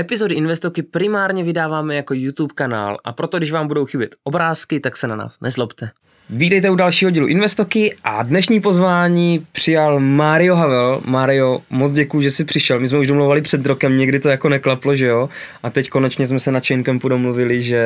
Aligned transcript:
Epizody 0.00 0.34
Investoky 0.34 0.82
primárně 0.82 1.44
vydáváme 1.44 1.96
jako 1.96 2.14
YouTube 2.14 2.54
kanál 2.54 2.96
a 3.04 3.12
proto, 3.12 3.38
když 3.38 3.52
vám 3.52 3.68
budou 3.68 3.86
chybět 3.86 4.14
obrázky, 4.24 4.80
tak 4.80 4.96
se 4.96 5.06
na 5.06 5.16
nás 5.16 5.40
nezlobte. 5.40 5.90
Vítejte 6.30 6.70
u 6.70 6.74
dalšího 6.74 7.10
dílu 7.10 7.26
Investoky 7.26 7.96
a 8.04 8.22
dnešní 8.22 8.60
pozvání 8.60 9.46
přijal 9.52 10.00
Mario 10.00 10.54
Havel. 10.54 11.00
Mario, 11.04 11.62
moc 11.70 11.92
děkuji, 11.92 12.20
že 12.20 12.30
jsi 12.30 12.44
přišel. 12.44 12.80
My 12.80 12.88
jsme 12.88 12.98
už 12.98 13.06
domluvali 13.06 13.40
před 13.42 13.66
rokem, 13.66 13.98
někdy 13.98 14.20
to 14.20 14.28
jako 14.28 14.48
neklaplo, 14.48 14.96
že 14.96 15.06
jo? 15.06 15.28
A 15.62 15.70
teď 15.70 15.88
konečně 15.88 16.26
jsme 16.26 16.40
se 16.40 16.50
na 16.50 16.60
Chaincampu 16.60 17.08
domluvili, 17.08 17.62
že, 17.62 17.84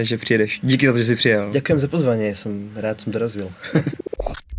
že 0.00 0.18
přijedeš. 0.18 0.60
Díky 0.62 0.86
za 0.86 0.92
to, 0.92 0.98
že 0.98 1.04
jsi 1.04 1.16
přijel. 1.16 1.50
Ďakujem 1.52 1.78
za 1.78 1.88
pozvanie, 1.88 2.34
som 2.34 2.70
rád 2.76 3.00
som 3.00 3.12
dorazil. 3.12 3.48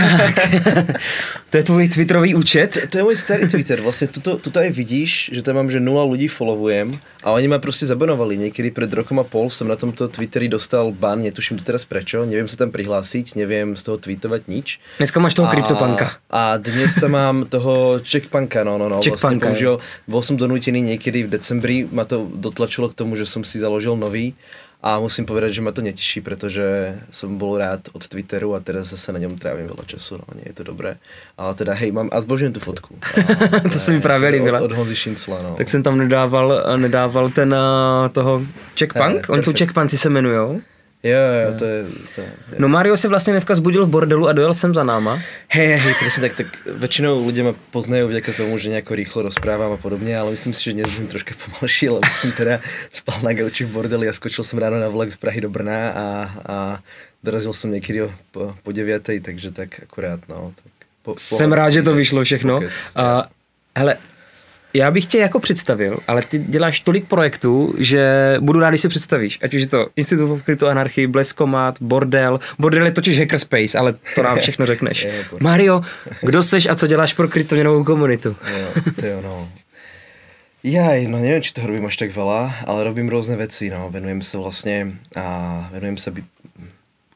to 1.50 1.56
je 1.56 1.62
tvůj 1.62 1.88
Twitterový 1.88 2.34
účet? 2.34 2.72
To, 2.72 2.86
to 2.86 2.96
je 2.98 3.04
môj 3.04 3.16
starý 3.16 3.44
Twitter, 3.48 3.80
vlastne 3.80 4.06
tuto, 4.08 4.38
tuto 4.38 4.58
aj 4.60 4.70
vidíš, 4.70 5.34
že 5.34 5.40
tam 5.42 5.60
mám, 5.60 5.68
že 5.68 5.80
nula 5.80 6.06
ľudí 6.06 6.30
followujem 6.30 6.98
a 7.24 7.34
oni 7.34 7.46
ma 7.48 7.58
proste 7.58 7.86
zabanovali. 7.86 8.36
Niekedy 8.36 8.70
pred 8.70 8.90
rokom 8.92 9.20
a 9.20 9.26
pol 9.26 9.50
som 9.52 9.68
na 9.68 9.76
tomto 9.76 10.08
Twitteri 10.08 10.48
dostal 10.48 10.92
ban, 10.94 11.20
netuším 11.20 11.60
to 11.60 11.64
teraz 11.66 11.84
prečo, 11.84 12.24
neviem 12.24 12.48
sa 12.48 12.60
tam 12.60 12.70
prihlásiť, 12.72 13.36
neviem 13.36 13.76
z 13.76 13.82
toho 13.82 13.96
tweetovať 13.98 14.42
nič. 14.48 14.66
Dneska 15.02 15.18
máš 15.20 15.36
toho 15.36 15.50
kryptopanka. 15.50 16.22
A 16.30 16.56
dnes 16.56 16.96
tam 16.96 17.12
mám 17.16 17.36
toho 17.50 18.00
checkpanka, 18.04 18.64
no, 18.64 18.78
no, 18.78 18.88
no. 18.88 18.98
Checkpanka, 19.04 19.50
vlastne 19.50 19.54
použil, 19.54 19.74
bol 20.06 20.22
som 20.24 20.38
donútený 20.38 20.80
niekedy 20.80 21.26
v 21.26 21.32
decembri, 21.32 21.76
ma 21.84 22.06
to 22.06 22.30
dotlačilo 22.30 22.88
k 22.88 22.96
tomu, 22.96 23.18
že 23.18 23.26
som 23.26 23.42
si 23.42 23.60
založil 23.60 23.98
nový 23.98 24.38
a 24.82 24.96
musím 24.96 25.28
povedať, 25.28 25.60
že 25.60 25.60
ma 25.60 25.76
to 25.76 25.84
neteší, 25.84 26.24
pretože 26.24 26.96
som 27.12 27.36
bol 27.36 27.60
rád 27.60 27.92
od 27.92 28.00
Twitteru 28.00 28.56
a 28.56 28.64
teraz 28.64 28.88
zase 28.88 29.12
na 29.12 29.20
ňom 29.20 29.36
trávim 29.36 29.68
veľa 29.68 29.84
času, 29.84 30.16
no 30.16 30.24
nie 30.32 30.48
je 30.48 30.56
to 30.56 30.64
dobré. 30.64 30.96
Ale 31.36 31.52
teda 31.52 31.76
hej, 31.76 31.92
mám, 31.92 32.08
a 32.08 32.16
zbožujem 32.20 32.56
tu 32.56 32.60
fotku. 32.64 32.96
A, 33.64 33.68
to 33.68 33.80
se 33.80 33.92
mi 33.92 34.00
právě 34.00 34.28
líbilo. 34.28 34.58
Od, 34.58 34.64
od 34.64 34.72
Honzi 34.72 34.96
Šincla, 34.96 35.42
no. 35.42 35.54
Tak 35.56 35.68
jsem 35.68 35.82
tam 35.82 35.98
nedával, 35.98 36.76
nedával 36.76 37.30
ten 37.30 37.54
uh, 37.54 38.08
toho 38.08 38.42
Checkpunk, 38.78 39.28
oni 39.28 39.42
jsou 39.42 39.52
Checkpunci 39.52 39.98
se 39.98 40.08
jmenujou. 40.08 40.60
Jo, 41.02 41.16
jo, 41.16 41.58
to 41.58 41.64
je, 41.64 41.84
to 42.14 42.20
je... 42.20 42.32
No 42.58 42.68
Mario 42.68 42.96
se 42.96 43.08
vlastně 43.08 43.32
dneska 43.32 43.54
zbudil 43.54 43.86
v 43.86 43.88
bordelu 43.88 44.28
a 44.28 44.32
dojel 44.32 44.54
sem 44.54 44.74
za 44.74 44.84
náma. 44.84 45.22
Hej, 45.48 45.80
hej, 45.80 45.94
presne 45.96 46.28
tak, 46.28 46.36
tak 46.36 46.48
väčšinou 46.76 47.24
ľudia 47.24 47.40
ma 47.48 47.56
poznajú 47.72 48.12
vďaka 48.12 48.36
tomu, 48.36 48.60
že 48.60 48.68
nejako 48.68 48.92
rýchlo 49.00 49.24
rozprávam 49.24 49.72
a 49.72 49.80
podobne, 49.80 50.12
ale 50.12 50.36
myslím 50.36 50.52
si, 50.52 50.60
že 50.60 50.76
dnes 50.76 50.92
budem 50.92 51.08
troška 51.08 51.32
pomalší, 51.40 51.88
lebo 51.88 52.04
som 52.12 52.28
teda 52.36 52.60
spal 52.92 53.16
na 53.24 53.32
gauči 53.32 53.64
v 53.64 53.72
bordeli 53.72 54.08
a 54.08 54.12
skočil 54.12 54.44
som 54.44 54.60
ráno 54.60 54.76
na 54.76 54.92
vlak 54.92 55.08
z 55.08 55.16
Prahy 55.16 55.40
do 55.40 55.48
Brna 55.48 55.80
a, 55.88 56.06
a 56.44 56.56
dorazil 57.24 57.56
som 57.56 57.72
niekedy 57.72 58.04
po, 58.28 58.52
po 58.60 58.70
9, 58.72 59.00
takže 59.24 59.56
tak 59.56 59.80
akurát, 59.80 60.20
no. 60.28 60.52
Tak 60.52 60.72
po, 61.00 61.16
Jsem 61.16 61.52
rád, 61.52 61.80
že 61.80 61.82
to 61.82 61.96
vyšlo 61.96 62.24
všechno. 62.24 62.60
A, 62.92 63.24
hele, 63.72 63.96
já 64.74 64.90
bych 64.90 65.06
tě 65.06 65.18
jako 65.18 65.40
představil, 65.40 65.98
ale 66.08 66.22
ty 66.22 66.38
děláš 66.38 66.80
tolik 66.80 67.04
projektů, 67.08 67.74
že 67.78 68.36
budu 68.40 68.60
rád, 68.60 68.68
když 68.70 68.80
se 68.80 68.88
představíš. 68.88 69.38
Ať 69.42 69.54
už 69.54 69.60
je 69.60 69.66
to 69.66 69.86
Institut 69.96 70.30
of 70.30 70.42
Kryptoanarchy, 70.42 71.06
Bleskomat, 71.06 71.76
Bordel. 71.80 72.40
Bordel 72.58 72.84
je 72.84 72.92
totiž 72.92 73.18
Hackerspace, 73.18 73.78
ale 73.78 73.94
to 74.14 74.22
nám 74.22 74.38
všechno 74.44 74.66
řekneš. 74.66 75.06
Mario, 75.40 75.80
kdo 76.22 76.42
seš 76.42 76.66
a 76.66 76.74
co 76.74 76.86
děláš 76.86 77.14
pro 77.14 77.28
kryptoměnovou 77.28 77.84
komunitu? 77.84 78.36
jo, 78.60 78.82
to 79.00 79.06
je 79.06 79.16
ono. 79.16 79.48
Jaj, 80.60 81.08
no 81.08 81.16
neviem, 81.16 81.40
či 81.40 81.56
toho 81.56 81.72
robím 81.72 81.88
až 81.88 81.96
tak 81.96 82.12
veľa, 82.12 82.68
ale 82.68 82.84
robím 82.84 83.08
rôzne 83.08 83.32
veci, 83.40 83.72
no. 83.72 83.88
Venujem 83.88 84.20
sa 84.20 84.36
vlastne 84.36 85.00
a 85.16 85.24
venujem 85.72 85.96
sa 85.96 86.12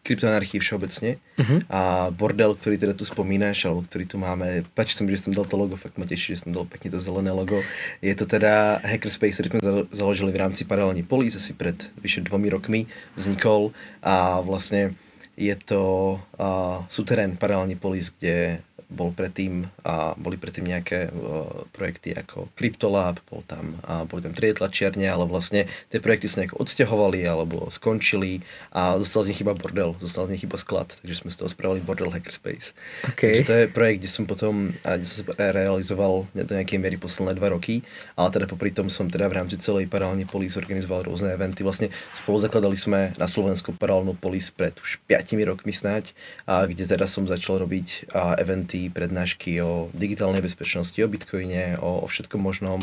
kryptoanarchii 0.05 0.61
všeobecne 0.61 1.17
uh-huh. 1.17 1.59
a 1.73 2.13
bordel, 2.13 2.53
ktorý 2.53 2.77
teda 2.77 2.93
tu 2.93 3.09
spomínaš, 3.09 3.65
alebo 3.65 3.83
ktorý 3.89 4.05
tu 4.05 4.21
máme, 4.21 4.63
páči 4.77 4.95
sa 4.95 5.03
mi, 5.03 5.11
že 5.17 5.25
som 5.25 5.33
dal 5.33 5.49
to 5.49 5.57
logo, 5.57 5.81
fakt 5.81 5.97
ma 5.97 6.05
teší, 6.05 6.37
že 6.37 6.45
som 6.45 6.53
dal 6.53 6.69
pekne 6.69 6.93
to 6.93 7.01
zelené 7.01 7.33
logo. 7.33 7.65
Je 8.05 8.13
to 8.13 8.29
teda 8.29 8.85
Hackerspace, 8.85 9.41
ktorý 9.41 9.49
sme 9.49 9.63
založili 9.91 10.31
v 10.31 10.41
rámci 10.45 10.69
paralelní 10.69 11.03
Police 11.09 11.41
asi 11.41 11.57
pred 11.57 11.89
vyše 11.97 12.21
dvomi 12.21 12.53
rokmi 12.53 12.85
vznikol 13.17 13.73
a 14.05 14.45
vlastne 14.45 14.93
je 15.35 15.57
to 15.59 16.15
uh, 16.39 16.87
suterén 16.87 17.35
paralelní 17.35 17.75
Police, 17.75 18.13
kde 18.15 18.63
bol 18.95 19.11
predtým, 19.11 19.67
a 19.83 20.15
boli 20.15 20.39
predtým 20.39 20.71
nejaké 20.71 21.11
uh, 21.11 21.67
projekty 21.75 22.15
ako 22.15 22.49
Cryptolab, 22.55 23.19
bol 23.27 23.43
tam, 23.45 23.77
a 23.83 24.07
boli 24.07 24.23
tam 24.23 24.33
3D 24.33 24.63
tlačiarne, 24.63 25.05
ale 25.05 25.27
vlastne 25.27 25.67
tie 25.91 25.99
projekty 25.99 26.31
sa 26.31 26.41
nejako 26.41 26.63
odsťahovali 26.63 27.21
alebo 27.27 27.69
skončili 27.69 28.41
a 28.71 28.97
zostal 29.03 29.27
z 29.27 29.35
nich 29.35 29.43
iba 29.43 29.53
bordel, 29.53 29.99
zostal 29.99 30.31
z 30.31 30.39
nich 30.39 30.45
iba 30.47 30.55
sklad, 30.55 30.95
takže 31.03 31.27
sme 31.27 31.31
z 31.35 31.43
toho 31.43 31.51
spravili 31.51 31.83
bordel 31.83 32.15
Hackerspace. 32.15 32.73
Okay. 33.15 33.43
Takže 33.43 33.47
to 33.51 33.55
je 33.59 33.65
projekt, 33.75 33.99
kde 34.07 34.11
som 34.11 34.25
potom 34.25 34.71
a 34.87 34.95
kde 34.95 35.07
som 35.11 35.27
realizoval 35.35 36.31
do 36.31 36.53
nejakej 36.55 36.79
miery 36.79 36.97
posledné 36.97 37.35
dva 37.35 37.51
roky, 37.51 37.83
ale 38.15 38.31
teda 38.31 38.47
popri 38.47 38.71
tom 38.71 38.87
som 38.87 39.11
teda 39.11 39.27
v 39.27 39.43
rámci 39.43 39.59
celej 39.59 39.91
paralelnej 39.91 40.31
polis 40.31 40.55
organizoval 40.55 41.11
rôzne 41.11 41.35
eventy. 41.35 41.67
Vlastne 41.67 41.91
spolu 42.15 42.39
zakladali 42.39 42.79
sme 42.79 43.11
na 43.19 43.27
Slovensku 43.27 43.75
paralelnú 43.75 44.15
polis 44.15 44.53
pred 44.55 44.77
už 44.79 45.03
5 45.11 45.35
rokmi 45.51 45.73
snáď, 45.75 46.15
a 46.45 46.69
kde 46.69 46.85
teda 46.85 47.09
som 47.09 47.25
začal 47.25 47.65
robiť 47.65 48.13
a 48.13 48.37
eventy 48.37 48.84
prednášky 48.91 49.61
o 49.63 49.89
digitálnej 49.93 50.43
bezpečnosti, 50.43 50.97
o 51.01 51.09
bitcoine, 51.09 51.77
o, 51.79 52.03
o 52.03 52.07
všetkom 52.09 52.41
možnom 52.41 52.81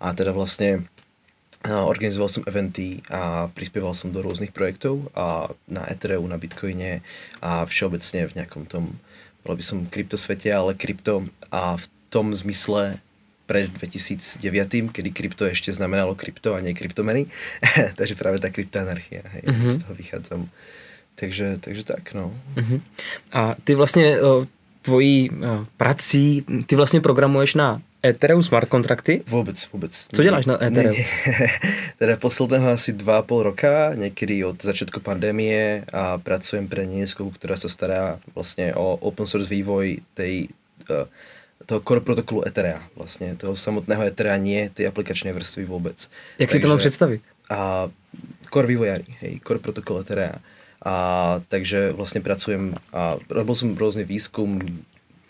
a 0.00 0.12
teda 0.12 0.32
vlastne 0.32 0.86
organizoval 1.70 2.28
som 2.28 2.42
eventy 2.46 3.06
a 3.06 3.46
prispieval 3.54 3.94
som 3.94 4.10
do 4.10 4.18
rôznych 4.18 4.50
projektov 4.50 5.06
a 5.14 5.54
na 5.70 5.86
Ethereu, 5.86 6.26
na 6.26 6.34
Bitcoine 6.34 7.06
a 7.38 7.62
všeobecne 7.62 8.26
v 8.26 8.36
nejakom 8.42 8.66
tom, 8.66 8.98
bol 9.46 9.54
by 9.54 9.62
som 9.62 9.86
kryptosvete, 9.86 10.50
ale 10.50 10.74
krypto 10.74 11.22
a 11.54 11.78
v 11.78 11.84
tom 12.10 12.34
zmysle 12.34 12.98
pred 13.46 13.70
2009, 13.70 14.42
kedy 14.90 15.10
krypto 15.14 15.46
ešte 15.46 15.70
znamenalo 15.70 16.18
krypto 16.18 16.54
a 16.54 16.62
nie 16.62 16.74
kryptomeny. 16.74 17.30
takže 17.98 18.18
práve 18.18 18.42
tá 18.42 18.50
kryptoanarchia, 18.50 19.22
hej, 19.38 19.44
mm-hmm. 19.46 19.72
z 19.72 19.78
toho 19.82 19.94
vychádzam. 19.94 20.40
Takže, 21.14 21.60
takže 21.60 21.82
tak, 21.84 22.14
no. 22.14 22.32
Mm-hmm. 22.56 22.80
A 23.32 23.54
ty 23.64 23.74
vlastně 23.74 24.18
tvojí 24.82 25.30
uh, 25.30 25.64
prací, 25.76 26.44
ty 26.66 26.76
vlastně 26.76 27.00
programuješ 27.00 27.54
na 27.54 27.82
Ethereum 28.04 28.42
smart 28.42 28.68
kontrakty? 28.68 29.22
Vůbec, 29.26 29.68
vůbec. 29.72 30.08
Co 30.14 30.22
děláš 30.22 30.46
na 30.46 30.64
Ethereum? 30.64 30.96
teda 31.98 32.16
posledného 32.16 32.70
asi 32.70 32.92
dva 32.92 33.22
pol 33.22 33.42
roka, 33.42 33.94
někdy 33.94 34.44
od 34.44 34.62
začátku 34.62 35.00
pandémie 35.00 35.84
a 35.92 36.18
pracujem 36.18 36.68
pre 36.68 36.86
Nieskovu, 36.86 37.30
která 37.30 37.56
se 37.56 37.68
stará 37.68 38.18
vlastně 38.34 38.74
o 38.74 38.96
open 38.96 39.26
source 39.26 39.48
vývoj 39.48 39.98
tej, 40.14 40.48
uh, 40.90 41.06
toho 41.66 41.80
core 41.80 42.00
protokolu 42.00 42.48
Etherea, 42.48 42.82
vlastně 42.96 43.36
toho 43.36 43.56
samotného 43.56 44.02
Etherea, 44.02 44.36
nie 44.36 44.70
tej 44.70 44.86
aplikačné 44.86 45.32
vrstvy 45.32 45.64
vůbec. 45.64 46.10
Jak 46.38 46.48
Takže, 46.48 46.58
si 46.58 46.62
to 46.62 46.68
mám 46.68 46.78
představit? 46.78 47.22
A 47.50 47.88
core 48.52 48.66
vývojári, 48.66 49.04
hej, 49.20 49.40
core 49.46 49.58
protokol 49.58 50.00
Etherea. 50.00 50.34
A 50.82 50.94
takže 51.46 51.94
vlastne 51.94 52.18
pracujem 52.18 52.74
a 52.90 53.14
robil 53.30 53.54
som 53.54 53.78
rôzny 53.78 54.02
výskum, 54.02 54.58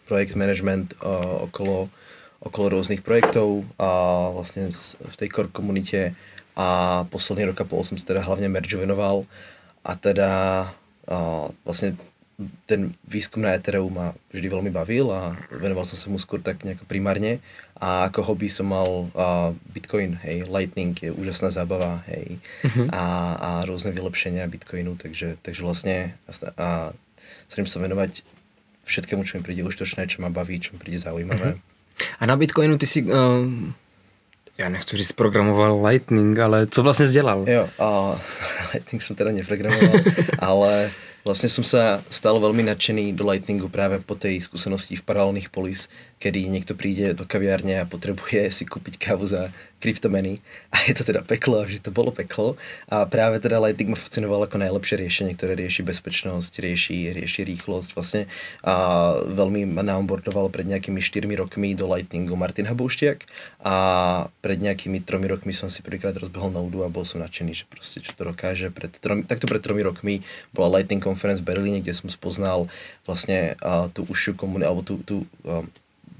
projekt 0.08 0.32
management 0.32 0.96
uh, 1.04 1.44
okolo, 1.44 1.92
okolo 2.40 2.80
rôznych 2.80 3.04
projektov 3.04 3.68
a 3.76 4.32
vlastne 4.32 4.72
v 4.96 5.14
tej 5.16 5.28
core 5.28 5.52
komunite 5.52 6.16
a 6.56 7.02
posledný 7.08 7.52
rok 7.52 7.64
a 7.64 7.68
pol 7.68 7.84
som 7.84 7.96
sa 7.96 8.12
teda 8.12 8.24
hlavne 8.24 8.48
merge 8.48 8.76
venoval 8.76 9.24
a 9.84 9.92
teda 9.96 10.30
uh, 11.08 11.48
vlastne 11.64 11.96
ten 12.66 12.94
výskum 13.06 13.43
na 13.44 13.54
Ethereum 13.54 13.93
ma 13.93 14.16
vždy 14.32 14.48
veľmi 14.48 14.70
bavil 14.72 15.12
a 15.12 15.37
venoval 15.53 15.84
som 15.84 15.98
sa 15.98 16.09
mu 16.09 16.19
skôr 16.19 16.41
tak 16.41 16.65
nejako 16.65 16.88
primárne 16.88 17.38
a 17.82 18.06
ako 18.06 18.22
hobby 18.22 18.47
som 18.47 18.70
mal 18.70 19.10
uh, 19.10 19.50
Bitcoin, 19.75 20.15
hej, 20.22 20.47
Lightning 20.47 20.94
je 20.94 21.10
úžasná 21.10 21.50
zábava, 21.50 22.06
hej, 22.06 22.38
uh-huh. 22.62 22.87
a, 22.94 23.04
a 23.34 23.50
rôzne 23.66 23.91
vylepšenia 23.91 24.47
Bitcoinu, 24.47 24.94
takže, 24.94 25.34
takže 25.43 25.66
vlastne 25.66 26.15
a, 26.31 26.94
chcem 27.50 27.66
sa 27.66 27.82
venovať 27.82 28.22
všetkému, 28.87 29.26
čo 29.26 29.38
mi 29.38 29.43
príde 29.43 29.66
užitočné, 29.66 30.06
čo 30.06 30.22
ma 30.22 30.31
baví, 30.31 30.62
čo 30.62 30.75
mi 30.75 30.78
príde 30.78 31.03
zaujímavé. 31.03 31.59
Uh-huh. 31.59 32.20
A 32.22 32.26
na 32.31 32.38
Bitcoinu 32.38 32.78
ty 32.78 32.87
si, 32.87 33.02
uh, 33.02 33.50
ja 34.55 34.70
nechci 34.70 34.96
říct 34.96 35.19
programoval 35.19 35.82
Lightning, 35.82 36.38
ale 36.38 36.67
co 36.70 36.82
vlastně 36.82 37.06
dělal? 37.06 37.49
Jo, 37.50 37.69
uh, 37.82 38.14
Lightning 38.75 39.02
som 39.02 39.19
teda 39.19 39.35
neprogramoval, 39.35 39.99
ale 40.38 40.94
Vlastne 41.22 41.46
som 41.46 41.62
sa 41.62 42.02
stal 42.10 42.34
veľmi 42.42 42.66
nadšený 42.66 43.14
do 43.14 43.22
Lightningu 43.22 43.70
práve 43.70 44.02
po 44.02 44.19
tej 44.19 44.42
skúsenosti 44.42 44.98
v 44.98 45.06
paralelných 45.06 45.54
polis, 45.54 45.86
kedy 46.19 46.50
niekto 46.50 46.74
príde 46.74 47.14
do 47.14 47.22
kaviárne 47.22 47.78
a 47.78 47.86
potrebuje 47.86 48.50
si 48.50 48.66
kúpiť 48.66 48.98
kávu 48.98 49.30
za 49.30 49.54
kryptomeny. 49.82 50.38
A 50.70 50.87
je 50.87 50.94
to 50.94 51.02
teda 51.02 51.26
peklo 51.26 51.67
vždy 51.67 51.82
to 51.82 51.90
bolo 51.90 52.14
peklo. 52.14 52.55
A 52.87 53.08
práve 53.08 53.43
teda 53.43 53.58
Lightning 53.58 53.90
ma 53.90 53.99
fascinoval 53.99 54.46
ako 54.46 54.62
najlepšie 54.62 55.00
riešenie, 55.02 55.32
ktoré 55.34 55.58
rieši 55.58 55.82
bezpečnosť, 55.82 56.52
rieši, 56.62 57.11
rieši 57.11 57.43
rýchlosť 57.43 57.88
vlastne. 57.99 58.23
A 58.62 59.17
veľmi 59.25 59.67
ma 59.67 59.82
naonboardoval 59.82 60.52
pred 60.52 60.69
nejakými 60.69 61.02
4 61.02 61.26
rokmi 61.34 61.75
do 61.75 61.88
Lightningu 61.90 62.38
Martin 62.38 62.69
Habouštiak 62.69 63.26
a 63.64 63.75
pred 64.44 64.58
nejakými 64.61 65.02
3 65.02 65.19
rokmi 65.26 65.50
som 65.50 65.67
si 65.67 65.81
prvýkrát 65.81 66.14
rozbehol 66.14 66.52
Nodu 66.52 66.85
a 66.85 66.93
bol 66.93 67.02
som 67.08 67.25
nadšený, 67.25 67.52
že 67.56 67.64
proste 67.67 67.99
čo 68.05 68.12
to 68.12 68.28
dokáže. 68.28 68.69
Pred 68.69 68.93
tromi, 69.00 69.23
takto 69.25 69.49
pred 69.49 69.64
3 69.64 69.82
rokmi 69.82 70.23
bola 70.52 70.78
Lightning 70.78 71.02
Conference 71.02 71.40
v 71.40 71.49
Berlíne, 71.50 71.81
kde 71.81 71.96
som 71.96 72.12
spoznal 72.12 72.69
vlastne 73.08 73.58
uh, 73.64 73.88
tú 73.90 74.06
užšiu 74.06 74.38
komunitu, 74.38 74.69
alebo 74.69 74.82
tú, 74.85 74.94
tú 75.02 75.17
um, 75.43 75.67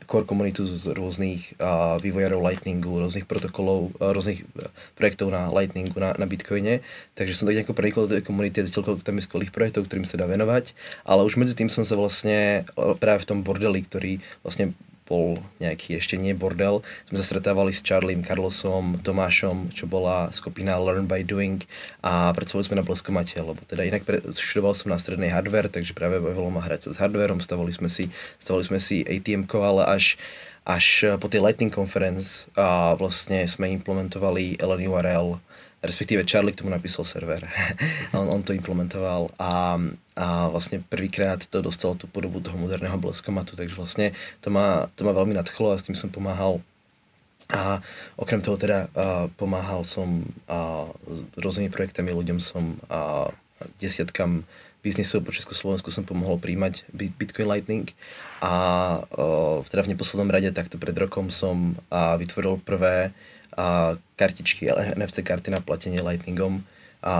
core 0.05 0.27
komunitu 0.29 0.67
z 0.69 0.93
rôznych 0.93 1.57
uh, 1.59 1.99
vývojárov 1.99 2.43
Lightningu, 2.43 3.01
rôznych 3.03 3.27
protokolov, 3.27 3.95
uh, 3.99 4.13
rôznych 4.13 4.45
uh, 4.59 4.69
projektov 4.95 5.33
na 5.33 5.49
Lightningu, 5.49 5.97
na, 5.97 6.13
na 6.15 6.27
Bitcoine. 6.29 6.85
Takže 7.19 7.35
som 7.35 7.49
tak 7.49 7.59
nejako 7.59 7.77
prenikol 7.77 8.07
do 8.07 8.19
tej 8.19 8.27
komunity 8.27 8.61
a 8.61 8.67
zistil, 8.67 8.85
tam 8.85 9.19
je 9.19 9.27
skvelých 9.27 9.55
projektov, 9.55 9.89
ktorým 9.89 10.07
sa 10.07 10.21
dá 10.21 10.29
venovať. 10.29 10.77
Ale 11.03 11.25
už 11.27 11.41
medzi 11.41 11.57
tým 11.57 11.73
som 11.73 11.83
sa 11.83 11.97
vlastne 11.99 12.69
práve 13.03 13.25
v 13.25 13.29
tom 13.29 13.39
bordeli, 13.41 13.83
ktorý 13.83 14.21
vlastne 14.45 14.77
bol 15.13 15.37
nejaký 15.61 16.01
ešte 16.01 16.17
nie 16.17 16.33
bordel. 16.33 16.81
Sme 17.13 17.21
sa 17.21 17.29
stretávali 17.29 17.77
s 17.77 17.85
Charliem, 17.85 18.25
Carlosom, 18.25 18.97
Tomášom, 19.05 19.77
čo 19.77 19.85
bola 19.85 20.33
skupina 20.33 20.81
Learn 20.81 21.05
by 21.05 21.21
Doing 21.21 21.61
a 22.01 22.33
pracovali 22.33 22.65
sme 22.65 22.81
na 22.81 22.87
bleskomate, 22.89 23.37
lebo 23.37 23.61
teda 23.69 23.85
inak 23.85 24.09
pre, 24.09 24.25
študoval 24.33 24.73
som 24.73 24.89
na 24.89 24.97
strednej 24.97 25.29
hardware, 25.29 25.69
takže 25.69 25.93
práve 25.93 26.17
bavilo 26.17 26.49
ma 26.49 26.65
hrať 26.65 26.97
s 26.97 26.97
hardwareom, 26.97 27.45
stavali 27.45 27.77
sme 27.77 27.93
si, 27.93 28.09
stavali 28.41 28.65
sme 28.65 28.81
si 28.81 29.05
atm 29.05 29.45
ale 29.61 29.85
až 29.85 30.17
až 30.63 31.19
po 31.19 31.27
tej 31.27 31.43
Lightning 31.43 31.75
Conference 31.75 32.47
a 32.55 32.95
vlastne 32.95 33.43
sme 33.51 33.67
implementovali 33.75 34.63
LNURL 34.63 35.43
respektíve 35.83 36.23
Charlie 36.23 36.55
k 36.55 36.63
tomu 36.63 36.71
napísal 36.71 37.03
server. 37.03 37.43
on, 38.17 38.31
on 38.31 38.41
to 38.47 38.55
implementoval 38.55 39.35
a, 39.37 39.75
a 40.13 40.53
vlastne 40.53 40.85
prvýkrát 40.85 41.41
to 41.49 41.65
dostalo 41.65 41.97
tú 41.97 42.05
podobu 42.05 42.45
toho 42.45 42.57
moderného 42.61 43.01
bleskomatu, 43.01 43.57
takže 43.57 43.73
vlastne 43.73 44.07
to 44.45 44.53
ma, 44.53 44.93
to 44.93 45.09
ma 45.09 45.17
veľmi 45.17 45.33
nadchlo 45.33 45.73
a 45.73 45.81
s 45.81 45.89
tým 45.89 45.97
som 45.97 46.13
pomáhal. 46.13 46.61
A 47.53 47.81
okrem 48.17 48.41
toho 48.45 48.61
teda 48.61 48.89
a, 48.93 49.29
pomáhal 49.41 49.85
som 49.89 50.25
a, 50.49 50.89
s 51.09 51.19
rôznymi 51.41 51.73
projektami, 51.73 52.13
ľuďom 52.13 52.39
som 52.45 52.77
a, 52.93 53.33
desiatkam 53.81 54.45
biznisov 54.83 55.23
po 55.23 55.31
Československu 55.31 55.89
som 55.95 56.03
pomohol 56.03 56.43
príjmať 56.43 56.85
Bitcoin 56.93 57.49
Lightning. 57.49 57.87
A 58.45 58.53
o, 59.17 59.63
teda 59.65 59.87
v 59.87 59.97
neposlednom 59.97 60.29
rade 60.29 60.53
takto 60.53 60.77
pred 60.77 60.97
rokom 60.97 61.33
som 61.33 61.73
a, 61.89 62.21
vytvoril 62.21 62.61
prvé 62.61 63.17
a 63.53 63.97
kartičky, 64.17 64.69
NFC 64.97 65.21
karty 65.25 65.53
na 65.53 65.61
platenie 65.61 66.01
Lightningom 66.01 66.65
a 67.03 67.15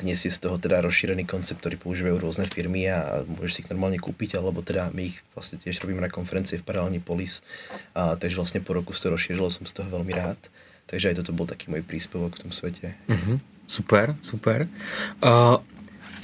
dnes 0.00 0.24
je 0.24 0.32
z 0.32 0.40
toho 0.40 0.56
teda 0.56 0.80
rozšírený 0.80 1.28
koncept, 1.28 1.60
ktorý 1.60 1.76
používajú 1.76 2.16
rôzne 2.16 2.48
firmy 2.48 2.88
a 2.88 3.22
môžeš 3.28 3.52
si 3.52 3.60
ich 3.60 3.68
normálne 3.68 4.00
kúpiť, 4.00 4.40
alebo 4.40 4.64
teda 4.64 4.88
my 4.96 5.12
ich 5.12 5.20
vlastne 5.36 5.60
tiež 5.60 5.84
robíme 5.84 6.00
na 6.00 6.08
konferencie 6.08 6.56
v 6.56 6.64
Paralelní 6.64 7.04
Polis, 7.04 7.44
a, 7.92 8.16
takže 8.16 8.40
vlastne 8.40 8.64
po 8.64 8.72
roku 8.72 8.96
sa 8.96 9.06
to 9.06 9.14
rozšírilo, 9.14 9.52
som 9.52 9.68
z 9.68 9.76
toho 9.76 9.92
veľmi 9.92 10.16
rád. 10.16 10.40
Takže 10.88 11.12
aj 11.12 11.20
toto 11.20 11.36
bol 11.36 11.44
taký 11.44 11.68
môj 11.68 11.84
príspevok 11.84 12.40
v 12.40 12.48
tom 12.48 12.52
svete. 12.56 12.96
Uh-huh. 13.12 13.36
Super, 13.68 14.16
super. 14.24 14.64
Uh, 15.20 15.60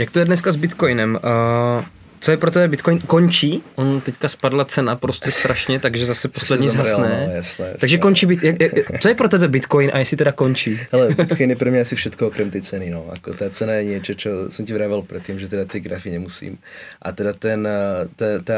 jak 0.01 0.09
to 0.09 0.25
je 0.25 0.29
dneska 0.33 0.49
s 0.49 0.57
Bitcoinem? 0.57 1.21
Uh, 1.21 1.85
co 2.25 2.31
je 2.31 2.37
pro 2.37 2.51
tebe 2.51 2.69
Bitcoin? 2.69 3.01
Končí, 3.01 3.63
on 3.75 4.01
teďka 4.01 4.29
spadla 4.29 4.65
cena 4.65 4.97
prostě 4.97 5.31
strašně, 5.31 5.81
takže 5.81 6.07
zase 6.07 6.29
poslední 6.39 6.69
zhasne. 6.69 7.09
No, 7.09 7.15
jasné, 7.15 7.35
jasné. 7.35 7.75
Takže 7.79 7.99
končí, 7.99 8.27
bit, 8.27 8.43
jak, 8.43 8.61
jak, 8.61 8.73
co 9.01 9.09
je 9.09 9.15
pro 9.15 9.29
tebe 9.29 9.49
Bitcoin 9.49 9.91
a 9.93 9.99
jestli 9.99 10.17
teda 10.17 10.33
končí? 10.33 10.81
Hele, 10.93 11.15
Bitcoin 11.17 11.51
je 11.51 11.57
pro 11.57 11.71
mě 11.71 11.81
asi 11.81 11.97
všetko 11.97 12.27
okrem 12.27 12.51
tej 12.51 12.63
ceny, 12.63 12.91
no. 12.91 13.05
Ako 13.13 13.37
tá 13.37 13.53
cena 13.53 13.77
je 13.77 13.85
niečo, 13.85 14.17
čo 14.17 14.31
som 14.49 14.65
ti 14.65 14.73
vravel 14.73 15.05
predtým, 15.05 15.37
že 15.37 15.53
teda 15.53 15.69
tie 15.69 15.85
grafy 15.85 16.17
nemusím. 16.17 16.57
A 17.03 17.13
teda 17.13 17.37
ten, 17.37 17.61
eh, 17.69 18.09
ta, 18.17 18.41
ta, 18.41 18.57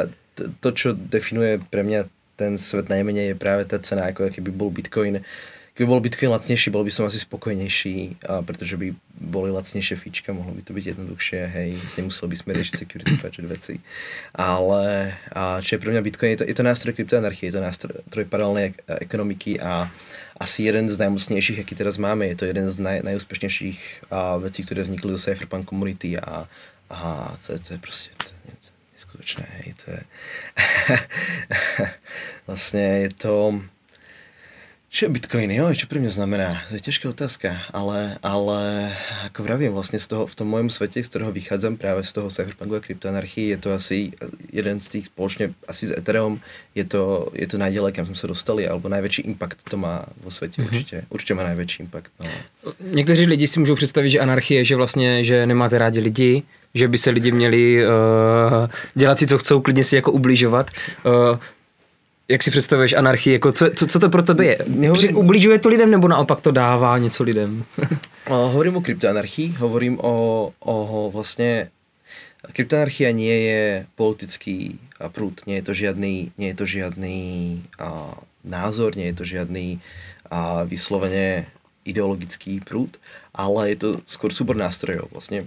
to, 0.63 0.71
čo 0.71 0.95
definuje 0.95 1.59
pre 1.59 1.83
mňa 1.83 2.07
ten 2.39 2.55
svet 2.55 2.87
najmenej 2.87 3.35
je 3.35 3.35
práve 3.35 3.67
tá 3.67 3.83
cena, 3.83 4.07
ako 4.07 4.31
keby 4.31 4.55
bol 4.55 4.71
Bitcoin 4.71 5.27
Keby 5.77 5.93
bol 5.93 6.01
Bitcoin 6.01 6.33
lacnejší, 6.33 6.73
bol 6.73 6.89
by 6.89 6.89
som 6.89 7.05
asi 7.05 7.21
spokojnejší, 7.21 8.25
a 8.25 8.41
pretože 8.41 8.81
by 8.81 8.97
boli 9.21 9.53
lacnejšie 9.53 10.01
fička, 10.01 10.33
mohlo 10.33 10.57
by 10.57 10.65
to 10.65 10.73
byť 10.73 10.85
jednoduchšie, 10.97 11.41
hej, 11.53 11.77
nemuseli 12.01 12.33
by 12.33 12.37
sme 12.41 12.51
riešiť 12.57 12.75
security 12.81 13.15
patch 13.21 13.45
veci. 13.45 13.77
Ale 14.33 15.13
a 15.37 15.61
čo 15.61 15.77
je 15.77 15.83
pre 15.85 15.93
mňa 15.93 16.01
Bitcoin, 16.01 16.33
je 16.33 16.41
to, 16.41 16.45
je 16.49 16.57
to 16.57 16.65
nástroj 16.65 16.97
kryptoanarchie, 16.97 17.53
je 17.53 17.61
to 17.61 17.61
nástroj 17.61 18.25
paralelnej 18.25 18.73
ekonomiky 18.89 19.61
a 19.61 19.93
asi 20.41 20.65
jeden 20.65 20.89
z 20.89 20.97
najmocnejších, 20.97 21.61
aký 21.61 21.77
teraz 21.77 22.01
máme. 22.01 22.25
Je 22.33 22.41
to 22.41 22.49
jeden 22.49 22.73
z 22.73 22.77
naj, 22.81 23.05
najúspešnejších 23.05 24.09
a, 24.09 24.41
vecí, 24.41 24.65
ktoré 24.65 24.81
vznikli 24.81 25.13
do 25.13 25.21
Cypherpunk 25.21 25.69
komunity 25.69 26.17
a, 26.17 26.49
a 26.89 27.37
to, 27.45 27.53
je, 27.53 27.61
to 27.61 27.69
je 27.77 27.81
proste 27.85 28.09
to 28.17 28.33
je 28.33 28.73
neskutočné. 28.97 29.45
Hej, 29.61 29.77
to 29.85 29.87
je 29.93 30.03
vlastne 32.49 32.85
je 33.05 33.11
to 33.13 33.61
čo 34.97 35.05
je 35.05 35.13
Bitcoin? 35.13 35.53
Jo, 35.53 35.69
čo 35.77 35.85
pre 35.93 36.01
mňa 36.01 36.09
znamená? 36.09 36.65
To 36.73 36.81
je 36.81 36.89
ťažká 36.89 37.13
otázka, 37.13 37.69
ale, 37.69 38.17
ale 38.25 38.89
ako 39.29 39.45
vravím, 39.45 39.77
vlastne 39.77 40.01
z 40.01 40.09
toho, 40.09 40.25
v 40.25 40.33
tom 40.33 40.49
mojom 40.49 40.73
svete, 40.73 41.05
z 41.05 41.09
ktorého 41.13 41.37
vychádzam 41.37 41.77
práve 41.77 42.01
z 42.01 42.17
toho 42.17 42.33
cypherpunku 42.33 42.73
a 42.73 42.81
kryptoanarchii, 42.81 43.53
je 43.53 43.59
to 43.61 43.77
asi 43.77 44.17
jeden 44.49 44.81
z 44.81 44.97
tých 44.97 45.13
spoločne, 45.13 45.53
asi 45.69 45.93
s 45.93 45.93
Ethereum, 45.93 46.41
je 46.73 46.89
to, 46.89 47.29
je 47.37 47.45
to 47.45 47.61
najďalej, 47.61 47.93
kam 47.93 48.09
sme 48.09 48.17
sa 48.17 48.25
dostali, 48.25 48.65
alebo 48.65 48.89
najväčší 48.89 49.29
impact 49.29 49.69
to 49.69 49.77
má 49.77 50.09
vo 50.25 50.33
svete, 50.33 50.65
mm-hmm. 50.65 50.73
určite. 50.73 50.97
Určite 51.13 51.33
má 51.37 51.45
najväčší 51.45 51.79
impact. 51.85 52.09
No. 52.17 52.27
Někteří 52.81 53.27
lidi 53.29 53.47
si 53.47 53.61
můžou 53.61 53.77
představit, 53.77 54.11
že 54.11 54.21
anarchie, 54.21 54.65
že 54.65 54.77
vlastně, 54.77 55.25
že 55.25 55.47
nemáte 55.47 55.79
rádi 55.79 56.01
lidi, 56.01 56.43
že 56.75 56.89
by 56.89 56.99
se 56.99 57.11
lidi 57.11 57.33
měli 57.33 57.85
uh, 57.85 57.93
dělat 58.95 59.19
si, 59.19 59.27
co 59.27 59.39
chcou, 59.39 59.61
klidně 59.61 59.85
si 59.85 59.97
jako 59.97 60.13
ubližovat. 60.13 60.71
Uh, 61.05 61.39
jak 62.29 62.43
si 62.43 62.51
představuješ 62.51 62.93
anarchii, 62.93 63.33
jako 63.33 63.53
co, 63.53 63.71
co, 63.71 63.87
co 63.87 63.99
to 64.01 64.11
pro 64.11 64.23
tebe 64.23 64.45
je? 64.45 64.59
Nehovorím... 64.67 65.17
Ubližuje 65.17 65.59
to 65.59 65.69
lidem 65.69 65.91
nebo 65.91 66.09
naopak 66.09 66.41
to 66.41 66.51
dává 66.51 66.99
něco 66.99 67.23
lidem? 67.23 67.65
hovorím 68.27 68.77
o 68.77 68.81
kryptoanarchii, 68.81 69.55
hovorím 69.59 69.99
o, 70.03 70.53
o 70.61 71.11
vlastne 71.15 71.71
kryptoanarchia 72.53 73.11
nie 73.11 73.37
je 73.51 73.63
politický 73.95 74.79
prúd, 75.11 75.43
nie 75.47 75.63
je 75.63 75.65
to 75.67 75.75
žiadny, 75.75 76.31
nie 76.39 76.49
je 76.51 76.57
to 76.59 76.67
žiadny 76.67 77.19
a, 77.79 78.15
názor, 78.45 78.97
nie 78.97 79.07
je 79.11 79.17
to 79.19 79.25
žiadny 79.25 79.67
a, 80.31 80.63
vyslovene 80.67 81.47
ideologický 81.87 82.59
prúd, 82.61 82.99
ale 83.31 83.75
je 83.75 83.77
to 83.79 83.89
skôr 84.11 84.35
súbor 84.35 84.59
nástrojov. 84.59 85.07
Vlastne 85.15 85.47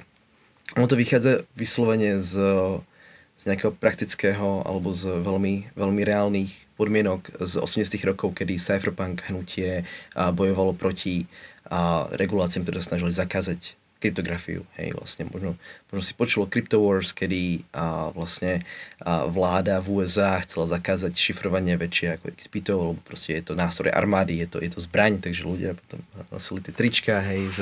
ono 0.78 0.88
to 0.88 0.96
vychádza 0.96 1.44
vyslovene 1.58 2.24
z, 2.24 2.40
z 3.36 3.44
nejakého 3.44 3.76
praktického 3.76 4.64
alebo 4.64 4.96
z 4.96 5.20
veľmi, 5.20 5.76
veľmi 5.76 6.02
reálnych 6.08 6.69
podmienok 6.80 7.44
z 7.44 7.60
80 7.60 8.00
rokov, 8.08 8.40
kedy 8.40 8.56
cypherpunk 8.56 9.28
hnutie 9.28 9.84
bojovalo 10.16 10.72
proti 10.72 11.28
reguláciám, 12.16 12.64
ktoré 12.64 12.80
snažili 12.80 13.12
zakázať 13.12 13.76
kryptografiu. 14.00 14.64
Hej, 14.80 14.96
vlastne 14.96 15.28
možno, 15.28 15.60
možno 15.90 16.06
si 16.06 16.14
počulo 16.14 16.46
Crypto 16.46 16.78
Wars, 16.82 17.12
kedy 17.12 17.66
a, 17.74 18.14
vlastne 18.14 18.62
a, 19.02 19.26
vláda 19.26 19.82
v 19.82 20.02
USA 20.06 20.38
chcela 20.46 20.70
zakázať 20.70 21.18
šifrovanie 21.18 21.74
väčšie 21.76 22.18
ako 22.18 22.26
XPTO, 22.34 22.76
lebo 22.78 23.00
proste 23.02 23.42
je 23.42 23.44
to 23.50 23.54
nástroj 23.58 23.90
armády, 23.90 24.40
je 24.46 24.48
to, 24.48 24.58
je 24.62 24.70
to 24.70 24.80
zbraň, 24.80 25.18
takže 25.18 25.46
ľudia 25.46 25.74
potom 25.74 26.00
nosili 26.30 26.60
tie 26.62 26.74
trička, 26.74 27.22
hej, 27.26 27.42
s, 27.50 27.60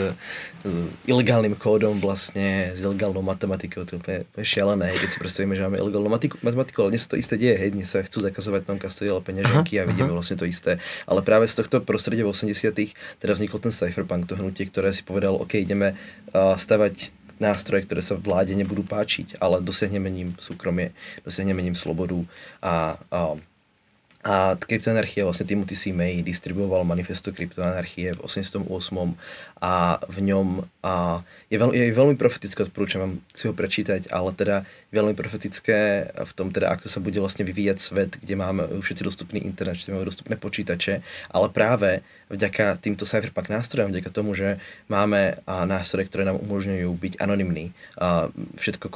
s 0.68 0.74
ilegálnym 1.08 1.56
kódom 1.56 1.98
vlastne, 2.04 2.76
s 2.76 2.84
ilegálnou 2.84 3.24
matematikou, 3.24 3.88
to 3.88 3.96
je 3.96 4.00
úplne, 4.04 4.20
šialené, 4.44 4.92
hej, 4.92 5.08
keď 5.08 5.10
si 5.10 5.18
predstavíme, 5.24 5.54
že 5.56 5.64
máme 5.64 5.80
ilegálnu 5.80 6.12
matematiku, 6.44 6.78
ale 6.84 6.94
dnes 6.94 7.08
to 7.08 7.16
isté 7.16 7.40
deje, 7.40 7.56
hej, 7.56 7.70
dnes 7.72 7.88
sa 7.88 8.04
chcú 8.04 8.20
zakazovať 8.20 8.68
non 8.68 8.80
custodial 8.80 9.24
peňaženky 9.24 9.80
a 9.80 9.88
vidíme 9.88 10.12
aha. 10.12 10.18
vlastne 10.20 10.36
to 10.36 10.44
isté. 10.44 10.84
Ale 11.08 11.24
práve 11.24 11.48
z 11.48 11.64
tohto 11.64 11.80
prostredia 11.80 12.28
v 12.28 12.36
80 12.36 12.76
teda 13.24 13.32
vznikol 13.34 13.60
ten 13.64 13.74
cypherpunk, 13.74 14.28
to 14.28 14.36
hnutie, 14.36 14.68
ktoré 14.68 14.92
si 14.92 15.02
povedal, 15.02 15.40
OK, 15.40 15.58
ideme 15.58 15.96
stavať 16.36 17.17
nástroje, 17.38 17.86
ktoré 17.86 18.02
sa 18.02 18.18
vláde 18.18 18.54
nebudú 18.58 18.84
páčiť, 18.84 19.38
ale 19.38 19.62
dosiahneme 19.62 20.10
ním 20.10 20.30
súkromie, 20.38 20.94
dosiahneme 21.24 21.62
ním 21.62 21.78
slobodu 21.78 22.26
a, 22.62 22.98
a 23.10 23.38
a 24.28 24.60
kryptoanarchia, 24.60 25.24
vlastne 25.24 25.48
Timothy 25.48 25.80
C. 25.80 25.96
May 25.96 26.20
distribuoval 26.20 26.84
manifesto 26.84 27.32
kryptoanarchie 27.32 28.12
v 28.12 28.20
88. 28.20 28.60
a 29.64 30.04
v 30.04 30.18
ňom 30.20 30.68
a 30.84 31.24
je, 31.48 31.56
veľ, 31.56 31.72
je 31.72 31.96
veľmi 31.96 32.20
profetické, 32.20 32.68
odporúčam 32.68 33.08
vám 33.08 33.14
si 33.32 33.48
ho 33.48 33.56
prečítať, 33.56 34.12
ale 34.12 34.36
teda 34.36 34.68
veľmi 34.92 35.16
profetické 35.16 36.12
v 36.12 36.32
tom 36.36 36.52
teda, 36.52 36.76
ako 36.76 36.92
sa 36.92 37.00
bude 37.00 37.16
vlastne 37.24 37.48
vyvíjať 37.48 37.78
svet, 37.80 38.12
kde 38.20 38.36
máme 38.36 38.68
všetci 38.84 39.08
dostupný 39.08 39.40
internet, 39.48 39.80
kde 39.80 39.96
máme 39.96 40.04
dostupné 40.04 40.36
počítače, 40.36 41.00
ale 41.32 41.48
práve 41.48 42.04
vďaka 42.28 42.84
týmto 42.84 43.08
cypherpunk 43.08 43.48
nástrojom, 43.48 43.96
vďaka 43.96 44.12
tomu, 44.12 44.36
že 44.36 44.60
máme 44.92 45.40
nástroje, 45.48 46.12
ktoré 46.12 46.28
nám 46.28 46.44
umožňujú 46.44 46.92
byť 46.92 47.14
anonymní, 47.24 47.72
všetko 48.60 48.92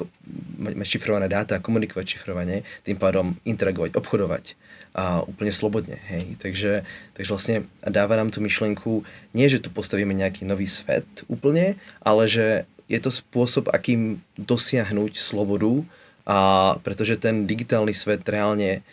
mať 0.75 0.87
šifrované 0.91 1.31
dáta, 1.31 1.63
komunikovať 1.63 2.19
šifrovane, 2.19 2.67
tým 2.83 2.99
pádom 2.99 3.39
interagovať, 3.47 3.95
obchodovať, 3.95 4.59
a 4.91 5.23
úplne 5.23 5.55
slobodne. 5.55 5.99
Hej. 6.11 6.35
Takže, 6.39 6.71
takže 7.15 7.29
vlastne 7.31 7.57
dáva 7.83 8.19
nám 8.19 8.31
tú 8.31 8.43
myšlienku, 8.43 9.07
nie 9.31 9.47
že 9.47 9.63
tu 9.63 9.71
postavíme 9.71 10.11
nejaký 10.11 10.43
nový 10.43 10.67
svet 10.67 11.07
úplne, 11.31 11.79
ale 12.03 12.27
že 12.27 12.67
je 12.91 12.99
to 12.99 13.07
spôsob, 13.07 13.71
akým 13.71 14.19
dosiahnuť 14.35 15.15
slobodu, 15.15 15.87
a 16.27 16.37
pretože 16.83 17.17
ten 17.17 17.49
digitálny 17.49 17.95
svet 17.95 18.21
reálne 18.27 18.83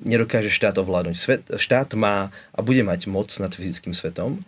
nedokáže 0.00 0.48
štát 0.48 0.80
ovládnuť. 0.80 1.16
Svet, 1.18 1.42
štát 1.44 1.92
má 1.92 2.32
a 2.56 2.64
bude 2.64 2.80
mať 2.80 3.04
moc 3.10 3.28
nad 3.36 3.52
fyzickým 3.52 3.92
svetom, 3.92 4.40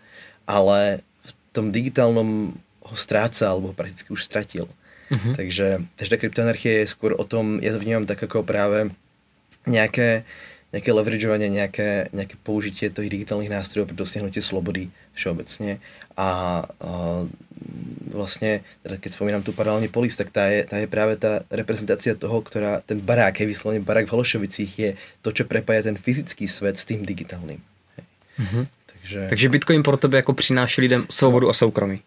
ale 0.49 1.05
v 1.27 1.31
tom 1.53 1.69
digitálnom 1.69 2.57
ho 2.83 2.97
stráca 2.97 3.53
alebo 3.53 3.71
ho 3.71 3.77
prakticky 3.77 4.15
už 4.15 4.25
stratil. 4.25 4.65
Uh-huh. 5.13 5.37
Takže, 5.37 5.85
takže 6.01 6.11
tá 6.11 6.17
kryptoanarchia 6.17 6.83
je 6.83 6.93
skôr 6.95 7.13
o 7.13 7.25
tom, 7.27 7.61
ja 7.61 7.77
to 7.77 7.83
vnímam 7.85 8.09
tak 8.09 8.23
ako 8.25 8.47
práve 8.49 8.89
nejaké 9.69 10.25
nejaké 10.73 10.91
leverageovanie, 10.93 11.53
nejaké, 11.53 12.09
nejaké 12.17 12.41
použitie 12.41 12.89
tých 12.89 13.13
digitálnych 13.13 13.53
nástrojov 13.53 13.93
pre 13.93 13.97
dosiahnutie 13.97 14.41
slobody 14.41 14.89
všeobecne. 15.13 15.85
A, 16.17 16.65
a 16.81 16.91
vlastne, 18.09 18.65
teda 18.81 18.97
keď 18.97 19.11
spomínam 19.13 19.45
tu 19.45 19.53
paralelne 19.53 19.93
polis, 19.93 20.17
tak 20.17 20.33
tá 20.33 20.49
je, 20.49 20.65
tá 20.65 20.81
je 20.81 20.89
práve 20.89 21.21
tá 21.21 21.45
reprezentácia 21.53 22.17
toho, 22.17 22.41
ktorá, 22.41 22.81
ten 22.81 23.01
barák, 23.01 23.45
je 23.45 23.53
vyslovene 23.53 23.85
barák 23.85 24.09
v 24.09 24.15
Hološovicích, 24.17 24.73
je 24.79 24.91
to, 25.21 25.29
čo 25.33 25.45
prepája 25.45 25.93
ten 25.93 25.97
fyzický 26.01 26.49
svet 26.49 26.81
s 26.81 26.89
tým 26.89 27.05
digitálnym. 27.05 27.61
Mm-hmm. 28.41 28.65
Takže... 28.87 29.27
Takže 29.29 29.49
Bitcoin 29.49 29.83
pro 29.83 29.97
tebe 29.97 30.17
jako 30.17 30.33
přináší 30.33 30.81
lidem 30.81 31.07
svobodu 31.11 31.49
a 31.49 31.53
soukromí. 31.53 32.01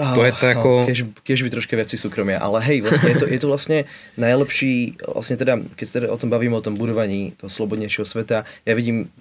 Oh, 0.00 0.16
to 0.16 0.24
je 0.24 0.32
to 0.32 0.46
ako... 0.48 0.70
Oh, 0.72 0.86
keď, 0.88 0.96
keď 1.20 1.36
by 1.44 1.50
troška 1.52 1.74
viac 1.76 1.92
súkromia, 1.92 2.40
ale 2.40 2.64
hej, 2.64 2.80
vlastne 2.80 3.12
je 3.12 3.18
to, 3.20 3.26
je 3.28 3.36
to 3.36 3.48
vlastne 3.52 3.78
najlepší, 4.16 4.96
vlastne 5.04 5.36
teda, 5.36 5.60
keď 5.76 5.84
sa 5.84 5.94
teda 6.00 6.08
o 6.08 6.16
tom 6.16 6.32
bavíme, 6.32 6.56
o 6.56 6.64
tom 6.64 6.80
budovaní 6.80 7.36
toho 7.36 7.52
slobodnejšieho 7.52 8.08
sveta, 8.08 8.48
ja 8.64 8.72
vidím, 8.72 9.12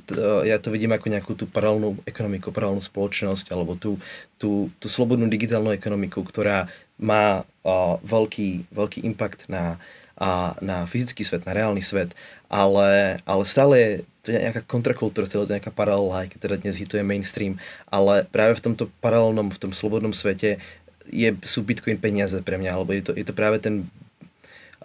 ja 0.47 0.55
to 0.63 0.71
vidím 0.71 0.95
ako 0.95 1.11
nejakú 1.11 1.35
tú 1.35 1.43
paralelnú 1.43 1.99
ekonomiku, 2.07 2.55
paralelnú 2.55 2.79
spoločnosť, 2.79 3.51
alebo 3.51 3.75
tú, 3.75 3.99
tú, 4.39 4.71
tú 4.79 4.87
slobodnú 4.87 5.27
digitálnu 5.27 5.75
ekonomiku, 5.75 6.23
ktorá 6.23 6.71
má 6.95 7.43
uh, 7.43 7.99
veľký, 8.07 8.71
veľký 8.71 9.03
impact 9.03 9.51
na, 9.51 9.75
uh, 10.23 10.55
na 10.63 10.87
fyzický 10.87 11.27
svet, 11.27 11.43
na 11.43 11.51
reálny 11.51 11.83
svet, 11.83 12.15
ale, 12.47 13.19
ale 13.27 13.43
stále 13.43 13.75
je 13.75 13.91
to 14.21 14.29
je 14.29 14.37
nejaká 14.37 14.61
kontrakultúra, 14.69 15.25
to 15.25 15.41
je 15.49 15.57
nejaká 15.57 15.73
paralela, 15.73 16.25
aj 16.25 16.27
keď 16.33 16.39
teda 16.45 16.55
dnes 16.61 16.75
hituje 16.77 17.01
mainstream, 17.01 17.57
ale 17.89 18.29
práve 18.29 18.61
v 18.61 18.63
tomto 18.69 18.83
paralelnom, 19.01 19.49
v 19.49 19.61
tom 19.61 19.73
slobodnom 19.73 20.13
svete 20.13 20.61
je, 21.09 21.29
sú 21.41 21.65
Bitcoin 21.65 21.97
peniaze 21.97 22.37
pre 22.45 22.61
mňa, 22.61 22.71
alebo 22.77 22.93
je 22.93 23.01
to, 23.01 23.11
je 23.17 23.25
to 23.25 23.33
práve 23.33 23.57
ten, 23.57 23.89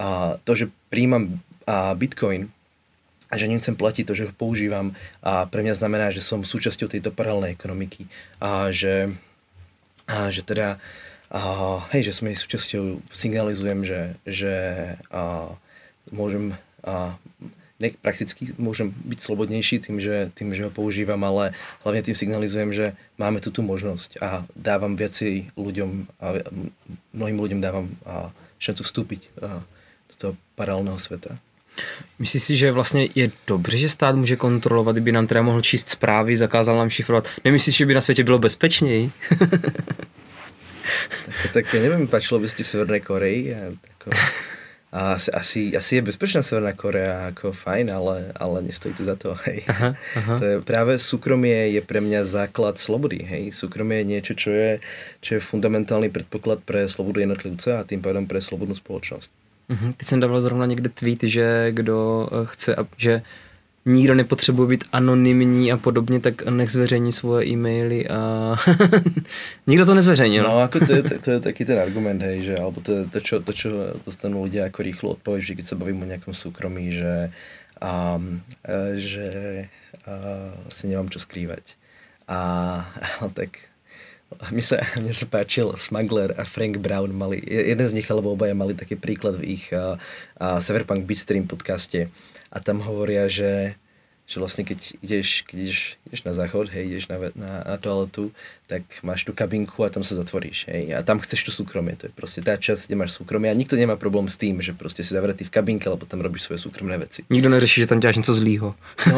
a, 0.00 0.40
to, 0.40 0.52
že 0.56 0.72
príjmam 0.88 1.36
a, 1.68 1.92
Bitcoin 1.92 2.48
a 3.28 3.36
že 3.36 3.50
nechcem 3.50 3.76
platiť 3.76 4.04
to, 4.08 4.14
že 4.16 4.26
ho 4.30 4.32
používam 4.32 4.96
a 5.20 5.44
pre 5.44 5.60
mňa 5.60 5.76
znamená, 5.76 6.08
že 6.16 6.24
som 6.24 6.40
súčasťou 6.40 6.88
tejto 6.88 7.12
paralelnej 7.12 7.52
ekonomiky 7.52 8.08
a 8.40 8.72
že, 8.72 9.12
a 10.08 10.32
že 10.32 10.40
teda 10.40 10.80
a, 11.28 11.40
hej, 11.92 12.08
že 12.08 12.16
som 12.16 12.30
jej 12.30 12.38
súčasťou, 12.40 13.04
signalizujem, 13.12 13.84
že, 13.84 14.00
že 14.24 14.54
a, 15.12 15.52
môžem 16.08 16.56
a, 16.80 17.20
ne, 17.80 17.92
prakticky 18.00 18.52
môžem 18.56 18.92
byť 18.92 19.18
slobodnejší 19.20 19.84
tým 19.84 20.00
že, 20.00 20.32
tým, 20.34 20.54
že 20.54 20.64
ho 20.68 20.72
používam, 20.72 21.20
ale 21.24 21.52
hlavne 21.84 22.02
tým 22.02 22.16
signalizujem, 22.16 22.72
že 22.72 22.86
máme 23.20 23.40
tu 23.40 23.50
tú 23.52 23.60
možnosť 23.62 24.20
a 24.20 24.44
dávam 24.56 24.96
viacej 24.96 25.52
ľuďom 25.56 25.90
a 26.20 26.26
mnohým 27.12 27.38
ľuďom 27.40 27.60
dávam 27.60 27.86
a 28.08 28.32
šancu 28.58 28.82
vstúpiť 28.84 29.20
a, 29.40 29.60
do 30.12 30.14
toho 30.16 30.32
paralelného 30.56 30.98
sveta. 30.98 31.36
Myslíš 32.18 32.42
si, 32.42 32.56
že 32.56 32.72
vlastně 32.72 33.08
je 33.14 33.30
dobře, 33.46 33.76
že 33.76 33.88
stát 33.88 34.16
může 34.16 34.36
kontrolovat, 34.36 34.96
kdyby 34.96 35.12
nám 35.12 35.26
teda 35.26 35.42
mohl 35.42 35.60
číst 35.60 35.88
zprávy, 35.88 36.36
zakázal 36.36 36.76
nám 36.76 36.90
šifrovat? 36.90 37.28
Nemyslíš, 37.44 37.76
že 37.76 37.86
by 37.86 37.94
na 37.94 38.00
světě 38.00 38.24
bylo 38.24 38.38
bezpečněji? 38.38 39.10
tak, 41.42 41.52
tak 41.52 41.74
ja 41.74 41.82
neviem, 41.82 42.06
páčilo 42.08 42.40
by 42.40 42.48
ste 42.48 42.62
v 42.62 42.70
Severnej 42.70 43.02
Koreji? 43.02 43.40
A, 43.54 43.74
tako, 43.74 44.16
a 44.92 45.12
asi, 45.12 45.30
asi, 45.30 45.76
asi 45.76 45.96
je 45.96 46.02
bezpečná 46.02 46.42
Severná 46.42 46.72
Korea, 46.72 47.26
ako 47.28 47.52
fajn, 47.52 47.90
ale, 47.90 48.32
ale 48.38 48.62
nestojí 48.62 48.94
to 48.94 49.04
za 49.04 49.16
to, 49.16 49.34
hej. 49.44 49.66
Aha, 49.66 49.94
aha. 50.16 50.38
To 50.38 50.44
je, 50.44 50.54
práve 50.62 50.98
súkromie 50.98 51.74
je 51.74 51.82
pre 51.82 52.00
mňa 52.00 52.24
základ 52.24 52.78
slobody, 52.78 53.18
hej. 53.26 53.50
Súkromie 53.52 53.98
je 53.98 54.10
niečo, 54.16 54.32
čo 54.38 54.50
je, 54.54 54.78
čo 55.20 55.36
je 55.36 55.40
fundamentálny 55.42 56.08
predpoklad 56.08 56.62
pre 56.62 56.86
slobodu 56.88 57.20
jednotlivca 57.20 57.82
a 57.82 57.86
tým 57.86 57.98
pádom 57.98 58.30
pre 58.30 58.38
slobodnú 58.38 58.78
spoločnosť. 58.78 59.28
Uh-huh. 59.66 59.92
Teď 59.96 60.08
jsem 60.08 60.20
dával 60.20 60.40
zrovna 60.40 60.66
někde 60.66 60.88
tweet, 60.88 61.22
že 61.22 61.72
kdo 61.72 62.28
eh, 62.32 62.46
chce, 62.46 62.76
že 62.96 63.22
nikdo 63.86 64.14
nepotřebuje 64.14 64.68
být 64.68 64.84
anonymní 64.92 65.72
a 65.72 65.76
podobně, 65.76 66.20
tak 66.20 66.46
nech 66.46 66.70
zveřejní 66.70 67.12
svoje 67.12 67.46
e-maily 67.46 68.08
a 68.08 68.54
nikdo 69.66 69.86
to 69.86 69.94
nezveřejnil. 69.94 70.44
No, 70.44 70.58
ako 70.58 70.86
to 70.86 70.92
je, 70.92 71.02
to 71.02 71.30
je 71.30 71.40
taký 71.40 71.64
ten 71.64 71.78
argument, 71.78 72.22
hej, 72.22 72.42
že, 72.42 72.54
alebo 72.58 72.82
to 72.82 72.92
je 72.92 73.02
to, 73.06 73.20
čo, 73.20 73.34
to, 73.40 73.52
čo 73.54 73.68
dostanú 74.02 74.42
ľudia 74.42 74.66
ako 74.66 74.82
rýchlo 74.82 75.08
odpoveď, 75.14 75.40
že 75.42 75.54
keď 75.54 75.64
sa 75.66 75.78
bavím 75.78 76.02
o 76.02 76.10
nejakom 76.10 76.34
súkromí, 76.34 76.90
že, 76.90 77.30
um, 77.78 78.42
že 78.98 79.30
uh, 80.02 80.50
vlastne 80.66 80.86
nemám 80.90 81.06
čo 81.06 81.22
skrývať. 81.22 81.78
A 82.26 82.38
tak 83.38 83.70
mne 84.50 84.66
sa, 84.66 84.82
mne 85.00 85.14
sa 85.14 85.30
páčil 85.30 85.70
Smuggler 85.78 86.34
a 86.34 86.42
Frank 86.42 86.82
Brown 86.82 87.14
mali, 87.14 87.38
jeden 87.46 87.86
z 87.86 87.94
nich 87.94 88.10
alebo 88.10 88.34
obaja 88.34 88.58
mali 88.58 88.74
taký 88.74 88.98
príklad 88.98 89.38
v 89.38 89.62
ich 89.62 89.70
uh, 89.70 89.94
uh, 90.42 90.58
Cyberpunk 90.58 91.06
Bitstream 91.06 91.46
podcaste 91.46 92.10
a 92.56 92.60
tam 92.64 92.80
hovoria, 92.80 93.28
že, 93.28 93.76
že 94.24 94.40
vlastne 94.40 94.64
keď 94.64 94.96
ideš, 95.04 95.44
keď 95.44 95.56
ideš, 95.68 95.80
ideš 96.08 96.20
na 96.24 96.32
záchod, 96.32 96.72
hej, 96.72 96.88
ideš 96.88 97.12
na, 97.12 97.16
na, 97.36 97.52
na 97.68 97.76
toaletu, 97.76 98.32
tak 98.64 98.80
máš 99.04 99.28
tú 99.28 99.36
kabinku 99.36 99.84
a 99.84 99.92
tam 99.92 100.00
sa 100.00 100.16
zatvoríš, 100.16 100.64
hej, 100.72 100.96
a 100.96 101.04
tam 101.04 101.20
chceš 101.20 101.44
to 101.44 101.52
súkromie, 101.52 102.00
to 102.00 102.08
je 102.08 102.12
proste 102.16 102.40
tá 102.40 102.56
časť, 102.56 102.88
kde 102.88 102.96
máš 102.96 103.12
súkromie 103.20 103.52
a 103.52 103.54
nikto 103.54 103.76
nemá 103.76 104.00
problém 104.00 104.24
s 104.32 104.40
tým, 104.40 104.64
že 104.64 104.72
proste 104.72 105.04
si 105.04 105.12
zavretý 105.12 105.44
v 105.44 105.52
kabinke, 105.52 105.84
lebo 105.84 106.08
tam 106.08 106.24
robíš 106.24 106.48
svoje 106.48 106.64
súkromné 106.64 106.96
veci. 106.96 107.28
Nikto 107.28 107.52
neřeší, 107.52 107.84
že 107.84 107.90
tam 107.92 108.00
ťaháš 108.00 108.24
niečo 108.24 108.32
zlýho. 108.32 108.68
No, 109.12 109.16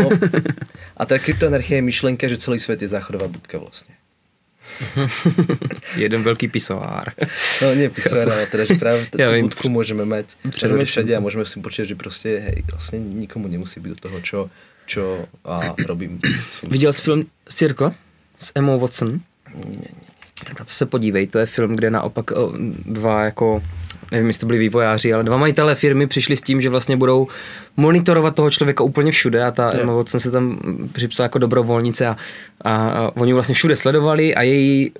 a 0.98 1.02
tá 1.06 1.14
kryptoanarchia 1.22 1.78
je 1.78 1.86
myšlenka, 1.86 2.26
že 2.26 2.42
celý 2.42 2.58
svet 2.58 2.82
je 2.82 2.90
záchodová 2.90 3.30
budka 3.30 3.62
vlastne. 3.62 3.94
Jeden 6.02 6.20
veľký 6.22 6.48
pisovár. 6.48 7.12
No 7.62 7.74
nie 7.74 7.90
pisovár, 7.90 8.30
ale 8.30 8.46
teda, 8.46 8.64
že 8.68 8.74
práve 8.78 9.06
tú 9.10 9.18
ja 9.18 9.32
budku 9.32 9.66
viem, 9.66 9.74
môžeme 9.74 10.04
mať 10.04 10.38
všade, 10.50 10.84
všade 10.84 11.12
a 11.16 11.20
môžeme 11.20 11.44
si 11.44 11.58
počítať, 11.58 11.86
že 11.92 11.96
proste 11.96 12.28
hej, 12.38 12.58
vlastne 12.70 12.98
nikomu 13.00 13.48
nemusí 13.48 13.80
byť 13.80 13.90
do 13.94 13.98
toho, 13.98 14.18
čo, 14.22 14.38
čo 14.86 15.02
a 15.44 15.74
robím. 15.86 16.20
Viděl 16.70 16.92
jsi 16.92 17.02
film 17.02 17.20
Circle 17.48 17.92
s 18.38 18.52
Emma 18.54 18.76
Watson? 18.76 19.20
Nie, 19.54 19.76
nie. 19.76 19.94
Tak 20.44 20.58
na 20.58 20.64
to 20.64 20.72
se 20.72 20.86
podívej, 20.86 21.26
to 21.26 21.38
je 21.38 21.46
film, 21.46 21.76
kde 21.76 21.90
naopak 21.90 22.30
dva 22.86 23.24
jako 23.24 23.62
nevím, 24.12 24.28
jestli 24.28 24.40
to 24.40 24.46
byli 24.46 24.58
vývojáři, 24.58 25.12
ale 25.12 25.24
dva 25.24 25.36
majitelé 25.36 25.74
firmy 25.74 26.06
přišli 26.06 26.36
s 26.36 26.42
tím, 26.42 26.60
že 26.60 26.68
vlastně 26.68 26.96
budou 26.96 27.28
monitorovat 27.76 28.34
toho 28.34 28.50
člověka 28.50 28.84
úplně 28.84 29.12
všude 29.12 29.44
a 29.44 29.50
ta 29.50 29.70
Emma 29.74 29.92
Watson 29.92 30.20
se 30.20 30.30
tam 30.30 30.58
připsala 30.92 31.24
jako 31.24 31.38
dobrovolnice 31.38 32.06
a, 32.06 32.16
a, 32.62 32.74
a 32.74 33.10
oni 33.16 33.32
vlastně 33.32 33.54
všude 33.54 33.76
sledovali 33.76 34.34
a 34.34 34.42
její 34.42 34.92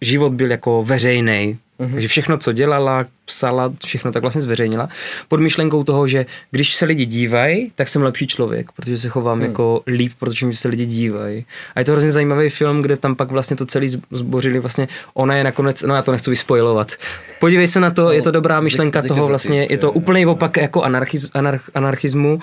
život 0.00 0.32
byl 0.32 0.50
jako 0.50 0.84
veřejný. 0.84 1.58
Mm-hmm. 1.80 1.92
Takže 1.92 2.08
všechno, 2.08 2.38
co 2.38 2.52
dělala, 2.52 3.06
psala, 3.24 3.72
všechno 3.84 4.12
tak 4.12 4.22
vlastně 4.22 4.42
zveřejnila. 4.42 4.88
Pod 5.28 5.40
myšlenkou 5.40 5.84
toho, 5.84 6.08
že 6.08 6.26
když 6.50 6.74
se 6.74 6.84
lidi 6.84 7.06
dívají, 7.06 7.72
tak 7.74 7.88
jsem 7.88 8.02
lepší 8.02 8.26
člověk, 8.26 8.72
protože 8.72 8.98
se 8.98 9.08
chovám 9.08 9.38
mm. 9.38 9.44
jako 9.44 9.82
líp, 9.86 10.12
protože 10.18 10.46
mi 10.46 10.56
se 10.56 10.68
lidi 10.68 10.86
dívají. 10.86 11.44
A 11.74 11.78
je 11.78 11.84
to 11.84 11.92
hrozně 11.92 12.12
zajímavý 12.12 12.48
film, 12.48 12.82
kde 12.82 12.96
tam 12.96 13.14
pak 13.14 13.30
vlastně 13.30 13.56
to 13.56 13.66
celý 13.66 13.88
zbořili. 14.10 14.60
Vlastně 14.60 14.88
ona 15.14 15.34
je 15.34 15.44
nakonec, 15.44 15.82
no 15.82 15.94
já 15.94 16.02
to 16.02 16.12
nechci 16.12 16.30
vyspojovat. 16.30 16.92
Podívej 17.40 17.66
se 17.66 17.80
na 17.80 17.90
to, 17.90 18.04
no, 18.04 18.12
je 18.12 18.22
to 18.22 18.30
dobrá 18.30 18.60
myšlenka 18.60 19.02
toho 19.02 19.28
vlastně, 19.28 19.66
je 19.70 19.78
to 19.78 19.92
úplný 19.92 20.26
opak 20.26 20.56
jako 20.56 20.82
anarchiz, 20.82 21.30
anarch, 21.34 21.70
anarchismu, 21.74 22.34
uh, 22.34 22.40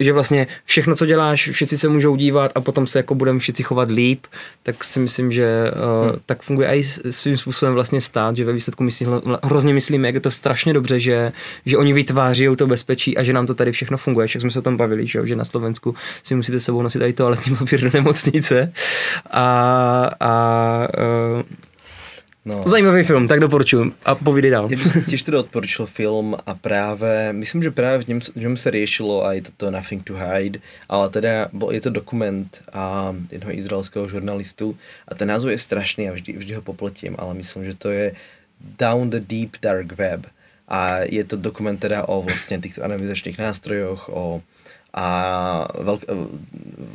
že 0.00 0.12
vlastně 0.12 0.46
všechno, 0.64 0.96
co 0.96 1.06
děláš, 1.06 1.48
všichni 1.48 1.78
se 1.78 1.88
můžou 1.88 2.16
dívat 2.16 2.52
a 2.54 2.60
potom 2.60 2.86
se 2.86 2.98
jako 2.98 3.14
budeme 3.14 3.38
všichni 3.38 3.64
chovat 3.64 3.90
líp, 3.90 4.26
tak 4.62 4.84
si 4.84 5.00
myslím, 5.00 5.32
že 5.32 5.70
uh, 5.70 6.10
hmm. 6.10 6.20
tak 6.26 6.42
funguje 6.42 6.68
i 6.68 6.84
svým 7.10 7.36
způsobem 7.36 7.74
vlastně 7.74 8.00
stát, 8.00 8.36
že 8.36 8.44
ve 8.44 8.52
výsledku 8.52 8.84
myslí, 8.84 9.06
hrozně 9.44 9.74
myslíme, 9.74 10.08
jak 10.08 10.14
je 10.14 10.20
to 10.20 10.30
strašně 10.30 10.72
dobře, 10.72 11.00
že, 11.00 11.32
že 11.66 11.78
oni 11.78 11.92
vytváří 11.92 12.48
to 12.56 12.66
bezpečí 12.66 13.16
a 13.16 13.22
že 13.22 13.32
nám 13.32 13.46
to 13.46 13.54
tady 13.54 13.72
všechno 13.72 13.96
funguje. 13.96 14.26
Však 14.26 14.40
jsme 14.40 14.50
se 14.50 14.58
o 14.58 14.62
tom 14.62 14.76
bavili, 14.76 15.06
že, 15.06 15.26
že 15.26 15.36
na 15.36 15.44
Slovensku 15.44 15.94
si 16.22 16.34
musíte 16.34 16.60
sebou 16.60 16.82
nosit 16.82 17.02
i 17.02 17.12
toaletní 17.12 17.56
papír 17.56 17.80
do 17.80 17.90
nemocnice. 17.94 18.72
A, 19.30 20.10
a 20.20 20.88
uh, 21.36 21.42
No. 22.46 22.62
Zajímavý 22.62 23.02
film, 23.02 23.26
tak 23.26 23.40
doporučuji. 23.40 23.92
A 24.06 24.14
povídej 24.14 24.54
dál. 24.54 24.70
Ja 24.70 24.78
by 24.78 24.86
som 24.86 25.02
tiež 25.02 25.26
teda 25.26 25.42
odporučil 25.42 25.90
film 25.90 26.38
a 26.38 26.54
práve, 26.54 27.34
myslím, 27.34 27.66
že 27.66 27.74
práve 27.74 28.06
v 28.06 28.14
ňom, 28.14 28.20
v 28.22 28.40
ňom 28.46 28.54
sa 28.54 28.70
riešilo 28.70 29.26
aj 29.26 29.50
toto 29.50 29.74
Nothing 29.74 30.06
to 30.06 30.14
Hide, 30.14 30.62
ale 30.86 31.10
teda 31.10 31.50
je 31.50 31.80
to 31.82 31.90
dokument 31.90 32.46
a, 32.70 33.10
jednoho 33.34 33.50
izraelského 33.50 34.06
žurnalistu 34.06 34.78
a 35.10 35.18
ten 35.18 35.26
názov 35.26 35.50
je 35.50 35.58
strašný 35.58 36.06
a 36.06 36.14
vždy, 36.14 36.38
vždy 36.38 36.52
ho 36.54 36.62
popletiem, 36.62 37.18
ale 37.18 37.34
myslím, 37.42 37.66
že 37.66 37.74
to 37.74 37.90
je 37.90 38.14
Down 38.78 39.10
the 39.10 39.18
Deep 39.18 39.58
Dark 39.58 39.98
Web. 39.98 40.30
A 40.70 41.02
je 41.02 41.26
to 41.26 41.34
dokument 41.34 41.74
teda 41.74 42.06
o 42.06 42.22
vlastne 42.22 42.62
týchto 42.62 42.86
analyzačných 42.86 43.42
nástrojoch, 43.42 44.06
o 44.06 44.38
a 44.96 45.08
veľk, 45.76 46.08
v, 46.80 46.94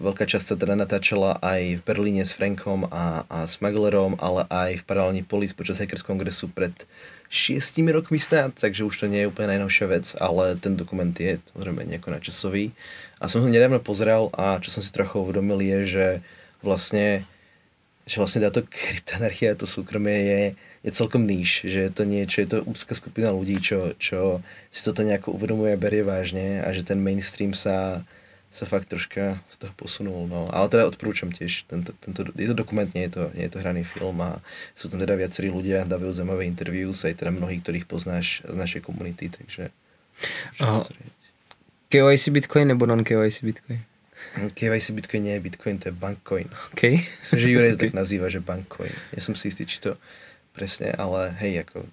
veľká 0.00 0.24
časť 0.24 0.46
sa 0.48 0.56
teda 0.56 0.72
natáčala 0.72 1.36
aj 1.44 1.76
v 1.76 1.84
Berlíne 1.84 2.24
s 2.24 2.32
Frankom 2.32 2.88
a, 2.88 3.28
a 3.28 3.44
Smugglerom, 3.44 4.16
ale 4.24 4.48
aj 4.48 4.80
v 4.80 4.86
paralelní 4.88 5.20
polis 5.20 5.52
počas 5.52 5.76
Hackers 5.76 6.00
Kongresu 6.00 6.48
pred 6.48 6.72
šiestimi 7.28 7.92
rokmi 7.92 8.16
snad, 8.16 8.56
takže 8.56 8.88
už 8.88 9.04
to 9.04 9.06
nie 9.08 9.24
je 9.24 9.28
úplne 9.28 9.52
najnovšia 9.52 9.86
vec, 9.88 10.06
ale 10.16 10.56
ten 10.56 10.80
dokument 10.80 11.12
je 11.12 11.44
zrejme 11.52 11.84
nejako 11.84 12.16
načasový. 12.16 12.72
A 13.20 13.28
som 13.28 13.44
ho 13.44 13.48
nedávno 13.52 13.84
pozrel 13.84 14.32
a 14.32 14.56
čo 14.64 14.72
som 14.72 14.80
si 14.80 14.88
trochu 14.88 15.20
uvedomil 15.20 15.60
je, 15.60 15.78
že 15.84 16.06
vlastne, 16.64 17.28
že 18.08 18.16
vlastne 18.16 18.48
táto 18.48 18.64
kryptanarchia, 18.64 19.60
to 19.60 19.68
súkromie 19.68 20.18
je 20.24 20.42
je 20.82 20.90
celkom 20.90 21.22
níž, 21.22 21.62
že 21.62 21.86
je 21.86 21.90
to 21.94 22.02
niečo, 22.02 22.42
je 22.42 22.48
to 22.50 22.58
úzka 22.66 22.98
skupina 22.98 23.30
ľudí, 23.30 23.62
čo, 23.62 23.94
čo 24.02 24.42
si 24.74 24.82
toto 24.82 25.06
nejako 25.06 25.34
uvedomuje 25.38 25.74
a 25.74 25.80
berie 25.80 26.02
vážne 26.02 26.58
a 26.62 26.68
že 26.74 26.82
ten 26.82 26.98
mainstream 26.98 27.54
sa 27.54 28.02
sa 28.52 28.68
fakt 28.68 28.92
troška 28.92 29.40
z 29.48 29.64
toho 29.64 29.72
posunul. 29.72 30.28
No. 30.28 30.44
Ale 30.52 30.68
teda 30.68 30.84
odporúčam 30.84 31.32
tiež, 31.32 31.64
tento, 31.64 31.96
tento, 32.04 32.28
je 32.36 32.44
to 32.44 32.52
dokument, 32.52 32.84
nie 32.92 33.08
je 33.08 33.16
to, 33.16 33.22
nie 33.32 33.48
je 33.48 33.52
to 33.56 33.64
hraný 33.64 33.80
film 33.80 34.20
a 34.20 34.44
sú 34.76 34.92
tam 34.92 35.00
teda 35.00 35.16
viacerí 35.16 35.48
ľudia, 35.48 35.88
dávajú 35.88 36.12
zaujímavé 36.12 36.44
interviews, 36.44 37.00
aj 37.08 37.16
teda 37.16 37.32
mnohí, 37.32 37.64
ktorých 37.64 37.88
poznáš 37.88 38.44
z 38.44 38.52
našej 38.52 38.84
komunity, 38.84 39.32
takže... 39.32 39.72
Uh, 40.60 40.84
KYC 41.88 42.28
Bitcoin 42.28 42.76
nebo 42.76 42.84
non-KYC 42.84 43.40
Bitcoin? 43.40 43.80
KYC 44.52 44.86
Bitcoin 45.00 45.22
nie 45.24 45.34
je 45.40 45.40
Bitcoin, 45.40 45.80
to 45.80 45.88
je 45.88 45.94
Bankcoin. 45.96 46.52
Okay. 46.76 47.08
Myslím, 47.24 47.38
že 47.40 47.48
Juraj 47.48 47.70
to 47.74 47.88
tak 47.88 47.96
nazýva, 47.96 48.28
že 48.28 48.44
Bankcoin. 48.44 48.92
Ja 49.16 49.20
som 49.24 49.32
si 49.32 49.48
istý, 49.48 49.64
či 49.64 49.80
to 49.80 49.96
presne, 50.52 50.92
ale 50.96 51.32
hej, 51.40 51.64
ako 51.66 51.88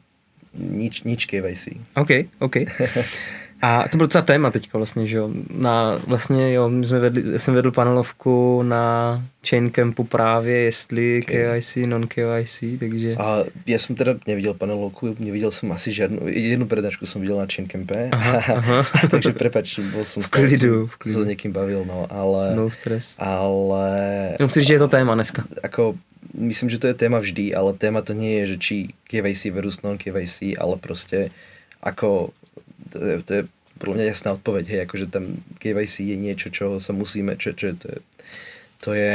nič, 0.56 1.04
nič 1.08 1.26
KYC. 1.26 1.80
OK, 1.96 2.28
OK. 2.44 2.56
A 3.62 3.88
to 3.92 3.98
bylo 3.98 4.08
docela 4.08 4.22
téma 4.22 4.52
teďka 4.52 4.78
vlastně, 4.78 5.08
že 5.08 5.18
jo. 5.18 5.30
Na, 5.54 6.02
vlastně 6.08 6.54
jo, 6.54 6.70
my 6.70 6.88
jsme 6.88 7.00
vedli, 7.00 7.40
jsem 7.40 7.54
vedl 7.54 7.72
panelovku 7.72 8.64
na 8.64 9.24
Chain 9.50 9.70
Campu 9.72 10.04
právě, 10.04 10.58
jestli 10.58 11.22
okay. 11.24 11.62
KYC, 11.62 11.76
non-KYC, 11.76 12.80
takže... 12.80 13.16
A 13.16 13.44
já 13.66 13.80
jsem 13.80 13.96
teda 13.96 14.16
neviděl 14.28 14.54
panelovku, 14.54 15.16
neviděl 15.20 15.52
jsem 15.52 15.72
asi 15.72 15.94
žádnou, 15.94 16.20
jednu 16.26 16.66
přednášku 16.66 17.06
jsem 17.06 17.22
viděl 17.22 17.38
na 17.38 17.46
Chain 17.56 17.68
Campe, 17.70 18.10
aha, 18.12 18.44
aha. 18.56 18.86
takže 19.12 19.32
prepač, 19.32 19.80
byl 19.80 20.06
jsem 20.06 20.24
v 20.24 20.30
klidu, 20.30 20.88
v 20.88 20.98
klidu. 20.98 21.20
se 21.20 21.24
s 21.24 21.28
někým 21.28 21.52
bavil, 21.52 21.86
no, 21.88 22.08
ale... 22.10 22.56
No 22.56 22.70
stress. 22.70 23.16
Ale... 23.18 24.36
No, 24.40 24.48
chci 24.48 24.62
že 24.62 24.74
je 24.74 24.80
to 24.80 24.88
téma 24.88 25.16
dneska. 25.16 25.44
Ako, 25.64 25.96
myslím, 26.34 26.70
že 26.70 26.80
to 26.80 26.88
je 26.88 26.94
téma 26.94 27.20
vždy, 27.20 27.56
ale 27.56 27.74
téma 27.74 28.02
to 28.02 28.14
nie 28.14 28.40
je, 28.40 28.46
že 28.48 28.58
či 28.58 28.76
KYC 29.04 29.46
versus 29.46 29.82
non-KYC, 29.82 30.56
ale 30.60 30.78
prostě 30.78 31.30
ako 31.84 32.30
to 32.90 32.98
je, 33.00 33.16
to 33.24 33.34
je 33.34 33.42
podľa 33.80 33.96
mňa 33.96 34.06
jasná 34.12 34.30
odpoveď, 34.36 34.66
hej, 34.68 34.80
akože 34.84 35.06
tam 35.08 35.40
KYC 35.64 35.96
je 36.04 36.18
niečo, 36.20 36.48
čo 36.52 36.84
sa 36.84 36.92
musíme, 36.92 37.40
čo, 37.40 37.56
čo 37.56 37.72
to 37.80 37.88
je, 37.88 38.00
to 38.84 38.92
je, 38.92 39.14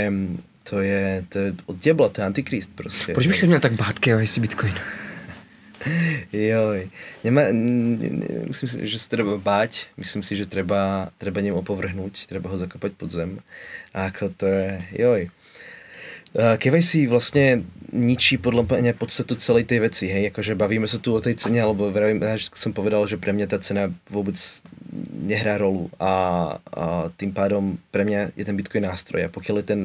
to 0.64 0.76
je, 0.81 1.04
to 1.28 1.37
je 1.38 1.49
od 1.69 1.76
diabla, 1.76 2.09
to 2.09 2.21
je 2.21 2.26
antikrist 2.26 2.71
prostě. 2.75 3.12
Proč 3.12 3.26
bych 3.26 3.38
se 3.38 3.47
měl 3.47 3.61
tak 3.61 3.73
bát 3.73 3.99
KYC 3.99 4.38
Bitcoin? 4.38 4.75
Joj, 6.33 6.90
Nemá, 7.25 7.43
myslím 8.49 8.69
si, 8.69 8.87
že 8.88 8.99
se 8.99 9.09
treba 9.09 9.37
báť, 9.37 9.87
myslím 9.97 10.23
si, 10.23 10.37
že 10.37 10.47
treba, 10.47 11.12
treba 11.19 11.40
ním 11.40 11.54
opovrhnúť, 11.54 12.26
treba 12.26 12.49
ho 12.49 12.57
zakopať 12.57 12.93
pod 12.97 13.11
zem. 13.12 13.40
A 13.93 14.09
ako 14.09 14.33
to 14.33 14.47
je, 14.47 14.85
joj. 14.97 15.28
Eh, 16.35 16.59
KYC 16.59 17.07
vlastne 17.07 17.62
ničí 17.95 18.43
podľa 18.43 18.67
mňa 18.67 18.99
podstatu 18.99 19.38
celej 19.38 19.71
tej 19.71 19.87
veci, 19.87 20.11
hej, 20.11 20.35
akože 20.35 20.59
bavíme 20.59 20.91
sa 20.91 20.99
tu 20.99 21.14
o 21.14 21.23
tej 21.23 21.38
cene, 21.38 21.62
alebo 21.62 21.87
vravím, 21.95 22.19
že 22.35 22.50
som 22.50 22.75
povedal, 22.75 23.07
že 23.07 23.23
pre 23.23 23.31
mňa 23.31 23.47
tá 23.47 23.62
cena 23.62 23.87
vôbec 24.11 24.35
nehrá 25.23 25.62
rolu 25.62 25.87
a, 26.03 26.12
a 26.75 27.07
tým 27.14 27.31
pádom 27.31 27.79
pre 27.95 28.03
mňa 28.03 28.35
je 28.35 28.43
ten 28.43 28.59
Bitcoin 28.59 28.83
nástroj 28.83 29.31
a 29.31 29.31
pokiaľ 29.31 29.62
je 29.62 29.67
ten, 29.67 29.81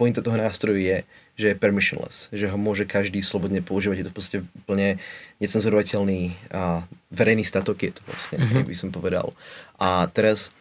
pointa 0.00 0.24
toho 0.24 0.40
nástroju 0.40 0.80
je, 0.80 1.04
že 1.36 1.52
je 1.52 1.60
permissionless, 1.60 2.32
že 2.32 2.48
ho 2.48 2.56
môže 2.56 2.88
každý 2.88 3.20
slobodne 3.20 3.60
používať, 3.60 4.00
je 4.00 4.06
to 4.08 4.16
proste 4.16 4.36
úplne 4.64 4.96
necenzorovateľný 5.44 6.32
a 6.56 6.88
verejný 7.12 7.44
statok 7.44 7.84
je 7.84 7.92
to 7.92 8.02
vlastne, 8.08 8.40
mm-hmm. 8.40 8.64
by 8.64 8.76
som 8.76 8.88
povedal. 8.88 9.36
A 9.76 10.08
teraz 10.08 10.56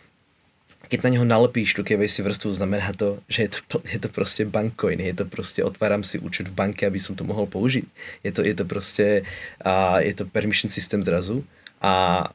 keď 0.92 1.08
na 1.08 1.16
neho 1.16 1.24
nalepíš 1.24 1.72
tú 1.72 1.88
KYC 1.88 2.20
vrstvu, 2.20 2.52
znamená 2.52 2.92
to, 2.92 3.24
že 3.32 3.48
je 3.48 3.50
to, 3.56 3.80
je 3.88 3.96
to 3.96 4.12
proste 4.12 4.44
bankcoin, 4.44 5.00
je 5.00 5.16
to 5.16 5.24
proste 5.24 5.64
otváram 5.64 6.04
si 6.04 6.20
účet 6.20 6.52
v 6.52 6.58
banke, 6.60 6.84
aby 6.84 7.00
som 7.00 7.16
to 7.16 7.24
mohol 7.24 7.48
použiť. 7.48 7.88
Je 8.28 8.32
to, 8.36 8.44
je 8.44 8.52
to 8.52 8.68
proste, 8.68 9.24
a 9.64 10.04
je 10.04 10.12
to 10.12 10.28
permission 10.28 10.68
systém 10.68 11.00
zrazu. 11.00 11.48
A 11.82 12.28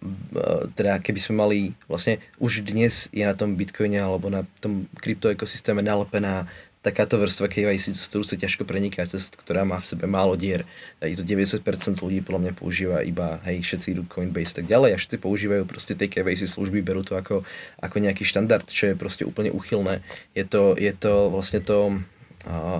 teda 0.75 0.99
keby 0.99 1.21
sme 1.23 1.35
mali, 1.39 1.59
vlastne 1.87 2.19
už 2.43 2.67
dnes 2.67 3.13
je 3.15 3.23
na 3.23 3.37
tom 3.37 3.55
Bitcoine 3.55 4.03
alebo 4.03 4.27
na 4.27 4.43
tom 4.59 4.91
kryptoekosystéme 4.99 5.87
nalepená 5.87 6.51
takáto 6.87 7.19
vrstva 7.19 7.51
KYC, 7.51 7.99
cez 7.99 8.07
ktorú 8.07 8.23
sa 8.23 8.39
ťažko 8.39 8.63
preniká, 8.63 9.03
cez 9.03 9.27
ktorá 9.27 9.67
má 9.67 9.83
v 9.83 9.91
sebe 9.91 10.07
málo 10.07 10.39
dier. 10.39 10.63
Je 11.03 11.19
to 11.19 11.27
90% 11.27 11.67
ľudí 11.99 12.23
podľa 12.23 12.47
mňa 12.47 12.53
používa 12.55 13.03
iba, 13.03 13.43
hej, 13.43 13.67
všetci 13.67 13.99
idú 13.99 14.07
Coinbase 14.07 14.63
tak 14.63 14.71
ďalej 14.71 14.95
a 14.95 15.01
všetci 15.03 15.19
používajú 15.19 15.67
proste 15.67 15.99
tie 15.99 16.07
KYC 16.07 16.47
služby, 16.47 16.87
berú 16.87 17.03
to 17.03 17.19
ako, 17.19 17.43
ako 17.83 17.97
nejaký 17.99 18.23
štandard, 18.23 18.63
čo 18.71 18.95
je 18.95 18.95
proste 18.95 19.27
úplne 19.27 19.51
uchylné. 19.51 20.07
Je 20.39 20.47
to, 20.47 20.79
je 20.79 20.95
to 20.95 21.27
vlastne 21.35 21.59
to, 21.59 21.99
uh, 22.47 22.79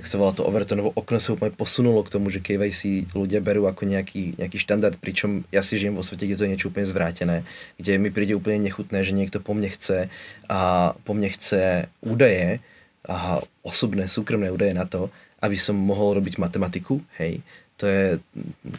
jak 0.00 0.08
sa 0.08 0.16
volá 0.16 0.32
to 0.32 0.48
Overtonovo 0.48 0.88
okno 0.96 1.20
sa 1.20 1.36
úplne 1.36 1.52
posunulo 1.52 2.00
k 2.08 2.12
tomu, 2.16 2.32
že 2.32 2.40
KYC 2.40 3.12
ľudia 3.12 3.44
berú 3.44 3.68
ako 3.68 3.84
nejaký, 3.84 4.40
nejaký 4.40 4.56
štandard, 4.56 4.96
pričom 4.96 5.44
ja 5.52 5.60
si 5.60 5.76
žijem 5.76 5.92
vo 5.92 6.00
svete, 6.00 6.24
kde 6.24 6.40
to 6.40 6.44
je 6.48 6.52
niečo 6.56 6.72
úplne 6.72 6.88
zvrátené, 6.88 7.44
kde 7.76 8.00
mi 8.00 8.08
príde 8.08 8.32
úplne 8.32 8.64
nechutné, 8.64 9.04
že 9.04 9.12
niekto 9.12 9.44
po 9.44 9.52
mne 9.52 9.68
chce 9.68 10.08
a 10.48 10.92
po 11.04 11.12
mne 11.12 11.28
chce 11.28 11.92
údaje, 12.00 12.64
a 13.08 13.42
osobné, 13.66 14.06
súkromné 14.06 14.50
údaje 14.50 14.74
na 14.74 14.86
to, 14.86 15.10
aby 15.42 15.58
som 15.58 15.74
mohol 15.74 16.22
robiť 16.22 16.38
matematiku, 16.38 17.02
hej, 17.18 17.42
to 17.82 17.90
je, 17.90 18.06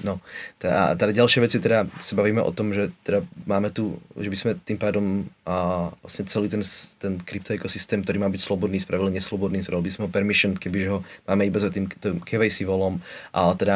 no, 0.08 0.24
teda, 0.64 0.96
teda 0.96 1.12
ďalšia 1.12 1.44
vec 1.44 1.52
je 1.52 1.60
teda, 1.60 1.92
sa 2.00 2.14
bavíme 2.16 2.40
o 2.40 2.56
tom, 2.56 2.72
že 2.72 2.88
teda 3.04 3.28
máme 3.44 3.68
tu, 3.68 4.00
že 4.16 4.32
by 4.32 4.38
sme 4.40 4.52
tým 4.64 4.80
pádom 4.80 5.28
a 5.44 5.92
vlastne 6.00 6.24
celý 6.24 6.48
ten, 6.48 6.64
ten 7.04 7.20
kryptoekosystém, 7.20 8.00
ktorý 8.00 8.24
má 8.24 8.32
byť 8.32 8.40
slobodný, 8.40 8.80
spravili 8.80 9.20
neslobodný, 9.20 9.60
spravili 9.60 9.92
by 9.92 9.94
sme 9.94 10.04
ho 10.08 10.14
permission, 10.14 10.56
kebyže 10.56 10.88
ho 10.88 11.00
máme 11.28 11.44
iba 11.44 11.60
za 11.60 11.68
tým, 11.68 11.92
tým 11.92 12.24
KYC 12.24 12.64
volom, 12.64 13.04
ale 13.36 13.54
teda 13.60 13.76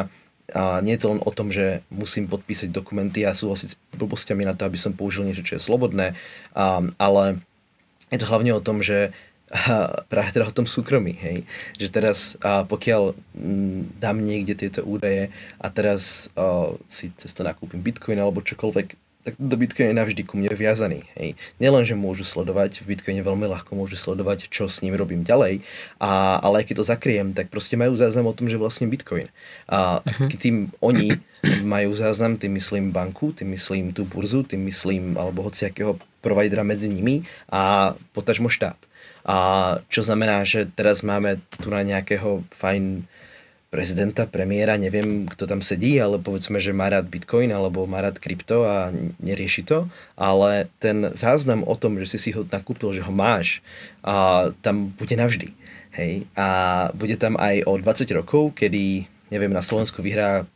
a 0.56 0.80
nie 0.80 0.96
je 0.96 1.04
to 1.04 1.12
len 1.12 1.20
o 1.28 1.32
tom, 1.36 1.52
že 1.52 1.84
musím 1.92 2.32
podpísať 2.32 2.72
dokumenty 2.72 3.28
a 3.28 3.36
súhlasiť 3.36 3.68
s 3.68 3.76
blbostiami 4.00 4.48
na 4.48 4.56
to, 4.56 4.64
aby 4.64 4.80
som 4.80 4.96
použil 4.96 5.28
niečo, 5.28 5.44
čo 5.44 5.60
je 5.60 5.66
slobodné, 5.68 6.16
a, 6.56 6.88
ale 6.96 7.44
je 8.08 8.20
to 8.24 8.32
hlavne 8.32 8.56
o 8.56 8.64
tom, 8.64 8.80
že 8.80 9.12
a 9.48 10.04
práve 10.12 10.36
teda 10.36 10.48
o 10.48 10.56
tom 10.56 10.68
súkromí, 10.68 11.16
hej. 11.16 11.48
Že 11.80 11.88
teraz, 11.88 12.18
a 12.44 12.68
pokiaľ 12.68 13.16
m, 13.16 13.16
mm, 13.40 13.82
dám 14.04 14.20
niekde 14.20 14.60
tieto 14.60 14.84
údaje 14.84 15.32
a 15.56 15.68
teraz 15.72 16.28
a, 16.36 16.76
si 16.92 17.16
cez 17.16 17.32
to 17.32 17.48
nakúpim 17.48 17.80
Bitcoin 17.80 18.20
alebo 18.20 18.44
čokoľvek, 18.44 18.88
tak 19.28 19.36
do 19.44 19.60
Bitcoin 19.60 19.92
je 19.92 20.00
navždy 20.00 20.22
ku 20.24 20.40
mne 20.40 20.48
viazaný. 20.56 21.04
Hej. 21.20 21.36
Nielen, 21.60 21.84
že 21.84 22.00
môžu 22.00 22.24
sledovať, 22.24 22.80
v 22.80 22.96
Bitcoine 22.96 23.20
veľmi 23.20 23.44
ľahko 23.52 23.76
môžu 23.76 24.00
sledovať, 24.00 24.48
čo 24.48 24.72
s 24.72 24.80
ním 24.80 24.96
robím 24.96 25.28
ďalej, 25.28 25.68
a, 26.00 26.40
ale 26.40 26.64
aj 26.64 26.72
keď 26.72 26.76
to 26.80 26.86
zakriem, 26.88 27.28
tak 27.36 27.52
proste 27.52 27.76
majú 27.76 27.92
záznam 27.92 28.32
o 28.32 28.36
tom, 28.36 28.48
že 28.48 28.56
vlastne 28.56 28.88
Bitcoin. 28.88 29.28
A 29.68 30.00
uh-huh. 30.00 30.32
tým 30.40 30.72
oni 30.80 31.20
majú 31.68 31.92
záznam, 31.92 32.40
tým 32.40 32.56
myslím 32.56 32.96
banku, 32.96 33.36
tým 33.36 33.52
myslím 33.52 33.92
tú 33.92 34.08
burzu, 34.08 34.48
tým 34.48 34.64
myslím 34.64 35.20
alebo 35.20 35.44
hociakého 35.44 36.00
providera 36.24 36.64
medzi 36.64 36.88
nimi 36.88 37.28
a 37.52 37.96
potažmo 38.16 38.48
štát. 38.48 38.80
A 39.28 39.38
čo 39.92 40.08
znamená, 40.08 40.48
že 40.48 40.72
teraz 40.72 41.04
máme 41.04 41.44
tu 41.60 41.68
na 41.68 41.84
nejakého 41.84 42.48
fajn 42.56 43.04
prezidenta, 43.68 44.24
premiéra, 44.24 44.80
neviem, 44.80 45.28
kto 45.28 45.44
tam 45.44 45.60
sedí, 45.60 46.00
ale 46.00 46.16
povedzme, 46.24 46.56
že 46.56 46.72
má 46.72 46.88
rád 46.88 47.12
Bitcoin 47.12 47.52
alebo 47.52 47.84
má 47.84 48.00
rád 48.00 48.16
krypto 48.16 48.64
a 48.64 48.96
nerieši 49.20 49.68
to, 49.68 49.92
ale 50.16 50.72
ten 50.80 51.12
záznam 51.12 51.68
o 51.68 51.76
tom, 51.76 52.00
že 52.00 52.16
si 52.16 52.18
si 52.18 52.30
ho 52.32 52.48
nakúpil, 52.48 52.96
že 52.96 53.04
ho 53.04 53.12
máš, 53.12 53.60
a 54.08 54.48
tam 54.64 54.96
bude 54.96 55.20
navždy. 55.20 55.52
Hej? 56.00 56.24
A 56.40 56.48
bude 56.96 57.20
tam 57.20 57.36
aj 57.36 57.68
o 57.68 57.76
20 57.76 58.08
rokov, 58.16 58.56
kedy, 58.56 59.04
neviem, 59.28 59.52
na 59.52 59.60
Slovensku 59.60 60.00
vyhrá 60.00 60.48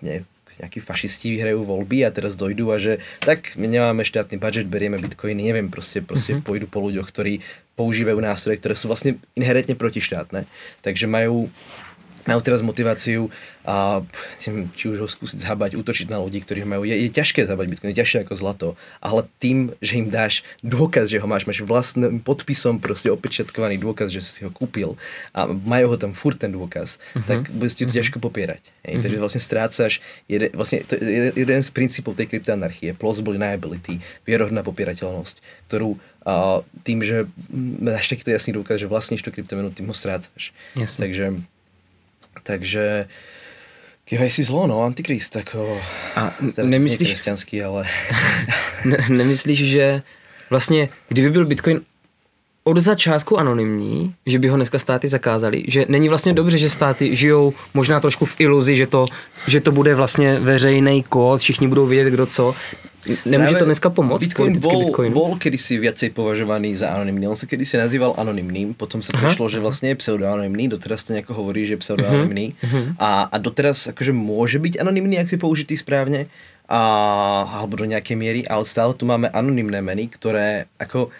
ne, 0.00 0.24
nejakí 0.56 0.80
fašisti 0.80 1.36
vyhrajú 1.36 1.68
voľby 1.68 2.08
a 2.08 2.14
teraz 2.14 2.32
dojdú 2.40 2.72
a 2.72 2.80
že 2.80 3.04
tak 3.20 3.52
my 3.60 3.68
nemáme 3.68 4.02
štátny 4.08 4.40
budget, 4.40 4.64
berieme 4.64 4.96
bitcoiny, 4.96 5.52
neviem, 5.52 5.68
proste, 5.68 6.00
proste 6.00 6.40
uh-huh. 6.40 6.44
pôjdu 6.44 6.66
po 6.66 6.80
ľuďoch, 6.80 7.04
ktorí 7.12 7.44
používajú 7.76 8.18
nástroje, 8.18 8.58
ktoré 8.58 8.74
sú 8.74 8.88
vlastne 8.88 9.20
inherentne 9.36 9.76
protištátne. 9.76 10.48
Takže 10.80 11.06
majú 11.06 11.52
majú 12.26 12.40
teraz 12.42 12.60
motiváciu 12.60 13.30
a 13.62 14.02
či 14.74 14.84
už 14.90 14.98
ho 14.98 15.08
skúsiť 15.08 15.46
zhabať, 15.46 15.78
útočiť 15.78 16.10
na 16.10 16.18
ľudí, 16.18 16.42
ktorí 16.42 16.66
ho 16.66 16.68
majú. 16.68 16.82
Je, 16.82 16.94
je 17.06 17.10
ťažké 17.10 17.46
zhabať 17.46 17.66
Bitcoin, 17.70 17.94
je 17.94 18.02
ťažšie 18.02 18.18
ako 18.26 18.34
zlato, 18.34 18.68
ale 18.98 19.30
tým, 19.38 19.70
že 19.78 20.02
im 20.02 20.10
dáš 20.10 20.42
dôkaz, 20.60 21.06
že 21.06 21.22
ho 21.22 21.26
máš, 21.30 21.46
máš 21.46 21.62
vlastným 21.62 22.18
podpisom 22.18 22.82
proste 22.82 23.14
opečiatkovaný 23.14 23.78
dôkaz, 23.78 24.10
že 24.10 24.20
si 24.22 24.42
ho 24.42 24.50
kúpil 24.50 24.98
a 25.30 25.46
majú 25.46 25.94
ho 25.94 25.96
tam 25.96 26.12
furt 26.12 26.42
ten 26.42 26.50
dôkaz, 26.50 26.98
uh-huh. 26.98 27.26
tak 27.26 27.38
bude 27.54 27.70
si 27.70 27.78
to 27.78 27.86
uh-huh. 27.86 28.02
ťažko 28.02 28.18
popierať. 28.18 28.62
Hej? 28.82 28.98
Uh-huh. 28.98 29.02
Takže 29.06 29.16
vlastne 29.22 29.42
strácaš, 29.42 29.92
jeden, 30.26 30.50
vlastne 30.50 30.82
to 30.82 30.98
je 30.98 31.30
jeden 31.30 31.60
z 31.62 31.70
princípov 31.70 32.18
tej 32.18 32.26
kryptoanarchie, 32.26 32.94
plausible 32.98 33.38
deniability, 33.38 34.02
vierohodná 34.26 34.66
popierateľnosť, 34.66 35.70
ktorú 35.70 35.94
a 36.26 36.60
tým, 36.82 37.06
že 37.06 37.30
máš 37.78 38.10
takýto 38.10 38.34
jasný 38.34 38.58
dôkaz, 38.58 38.82
že 38.82 38.90
vlastníš 38.90 39.22
tú 39.22 39.30
kryptomenu, 39.30 39.70
tým 39.70 39.86
ho 39.86 39.94
strácaš. 39.94 40.50
Jasne. 40.74 41.06
Takže 41.06 41.26
takže 42.42 43.06
si 44.30 44.42
zlo, 44.42 44.66
no, 44.66 44.82
antikrist, 44.82 45.36
jako, 45.36 45.80
a 46.16 46.34
nemyslíš, 46.62 47.22
ale... 47.64 47.86
ne, 48.84 48.98
nemyslíš, 49.08 49.58
že 49.58 50.02
vlastně, 50.50 50.88
kdyby 51.08 51.30
byl 51.30 51.46
Bitcoin 51.46 51.80
od 52.66 52.78
začátku 52.78 53.38
anonymní, 53.38 54.14
že 54.26 54.38
by 54.38 54.48
ho 54.48 54.56
dneska 54.56 54.78
státy 54.78 55.08
zakázali, 55.08 55.64
že 55.68 55.86
není 55.88 56.08
vlastně 56.08 56.32
dobře, 56.34 56.58
že 56.58 56.70
státy 56.70 57.16
žijou 57.16 57.54
možná 57.74 58.00
trošku 58.00 58.26
v 58.26 58.40
iluzi, 58.40 58.76
že 58.76 58.86
to, 58.86 59.06
že 59.46 59.60
to 59.60 59.72
bude 59.72 59.94
vlastně 59.94 60.40
veřejný 60.40 61.02
kód, 61.02 61.40
všichni 61.40 61.68
budou 61.68 61.86
vědět, 61.86 62.10
kdo 62.10 62.26
co. 62.26 62.54
Nemůže 63.24 63.54
to 63.54 63.64
dneska 63.64 63.90
pomoct? 63.90 64.20
Bitcoin 64.20 64.58
bol, 64.58 64.78
Bitcoin? 64.78 65.12
bol 65.12 65.38
kedysi 65.38 65.78
viacej 65.78 66.10
považovaný 66.10 66.74
za 66.74 66.90
anonymný. 66.90 67.30
On 67.30 67.38
sa 67.38 67.46
kedysi 67.46 67.78
nazýval 67.78 68.18
anonymným, 68.18 68.74
potom 68.74 68.98
sa 68.98 69.14
prišlo, 69.14 69.46
že 69.46 69.62
vlastne 69.62 69.94
je 69.94 70.02
pseudoanonymný, 70.02 70.66
doteraz 70.74 71.06
to 71.06 71.14
nejako 71.14 71.38
hovorí, 71.38 71.70
že 71.70 71.78
je 71.78 71.82
pseudoanonymný. 71.86 72.58
Uh-huh. 72.58 72.98
A, 72.98 73.30
a 73.30 73.36
doteraz 73.38 73.94
akože 73.94 74.10
môže 74.10 74.58
byť 74.58 74.82
anonymný, 74.82 75.22
ak 75.22 75.30
si 75.30 75.38
použitý 75.38 75.78
správne, 75.78 76.26
a, 76.66 76.82
alebo 77.46 77.78
do 77.78 77.86
nejakej 77.86 78.18
miery, 78.18 78.40
ale 78.42 78.66
stále 78.66 78.90
tu 78.90 79.06
máme 79.06 79.30
anonymné 79.30 79.78
meny, 79.78 80.10
ktoré 80.10 80.66
ako 80.82 81.14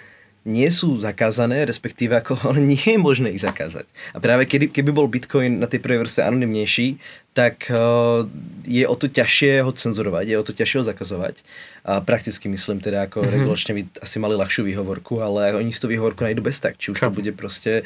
nie 0.46 0.70
sú 0.70 0.94
zakázané, 1.02 1.66
respektíve 1.66 2.14
ako 2.14 2.38
ale 2.48 2.62
nie 2.62 2.78
je 2.78 2.96
možné 2.96 3.35
ich 3.35 3.42
zakázať. 3.42 3.85
A 4.14 4.22
práve 4.22 4.46
keby, 4.46 4.70
keby 4.70 4.90
bol 4.94 5.11
Bitcoin 5.11 5.59
na 5.59 5.66
tej 5.66 5.82
prvej 5.82 6.06
vrstve 6.06 6.22
anonymnejší, 6.22 7.02
tak 7.35 7.68
uh, 7.68 8.24
je 8.64 8.87
o 8.87 8.96
to 8.96 9.11
ťažšie 9.11 9.61
ho 9.61 9.74
cenzurovať, 9.74 10.24
je 10.30 10.37
o 10.38 10.46
to 10.46 10.56
ťažšie 10.56 10.76
ho 10.80 10.85
zakazovať. 10.87 11.42
A 11.85 12.00
prakticky 12.00 12.48
myslím 12.48 12.80
teda, 12.80 13.11
ako 13.11 13.26
mm-hmm. 13.26 13.35
regulačne 13.35 13.72
by 13.76 13.82
asi 14.00 14.16
mali 14.22 14.38
ľahšiu 14.38 14.62
výhovorku, 14.64 15.20
ale 15.20 15.59
oni 15.59 15.74
si 15.74 15.82
tú 15.82 15.90
výhovorku 15.90 16.24
najdu 16.24 16.40
bez 16.40 16.62
tak, 16.62 16.78
či 16.80 16.94
už 16.94 17.02
Chápu. 17.02 17.11
to 17.12 17.16
bude 17.20 17.32
proste 17.37 17.85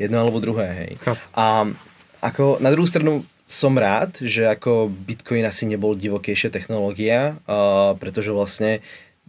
jedno 0.00 0.18
alebo 0.18 0.42
druhé, 0.42 0.66
hej. 0.74 0.92
A 1.36 1.68
ako 2.18 2.58
na 2.58 2.74
druhú 2.74 2.88
stranu 2.90 3.22
som 3.48 3.72
rád, 3.78 4.18
že 4.20 4.44
ako 4.44 4.90
Bitcoin 4.90 5.46
asi 5.46 5.64
nebol 5.64 5.94
divokejšia 5.94 6.50
technológia, 6.50 7.38
uh, 7.46 7.94
pretože 7.96 8.34
vlastne 8.34 8.82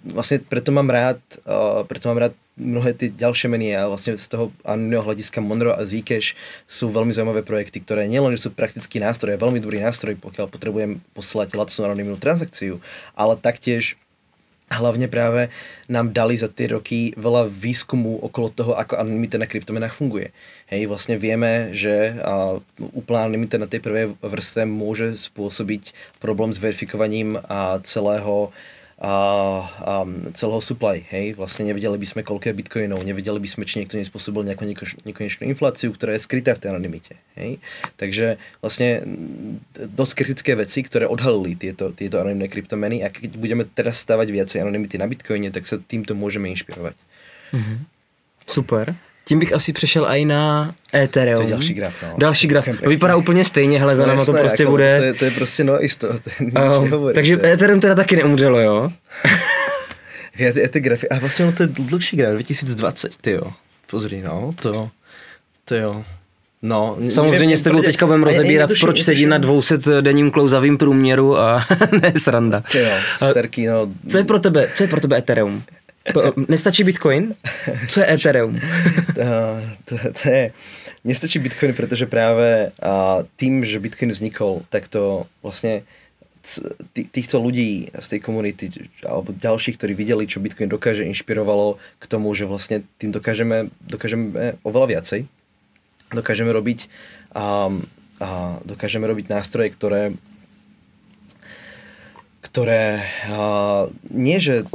vlastne 0.04 0.40
preto 0.40 0.72
mám 0.72 0.88
rád, 0.88 1.20
uh, 1.44 1.84
preto 1.84 2.12
mám 2.12 2.20
rád 2.28 2.34
mnohé 2.60 2.92
ty 2.94 3.10
ďalšie 3.10 3.48
meny 3.48 3.74
a 3.74 3.88
vlastne 3.88 4.20
z 4.20 4.28
toho 4.28 4.52
anonimného 4.68 5.08
hľadiska 5.08 5.40
Monero 5.40 5.72
a 5.74 5.82
Zcash 5.88 6.36
sú 6.68 6.92
veľmi 6.92 7.16
zaujímavé 7.16 7.42
projekty, 7.42 7.80
ktoré 7.80 8.06
nielen 8.06 8.36
sú 8.36 8.52
praktický 8.52 9.00
nástroj, 9.00 9.34
je 9.34 9.42
veľmi 9.42 9.64
dobrý 9.64 9.80
nástroj, 9.80 10.20
pokiaľ 10.20 10.52
potrebujem 10.52 11.00
poslať 11.16 11.56
lacnú 11.56 11.82
anonimnú 11.88 12.20
transakciu, 12.20 12.84
ale 13.16 13.40
taktiež 13.40 13.96
hlavne 14.70 15.10
práve 15.10 15.50
nám 15.90 16.14
dali 16.14 16.38
za 16.38 16.46
tie 16.46 16.70
roky 16.70 17.18
veľa 17.18 17.50
výskumu 17.50 18.22
okolo 18.22 18.48
toho, 18.54 18.72
ako 18.78 19.02
anonimita 19.02 19.42
na 19.42 19.50
kryptomenách 19.50 19.98
funguje. 19.98 20.30
Hej, 20.70 20.86
vlastne 20.86 21.18
vieme, 21.18 21.74
že 21.74 22.14
a, 22.22 22.62
úplná 22.94 23.26
anonimita 23.26 23.58
na 23.58 23.66
tej 23.66 23.82
prvej 23.82 24.14
vrstve 24.22 24.70
môže 24.70 25.18
spôsobiť 25.18 25.98
problém 26.22 26.54
s 26.54 26.62
verifikovaním 26.62 27.42
a 27.50 27.82
celého 27.82 28.54
a, 29.00 29.16
a 29.64 29.94
celého 30.36 30.60
supply, 30.60 31.00
hej, 31.08 31.40
vlastne 31.40 31.64
nevedeli 31.64 31.96
by 31.96 32.04
sme, 32.04 32.22
koľko 32.22 32.52
je 32.52 32.60
bitcoinov, 32.60 33.00
nevedeli 33.08 33.40
by 33.40 33.48
sme, 33.48 33.64
či 33.64 33.80
niekto 33.80 33.96
nespôsobil 33.96 34.44
nejakú 34.44 34.68
nekonečnú 35.08 35.48
infláciu, 35.48 35.96
ktorá 35.96 36.20
je 36.20 36.28
skrytá 36.28 36.52
v 36.52 36.62
tej 36.62 36.70
anonimite, 36.76 37.16
hej. 37.40 37.64
Takže 37.96 38.36
vlastne 38.60 39.08
dosť 39.80 40.14
kritické 40.20 40.52
veci, 40.60 40.84
ktoré 40.84 41.08
odhalili 41.08 41.56
tieto, 41.56 41.96
tieto 41.96 42.20
anonimné 42.20 42.52
kryptomeny 42.52 43.00
a 43.00 43.08
keď 43.08 43.40
budeme 43.40 43.64
teraz 43.64 44.04
stavať 44.04 44.28
viacej 44.36 44.68
anonimity 44.68 45.00
na 45.00 45.08
bitcoine, 45.08 45.48
tak 45.48 45.64
sa 45.64 45.80
týmto 45.80 46.12
môžeme 46.12 46.52
inšpirovať. 46.52 47.00
Mm-hmm. 47.56 47.78
Super. 48.52 49.09
Tím 49.30 49.40
bych 49.40 49.54
asi 49.54 49.74
přešel 49.74 50.06
i 50.10 50.26
na 50.26 50.74
Ethereum. 50.94 51.38
To 51.38 51.44
je 51.44 51.50
další 51.50 51.74
graf, 51.74 51.94
no. 52.04 52.14
Další 52.18 52.48
graf. 52.48 52.70
To 52.84 52.90
vypadá 52.90 53.16
úplně 53.16 53.46
stejně, 53.46 53.80
hele, 53.80 53.96
za 53.96 54.04
no, 54.04 54.10
náma 54.10 54.26
to 54.26 54.34
prostě 54.34 54.64
jako, 54.64 54.72
bude. 54.72 54.98
To 54.98 55.04
je, 55.04 55.14
to 55.14 55.26
je 55.26 55.32
prostě 55.32 55.64
no 55.64 55.80
jisto. 55.80 56.08
Um, 56.40 57.14
takže 57.14 57.38
to 57.38 57.46
Ethereum 57.46 57.80
teda 57.80 57.96
taky 57.96 58.16
neumřelo, 58.16 58.60
jo? 58.60 58.92
je, 60.38 60.54
ty, 60.54 60.68
ty 60.68 60.80
grafy, 60.80 61.10
a 61.10 61.20
vlastně 61.20 61.46
no, 61.46 61.52
to 61.52 61.64
je 61.64 61.68
dlhší 61.68 62.18
graf, 62.18 62.32
2020, 62.32 63.18
ty 63.18 63.32
jo. 63.32 63.54
Pozri, 63.88 64.22
no, 64.22 64.54
to, 64.62 64.90
to 65.66 65.76
jo. 65.76 66.04
No, 66.62 66.98
Samozřejmě 67.10 67.58
s 67.58 67.62
tebou 67.62 67.82
teďka 67.82 68.06
budeme 68.06 68.26
rozebírat, 68.26 68.70
netuším, 68.70 68.86
proč 68.86 69.04
sedí 69.04 69.26
na 69.26 69.38
200 69.38 69.78
denním 70.02 70.32
klouzavým 70.32 70.78
průměru 70.78 71.38
a 71.38 71.66
ne 72.02 72.14
sranda. 72.18 72.64
Ty 72.72 72.78
jo, 72.78 72.92
starky, 73.16 73.68
no. 73.68 73.88
Co 74.08 74.18
je 74.18 74.24
pro 74.24 74.40
tebe, 74.40 74.68
co 74.74 74.84
je 74.84 74.88
pro 74.88 75.02
tebe 75.02 75.18
Ethereum? 75.18 75.64
Nestačí 76.48 76.84
Bitcoin? 76.84 77.36
Co 77.88 78.00
je 78.00 78.06
Ethereum? 78.08 78.56
to, 79.18 79.26
to, 79.86 79.94
to 80.16 80.24
je, 80.30 80.44
nestačí 81.04 81.40
Bitcoin, 81.40 81.74
pretože 81.74 82.08
práve 82.08 82.72
a, 82.82 83.24
tým, 83.36 83.62
že 83.66 83.80
Bitcoin 83.80 84.12
vznikol, 84.12 84.64
tak 84.72 84.88
to 84.88 85.28
vlastne 85.44 85.84
týchto 86.96 87.38
ľudí 87.38 87.92
z 87.92 88.08
tej 88.16 88.20
komunity 88.24 88.72
alebo 89.04 89.36
ďalších, 89.36 89.76
ktorí 89.76 89.94
videli, 89.94 90.24
čo 90.24 90.40
Bitcoin 90.40 90.72
dokáže, 90.72 91.04
inšpirovalo 91.04 91.78
k 92.00 92.06
tomu, 92.08 92.32
že 92.32 92.48
vlastne 92.48 92.88
tým 92.98 93.12
dokážeme, 93.12 93.68
dokážeme 93.84 94.56
oveľa 94.64 94.88
viacej. 94.98 95.22
Dokážeme 96.10 96.50
robiť 96.50 96.90
a, 97.36 97.70
a 98.18 98.28
dokážeme 98.66 99.06
robiť 99.06 99.30
nástroje, 99.30 99.70
ktoré 99.76 100.16
ktoré 102.40 103.04
a, 103.30 103.92
nie, 104.10 104.40
že 104.40 104.66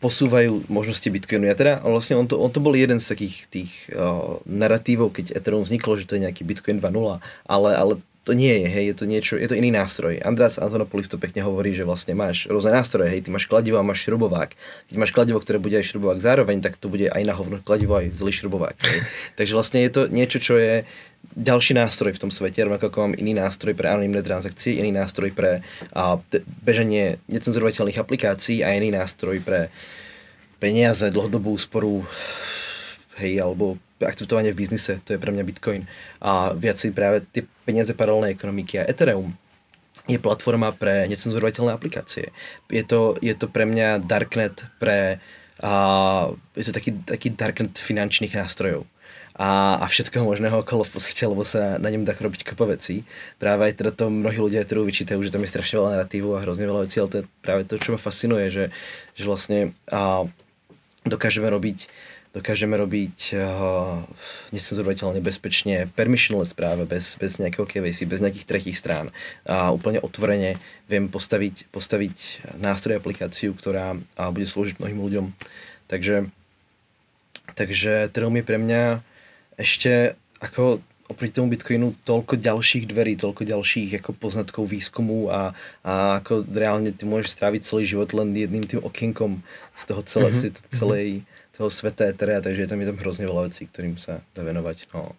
posúvajú 0.00 0.64
možnosti 0.72 1.04
Bitcoinu. 1.04 1.44
Ja 1.44 1.54
teda, 1.54 1.84
vlastne 1.84 2.16
on 2.16 2.24
to, 2.24 2.40
on 2.40 2.48
to 2.48 2.58
bol 2.58 2.72
jeden 2.72 2.96
z 2.96 3.12
takých 3.12 3.36
tých 3.52 3.70
uh, 3.92 4.40
narratívov, 4.48 5.12
keď 5.12 5.36
Ethereum 5.36 5.62
vzniklo, 5.62 6.00
že 6.00 6.08
to 6.08 6.16
je 6.16 6.24
nejaký 6.24 6.42
Bitcoin 6.42 6.80
2.0, 6.80 7.20
ale, 7.44 7.70
ale 7.76 7.92
to 8.24 8.36
nie 8.36 8.52
je, 8.64 8.68
hej, 8.68 8.84
je 8.92 8.96
to 8.96 9.04
niečo, 9.08 9.34
je 9.40 9.48
to 9.48 9.56
iný 9.56 9.72
nástroj. 9.72 10.20
András 10.20 10.60
Antonopoulos 10.60 11.08
to 11.08 11.16
pekne 11.16 11.40
hovorí, 11.40 11.72
že 11.72 11.88
vlastne 11.88 12.12
máš 12.12 12.44
rôzne 12.52 12.76
nástroje, 12.76 13.08
hej, 13.08 13.24
ty 13.24 13.28
máš 13.32 13.48
kladivo 13.48 13.80
a 13.80 13.84
máš 13.84 14.04
šrubovák. 14.04 14.52
Keď 14.92 14.96
máš 15.00 15.12
kladivo, 15.16 15.40
ktoré 15.40 15.56
bude 15.56 15.80
aj 15.80 15.88
šrubovák 15.88 16.20
zároveň, 16.20 16.60
tak 16.60 16.76
to 16.76 16.92
bude 16.92 17.08
aj 17.08 17.22
na 17.24 17.32
hovno 17.32 17.64
kladivo 17.64 17.96
aj 17.96 18.12
zlý 18.12 18.32
šrubovák. 18.36 18.76
Hej. 18.76 19.00
Takže 19.40 19.52
vlastne 19.56 19.80
je 19.80 19.90
to 19.90 20.02
niečo, 20.12 20.36
čo 20.36 20.60
je 20.60 20.84
ďalší 21.36 21.78
nástroj 21.78 22.16
v 22.16 22.22
tom 22.26 22.30
svete, 22.30 22.66
rovnako 22.66 22.90
ako 22.90 22.98
mám 23.06 23.14
iný 23.18 23.38
nástroj 23.38 23.74
pre 23.78 23.86
anonimné 23.86 24.22
transakcie, 24.22 24.82
iný 24.82 24.90
nástroj 24.90 25.30
pre 25.30 25.62
a, 25.94 26.18
beženie 26.62 27.22
necenzorovateľných 27.30 28.00
aplikácií 28.02 28.66
a 28.66 28.74
iný 28.74 28.90
nástroj 28.90 29.38
pre 29.42 29.70
peniaze, 30.58 31.06
dlhodobú 31.08 31.54
úsporu, 31.54 32.04
hej, 33.22 33.40
alebo 33.40 33.78
akceptovanie 34.02 34.52
v 34.52 34.60
biznise, 34.64 34.98
to 35.04 35.14
je 35.14 35.22
pre 35.22 35.30
mňa 35.30 35.44
Bitcoin. 35.46 35.82
A 36.20 36.52
viacej 36.56 36.90
práve 36.92 37.24
tie 37.30 37.46
peniaze 37.64 37.92
paralelnej 37.94 38.34
ekonomiky 38.34 38.80
a 38.80 38.88
Ethereum 38.88 39.32
je 40.08 40.18
platforma 40.18 40.72
pre 40.74 41.06
necenzorovateľné 41.06 41.70
aplikácie. 41.70 42.34
Je 42.72 42.82
to, 42.82 43.14
je 43.22 43.32
to 43.36 43.46
pre 43.46 43.68
mňa 43.68 44.02
darknet 44.02 44.66
pre 44.82 45.22
a 45.60 45.72
je 46.56 46.64
to 46.64 46.72
taký, 46.72 46.96
taký 47.04 47.36
darknet 47.36 47.76
finančných 47.76 48.32
nástrojov 48.32 48.88
a, 49.40 49.80
a 49.80 49.88
všetkého 49.88 50.20
možného 50.20 50.60
okolo 50.60 50.84
v 50.84 51.00
podstate, 51.00 51.24
lebo 51.24 51.48
sa 51.48 51.80
na 51.80 51.88
ňom 51.88 52.04
dá 52.04 52.12
robiť 52.12 52.44
kopa 52.44 52.76
vecí. 52.76 53.08
Práve 53.40 53.72
aj 53.72 53.80
teda 53.80 53.90
to 53.96 54.12
mnohí 54.12 54.36
ľudia 54.36 54.68
ktorú 54.68 54.84
vyčítajú, 54.84 55.16
že 55.24 55.32
tam 55.32 55.40
je 55.40 55.52
strašne 55.56 55.80
veľa 55.80 55.96
narratívu 55.96 56.36
a 56.36 56.44
hrozne 56.44 56.68
veľa 56.68 56.84
vecí, 56.84 57.00
ale 57.00 57.08
to 57.08 57.18
je 57.24 57.26
práve 57.40 57.64
to, 57.64 57.80
čo 57.80 57.96
ma 57.96 57.98
fascinuje, 57.98 58.52
že, 58.52 58.68
že 59.16 59.24
vlastne 59.24 59.72
a, 59.88 60.28
dokážeme 61.08 61.48
robiť 61.48 61.88
dokážeme 62.30 62.78
robiť 62.78 63.34
uh, 63.34 64.06
necenzurovateľne 64.54 65.18
bezpečne 65.18 65.90
permissionless 65.98 66.54
práve 66.54 66.86
bez, 66.86 67.18
bez 67.18 67.42
nejakého 67.42 67.66
KVC, 67.66 68.06
bez 68.06 68.22
nejakých 68.22 68.46
tretích 68.46 68.78
strán 68.78 69.10
a 69.42 69.74
úplne 69.74 69.98
otvorene 69.98 70.54
viem 70.86 71.10
postaviť, 71.10 71.66
postaviť 71.74 72.46
nástroj 72.62 73.02
aplikáciu, 73.02 73.50
ktorá 73.58 73.98
a 74.14 74.30
bude 74.30 74.46
slúžiť 74.46 74.78
mnohým 74.78 75.02
ľuďom. 75.02 75.26
Takže, 75.90 76.30
takže 77.58 78.06
Ethereum 78.06 78.38
je 78.38 78.46
pre 78.46 78.62
mňa 78.62 79.02
ešte 79.60 80.16
ako 80.40 80.80
oproti 81.10 81.34
tomu 81.34 81.50
Bitcoinu 81.50 81.92
toľko 82.06 82.38
ďalších 82.38 82.86
dverí, 82.86 83.18
toľko 83.18 83.42
ďalších 83.42 83.98
ako 83.98 84.14
poznatkov, 84.14 84.70
výskumu 84.70 85.26
a, 85.26 85.50
a 85.82 86.22
ako 86.22 86.46
reálne 86.46 86.94
ty 86.94 87.02
môžeš 87.02 87.34
stráviť 87.34 87.66
celý 87.66 87.84
život 87.84 88.14
len 88.14 88.30
jedným 88.30 88.62
tým 88.62 88.78
okienkom 88.78 89.42
z 89.74 89.82
toho 89.90 90.02
celé, 90.06 90.30
mm-hmm. 90.30 90.54
z 90.54 90.70
celej, 90.70 91.26
toho 91.58 91.66
sveta 91.68 92.06
eterea, 92.08 92.38
takže 92.40 92.62
je 92.64 92.68
tam, 92.70 92.78
je 92.78 92.88
tam 92.94 92.98
hrozne 93.02 93.26
veľa 93.26 93.50
vecí, 93.50 93.66
ktorým 93.66 93.98
sa 93.98 94.22
dá 94.38 94.46
venovať. 94.46 94.86
No. 94.94 95.18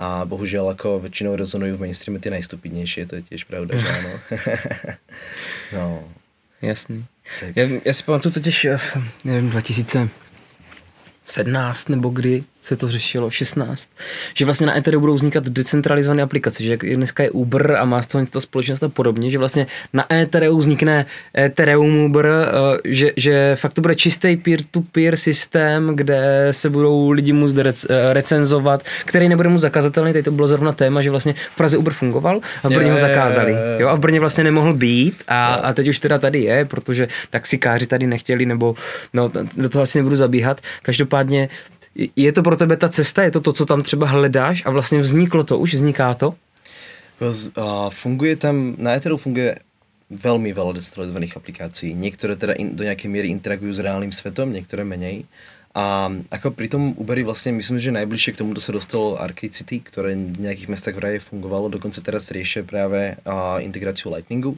A 0.00 0.24
bohužiaľ 0.24 0.72
ako 0.74 1.04
väčšinou 1.04 1.36
rezonujú 1.36 1.76
v 1.76 1.86
mainstreame 1.86 2.18
tie 2.18 2.32
najstupidnejšie, 2.32 3.06
to 3.06 3.20
je 3.20 3.22
tiež 3.28 3.44
pravda, 3.44 3.76
že 3.76 3.86
áno. 3.86 4.12
no. 5.76 5.84
Jasný. 6.58 7.06
Tak. 7.38 7.54
Ja, 7.54 7.64
ja 7.84 7.92
si 7.92 8.02
pamatuju 8.02 8.42
totiž, 8.42 8.58
eh, 8.74 8.82
neviem, 9.22 9.52
2017 9.54 10.10
nebo 11.92 12.08
kdy, 12.10 12.42
se 12.62 12.76
to 12.76 12.88
řešilo, 12.88 13.30
16, 13.30 13.90
že 14.34 14.44
vlastně 14.44 14.66
na 14.66 14.78
Ethereum 14.78 15.00
budou 15.00 15.14
vznikat 15.14 15.44
decentralizované 15.44 16.22
aplikace, 16.22 16.62
že 16.62 16.76
dneska 16.76 17.22
je 17.22 17.30
Uber 17.30 17.76
a 17.80 17.84
má 17.84 18.02
z 18.02 18.06
toho 18.06 18.26
ta 18.26 18.40
společnost 18.40 18.82
a 18.82 18.88
podobně, 18.88 19.30
že 19.30 19.38
vlastně 19.38 19.66
na 19.92 20.12
Ethereum 20.14 20.60
vznikne 20.60 21.06
Ethereum 21.38 21.98
Uber, 21.98 22.26
eh, 22.26 22.78
že, 22.84 23.12
že 23.16 23.56
fakt 23.56 23.72
to 23.72 23.80
bude 23.80 23.94
čistý 23.94 24.36
peer-to-peer 24.36 25.16
systém, 25.16 25.96
kde 25.96 26.48
se 26.50 26.70
budou 26.70 27.10
lidi 27.10 27.34
rec, 27.56 27.86
eh, 27.90 28.12
recenzovat, 28.12 28.82
který 29.04 29.28
nebude 29.28 29.48
mu 29.48 29.58
zakazatelný, 29.58 30.12
tady 30.12 30.22
to 30.22 30.30
bylo 30.30 30.48
zrovna 30.48 30.72
téma, 30.72 31.02
že 31.02 31.10
vlastně 31.10 31.34
v 31.50 31.56
Praze 31.56 31.76
Uber 31.76 31.92
fungoval 31.92 32.40
a 32.62 32.68
v 32.68 32.72
Brně 32.72 32.92
ho 32.92 32.98
zakázali. 32.98 33.56
Jo, 33.78 33.88
a 33.88 33.94
v 33.94 34.00
Brně 34.00 34.20
vlastně 34.20 34.44
nemohl 34.44 34.74
být 34.74 35.22
a, 35.28 35.54
a 35.54 35.72
teď 35.72 35.88
už 35.88 35.98
teda 35.98 36.18
tady 36.18 36.42
je, 36.42 36.64
protože 36.64 37.08
taxikáři 37.30 37.86
tady 37.86 38.06
nechtěli, 38.06 38.46
nebo 38.46 38.74
no, 39.12 39.30
do 39.56 39.68
toho 39.68 39.82
asi 39.82 39.98
nebudu 39.98 40.16
zabíhat. 40.16 40.60
Každopádně 40.82 41.48
Je 41.98 42.30
to 42.32 42.46
pro 42.46 42.54
tebe 42.54 42.78
ta 42.78 42.88
cesta? 42.88 43.26
Je 43.26 43.30
to 43.30 43.40
to, 43.40 43.52
co 43.52 43.66
tam 43.66 43.82
třeba 43.82 44.06
hledáš 44.06 44.62
a 44.66 44.70
vlastně 44.70 45.00
vzniklo 45.00 45.44
to 45.44 45.58
už? 45.58 45.74
Vzniká 45.74 46.14
to? 46.14 46.34
Funguje 47.90 48.36
tam, 48.36 48.78
na 48.78 48.94
Etheru 48.94 49.18
funguje 49.18 49.58
veľmi 50.06 50.54
veľa 50.54 50.78
decentralizovaných 50.78 51.34
aplikácií. 51.36 51.90
Niektoré 51.92 52.38
teda 52.38 52.54
in, 52.54 52.78
do 52.78 52.86
nejakej 52.86 53.10
miery 53.10 53.28
interagujú 53.28 53.74
s 53.74 53.82
reálnym 53.82 54.14
svetom, 54.14 54.54
niektoré 54.54 54.86
menej. 54.86 55.26
A 55.74 56.08
ako 56.30 56.54
pri 56.54 56.70
tom 56.70 56.94
Uberi 56.94 57.26
vlastne 57.26 57.52
myslím, 57.52 57.82
že 57.82 57.90
najbližšie 57.92 58.32
k 58.32 58.40
tomuto 58.40 58.62
sa 58.62 58.72
dostalo 58.72 59.18
Arcade 59.18 59.52
City, 59.52 59.82
ktoré 59.82 60.14
v 60.16 60.38
nejakých 60.38 60.70
mestách 60.70 60.96
v 60.96 61.04
raje 61.04 61.20
fungovalo, 61.26 61.68
dokonca 61.68 62.00
teraz 62.00 62.30
riešia 62.30 62.64
práve 62.64 63.18
a, 63.26 63.58
integráciu 63.60 64.14
Lightningu. 64.14 64.56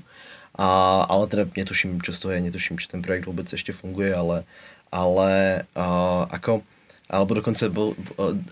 A, 0.54 1.02
ale 1.08 1.26
teda 1.32 1.48
netuším, 1.50 2.04
čo 2.04 2.12
z 2.12 2.18
toho 2.20 2.30
je, 2.36 2.44
netuším, 2.44 2.76
či 2.76 2.92
ten 2.92 3.00
projekt 3.02 3.24
vôbec 3.24 3.48
ešte 3.48 3.72
funguje, 3.72 4.12
ale, 4.14 4.44
ale 4.92 5.64
a, 5.74 6.28
ako 6.30 6.62
alebo 7.10 7.42
dokonca 7.42 7.66
bol 7.66 7.98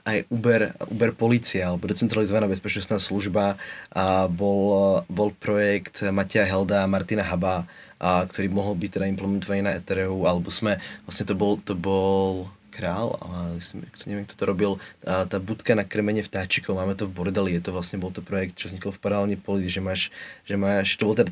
aj 0.03 0.27
Uber, 0.35 0.75
Uber 0.91 1.11
policia, 1.15 1.71
alebo 1.71 1.87
decentralizovaná 1.87 2.51
bezpečnostná 2.51 2.99
služba, 2.99 3.55
a 3.95 4.27
bol, 4.27 5.07
bol 5.07 5.31
projekt 5.39 6.03
Matia 6.11 6.43
Helda 6.43 6.83
a 6.83 6.91
Martina 6.91 7.23
Haba, 7.23 7.71
a, 8.03 8.27
ktorý 8.27 8.51
mohol 8.51 8.75
byť 8.75 8.91
teda 8.99 9.07
implementovaný 9.07 9.63
na 9.63 9.79
Ethereu, 9.79 10.27
alebo 10.27 10.51
sme, 10.51 10.83
vlastne 11.07 11.23
to 11.23 11.39
bol, 11.39 11.55
to 11.63 11.79
bol 11.79 12.51
král, 12.75 13.19
ale 13.23 13.59
neviem, 14.07 14.27
kto 14.27 14.39
to 14.39 14.45
robil, 14.47 14.73
a 15.03 15.27
tá 15.27 15.39
budka 15.43 15.75
na 15.75 15.83
krmenie 15.83 16.23
vtáčikov, 16.23 16.79
máme 16.79 16.95
to 16.99 17.07
v 17.07 17.15
Bordeli, 17.15 17.59
je 17.59 17.63
to 17.63 17.75
vlastne, 17.75 17.99
bol 17.99 18.15
to 18.15 18.23
projekt, 18.23 18.59
čo 18.59 18.71
vznikol 18.71 18.95
v 18.95 19.03
paralelní 19.03 19.37
poli, 19.39 19.67
že 19.71 19.83
máš, 19.83 20.15
že 20.47 20.55
máš, 20.55 20.95
to 20.99 21.07
bol 21.07 21.15
teda 21.15 21.31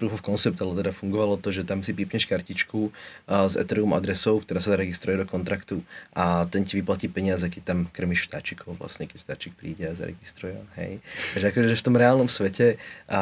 proof 0.00 0.16
of 0.16 0.24
concept, 0.24 0.56
ale 0.64 0.72
teda 0.72 0.96
fungovalo 0.96 1.36
to, 1.36 1.52
že 1.52 1.68
tam 1.68 1.84
si 1.84 1.92
pípneš 1.92 2.24
kartičku 2.24 2.88
s 3.28 3.54
Ethereum 3.60 3.92
adresou, 3.92 4.40
ktorá 4.40 4.64
sa 4.64 4.72
zaregistruje 4.72 5.20
do 5.20 5.28
kontraktu 5.28 5.84
a 6.16 6.48
ten 6.48 6.64
ti 6.64 6.80
vyplatí 6.80 7.12
peniaze, 7.12 7.44
keď 7.52 7.62
tam 7.62 7.78
krmiš 7.92 8.32
vtáčikov, 8.32 8.80
vlastne 8.80 9.04
keď 9.04 9.20
vtáčik 9.20 9.52
príde 9.60 9.84
a 9.84 9.92
zaregistruje. 9.92 10.56
Hej. 10.80 11.04
Takže 11.36 11.46
akože 11.52 11.76
v 11.76 11.84
tom 11.84 11.96
reálnom 12.00 12.32
svete 12.32 12.80
a 13.04 13.20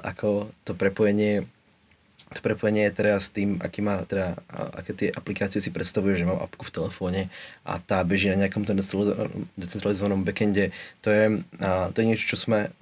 ako 0.00 0.48
to 0.64 0.72
prepojenie 0.72 1.44
to 2.34 2.42
prepojenie 2.42 2.90
je 2.90 2.98
teraz 2.98 3.30
s 3.30 3.34
tým, 3.34 3.62
aký 3.62 3.78
má, 3.78 4.02
teda, 4.10 4.34
aké 4.50 4.90
tie 4.90 5.08
aplikácie 5.14 5.62
si 5.62 5.70
predstavuje, 5.70 6.18
že 6.18 6.26
mám 6.26 6.42
apku 6.42 6.66
v 6.66 6.74
telefóne 6.74 7.22
a 7.62 7.78
tá 7.78 8.02
beží 8.02 8.26
na 8.26 8.46
nejakom 8.46 8.66
decentralizovanom 9.54 10.26
backende. 10.26 10.74
To 11.06 11.14
je, 11.14 11.24
a, 11.62 11.94
to 11.94 11.96
je 12.02 12.08
niečo, 12.10 12.34
čo 12.34 12.36
sme 12.40 12.74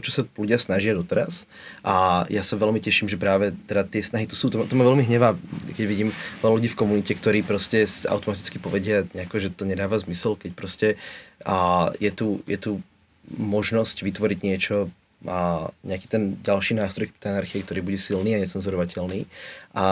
o 0.00 0.04
čo 0.04 0.10
sa 0.10 0.22
ľudia 0.24 0.56
snažia 0.56 0.96
doteraz. 0.96 1.44
A 1.84 2.24
ja 2.32 2.40
sa 2.40 2.56
veľmi 2.56 2.80
teším, 2.80 3.06
že 3.06 3.20
práve 3.20 3.52
teda 3.68 3.84
tie 3.84 4.00
snahy 4.00 4.24
tu 4.24 4.34
sú. 4.34 4.48
To, 4.48 4.64
to 4.64 4.74
ma 4.74 4.88
veľmi 4.88 5.04
hnevá, 5.04 5.36
keď 5.76 5.84
vidím 5.84 6.10
veľa 6.40 6.52
ľudí 6.56 6.68
v 6.72 6.80
komunite, 6.80 7.12
ktorí 7.12 7.44
proste 7.44 7.84
automaticky 8.08 8.56
povedia, 8.56 9.04
nejako, 9.12 9.36
že 9.36 9.52
to 9.52 9.68
nedáva 9.68 10.00
zmysel, 10.00 10.40
keď 10.40 10.50
proste 10.56 10.88
a 11.44 11.88
je, 12.00 12.10
tu, 12.12 12.40
je 12.48 12.56
tu 12.56 12.70
možnosť 13.36 14.00
vytvoriť 14.04 14.38
niečo, 14.40 14.88
a 15.28 15.68
nejaký 15.84 16.08
ten 16.08 16.40
ďalší 16.40 16.80
nástroj 16.80 17.12
tej 17.20 17.36
anarchie, 17.36 17.60
ktorý 17.60 17.84
bude 17.84 18.00
silný 18.00 18.36
a 18.36 18.40
necenzorovateľný. 18.40 19.28
A 19.76 19.84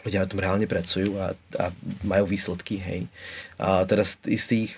ľudia 0.00 0.24
na 0.24 0.28
tom 0.28 0.40
reálne 0.40 0.64
pracujú 0.64 1.20
a, 1.20 1.36
a 1.60 1.64
majú 2.00 2.32
výsledky, 2.32 2.80
hej. 2.80 3.00
A 3.60 3.84
teda 3.84 4.00
z, 4.00 4.16
z 4.24 4.44
tých 4.48 4.70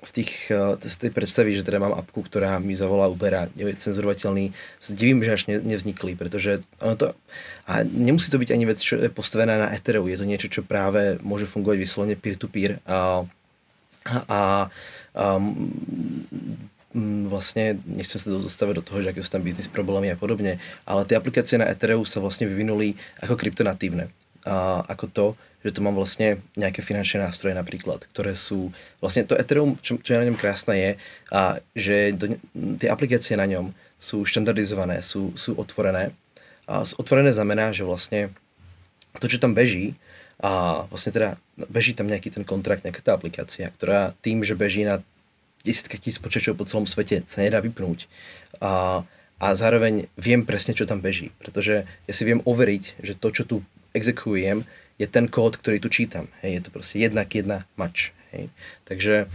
z, 0.00 0.10
tých, 0.10 0.32
eh, 0.48 0.76
z 0.80 0.96
tej 0.96 1.10
predstavy, 1.12 1.52
že 1.56 1.66
teda 1.66 1.80
mám 1.80 1.96
apku, 1.96 2.24
ktorá 2.24 2.56
mi 2.56 2.72
zavolá 2.72 3.06
Uber 3.08 3.34
a 3.36 3.42
je 3.52 3.68
cenzorovateľný, 3.76 4.52
sa 4.80 4.92
divím, 4.96 5.20
že 5.20 5.36
až 5.36 5.42
ne, 5.46 5.60
nevznikli, 5.60 6.16
pretože 6.16 6.64
ono 6.80 6.96
to, 6.96 7.06
a 7.68 7.84
nemusí 7.84 8.32
to 8.32 8.40
byť 8.40 8.50
ani 8.50 8.64
vec, 8.64 8.80
čo 8.80 8.96
je 8.96 9.12
postavená 9.12 9.60
na 9.60 9.72
Ethereu, 9.76 10.08
je 10.08 10.18
to 10.18 10.26
niečo, 10.28 10.48
čo 10.48 10.64
práve 10.64 11.20
môže 11.20 11.44
fungovať 11.44 11.76
vyslovene 11.76 12.16
peer-to-peer 12.16 12.80
a, 12.88 13.24
a, 14.08 14.40
a 15.14 15.26
vlastne, 17.30 17.78
nechcem 17.86 18.18
sa 18.18 18.34
dostaviť 18.34 18.82
do 18.82 18.86
toho, 18.86 18.98
že 19.04 19.14
aké 19.14 19.22
sú 19.22 19.30
tam 19.30 19.46
biznis 19.46 19.70
problémy 19.70 20.10
a 20.10 20.18
podobne, 20.18 20.58
ale 20.82 21.06
tie 21.06 21.14
aplikácie 21.14 21.54
na 21.54 21.70
Ethereu 21.70 22.02
sa 22.02 22.18
vlastne 22.18 22.50
vyvinuli 22.50 22.98
ako 23.22 23.38
kryptonatívne. 23.38 24.10
A 24.42 24.82
ako 24.90 25.06
to, 25.06 25.26
že 25.60 25.70
tu 25.76 25.84
mám 25.84 25.92
vlastne 25.92 26.40
nejaké 26.56 26.80
finančné 26.80 27.20
nástroje 27.20 27.52
napríklad, 27.52 28.04
ktoré 28.10 28.32
sú, 28.32 28.72
vlastne 28.98 29.28
to 29.28 29.36
Ethereum, 29.36 29.76
čo, 29.84 30.00
čo 30.00 30.16
je 30.16 30.20
na 30.20 30.26
ňom 30.28 30.40
krásne 30.40 30.74
je, 30.76 30.90
a 31.28 31.60
že 31.76 32.16
do, 32.16 32.36
tie 32.80 32.88
aplikácie 32.88 33.36
na 33.36 33.44
ňom 33.44 33.76
sú 34.00 34.24
štandardizované, 34.24 35.04
sú, 35.04 35.36
sú 35.36 35.52
otvorené. 35.60 36.16
A 36.64 36.80
otvorené 36.96 37.28
znamená, 37.36 37.76
že 37.76 37.84
vlastne 37.84 38.32
to, 39.20 39.28
čo 39.28 39.36
tam 39.36 39.52
beží, 39.52 39.98
a 40.40 40.84
vlastne 40.88 41.12
teda 41.12 41.36
beží 41.68 41.92
tam 41.92 42.08
nejaký 42.08 42.32
ten 42.32 42.44
kontrakt, 42.48 42.80
nejaká 42.80 43.04
tá 43.04 43.12
aplikácia, 43.12 43.68
ktorá 43.68 44.16
tým, 44.24 44.40
že 44.40 44.56
beží 44.56 44.88
na 44.88 45.04
desiatka 45.60 46.00
tisíc 46.00 46.16
počítačov 46.16 46.56
po 46.56 46.64
celom 46.64 46.88
svete, 46.88 47.20
sa 47.28 47.44
nedá 47.44 47.60
vypnúť. 47.60 48.08
A, 48.64 49.04
a 49.36 49.46
zároveň 49.52 50.08
viem 50.16 50.40
presne, 50.48 50.72
čo 50.72 50.88
tam 50.88 51.04
beží. 51.04 51.28
Pretože 51.36 51.84
ja 51.84 52.12
si 52.16 52.24
viem 52.24 52.40
overiť, 52.48 53.04
že 53.04 53.12
to, 53.12 53.28
čo 53.28 53.44
tu 53.44 53.56
exekujem, 53.92 54.64
je 55.00 55.06
ten 55.08 55.24
kód, 55.32 55.56
ktorý 55.56 55.80
tu 55.80 55.88
čítam. 55.88 56.28
Hej, 56.44 56.60
je 56.60 56.62
to 56.68 56.70
proste 56.76 57.00
jednak 57.00 57.32
jedna 57.32 57.64
mač. 57.80 58.12
Hej. 58.36 58.52
Takže, 58.84 59.32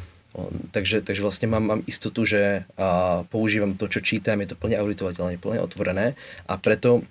takže, 0.70 1.02
takže 1.02 1.26
vlastne 1.26 1.50
mám, 1.50 1.66
mám 1.66 1.82
istotu, 1.90 2.22
že 2.22 2.70
a, 2.78 3.26
používam 3.26 3.74
to, 3.74 3.90
čo 3.90 4.06
čítam, 4.06 4.38
je 4.46 4.54
to 4.54 4.60
plne 4.62 4.78
auditovateľné, 4.78 5.42
plne 5.42 5.60
otvorené 5.66 6.14
a 6.46 6.62
preto 6.62 7.02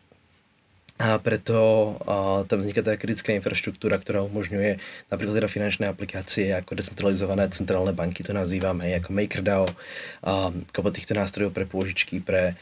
a 0.94 1.18
preto 1.18 1.58
a, 2.06 2.46
tam 2.46 2.62
vzniká 2.62 2.86
tá 2.86 2.94
kritická 2.94 3.34
infraštruktúra, 3.34 3.98
ktorá 3.98 4.22
umožňuje 4.22 4.78
napríklad 5.10 5.42
teda 5.42 5.50
finančné 5.50 5.90
aplikácie 5.90 6.54
ako 6.54 6.78
decentralizované 6.78 7.50
centrálne 7.50 7.90
banky, 7.90 8.22
to 8.22 8.30
nazývame, 8.30 8.94
ako 8.94 9.10
MakerDAO, 9.10 9.66
a, 9.66 10.54
ako 10.54 10.94
týchto 10.94 11.18
nástrojov 11.18 11.50
pre 11.50 11.66
pôžičky, 11.66 12.22
pre 12.22 12.54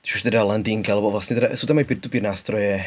či 0.00 0.16
už 0.16 0.32
teda 0.32 0.40
lending, 0.42 0.80
alebo 0.88 1.12
vlastne 1.12 1.36
teda 1.36 1.52
sú 1.52 1.68
tam 1.68 1.76
aj 1.76 1.86
peer-to-peer 1.86 2.24
nástroje 2.24 2.80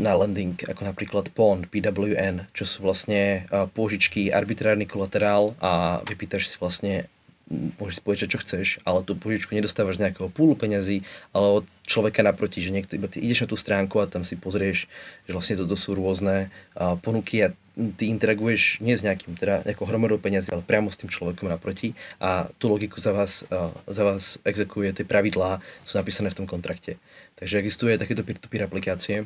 na 0.00 0.12
lending, 0.16 0.56
ako 0.64 0.88
napríklad 0.88 1.28
PON, 1.36 1.68
PWN, 1.68 2.48
čo 2.56 2.64
sú 2.64 2.80
vlastne 2.80 3.44
pôžičky, 3.76 4.32
arbitrárny 4.32 4.88
kolaterál 4.88 5.52
a 5.60 6.00
vypýtaš 6.08 6.48
si 6.48 6.56
vlastne 6.56 7.04
môžeš 7.52 8.00
si 8.00 8.04
povedať, 8.04 8.28
čo 8.32 8.40
chceš, 8.40 8.66
ale 8.80 9.04
tú 9.04 9.12
požičku 9.12 9.52
nedostávaš 9.52 10.00
z 10.00 10.08
nejakého 10.08 10.32
púlu 10.32 10.56
peňazí, 10.56 11.04
ale 11.36 11.60
od 11.60 11.64
človeka 11.84 12.24
naproti, 12.24 12.64
že 12.64 12.72
niekto, 12.72 12.96
iba 12.96 13.12
ty 13.12 13.20
ideš 13.20 13.44
na 13.44 13.52
tú 13.52 13.60
stránku 13.60 14.00
a 14.00 14.08
tam 14.08 14.24
si 14.24 14.40
pozrieš, 14.40 14.88
že 15.28 15.30
vlastne 15.36 15.60
toto 15.60 15.76
sú 15.76 15.92
rôzne 15.92 16.48
ponuky 17.04 17.44
a 17.44 17.52
ty 17.72 18.12
interaguješ 18.12 18.84
nie 18.84 18.92
s 18.92 19.00
nejakým, 19.00 19.32
teda 19.36 19.64
nejakou 19.64 19.88
hromadou 19.88 20.20
peniazy, 20.20 20.52
ale 20.52 20.60
priamo 20.60 20.92
s 20.92 21.00
tým 21.00 21.08
človekom 21.08 21.48
naproti 21.48 21.96
a 22.20 22.52
tú 22.60 22.68
logiku 22.68 23.00
za 23.00 23.16
vás, 23.16 23.48
za 23.88 24.02
vás 24.04 24.36
exekuje, 24.44 24.92
tie 24.92 25.08
pravidlá 25.08 25.64
sú 25.88 25.96
napísané 25.96 26.28
v 26.28 26.44
tom 26.44 26.46
kontrakte. 26.46 27.00
Takže 27.40 27.58
existuje 27.64 27.96
takéto 27.96 28.20
peer-to-peer 28.20 28.68
aplikácie, 28.68 29.24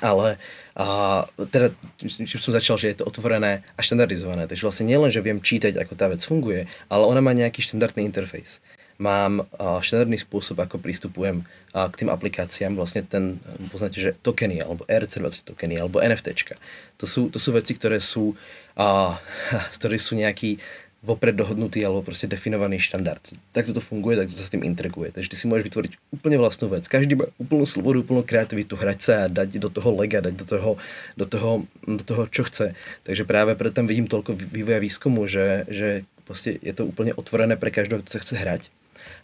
ale 0.00 0.40
a, 0.72 1.28
teda, 1.52 1.76
že 2.00 2.40
som 2.40 2.56
začal, 2.56 2.80
že 2.80 2.96
je 2.96 2.96
to 3.04 3.04
otvorené 3.04 3.60
a 3.76 3.80
štandardizované. 3.84 4.48
Takže 4.48 4.64
vlastne 4.64 4.88
nielen, 4.88 5.12
že 5.12 5.20
viem 5.20 5.36
čítať, 5.36 5.76
ako 5.76 5.92
tá 5.92 6.08
vec 6.08 6.24
funguje, 6.24 6.64
ale 6.88 7.04
ona 7.04 7.20
má 7.20 7.36
nejaký 7.36 7.60
štandardný 7.60 8.08
interfejs. 8.08 8.64
Mám 9.02 9.50
štandardný 9.58 10.14
spôsob, 10.22 10.62
ako 10.62 10.78
pristupujem 10.78 11.42
k 11.74 11.94
tým 11.98 12.06
aplikáciám. 12.06 12.78
Vlastne 12.78 13.02
ten, 13.02 13.42
poznáte, 13.74 13.98
že 13.98 14.14
tokeny, 14.22 14.62
alebo 14.62 14.86
ERC20 14.86 15.42
tokeny, 15.42 15.74
alebo 15.82 15.98
NFTčka. 15.98 16.54
To 17.02 17.10
sú, 17.10 17.26
to 17.26 17.42
sú 17.42 17.50
veci, 17.50 17.74
ktoré 17.74 17.98
sú, 17.98 18.38
a, 18.78 19.18
ktoré 19.76 19.98
sú 19.98 20.14
nejaký 20.14 20.62
vopred 21.02 21.34
dohodnutý 21.34 21.82
alebo 21.82 22.06
proste 22.06 22.30
definovaný 22.30 22.78
štandard. 22.78 23.18
Tak 23.50 23.74
to 23.74 23.82
funguje, 23.82 24.14
tak 24.14 24.30
to 24.30 24.38
sa 24.38 24.46
s 24.46 24.54
tým 24.54 24.62
integruje. 24.62 25.10
Takže 25.10 25.34
ty 25.34 25.36
si 25.36 25.50
môžeš 25.50 25.66
vytvoriť 25.66 25.92
úplne 26.14 26.38
vlastnú 26.38 26.70
vec. 26.70 26.86
Každý 26.86 27.18
má 27.18 27.26
úplnú 27.42 27.66
slobodu, 27.66 28.06
úplnú 28.06 28.22
kreativitu, 28.22 28.78
hrať 28.78 28.98
sa 29.02 29.14
a 29.26 29.30
dať 29.30 29.58
do 29.58 29.66
toho 29.66 29.90
lega, 29.98 30.22
dať 30.22 30.34
do 30.38 30.46
toho, 30.46 30.70
do 31.18 31.26
toho, 31.26 31.50
do 31.82 32.02
toho 32.06 32.22
čo 32.30 32.46
chce. 32.46 32.78
Takže 33.02 33.26
práve 33.26 33.58
preto 33.58 33.82
tam 33.82 33.90
vidím 33.90 34.06
toľko 34.06 34.38
vývoja 34.38 34.78
výskumu, 34.78 35.26
že, 35.26 35.66
že 35.66 36.06
je 36.46 36.72
to 36.72 36.86
úplne 36.86 37.10
otvorené 37.18 37.58
pre 37.58 37.74
každého, 37.74 38.06
kto 38.06 38.10
sa 38.14 38.22
chce 38.22 38.38
hrať. 38.38 38.62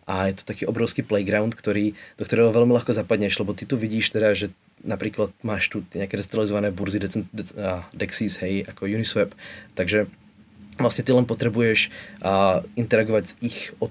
A 0.08 0.32
je 0.32 0.40
to 0.40 0.48
taký 0.48 0.64
obrovský 0.64 1.04
playground, 1.04 1.52
ktorý, 1.52 1.92
do 2.16 2.24
ktorého 2.24 2.48
veľmi 2.48 2.72
ľahko 2.72 2.96
zapadneš, 2.96 3.36
lebo 3.36 3.52
ty 3.52 3.68
tu 3.68 3.76
vidíš 3.76 4.16
teda, 4.16 4.32
že 4.32 4.48
napríklad 4.80 5.36
máš 5.44 5.68
tu 5.68 5.84
nejaké 5.92 6.16
decentralizované 6.16 6.72
burzy, 6.72 6.96
Dexis, 7.92 8.40
hej, 8.40 8.64
ako 8.64 8.88
Uniswap, 8.88 9.36
takže 9.76 10.08
vlastne 10.78 11.04
ty 11.04 11.10
len 11.12 11.26
potrebuješ 11.26 11.90
a, 12.22 12.62
interagovať 12.78 13.24
s 13.26 13.32
ich 13.42 13.58
od 13.82 13.90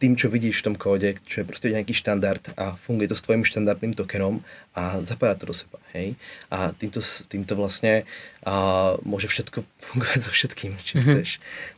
tým, 0.00 0.16
čo 0.16 0.32
vidíš 0.32 0.60
v 0.60 0.66
tom 0.72 0.76
kóde, 0.80 1.20
čo 1.28 1.44
je 1.44 1.48
proste 1.48 1.68
nejaký 1.68 1.92
štandard 1.92 2.40
a 2.56 2.74
funguje 2.80 3.08
to 3.10 3.16
s 3.16 3.24
tvojim 3.24 3.44
štandardným 3.44 3.92
tokenom 3.92 4.40
a 4.72 5.04
zapadá 5.04 5.36
to 5.36 5.52
do 5.52 5.54
seba, 5.54 5.78
hej. 5.92 6.16
A 6.48 6.72
týmto, 6.74 7.04
týmto 7.28 7.54
vlastne 7.54 8.08
a, 8.42 8.96
môže 9.04 9.28
všetko 9.30 9.62
fungovať 9.92 10.20
so 10.24 10.30
všetkým, 10.32 10.72
či 10.80 10.98
mm-hmm. 10.98 11.06
chceš. 11.06 11.30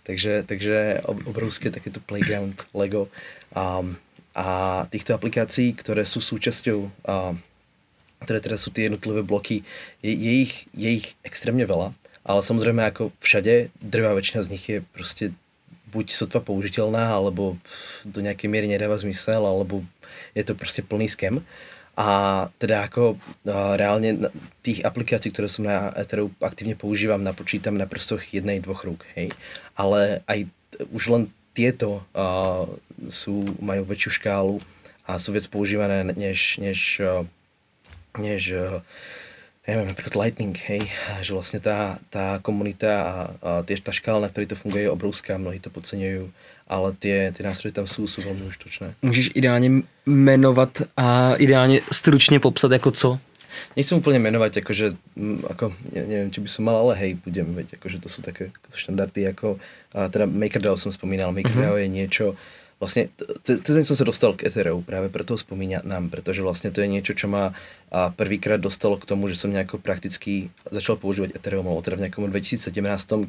Takže, 0.06 0.32
takže 0.46 1.02
obrovské 1.06 1.68
takéto 1.74 1.98
playground 1.98 2.56
Lego 2.72 3.10
a, 3.56 3.80
a 4.36 4.46
týchto 4.92 5.16
aplikácií, 5.16 5.72
ktoré 5.72 6.04
sú 6.04 6.20
súčasťou 6.20 6.78
a, 7.08 7.32
ktoré 8.20 8.38
teda 8.44 8.60
sú 8.60 8.68
tie 8.68 8.92
jednotlivé 8.92 9.24
bloky, 9.24 9.64
je, 10.04 10.12
je, 10.12 10.32
ich, 10.44 10.54
je 10.76 10.88
ich 11.00 11.06
extrémne 11.24 11.64
veľa 11.64 11.96
ale 12.26 12.42
samozrejme 12.42 12.82
ako 12.90 13.14
všade, 13.22 13.70
drvá 13.78 14.10
väčšina 14.18 14.40
z 14.42 14.50
nich 14.50 14.64
je 14.66 14.82
proste 14.82 15.30
buď 15.94 16.10
sotva 16.10 16.42
použiteľná, 16.42 17.14
alebo 17.14 17.54
do 18.02 18.18
nejakej 18.18 18.50
miery 18.50 18.66
nedáva 18.66 18.98
zmysel, 18.98 19.46
alebo 19.46 19.86
je 20.34 20.42
to 20.42 20.58
proste 20.58 20.82
plný 20.82 21.06
skem. 21.06 21.38
A 21.96 22.50
teda 22.60 22.84
ako 22.84 23.16
uh, 23.16 23.78
reálne 23.78 24.28
tých 24.60 24.82
aplikácií, 24.82 25.32
ktoré 25.32 25.48
som 25.48 25.64
na 25.64 25.94
Ethereum 25.96 26.34
aktívne 26.42 26.76
používam, 26.76 27.22
napočítam 27.22 27.78
na 27.78 27.88
prstoch 27.88 28.20
jednej, 28.34 28.60
dvoch 28.60 28.84
rúk, 28.84 29.06
hej. 29.16 29.32
Ale 29.78 30.20
aj 30.26 30.50
už 30.92 31.02
len 31.08 31.22
tieto 31.56 32.04
uh, 32.12 32.68
sú, 33.08 33.44
majú 33.60 33.84
väčšiu 33.84 34.10
škálu 34.22 34.54
a 35.06 35.18
sú 35.20 35.32
viac 35.32 35.46
používané 35.46 36.04
než, 36.16 36.58
než, 36.58 37.00
uh, 37.00 37.22
než 38.18 38.52
uh, 38.52 38.82
neviem, 39.66 39.90
napríklad 39.90 40.14
Lightning, 40.14 40.54
hej, 40.54 40.86
že 41.26 41.34
vlastne 41.34 41.58
tá, 41.58 41.98
tá 42.06 42.38
komunita 42.38 42.90
a, 43.02 43.14
a 43.42 43.50
tiež 43.66 43.82
tá 43.82 43.90
škála, 43.90 44.22
na 44.22 44.30
ktorej 44.30 44.54
to 44.54 44.56
funguje, 44.56 44.86
je 44.86 44.94
obrovská, 44.94 45.42
mnohí 45.42 45.58
to 45.58 45.74
podceňujú, 45.74 46.30
ale 46.70 46.88
tie, 47.02 47.34
tie 47.34 47.42
nástroje 47.42 47.74
tam 47.74 47.86
sú, 47.90 48.06
sú 48.06 48.22
veľmi 48.22 48.46
užitočné. 48.46 48.94
Můžeš 49.02 49.30
ideálně 49.34 49.82
jmenovat 50.06 50.82
a 50.96 51.34
ideálně 51.34 51.80
stručně 51.90 52.40
popsat 52.40 52.72
jako 52.72 52.90
co? 52.90 53.18
Nechcem 53.76 54.00
úplne 54.00 54.20
menovať, 54.20 54.64
akože, 54.64 54.86
ako, 55.52 55.72
ne, 55.92 56.02
neviem, 56.04 56.28
či 56.32 56.40
by 56.40 56.48
som 56.48 56.64
mal, 56.64 56.76
ale 56.76 56.92
hej, 56.96 57.10
budem, 57.24 57.56
veď, 57.56 57.80
akože 57.80 58.00
to 58.04 58.08
sú 58.08 58.20
také 58.20 58.52
štandardy, 58.72 59.28
ako, 59.32 59.56
a 59.96 60.08
teda 60.12 60.28
MakerDAO 60.28 60.76
som 60.76 60.92
spomínal, 60.92 61.32
MakerDAO 61.32 61.76
mm-hmm. 61.76 61.84
je 61.84 61.88
niečo, 61.88 62.26
vlastne, 62.76 63.08
cez 63.44 63.64
som 63.88 63.96
sa 63.96 64.04
dostal 64.04 64.36
k 64.36 64.52
Ethereum, 64.52 64.84
práve 64.84 65.08
preto 65.08 65.32
ho 65.32 65.38
spomínam, 65.40 66.12
pretože 66.12 66.44
vlastne 66.44 66.68
to 66.68 66.84
je 66.84 66.92
niečo, 66.92 67.16
čo 67.16 67.24
ma 67.86 68.10
prvýkrát 68.10 68.58
dostalo 68.58 68.98
k 68.98 69.06
tomu, 69.06 69.30
že 69.30 69.38
som 69.38 69.48
nejako 69.48 69.78
prakticky 69.78 70.50
začal 70.68 70.98
používať 70.98 71.38
Ethereum, 71.38 71.64
alebo 71.70 71.80
teda 71.80 71.96
v 71.96 72.04
nejakom 72.06 72.26
2017, 72.28 72.74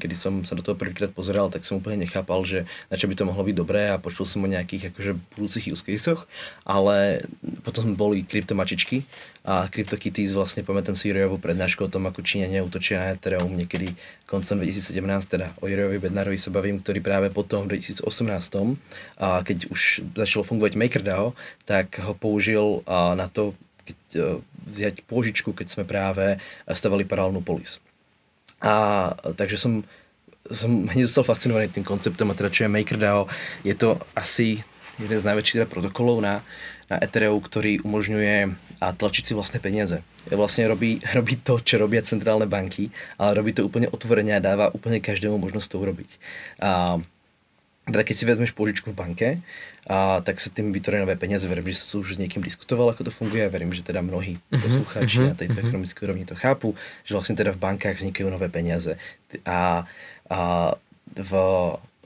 kedy 0.01 0.15
som 0.17 0.41
sa 0.41 0.57
do 0.57 0.65
toho 0.65 0.73
prvýkrát 0.73 1.13
pozeral, 1.13 1.53
tak 1.53 1.63
som 1.63 1.77
úplne 1.77 2.03
nechápal, 2.03 2.41
že 2.43 2.65
na 2.89 2.97
čo 2.97 3.05
by 3.05 3.15
to 3.15 3.27
mohlo 3.29 3.45
byť 3.45 3.55
dobré 3.55 3.93
a 3.93 4.01
počul 4.01 4.25
som 4.25 4.43
o 4.43 4.49
nejakých 4.49 4.91
akože 4.91 5.11
budúcich 5.37 5.69
use 5.69 5.85
caseoch, 5.85 6.25
ale 6.65 7.23
potom 7.61 7.93
boli 7.93 8.25
kryptomačičky 8.25 9.05
a 9.47 9.71
CryptoKitties 9.71 10.35
vlastne 10.35 10.67
pamätám 10.67 10.99
si 10.99 11.07
Jurejovú 11.07 11.39
prednášku 11.39 11.87
o 11.87 11.91
tom, 11.93 12.03
ako 12.09 12.19
Číňania 12.19 12.67
útočia 12.67 12.99
na 12.99 13.15
Ethereum 13.15 13.55
niekedy 13.55 13.95
koncom 14.27 14.59
2017, 14.59 14.99
teda 15.23 15.55
o 15.63 15.71
Jurejovi 15.71 16.03
Bednarovi 16.03 16.35
sa 16.35 16.51
bavím, 16.51 16.83
ktorý 16.83 16.99
práve 16.99 17.31
potom 17.31 17.63
v 17.63 17.79
2018, 17.79 18.03
a 19.23 19.39
keď 19.47 19.71
už 19.71 20.03
začalo 20.19 20.43
fungovať 20.43 20.75
MakerDAO, 20.75 21.31
tak 21.63 21.95
ho 22.03 22.11
použil 22.11 22.83
na 22.89 23.31
to, 23.31 23.55
keď, 23.87 23.99
e, 24.13 24.21
vziať 24.67 24.95
pôžičku, 25.07 25.55
keď 25.55 25.67
sme 25.71 25.83
práve 25.87 26.37
stavali 26.67 27.07
paralelnú 27.07 27.39
polis. 27.39 27.79
A 28.59 29.13
takže 29.37 29.57
som, 29.57 29.87
som 30.51 30.69
hneď 30.91 31.07
zostal 31.07 31.31
fascinovaný 31.31 31.71
tým 31.71 31.87
konceptom 31.87 32.27
a 32.29 32.37
teda 32.37 32.51
čo 32.51 32.67
je 32.67 32.73
MakerDAO, 32.73 33.31
je 33.63 33.73
to 33.73 33.95
asi 34.13 34.61
jeden 34.97 35.17
z 35.17 35.27
najväčších 35.27 35.57
teda 35.61 35.69
protokolov 35.69 36.21
na, 36.25 36.41
na 36.89 36.97
Ethereum, 36.97 37.37
ktorý 37.37 37.85
umožňuje 37.85 38.35
a 38.81 38.85
tlačiť 38.93 39.23
si 39.29 39.33
vlastné 39.37 39.61
peniaze. 39.61 40.01
Vlastne 40.27 40.65
robí, 40.67 40.99
robí 41.17 41.37
to, 41.39 41.61
čo 41.61 41.77
robia 41.77 42.01
centrálne 42.03 42.49
banky, 42.49 42.89
ale 43.21 43.37
robí 43.37 43.53
to 43.53 43.65
úplne 43.65 43.89
otvorene 43.93 44.37
a 44.37 44.43
dáva 44.43 44.73
úplne 44.73 45.01
každému 45.01 45.37
možnosť 45.37 45.67
to 45.69 45.77
urobiť. 45.77 46.09
A, 46.61 47.01
teda 47.87 48.03
keď 48.03 48.15
si 48.15 48.23
vezmeš 48.27 48.51
pôžičku 48.51 48.91
v 48.91 48.99
banke, 48.99 49.27
a, 49.87 50.19
tak 50.19 50.43
sa 50.43 50.51
tým 50.51 50.75
vytvoria 50.75 51.07
nové 51.07 51.15
peniaze. 51.15 51.47
Verím, 51.47 51.71
že 51.71 51.79
som 51.79 52.03
už 52.03 52.19
s 52.19 52.21
niekým 52.21 52.43
diskutoval, 52.43 52.91
ako 52.91 53.07
to 53.07 53.11
funguje 53.11 53.47
verím, 53.47 53.71
že 53.71 53.87
teda 53.87 54.03
mnohí 54.03 54.37
mhm, 54.51 54.59
poslucháči 54.59 55.17
uh-huh, 55.23 55.31
na 55.31 55.35
tejto 55.35 55.55
uh-huh. 55.55 55.67
ekonomickej 55.71 56.03
úrovni 56.03 56.25
to 56.27 56.35
chápu, 56.35 56.75
že 57.07 57.15
vlastne 57.15 57.39
teda 57.39 57.55
v 57.55 57.61
bankách 57.63 58.03
vznikajú 58.03 58.27
nové 58.27 58.51
peniaze. 58.51 58.99
A, 59.47 59.87
a 60.27 60.39
v 61.15 61.31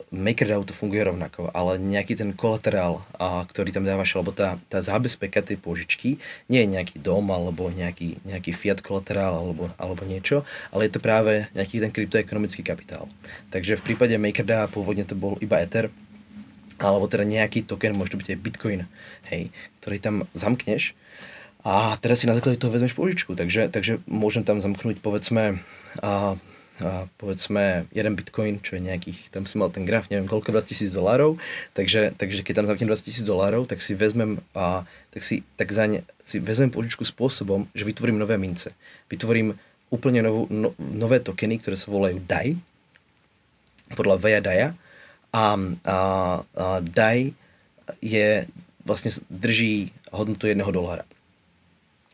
MakerDAO 0.10 0.66
to 0.66 0.74
funguje 0.74 1.06
rovnako, 1.06 1.54
ale 1.54 1.78
nejaký 1.78 2.18
ten 2.18 2.34
kolaterál, 2.34 3.06
a, 3.20 3.46
ktorý 3.46 3.70
tam 3.70 3.86
dávaš, 3.86 4.18
alebo 4.18 4.34
tá, 4.34 4.58
tá 4.68 4.82
zábezpeka 4.82 5.46
tej 5.46 5.62
pôžičky, 5.62 6.18
nie 6.50 6.60
je 6.66 6.74
nejaký 6.74 6.98
dom, 6.98 7.30
alebo 7.30 7.70
nejaký, 7.70 8.24
nejaký 8.26 8.52
fiat 8.56 8.82
kolaterál, 8.82 9.38
alebo, 9.38 9.70
alebo 9.78 10.02
niečo, 10.04 10.42
ale 10.74 10.90
je 10.90 10.98
to 10.98 11.04
práve 11.04 11.46
nejaký 11.54 11.84
ten 11.84 11.92
kryptoekonomický 11.94 12.66
kapitál. 12.66 13.06
Takže 13.54 13.78
v 13.78 13.86
prípade 13.94 14.18
MakerDAO 14.18 14.74
pôvodne 14.74 15.06
to 15.06 15.14
bol 15.14 15.38
iba 15.40 15.62
Ether, 15.62 15.94
alebo 16.82 17.06
teda 17.06 17.28
nejaký 17.28 17.62
token, 17.70 17.94
môže 17.94 18.18
to 18.18 18.20
byť 18.20 18.30
aj 18.34 18.42
Bitcoin, 18.42 18.82
hej, 19.30 19.54
ktorý 19.80 19.98
tam 20.02 20.16
zamkneš 20.34 20.98
a 21.62 21.94
teraz 22.02 22.22
si 22.22 22.30
na 22.30 22.34
základe 22.34 22.58
toho 22.58 22.74
vezmeš 22.74 22.98
pôžičku, 22.98 23.38
takže, 23.38 23.70
takže 23.70 24.02
môžem 24.10 24.42
tam 24.42 24.58
zamknúť 24.58 24.98
povedzme 24.98 25.62
a, 26.02 26.38
a 26.80 27.12
povedzme 27.20 27.86
jeden 27.92 28.16
bitcoin, 28.16 28.64
čo 28.64 28.80
je 28.80 28.82
nejakých, 28.88 29.34
tam 29.36 29.44
si 29.44 29.60
mal 29.60 29.68
ten 29.68 29.84
graf, 29.84 30.08
neviem 30.08 30.30
koľko, 30.30 30.56
20 30.56 30.72
tisíc 30.72 30.92
dolárov, 30.96 31.36
takže, 31.76 32.16
takže 32.16 32.42
keď 32.48 32.64
tam 32.64 32.68
zamknem 32.72 32.90
20 32.90 33.08
tisíc 33.12 33.26
dolárov, 33.28 33.68
tak 33.68 33.84
si 33.84 33.92
vezmem, 33.92 34.40
a, 34.56 34.88
tak 35.12 35.22
si, 35.22 35.44
tak 35.60 35.70
zaň, 35.76 36.08
si 36.24 36.40
vezmem 36.40 36.72
požičku 36.72 37.04
spôsobom, 37.04 37.68
že 37.76 37.84
vytvorím 37.84 38.18
nové 38.18 38.40
mince. 38.40 38.72
Vytvorím 39.12 39.60
úplne 39.92 40.24
novú, 40.24 40.48
no, 40.48 40.72
nové 40.80 41.20
tokeny, 41.20 41.60
ktoré 41.60 41.76
sa 41.76 41.92
volajú 41.92 42.24
DAI, 42.24 42.56
podľa 43.94 44.16
Veja 44.24 44.42
Daja. 44.42 44.70
A, 45.32 45.56
a, 45.84 45.98
a 46.44 46.66
DAI 46.80 47.36
je, 48.00 48.48
vlastne 48.88 49.12
drží 49.28 49.92
hodnotu 50.10 50.48
jedného 50.48 50.72
dolára. 50.72 51.06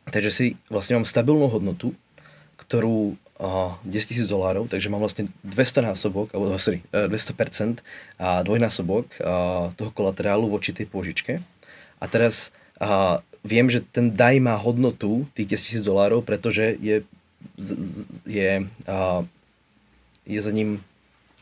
Takže 0.08 0.32
si 0.32 0.46
vlastne 0.72 1.00
mám 1.00 1.08
stabilnú 1.08 1.52
hodnotu, 1.52 1.92
ktorú 2.58 3.20
10 3.38 3.86
tisíc 3.86 4.26
dolárov, 4.26 4.66
takže 4.66 4.90
mám 4.90 5.02
vlastne 5.02 5.30
200 5.46 5.86
násobok, 5.86 6.34
alebo 6.34 6.58
sorry, 6.58 6.82
200% 6.90 7.78
e, 7.78 7.82
a 8.18 8.42
dvojnásobok 8.42 9.22
toho 9.78 9.92
kolaterálu 9.94 10.50
voči 10.50 10.74
tej 10.74 10.90
pôžičke. 10.90 11.46
A 12.02 12.06
teraz 12.10 12.50
a, 12.82 13.22
viem, 13.46 13.70
že 13.70 13.86
ten 13.86 14.10
DAI 14.10 14.42
má 14.42 14.58
hodnotu 14.58 15.30
tých 15.38 15.54
10 15.54 15.66
tisíc 15.70 15.84
dolárov, 15.86 16.26
pretože 16.26 16.78
je, 16.82 17.06
je, 18.26 18.66
a, 18.90 19.22
je 20.26 20.40
za 20.42 20.50
ním 20.50 20.82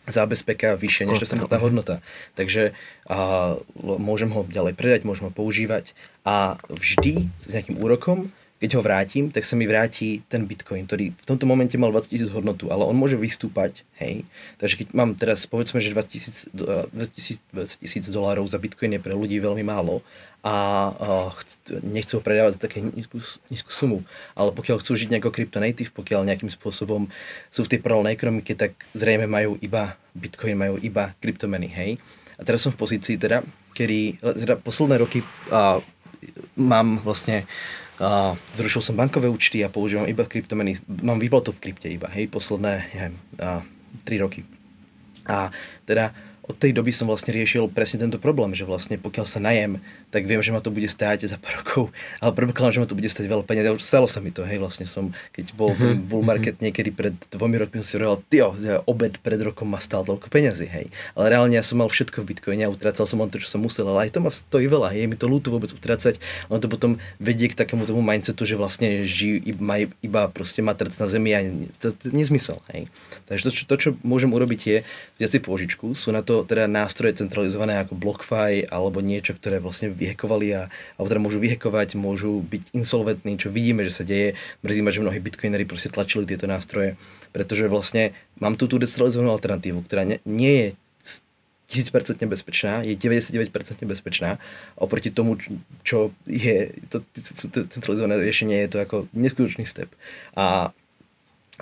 zábezpeka 0.06 0.78
vyššia 0.78 1.10
než 1.10 1.24
tá 1.24 1.28
samotná 1.32 1.58
hodnota. 1.64 2.04
Takže 2.36 2.76
a, 3.08 3.56
môžem 3.80 4.36
ho 4.36 4.44
ďalej 4.44 4.76
predať, 4.76 5.08
môžem 5.08 5.28
ho 5.28 5.34
používať 5.34 5.96
a 6.28 6.60
vždy 6.68 7.32
s 7.40 7.48
nejakým 7.56 7.80
úrokom 7.80 8.36
keď 8.56 8.80
ho 8.80 8.82
vrátim, 8.82 9.28
tak 9.28 9.44
sa 9.44 9.60
mi 9.60 9.68
vráti 9.68 10.24
ten 10.32 10.48
bitcoin, 10.48 10.88
ktorý 10.88 11.12
v 11.12 11.26
tomto 11.28 11.44
momente 11.44 11.76
mal 11.76 11.92
20 11.92 12.08
tisíc 12.08 12.30
hodnotu, 12.32 12.72
ale 12.72 12.88
on 12.88 12.96
môže 12.96 13.20
vystúpať, 13.20 13.84
hej. 14.00 14.24
Takže 14.56 14.76
keď 14.80 14.88
mám 14.96 15.12
teraz, 15.12 15.44
povedzme, 15.44 15.84
že 15.84 15.92
20 15.92 16.48
tisíc 17.84 18.06
dolárov 18.08 18.48
za 18.48 18.56
bitcoin 18.56 18.96
je 18.96 19.04
pre 19.04 19.12
ľudí 19.12 19.44
veľmi 19.44 19.60
málo 19.60 20.00
a 20.40 20.56
uh, 20.88 21.30
nechcú 21.84 22.18
ho 22.18 22.24
predávať 22.24 22.56
za 22.56 22.62
také 22.70 22.80
nízku, 22.80 23.20
nízku 23.52 23.76
sumu, 23.76 24.08
ale 24.40 24.56
pokiaľ 24.56 24.80
chcú 24.80 24.94
žiť 24.96 25.12
nejako 25.12 25.36
kryptonative, 25.36 25.92
pokiaľ 25.92 26.24
nejakým 26.24 26.48
spôsobom 26.54 27.12
sú 27.52 27.68
v 27.68 27.72
tej 27.76 27.80
paralelnej 27.84 28.16
ekonomike, 28.16 28.56
tak 28.56 28.78
zrejme 28.96 29.28
majú 29.28 29.60
iba 29.60 30.00
bitcoin, 30.16 30.56
majú 30.56 30.80
iba 30.80 31.12
kryptomeny, 31.20 31.68
hej. 31.68 31.92
A 32.40 32.48
teraz 32.48 32.64
som 32.64 32.72
v 32.72 32.80
pozícii 32.80 33.20
teda, 33.20 33.44
kedy 33.76 34.24
teda 34.24 34.56
posledné 34.64 34.96
roky 35.02 35.20
uh, 35.52 35.84
mám 36.56 37.04
vlastne 37.04 37.44
a 38.00 38.36
zrušil 38.60 38.82
som 38.82 39.00
bankové 39.00 39.32
účty 39.32 39.64
a 39.64 39.72
používam 39.72 40.08
iba 40.08 40.28
kryptomeny. 40.28 40.76
Mám 41.04 41.20
výplatu 41.20 41.56
v 41.56 41.62
krypte 41.64 41.88
iba, 41.88 42.12
hej, 42.12 42.28
posledné, 42.28 42.92
neviem, 42.92 43.16
a, 43.40 43.64
3 44.04 44.18
roky. 44.20 44.42
A 45.26 45.50
teda 45.88 46.12
od 46.46 46.56
tej 46.56 46.78
doby 46.78 46.94
som 46.94 47.10
vlastne 47.10 47.34
riešil 47.34 47.74
presne 47.74 48.06
tento 48.06 48.22
problém, 48.22 48.54
že 48.54 48.70
vlastne 48.70 49.02
pokiaľ 49.02 49.26
sa 49.26 49.42
najem, 49.42 49.82
tak 50.14 50.30
viem, 50.30 50.38
že 50.46 50.54
ma 50.54 50.62
to 50.62 50.70
bude 50.70 50.86
stáť 50.86 51.26
za 51.26 51.42
pár 51.42 51.66
rokov, 51.66 51.90
ale 52.22 52.32
predpokladám, 52.38 52.74
že 52.78 52.82
ma 52.86 52.88
to 52.88 52.98
bude 52.98 53.10
stať 53.10 53.26
veľa 53.26 53.42
peniazí. 53.42 53.74
Už 53.74 53.82
stalo 53.82 54.06
sa 54.06 54.22
mi 54.22 54.30
to, 54.30 54.46
hej, 54.46 54.62
vlastne 54.62 54.86
som, 54.86 55.10
keď 55.34 55.58
bol 55.58 55.74
ten 55.74 55.98
mhm, 55.98 56.06
bull 56.06 56.22
market 56.22 56.62
niekedy 56.62 56.94
pred 56.94 57.18
dvomi 57.34 57.58
rokmi, 57.58 57.82
som 57.82 57.86
si 57.86 57.94
hovoril, 57.98 58.22
tio, 58.30 58.54
obed 58.86 59.18
pred 59.26 59.42
rokom 59.42 59.74
ma 59.74 59.82
stál 59.82 60.06
toľko 60.06 60.30
peniazy, 60.30 60.70
hej. 60.70 60.94
Ale 61.18 61.34
reálne 61.34 61.58
ja 61.58 61.66
som 61.66 61.82
mal 61.82 61.90
všetko 61.90 62.22
v 62.22 62.38
bitcoine 62.38 62.64
a 62.64 62.70
utracal 62.70 63.10
som 63.10 63.18
len 63.18 63.34
to, 63.34 63.42
čo 63.42 63.50
som 63.50 63.66
musel, 63.66 63.90
ale 63.90 64.08
aj 64.08 64.14
to 64.14 64.20
ma 64.22 64.30
stojí 64.30 64.70
veľa, 64.70 64.94
hej, 64.94 65.06
je 65.06 65.10
mi 65.10 65.18
to 65.18 65.26
ľúto 65.26 65.50
vôbec 65.50 65.74
utracať, 65.74 66.22
ono 66.54 66.62
to 66.62 66.70
potom 66.70 67.02
vedie 67.18 67.50
k 67.50 67.58
takému 67.58 67.90
tomu 67.90 68.06
mindsetu, 68.06 68.46
že 68.46 68.54
vlastne 68.54 69.02
žijú, 69.02 69.42
má 69.58 69.82
iba 69.82 70.30
proste 70.30 70.62
matrc 70.62 70.94
na 71.02 71.10
zemi 71.10 71.34
a 71.34 71.42
to, 71.82 71.90
to, 71.90 72.06
to 72.06 72.06
nezmysel, 72.14 72.62
hej. 72.70 72.86
Takže 73.26 73.42
to, 73.42 73.52
čo, 73.52 73.64
to, 73.66 73.76
čo 73.82 73.90
môžem 74.06 74.30
urobiť 74.30 74.62
je 74.62 74.78
vziať 75.18 75.32
si 75.32 75.40
pôžičku, 75.42 75.86
sú 75.96 76.14
na 76.14 76.22
to 76.22 76.35
teda 76.44 76.68
nástroje 76.68 77.22
centralizované 77.24 77.80
ako 77.80 77.96
BlockFi 77.96 78.68
alebo 78.68 79.00
niečo, 79.00 79.38
ktoré 79.38 79.64
vlastne 79.64 79.94
vyhekovali 79.94 80.48
a, 80.52 80.68
alebo 81.00 81.08
teda 81.08 81.22
môžu 81.24 81.40
vyhekovať, 81.40 81.96
môžu 81.96 82.44
byť 82.44 82.76
insolventní, 82.76 83.40
čo 83.40 83.48
vidíme, 83.48 83.88
že 83.88 83.96
sa 83.96 84.04
deje. 84.04 84.36
Mrzí 84.66 84.82
ma, 84.84 84.92
že 84.92 85.06
mnohí 85.06 85.22
bitcoinery 85.24 85.64
proste 85.64 85.94
tlačili 85.94 86.28
tieto 86.28 86.50
nástroje, 86.50 87.00
pretože 87.32 87.70
vlastne 87.72 88.12
mám 88.42 88.60
tu 88.60 88.68
tú 88.68 88.76
decentralizovanú 88.76 89.32
alternatívu, 89.32 89.86
ktorá 89.88 90.04
nie, 90.04 90.20
nie 90.28 90.54
je 90.60 90.68
1000% 91.66 92.30
bezpečná, 92.30 92.86
je 92.86 92.94
99% 92.94 93.50
bezpečná. 93.90 94.38
Oproti 94.78 95.10
tomu, 95.10 95.38
čo 95.82 96.14
je 96.30 96.78
to 96.94 97.02
centralizované 97.72 98.22
riešenie, 98.22 98.66
je 98.66 98.70
to 98.70 98.78
ako 98.86 98.96
neskutočný 99.18 99.66
step. 99.66 99.90
A 100.38 100.70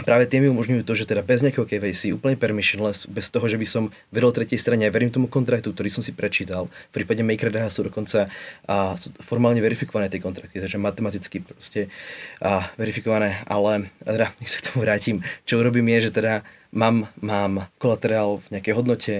práve 0.02 0.26
tie 0.26 0.42
mi 0.42 0.50
umožňujú 0.50 0.82
to, 0.82 0.94
že 0.98 1.06
teda 1.06 1.22
bez 1.22 1.46
nejakého 1.46 1.70
KVC, 1.70 2.18
úplne 2.18 2.34
permissionless, 2.34 3.06
bez 3.06 3.30
toho, 3.30 3.46
že 3.46 3.62
by 3.62 3.68
som 3.70 3.84
vedel 4.10 4.34
tretej 4.34 4.58
strane, 4.58 4.90
ja 4.90 4.92
verím 4.94 5.14
tomu 5.14 5.30
kontraktu, 5.30 5.70
ktorý 5.70 5.94
som 5.94 6.02
si 6.02 6.10
prečítal. 6.10 6.66
V 6.90 7.02
prípade 7.02 7.22
MakerDH 7.22 7.70
sú 7.70 7.86
dokonca 7.86 8.34
a, 8.66 8.98
sú 8.98 9.14
formálne 9.22 9.62
verifikované 9.62 10.10
tie 10.10 10.18
kontrakty, 10.18 10.58
takže 10.58 10.82
matematicky 10.82 11.46
proste 11.46 11.94
a, 12.42 12.74
verifikované, 12.74 13.46
ale 13.46 13.94
teda, 14.02 14.34
nech 14.42 14.50
sa 14.50 14.58
k 14.58 14.66
tomu 14.74 14.82
vrátim. 14.82 15.22
Čo 15.46 15.62
urobím 15.62 15.86
je, 15.94 16.10
že 16.10 16.12
teda 16.18 16.34
mám, 16.74 17.06
mám 17.22 17.70
kolaterál 17.78 18.42
v 18.50 18.58
nejakej 18.58 18.74
hodnote, 18.74 19.14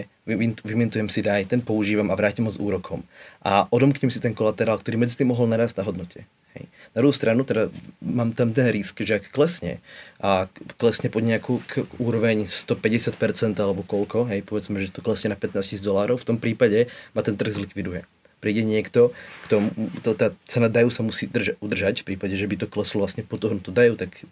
vymintujem 0.66 1.08
si 1.12 1.22
daj, 1.22 1.54
ten 1.54 1.62
používam 1.62 2.10
a 2.10 2.18
vrátim 2.18 2.50
ho 2.50 2.52
s 2.52 2.58
úrokom. 2.58 3.06
A 3.46 3.70
odomknem 3.70 4.10
si 4.10 4.18
ten 4.18 4.34
kolaterál, 4.34 4.82
ktorý 4.82 4.98
medzi 4.98 5.20
tým 5.20 5.30
mohol 5.30 5.46
narast 5.46 5.78
na 5.78 5.86
hodnote. 5.86 6.26
Hej. 6.54 6.70
Na 6.94 6.98
druhou 7.02 7.16
stranu 7.16 7.42
teda 7.42 7.74
mám 8.02 8.34
tam 8.38 8.54
ten 8.54 8.70
risk, 8.70 9.02
že 9.02 9.18
ak 9.18 9.34
klesne 9.34 9.82
a 10.22 10.46
klesne 10.78 11.10
pod 11.10 11.26
nejakú 11.26 11.60
k 11.66 11.90
úroveň 11.98 12.46
150% 12.46 13.58
alebo 13.58 13.82
koľko, 13.82 14.30
hej, 14.30 14.46
povedzme, 14.46 14.78
že 14.78 14.94
to 14.94 15.02
klesne 15.02 15.34
na 15.34 15.38
15 15.38 15.82
000 15.82 15.86
dolárov, 15.86 16.22
v 16.22 16.28
tom 16.30 16.38
prípade 16.38 16.94
ma 17.18 17.26
ten 17.26 17.34
trh 17.34 17.58
zlikviduje. 17.58 18.06
Príde 18.38 18.62
niekto, 18.62 19.16
kto, 19.48 19.72
to, 20.04 20.14
tá 20.14 20.36
cena 20.46 20.68
dajú 20.68 20.92
sa 20.92 21.02
musí 21.02 21.32
drža, 21.32 21.58
udržať, 21.64 22.04
v 22.04 22.14
prípade, 22.14 22.36
že 22.36 22.46
by 22.46 22.60
to 22.60 22.68
kleslo 22.68 23.02
vlastne 23.02 23.24
pod 23.24 23.42
to 23.42 23.72
dajú, 23.72 23.96
tak 23.96 24.28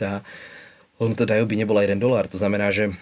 tá 0.00 0.24
hodnota 0.96 1.28
dajú 1.28 1.44
by 1.44 1.54
nebola 1.54 1.84
1 1.84 2.00
dolár. 2.00 2.26
To 2.32 2.40
znamená, 2.40 2.72
že 2.72 2.96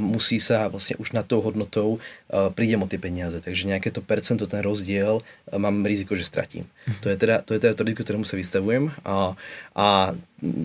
musí 0.00 0.40
sa 0.40 0.72
vlastne 0.72 0.96
už 0.96 1.12
nad 1.12 1.28
tou 1.28 1.44
hodnotou 1.44 2.00
uh, 2.00 2.48
prídem 2.48 2.80
o 2.80 2.88
tie 2.88 2.96
peniaze. 2.96 3.36
Takže 3.36 3.68
nejaké 3.68 3.92
to 3.92 4.00
percento, 4.00 4.48
ten 4.48 4.64
rozdiel, 4.64 5.20
uh, 5.20 5.58
mám 5.60 5.84
riziko, 5.84 6.16
že 6.16 6.24
stratím. 6.24 6.64
Mhm. 6.88 7.00
To 7.04 7.06
je 7.12 7.16
teda 7.20 7.36
to, 7.44 7.50
je 7.52 7.60
teda 7.60 7.74
to 7.76 7.84
riziko, 7.84 8.00
ktorému 8.04 8.24
sa 8.24 8.40
vystavujem 8.40 8.88
a, 9.04 9.36
a 9.76 10.16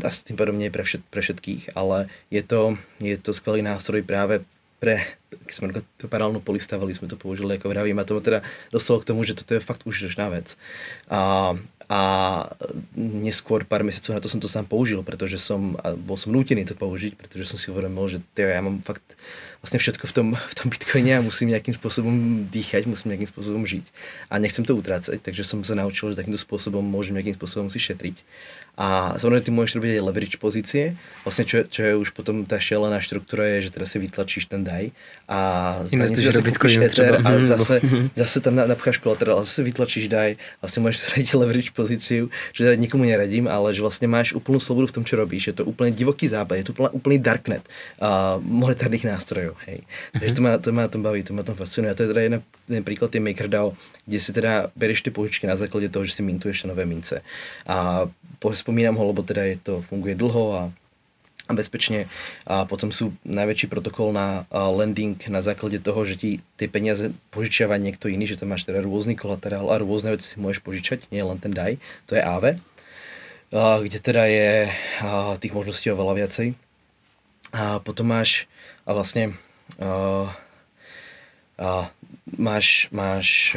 asi 0.07 0.19
tým 0.23 0.39
pádom 0.39 0.55
nie 0.55 0.71
je 0.71 0.75
pre, 0.75 0.83
všet, 0.87 1.01
pre 1.11 1.19
všetkých, 1.19 1.75
ale 1.75 2.07
je 2.31 2.41
to, 2.45 2.79
je 3.03 3.17
to 3.19 3.35
skvelý 3.35 3.59
nástroj 3.59 4.05
práve 4.07 4.39
pre, 4.83 4.99
keď 5.47 5.53
sme 5.55 5.67
to 5.95 6.11
paralelnú 6.11 6.43
polistavali, 6.43 6.91
sme 6.91 7.07
to 7.07 7.15
použili 7.15 7.55
ako 7.55 7.71
vravím 7.71 8.03
a 8.03 8.07
to 8.07 8.19
teda 8.19 8.43
dostalo 8.67 8.99
k 8.99 9.07
tomu, 9.07 9.23
že 9.23 9.31
toto 9.31 9.55
je 9.55 9.63
fakt 9.63 9.87
užitočná 9.87 10.27
vec. 10.27 10.59
A, 11.07 11.55
a 11.91 11.99
neskôr 12.95 13.67
pár 13.67 13.83
mesiacov 13.83 14.15
na 14.15 14.23
to 14.23 14.31
som 14.31 14.39
to 14.39 14.47
sám 14.47 14.63
použil, 14.63 15.03
pretože 15.03 15.39
som, 15.39 15.75
a 15.83 15.95
bol 15.95 16.15
som 16.15 16.31
nútený 16.31 16.63
to 16.63 16.75
použiť, 16.75 17.19
pretože 17.19 17.51
som 17.51 17.57
si 17.59 17.67
uvedomil, 17.67 18.07
že 18.07 18.19
teo, 18.31 18.47
ja 18.47 18.63
mám 18.63 18.79
fakt 18.83 19.19
vlastne 19.59 19.79
všetko 19.79 20.05
v 20.07 20.13
tom, 20.13 20.27
v 20.51 20.55
tom 20.55 20.67
bitcoine 20.71 21.19
a 21.19 21.25
musím 21.25 21.51
nejakým 21.51 21.75
spôsobom 21.75 22.47
dýchať, 22.47 22.87
musím 22.87 23.15
nejakým 23.15 23.29
spôsobom 23.31 23.63
žiť. 23.67 23.85
A 24.31 24.39
nechcem 24.39 24.63
to 24.63 24.75
utrácať, 24.75 25.19
takže 25.19 25.43
som 25.43 25.63
sa 25.63 25.75
naučil, 25.75 26.11
že 26.11 26.19
takýmto 26.19 26.39
spôsobom 26.39 26.83
môžem 26.83 27.15
nejakým 27.15 27.35
spôsobom 27.35 27.67
si 27.67 27.79
šetriť 27.79 28.23
a 28.73 29.13
samozrejme 29.21 29.45
ty 29.45 29.51
môžeš 29.53 29.73
robiť 29.77 29.91
aj 29.93 30.01
leverage 30.01 30.37
pozície, 30.41 30.97
vlastne 31.21 31.45
čo, 31.45 31.61
čo 31.69 31.81
je 31.85 31.93
už 31.93 32.09
potom 32.17 32.41
tá 32.41 32.57
šialená 32.57 32.97
štruktúra 32.97 33.45
je, 33.57 33.69
že 33.69 33.69
teraz 33.69 33.93
si 33.93 34.01
vytlačíš 34.01 34.49
ten 34.49 34.65
DAI 34.65 34.89
a 35.29 35.39
zase 35.85 36.41
kúpiš 36.41 36.81
Ether 36.81 37.21
a 37.21 37.29
zase, 37.45 37.85
zase 38.17 38.37
tam 38.41 38.57
napcháš 38.57 38.97
kolaterál 38.97 39.41
a 39.41 39.45
zase 39.45 39.61
vytlačíš 39.61 40.09
DAI, 40.09 40.41
vlastne 40.57 40.89
môžeš 40.89 40.99
robiť 41.13 41.27
leverage 41.37 41.71
pozíciu, 41.73 42.33
že 42.49 42.65
teda 42.65 42.73
nikomu 42.73 43.05
neradím, 43.05 43.45
ale 43.45 43.77
že 43.77 43.85
vlastne 43.85 44.09
máš 44.09 44.33
úplnú 44.33 44.57
slobodu 44.57 44.89
v 44.89 44.95
tom, 44.97 45.03
čo 45.05 45.21
robíš. 45.21 45.53
Je 45.53 45.55
to 45.61 45.63
úplne 45.69 45.93
divoký 45.93 46.25
západ, 46.25 46.61
je 46.61 46.65
to 46.69 46.73
úplne, 46.73 46.91
úplný 46.97 47.17
darknet 47.21 47.61
uh, 48.01 48.41
monetárnych 48.41 49.05
nástrojov. 49.05 49.53
Hej. 49.69 49.85
Takže 50.17 50.33
to 50.33 50.41
ma, 50.41 50.51
to 50.57 50.69
ma 50.73 50.89
tom 50.89 51.01
baví, 51.05 51.21
to 51.21 51.37
ma 51.37 51.45
tom 51.45 51.53
fascinuje. 51.53 51.93
A 51.93 51.97
to 51.97 52.05
je 52.05 52.09
teda 52.09 52.21
jeden, 52.25 52.39
jeden 52.65 52.83
príklad, 52.83 53.13
je 53.13 53.21
MakerDAO, 53.21 53.77
kde 54.09 54.19
si 54.19 54.31
teda 54.33 54.73
berieš 54.73 55.05
tie 55.05 55.13
požičky 55.13 55.45
na 55.45 55.55
základe 55.55 55.87
toho, 55.93 56.03
že 56.03 56.17
si 56.17 56.21
mintuješ 56.25 56.65
nové 56.65 56.83
mince. 56.89 57.21
A 57.69 58.09
spomínam 58.51 58.99
ho, 58.99 59.03
lebo 59.07 59.23
teda 59.23 59.47
je 59.47 59.57
to, 59.63 59.73
funguje 59.79 60.19
dlho 60.19 60.45
a 60.51 60.63
a 61.43 61.51
bezpečne. 61.51 62.07
A 62.47 62.63
potom 62.63 62.87
sú 62.87 63.11
najväčší 63.27 63.67
protokol 63.67 64.15
na 64.15 64.47
lending 64.51 65.19
na 65.27 65.43
základe 65.43 65.83
toho, 65.83 66.07
že 66.07 66.15
ti 66.15 66.29
tie 66.55 66.71
peniaze 66.71 67.11
požičiava 67.35 67.75
niekto 67.75 68.07
iný, 68.07 68.31
že 68.31 68.39
tam 68.39 68.55
máš 68.55 68.63
teda 68.63 68.79
rôzny 68.79 69.19
kolaterál 69.19 69.67
a 69.67 69.75
rôzne 69.75 70.15
veci 70.15 70.23
si 70.23 70.39
môžeš 70.39 70.63
požičať, 70.63 71.11
nie 71.11 71.19
len 71.19 71.35
ten 71.43 71.51
DAI, 71.51 71.83
to 72.07 72.15
je 72.15 72.23
AVE, 72.23 72.63
kde 73.51 73.97
teda 73.99 74.23
je 74.31 74.71
tých 75.43 75.53
možností 75.53 75.91
oveľa 75.91 76.23
viacej. 76.23 76.47
A 77.53 77.83
potom 77.83 78.07
máš 78.07 78.47
a 78.87 78.95
vlastne 78.95 79.35
a, 79.77 80.31
a, 81.59 81.67
máš, 82.39 82.87
máš 82.89 83.53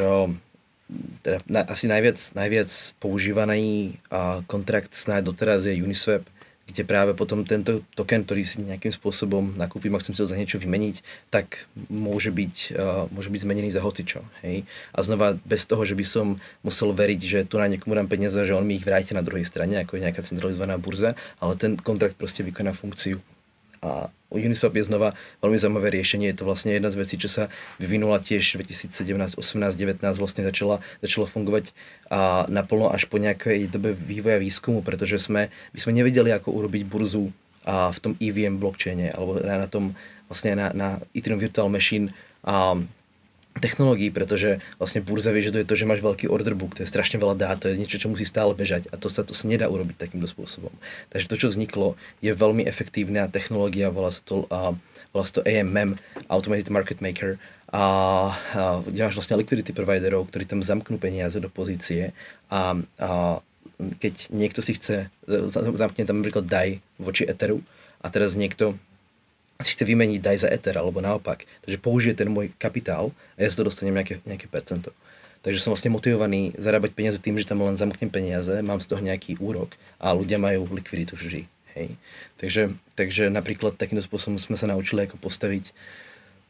teda 1.23 1.43
na, 1.51 1.67
asi 1.67 1.91
najviac, 1.91 2.19
najviac 2.39 2.71
používaný 3.03 3.97
a 4.11 4.47
kontrakt 4.47 4.95
snáď 4.95 5.35
doteraz 5.35 5.67
je 5.67 5.83
Uniswap, 5.83 6.23
kde 6.67 6.83
práve 6.83 7.15
potom 7.15 7.47
tento 7.47 7.87
token, 7.95 8.27
ktorý 8.27 8.43
si 8.43 8.59
nejakým 8.59 8.91
spôsobom 8.91 9.55
nakúpim 9.55 9.95
a 9.95 10.03
chcem 10.03 10.19
si 10.19 10.23
ho 10.23 10.27
za 10.27 10.35
niečo 10.35 10.59
vymeniť, 10.59 11.31
tak 11.31 11.71
môže 11.87 12.35
byť, 12.35 12.55
uh, 12.75 13.07
môže 13.15 13.31
byť 13.31 13.41
zmenený 13.47 13.71
za 13.71 13.79
hocičo. 13.79 14.27
Hej? 14.43 14.67
A 14.91 14.99
znova 15.07 15.39
bez 15.47 15.63
toho, 15.63 15.87
že 15.87 15.95
by 15.95 16.03
som 16.03 16.43
musel 16.67 16.91
veriť, 16.91 17.21
že 17.23 17.39
tu 17.47 17.63
na 17.63 17.71
niekomu 17.71 17.95
dám 17.95 18.11
peniaze, 18.11 18.43
že 18.43 18.51
on 18.51 18.67
mi 18.67 18.83
ich 18.83 18.87
vráti 18.87 19.15
na 19.15 19.23
druhej 19.23 19.47
strane, 19.47 19.79
ako 19.79 19.95
je 19.95 20.11
nejaká 20.11 20.27
centralizovaná 20.27 20.75
burza, 20.75 21.15
ale 21.39 21.55
ten 21.55 21.79
kontrakt 21.79 22.19
proste 22.19 22.43
vykoná 22.43 22.75
funkciu 22.75 23.23
a 23.79 24.11
Uniswap 24.31 24.75
je 24.75 24.91
znova 24.91 25.15
veľmi 25.39 25.55
zaujímavé 25.55 25.95
riešenie. 25.95 26.27
Je 26.35 26.43
to 26.43 26.49
vlastne 26.49 26.75
jedna 26.75 26.91
z 26.91 26.99
vecí, 26.99 27.15
čo 27.15 27.31
sa 27.31 27.47
vyvinula 27.79 28.19
tiež 28.19 28.59
2017, 28.59 29.39
18, 29.39 29.39
19 29.39 30.03
vlastne 30.19 30.43
začala, 30.43 30.83
začala 30.99 31.27
fungovať 31.31 31.71
a 32.11 32.45
naplno 32.51 32.91
až 32.91 33.07
po 33.07 33.23
nejakej 33.23 33.71
dobe 33.71 33.95
vývoja 33.95 34.43
výskumu, 34.43 34.83
pretože 34.83 35.23
sme, 35.23 35.49
my 35.71 35.79
sme 35.79 35.95
nevedeli, 35.95 36.35
ako 36.35 36.51
urobiť 36.59 36.83
burzu 36.91 37.31
a 37.67 37.91
v 37.91 37.99
tom 37.99 38.13
EVM 38.23 38.63
blockchaine 38.63 39.11
alebo 39.11 39.43
na 39.43 39.67
tom 39.67 39.99
vlastne 40.31 40.55
na, 40.55 40.71
na 40.71 40.89
Ethereum 41.15 41.43
Virtual 41.43 41.67
Machine 41.67 42.15
a 42.47 42.79
technológií, 43.59 44.13
pretože 44.13 44.63
vlastne 44.77 45.01
burza 45.01 45.33
vyžaduje 45.33 45.65
to, 45.65 45.75
že 45.75 45.89
máš 45.89 46.05
veľký 46.05 46.29
order 46.29 46.53
book, 46.53 46.77
to 46.77 46.85
je 46.85 46.91
strašne 46.91 47.17
veľa 47.17 47.37
dát, 47.37 47.57
to 47.61 47.73
je 47.73 47.81
niečo, 47.81 48.01
čo 48.01 48.13
musí 48.13 48.29
stále 48.29 48.53
bežať 48.53 48.89
a 48.93 49.01
to 49.01 49.09
sa, 49.09 49.25
to 49.25 49.33
sa 49.33 49.49
nedá 49.49 49.67
urobiť 49.67 49.97
takýmto 49.97 50.29
spôsobom. 50.29 50.73
Takže 51.13 51.27
to, 51.27 51.37
čo 51.37 51.49
vzniklo, 51.53 51.97
je 52.21 52.33
veľmi 52.33 52.65
efektívna 52.69 53.29
technológia, 53.33 53.93
volá 53.93 54.13
sa 54.13 54.23
to, 54.25 54.45
uh, 54.53 54.77
volá 55.11 55.25
sa 55.25 55.41
to 55.41 55.47
AMM, 55.47 55.97
Automated 56.29 56.69
Market 56.73 57.01
Maker, 57.01 57.41
a, 57.67 57.83
a 57.83 57.83
kde 58.87 59.03
máš 59.03 59.19
vlastne 59.19 59.43
liquidity 59.43 59.75
providerov, 59.75 60.31
ktorí 60.31 60.47
tam 60.47 60.63
zamknú 60.63 61.03
peniaze 61.03 61.43
do 61.43 61.51
pozície 61.51 62.15
a, 62.47 62.79
a 63.03 63.43
keď 63.77 64.33
niekto 64.33 64.65
si 64.65 64.79
chce, 64.79 65.13
zamkne 65.53 66.09
tam 66.09 66.23
napríklad 66.23 66.49
DAI 66.49 66.81
voči 66.97 67.29
Etheru 67.29 67.61
a 68.01 68.09
teraz 68.09 68.39
niekto 68.39 68.79
si 69.61 69.73
chce 69.73 69.85
vymeniť 69.89 70.21
daj 70.21 70.37
za 70.45 70.49
Ether, 70.53 70.77
alebo 70.77 71.01
naopak. 71.01 71.49
Takže 71.65 71.79
použije 71.81 72.15
ten 72.17 72.29
môj 72.29 72.53
kapitál 72.61 73.13
a 73.37 73.45
ja 73.45 73.49
si 73.49 73.57
to 73.57 73.65
dostanem 73.65 73.97
nejaké, 73.97 74.21
nejaké 74.29 74.47
percento. 74.49 74.93
Takže 75.41 75.63
som 75.63 75.71
vlastne 75.73 75.95
motivovaný 75.95 76.53
zarábať 76.59 76.91
peniaze 76.93 77.23
tým, 77.23 77.39
že 77.39 77.47
tam 77.47 77.63
len 77.63 77.79
zamknem 77.79 78.11
peniaze, 78.11 78.51
mám 78.67 78.83
z 78.83 78.91
toho 78.91 78.99
nejaký 78.99 79.39
úrok 79.39 79.79
a 80.03 80.11
ľudia 80.11 80.43
majú 80.43 80.67
likviditu 80.75 81.15
vždy. 81.15 81.47
Hej. 81.77 81.95
Takže, 82.41 82.63
takže 82.99 83.31
napríklad 83.31 83.79
takýmto 83.79 84.03
spôsobom 84.03 84.41
sme 84.41 84.59
sa 84.59 84.67
naučili 84.67 85.07
ako 85.07 85.21
postaviť, 85.21 85.71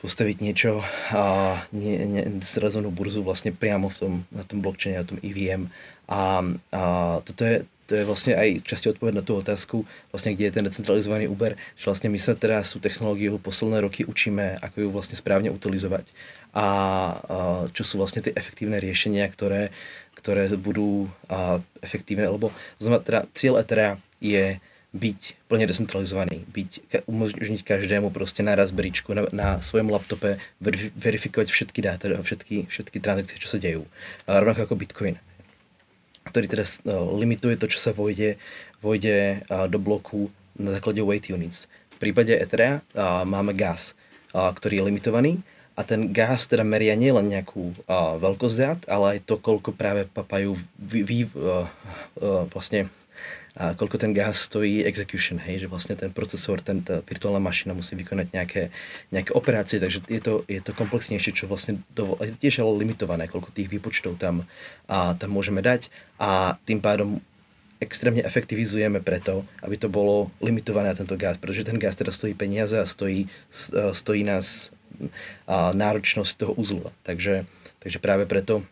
postaviť 0.01 0.37
niečo 0.41 0.81
a 1.13 1.61
nie, 1.77 1.99
nie, 2.09 2.25
zrazonú 2.41 2.89
burzu 2.89 3.21
vlastne 3.21 3.51
priamo 3.53 3.91
v 3.91 3.97
tom, 4.01 4.13
na 4.33 4.43
tom 4.49 4.65
blockchaine, 4.65 5.03
na 5.03 5.07
tom 5.07 5.19
EVM. 5.21 5.69
A, 6.09 6.41
a 6.73 6.83
toto 7.27 7.43
je, 7.43 7.69
to 7.87 7.95
je 7.95 8.05
vlastne 8.05 8.35
aj 8.35 8.67
časti 8.67 8.91
odpoveď 8.91 9.15
na 9.19 9.25
tú 9.25 9.39
otázku, 9.39 9.87
vlastne 10.11 10.35
kde 10.35 10.51
je 10.51 10.55
ten 10.59 10.67
decentralizovaný 10.67 11.31
Uber, 11.31 11.55
že 11.79 11.85
vlastne 11.87 12.11
my 12.11 12.19
sa 12.19 12.35
teraz 12.35 12.75
sú 12.75 12.83
technológiu 12.83 13.39
posledné 13.39 13.87
roky 13.87 14.03
učíme, 14.03 14.59
ako 14.59 14.77
ju 14.85 14.89
vlastne 14.91 15.15
správne 15.15 15.55
utilizovať 15.55 16.11
a, 16.57 16.67
čo 17.77 17.83
sú 17.85 18.01
vlastne 18.01 18.25
tie 18.25 18.33
efektívne 18.33 18.81
riešenia, 18.81 19.29
ktoré, 19.29 19.69
ktoré 20.17 20.49
budú 20.57 21.07
efektívne, 21.85 22.27
lebo 22.33 22.49
znamená 22.81 23.05
teda 23.05 23.21
cieľ 23.37 23.61
Ethera 23.61 24.01
je 24.19 24.57
byť 24.97 25.21
plne 25.53 25.69
decentralizovaný, 25.69 26.49
byť, 26.49 27.05
umožniť 27.05 27.61
každému 27.61 28.09
proste 28.09 28.41
naraz 28.41 28.73
bričku 28.73 29.13
na, 29.13 29.29
na 29.29 29.49
svojom 29.61 29.93
laptope 29.93 30.41
verifikovať 30.97 31.53
všetky 31.53 31.85
dáta, 31.85 32.09
všetky, 32.09 32.73
všetky 32.73 32.97
transakcie, 33.05 33.37
čo 33.37 33.53
sa 33.53 33.61
dejú. 33.61 33.85
A 34.25 34.41
rovnako 34.41 34.65
ako 34.65 34.81
Bitcoin 34.81 35.21
ktorý 36.29 36.47
teda 36.51 36.65
limituje 37.17 37.55
to, 37.57 37.71
čo 37.71 37.79
sa 37.79 37.95
vojde, 37.95 38.37
vojde 38.83 39.47
do 39.71 39.79
bloku 39.79 40.29
na 40.59 40.75
základe 40.77 41.01
weight 41.01 41.31
units. 41.31 41.71
V 41.97 42.03
prípade 42.03 42.37
Etherea 42.37 42.85
máme 43.25 43.57
gas, 43.57 43.97
ktorý 44.33 44.81
je 44.81 44.87
limitovaný 44.93 45.33
a 45.77 45.85
ten 45.85 46.13
gas 46.13 46.49
teda 46.49 46.65
meria 46.65 46.93
nielen 46.97 47.29
nejakú 47.29 47.73
veľkosť 48.21 48.57
dát, 48.57 48.81
ale 48.89 49.17
aj 49.17 49.29
to, 49.29 49.41
koľko 49.41 49.73
práve 49.73 50.05
papajú 50.09 50.57
vy, 50.77 51.01
vy, 51.05 51.19
vlastne 52.53 52.93
a 53.57 53.73
koľko 53.73 53.97
ten 53.97 54.13
gas 54.13 54.45
stojí 54.45 54.85
execution, 54.85 55.41
hej, 55.41 55.65
že 55.65 55.71
vlastne 55.73 55.97
ten 55.97 56.13
procesor, 56.13 56.61
ten, 56.61 56.85
tá 56.85 57.01
virtuálna 57.01 57.41
mašina 57.41 57.73
musí 57.73 57.97
vykonať 57.97 58.27
nejaké, 58.37 58.63
nejaké 59.09 59.33
operácie, 59.33 59.81
takže 59.81 60.05
je 60.07 60.21
to, 60.21 60.45
je 60.45 60.61
to 60.61 60.77
komplexnejšie, 60.77 61.33
čo 61.33 61.49
vlastne 61.49 61.81
dovol, 61.97 62.21
je 62.21 62.37
tiež 62.37 62.61
ale 62.61 62.85
limitované, 62.85 63.33
koľko 63.33 63.57
tých 63.57 63.73
výpočtov 63.73 64.21
tam, 64.21 64.45
a, 64.85 65.17
tam 65.17 65.33
môžeme 65.33 65.65
dať 65.65 65.89
a 66.21 66.61
tým 66.69 66.85
pádom 66.85 67.17
extrémne 67.81 68.25
efektivizujeme 68.25 69.01
preto, 69.01 69.45
aby 69.61 69.77
to 69.77 69.89
bolo 69.89 70.33
limitované 70.41 70.93
na 70.93 70.97
tento 70.97 71.17
gas, 71.17 71.37
pretože 71.37 71.65
ten 71.65 71.81
gas 71.81 71.97
teda 71.97 72.13
stojí 72.13 72.33
peniaze 72.33 72.77
a 72.77 72.89
stojí, 72.89 73.29
stojí 73.93 74.25
nás 74.25 74.73
náročnosť 75.77 76.33
toho 76.41 76.53
uzlu. 76.57 76.89
Takže, 77.05 77.45
takže 77.81 77.99
práve 78.01 78.25
preto 78.25 78.65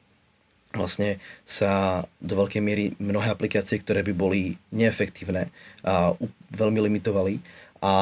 vlastne 0.75 1.23
sa 1.47 2.03
do 2.19 2.35
veľkej 2.39 2.63
miery 2.63 2.85
mnohé 2.99 3.31
aplikácie, 3.31 3.81
ktoré 3.81 4.03
by 4.03 4.13
boli 4.13 4.59
neefektívne, 4.75 5.49
a 5.87 6.13
veľmi 6.53 6.79
limitovali 6.91 7.39
a 7.85 7.93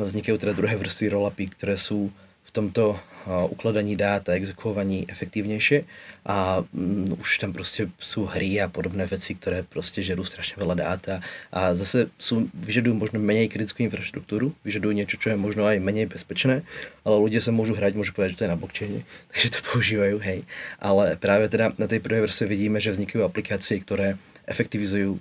vznikajú 0.00 0.36
teda 0.40 0.56
druhé 0.56 0.74
vrstvy 0.76 1.06
rollupy, 1.12 1.48
ktoré 1.52 1.76
sú 1.76 2.08
v 2.48 2.50
tomto 2.50 2.96
ukladaní 3.26 3.96
dát 3.96 4.28
a 4.28 4.36
exekuovaní 4.36 5.04
efektívnejšie 5.08 5.84
a 6.28 6.60
um, 6.60 7.16
už 7.16 7.40
tam 7.40 7.56
proste 7.56 7.88
sú 7.96 8.28
hry 8.28 8.60
a 8.60 8.68
podobné 8.68 9.08
veci, 9.08 9.32
ktoré 9.32 9.64
proste 9.64 10.04
žerú 10.04 10.28
strašne 10.28 10.60
veľa 10.60 10.76
dát 10.76 11.02
a, 11.50 11.72
zase 11.72 12.12
sú, 12.20 12.52
vyžadujú 12.52 12.94
možno 12.94 13.16
menej 13.16 13.48
kritickú 13.48 13.84
infraštruktúru, 13.88 14.52
vyžadujú 14.62 14.92
niečo, 14.92 15.16
čo 15.16 15.32
je 15.32 15.40
možno 15.40 15.64
aj 15.64 15.80
menej 15.80 16.08
bezpečné, 16.08 16.62
ale 17.02 17.16
ľudia 17.16 17.40
sa 17.40 17.48
môžu 17.48 17.72
hrať, 17.72 17.96
môžu 17.96 18.12
povedať, 18.12 18.36
že 18.36 18.38
to 18.38 18.44
je 18.44 18.52
na 18.52 18.60
blockchaine, 18.60 19.00
takže 19.32 19.48
to 19.56 19.60
používajú, 19.72 20.16
hej. 20.20 20.44
Ale 20.78 21.16
práve 21.16 21.48
teda 21.48 21.72
na 21.80 21.88
tej 21.88 22.04
prvej 22.04 22.28
vrstve 22.28 22.52
vidíme, 22.52 22.78
že 22.78 22.92
vznikajú 22.92 23.24
aplikácie, 23.24 23.80
ktoré 23.80 24.20
efektivizujú, 24.48 25.20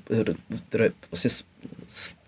ktoré 0.72 0.96
vlastne 1.12 1.44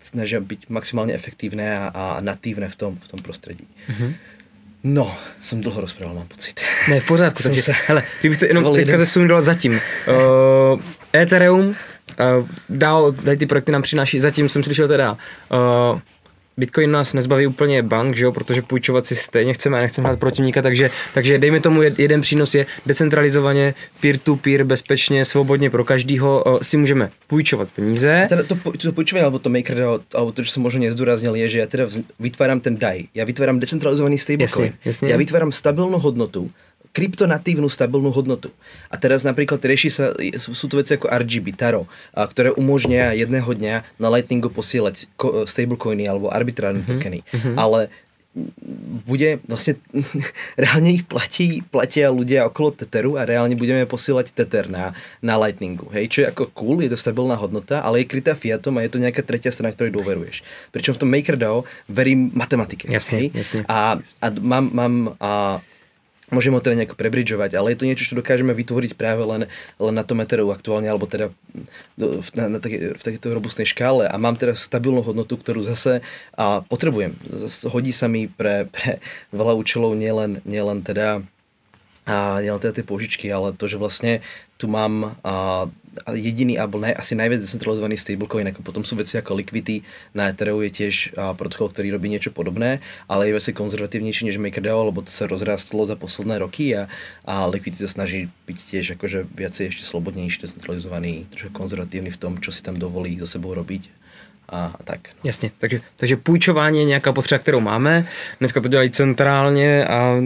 snažia 0.00 0.40
byť 0.40 0.68
maximálne 0.68 1.16
efektívne 1.16 1.64
a, 1.64 1.88
a 1.88 2.04
natívne 2.20 2.68
v 2.68 2.76
tom, 2.76 2.92
v 3.00 3.06
tom 3.08 3.20
prostredí. 3.24 3.64
Mm-hmm. 3.88 4.39
No, 4.84 5.16
jsem 5.40 5.60
dlouho 5.60 5.80
rozprával, 5.80 6.14
mám 6.14 6.26
pocit. 6.26 6.60
Ne, 6.88 7.00
v 7.00 7.06
pořádku, 7.06 7.42
takže, 7.42 7.62
se... 7.62 7.72
hele, 7.86 8.02
kdybych 8.20 8.38
to 8.38 8.44
jenom 8.44 8.74
teďka 8.74 8.98
zesunul 8.98 9.42
zatím. 9.42 9.72
Uh, 9.72 10.80
Ethereum, 11.16 11.68
uh, 11.68 11.74
dál, 12.68 13.12
tady 13.12 13.36
ty 13.36 13.46
projekty 13.46 13.72
nám 13.72 13.82
přináší, 13.82 14.20
zatím 14.20 14.48
jsem 14.48 14.62
slyšel 14.62 14.88
teda 14.88 15.12
uh, 15.12 16.00
Bitcoin 16.56 16.90
nás 16.90 17.14
nezbaví 17.14 17.46
úplně 17.46 17.82
bank, 17.82 18.16
že 18.16 18.24
jo, 18.24 18.32
protože 18.32 18.62
půjčovat 18.62 19.06
si 19.06 19.16
stejně 19.16 19.54
chceme 19.54 19.78
a 19.78 19.80
nechceme 19.80 20.08
hrát 20.08 20.20
protivníka, 20.20 20.62
takže, 20.62 20.90
takže 21.14 21.38
dejme 21.38 21.60
tomu 21.60 21.82
jeden 21.82 22.20
přínos 22.20 22.54
je 22.54 22.66
decentralizovaně, 22.86 23.74
peer-to-peer, 24.00 24.64
bezpečně, 24.64 25.24
svobodně 25.24 25.70
pro 25.70 25.84
každýho 25.84 26.44
si 26.62 26.76
můžeme 26.76 27.10
půjčovat 27.26 27.68
peníze. 27.70 28.26
Teda 28.28 28.42
to, 28.42 28.54
to 28.82 28.92
půjčování, 28.92 29.22
alebo 29.22 29.38
to 29.38 29.50
maker, 29.50 29.82
alebo 30.14 30.32
to, 30.32 30.44
čo 30.44 30.52
som 30.52 30.62
možno 30.66 30.84
nezdôraznil, 30.84 31.34
je, 31.34 31.46
že 31.48 31.58
ja 31.62 31.66
teda 31.66 31.86
vytváram 32.20 32.60
ten 32.60 32.76
DAI, 32.76 33.08
ja 33.14 33.24
vytváram 33.24 33.60
decentralizovaný 33.60 34.18
stablecoin, 34.18 34.74
ja 34.84 35.16
vytváram 35.16 35.52
stabilnú 35.54 35.96
hodnotu, 35.96 36.50
kryptonatívnu 36.90 37.70
stabilnú 37.70 38.10
hodnotu. 38.10 38.50
A 38.90 38.98
teraz 38.98 39.22
napríklad 39.22 39.62
rieši 39.62 39.90
sa, 39.90 40.10
sú 40.38 40.66
to 40.66 40.82
veci 40.82 40.98
ako 40.98 41.06
RGB, 41.06 41.54
Taro, 41.54 41.86
a, 42.10 42.26
ktoré 42.26 42.50
umožnia 42.54 43.14
jedného 43.14 43.46
dňa 43.46 43.74
na 43.98 44.08
Lightningu 44.10 44.50
posielať 44.50 45.06
stablecoiny 45.46 46.10
alebo 46.10 46.30
arbitrárne 46.30 46.82
mm-hmm. 46.82 46.98
tokeny. 46.98 47.20
Mm-hmm. 47.22 47.54
Ale 47.54 47.90
bude 49.06 49.42
vlastne 49.50 49.74
reálne 50.62 50.94
ich 50.94 51.02
platí, 51.02 51.66
platia 51.66 52.14
ľudia 52.14 52.46
okolo 52.46 52.70
Teteru 52.70 53.18
a 53.18 53.26
reálne 53.26 53.58
budeme 53.58 53.82
posielať 53.90 54.30
Tether 54.30 54.70
na, 54.70 54.94
na 55.18 55.34
Lightningu. 55.34 55.90
Hej, 55.90 56.04
čo 56.14 56.18
je 56.22 56.30
ako 56.30 56.54
cool, 56.54 56.78
je 56.86 56.94
to 56.94 56.98
stabilná 56.98 57.34
hodnota, 57.34 57.82
ale 57.82 58.02
je 58.02 58.10
krytá 58.10 58.38
fiatom 58.38 58.78
a 58.78 58.86
je 58.86 58.94
to 58.94 59.02
nejaká 59.02 59.26
tretia 59.26 59.50
strana, 59.50 59.74
ktorej 59.74 59.90
dôveruješ. 59.98 60.46
Pričom 60.70 60.94
v 60.94 61.00
tom 61.02 61.10
MakerDAO 61.10 61.66
verím 61.90 62.30
matematike. 62.30 62.86
Jasne, 62.86 63.14
hej? 63.18 63.26
jasne. 63.34 63.60
A, 63.66 63.98
a 63.98 64.26
mám, 64.38 64.64
mám 64.70 64.94
a, 65.18 65.58
môžeme 66.30 66.56
ho 66.56 66.62
teda 66.62 66.78
nejako 66.78 66.96
prebridžovať, 66.96 67.58
ale 67.58 67.74
je 67.74 67.78
to 67.78 67.88
niečo, 67.90 68.06
čo 68.06 68.18
dokážeme 68.18 68.54
vytvoriť 68.54 68.94
práve 68.94 69.22
len, 69.26 69.42
len 69.78 69.94
na 69.94 70.06
tom 70.06 70.22
Ethereum 70.22 70.54
aktuálne, 70.54 70.86
alebo 70.86 71.10
teda 71.10 71.34
do, 71.98 72.22
na, 72.38 72.56
na 72.56 72.58
také, 72.58 72.94
v 72.94 73.02
takejto 73.02 73.34
robustnej 73.34 73.66
škále 73.66 74.06
a 74.06 74.14
mám 74.16 74.38
teda 74.38 74.54
stabilnú 74.54 75.02
hodnotu, 75.02 75.36
ktorú 75.36 75.66
zase 75.66 76.00
a 76.34 76.62
potrebujem. 76.64 77.18
Zase 77.28 77.68
hodí 77.68 77.90
sa 77.90 78.06
mi 78.06 78.30
pre, 78.30 78.70
pre 78.72 79.02
veľa 79.34 79.54
účelov 79.58 79.98
nielen, 79.98 80.40
nielen 80.46 80.86
teda 80.86 81.22
a 82.10 82.42
nielen 82.42 82.58
teda 82.58 82.82
tie 82.82 82.86
požičky, 82.86 83.30
ale 83.30 83.54
to, 83.54 83.70
že 83.70 83.78
vlastne 83.78 84.18
tu 84.58 84.66
mám 84.66 85.14
a, 85.22 85.70
jediný 86.10 86.58
alebo 86.58 86.82
naj, 86.82 86.98
asi 86.98 87.14
najviac 87.14 87.38
decentralizovaný 87.38 87.94
stablecoin, 87.94 88.50
ako 88.50 88.66
potom 88.66 88.82
sú 88.82 88.98
veci 88.98 89.14
ako 89.14 89.38
Liquidity 89.38 89.86
na 90.10 90.34
Ethereum 90.34 90.58
je 90.66 90.74
tiež 90.74 90.94
a, 91.14 91.32
protokol, 91.38 91.70
ktorý 91.70 91.94
robí 91.94 92.10
niečo 92.10 92.34
podobné, 92.34 92.82
ale 93.06 93.30
je 93.30 93.38
veci 93.38 93.54
konzervatívnejší 93.54 94.26
než 94.26 94.42
MakerDAO, 94.42 94.90
lebo 94.90 95.06
to 95.06 95.10
sa 95.14 95.30
rozrástlo 95.30 95.86
za 95.86 95.94
posledné 95.94 96.42
roky 96.42 96.74
a, 96.74 96.90
a 97.22 97.46
Liquidity 97.46 97.86
sa 97.86 98.02
snaží 98.02 98.26
byť 98.50 98.58
tiež 98.58 98.86
akože 98.98 99.30
viacej 99.30 99.70
ešte 99.70 99.86
slobodnejší, 99.86 100.42
decentralizovaný, 100.42 101.30
trošku 101.30 101.54
konzervatívny 101.54 102.10
v 102.10 102.18
tom, 102.18 102.42
čo 102.42 102.50
si 102.50 102.66
tam 102.66 102.74
dovolí 102.74 103.14
so 103.22 103.30
sebou 103.30 103.54
robiť 103.54 103.99
a 104.50 104.74
tak. 104.84 105.00
Jasně, 105.24 105.50
takže, 105.58 105.80
takže 105.96 106.16
půjčování 106.16 106.78
je 106.78 106.84
nějaká 106.84 107.12
potřeba, 107.12 107.38
kterou 107.38 107.60
máme. 107.60 108.06
Dneska 108.40 108.60
to 108.60 108.68
dělají 108.68 108.90
centrálně 108.90 109.84
a 109.84 110.16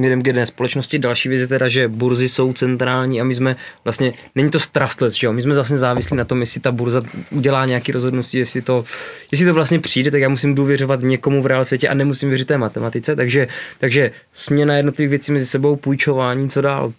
jdeme 0.00 0.22
k 0.22 0.26
jedné 0.26 0.46
společnosti. 0.46 0.98
Další 0.98 1.28
věc 1.28 1.40
je 1.40 1.46
teda, 1.46 1.68
že 1.68 1.88
burzy 1.88 2.28
jsou 2.28 2.52
centrální 2.52 3.20
a 3.20 3.24
my 3.24 3.34
jsme 3.34 3.56
vlastně, 3.84 4.12
není 4.34 4.50
to 4.50 4.58
trustless, 4.72 5.14
že 5.14 5.26
jo? 5.26 5.32
My 5.32 5.42
jsme 5.42 5.54
vlastně 5.54 5.78
závislí 5.78 6.16
na 6.16 6.24
tom, 6.24 6.40
jestli 6.40 6.60
ta 6.60 6.72
burza 6.72 7.02
udělá 7.30 7.66
nějaký 7.66 7.92
rozhodnutí, 7.92 8.38
jestli 8.38 8.62
to, 8.62 8.84
jestli 9.30 9.46
to 9.46 9.54
vlastně 9.54 9.80
přijde, 9.80 10.10
tak 10.10 10.20
já 10.20 10.28
musím 10.28 10.54
důvěřovat 10.54 11.00
někomu 11.00 11.42
v 11.42 11.46
reál 11.46 11.64
světě 11.64 11.88
a 11.88 11.94
nemusím 11.94 12.28
věřit 12.28 12.48
té 12.48 12.58
matematice. 12.58 13.16
Takže, 13.16 13.48
takže 13.78 14.10
směna 14.32 14.76
jednotlivých 14.76 15.10
věcí 15.10 15.32
mezi 15.32 15.46
sebou, 15.46 15.76
půjčování, 15.76 16.50
co 16.50 16.60
dál? 16.60 16.92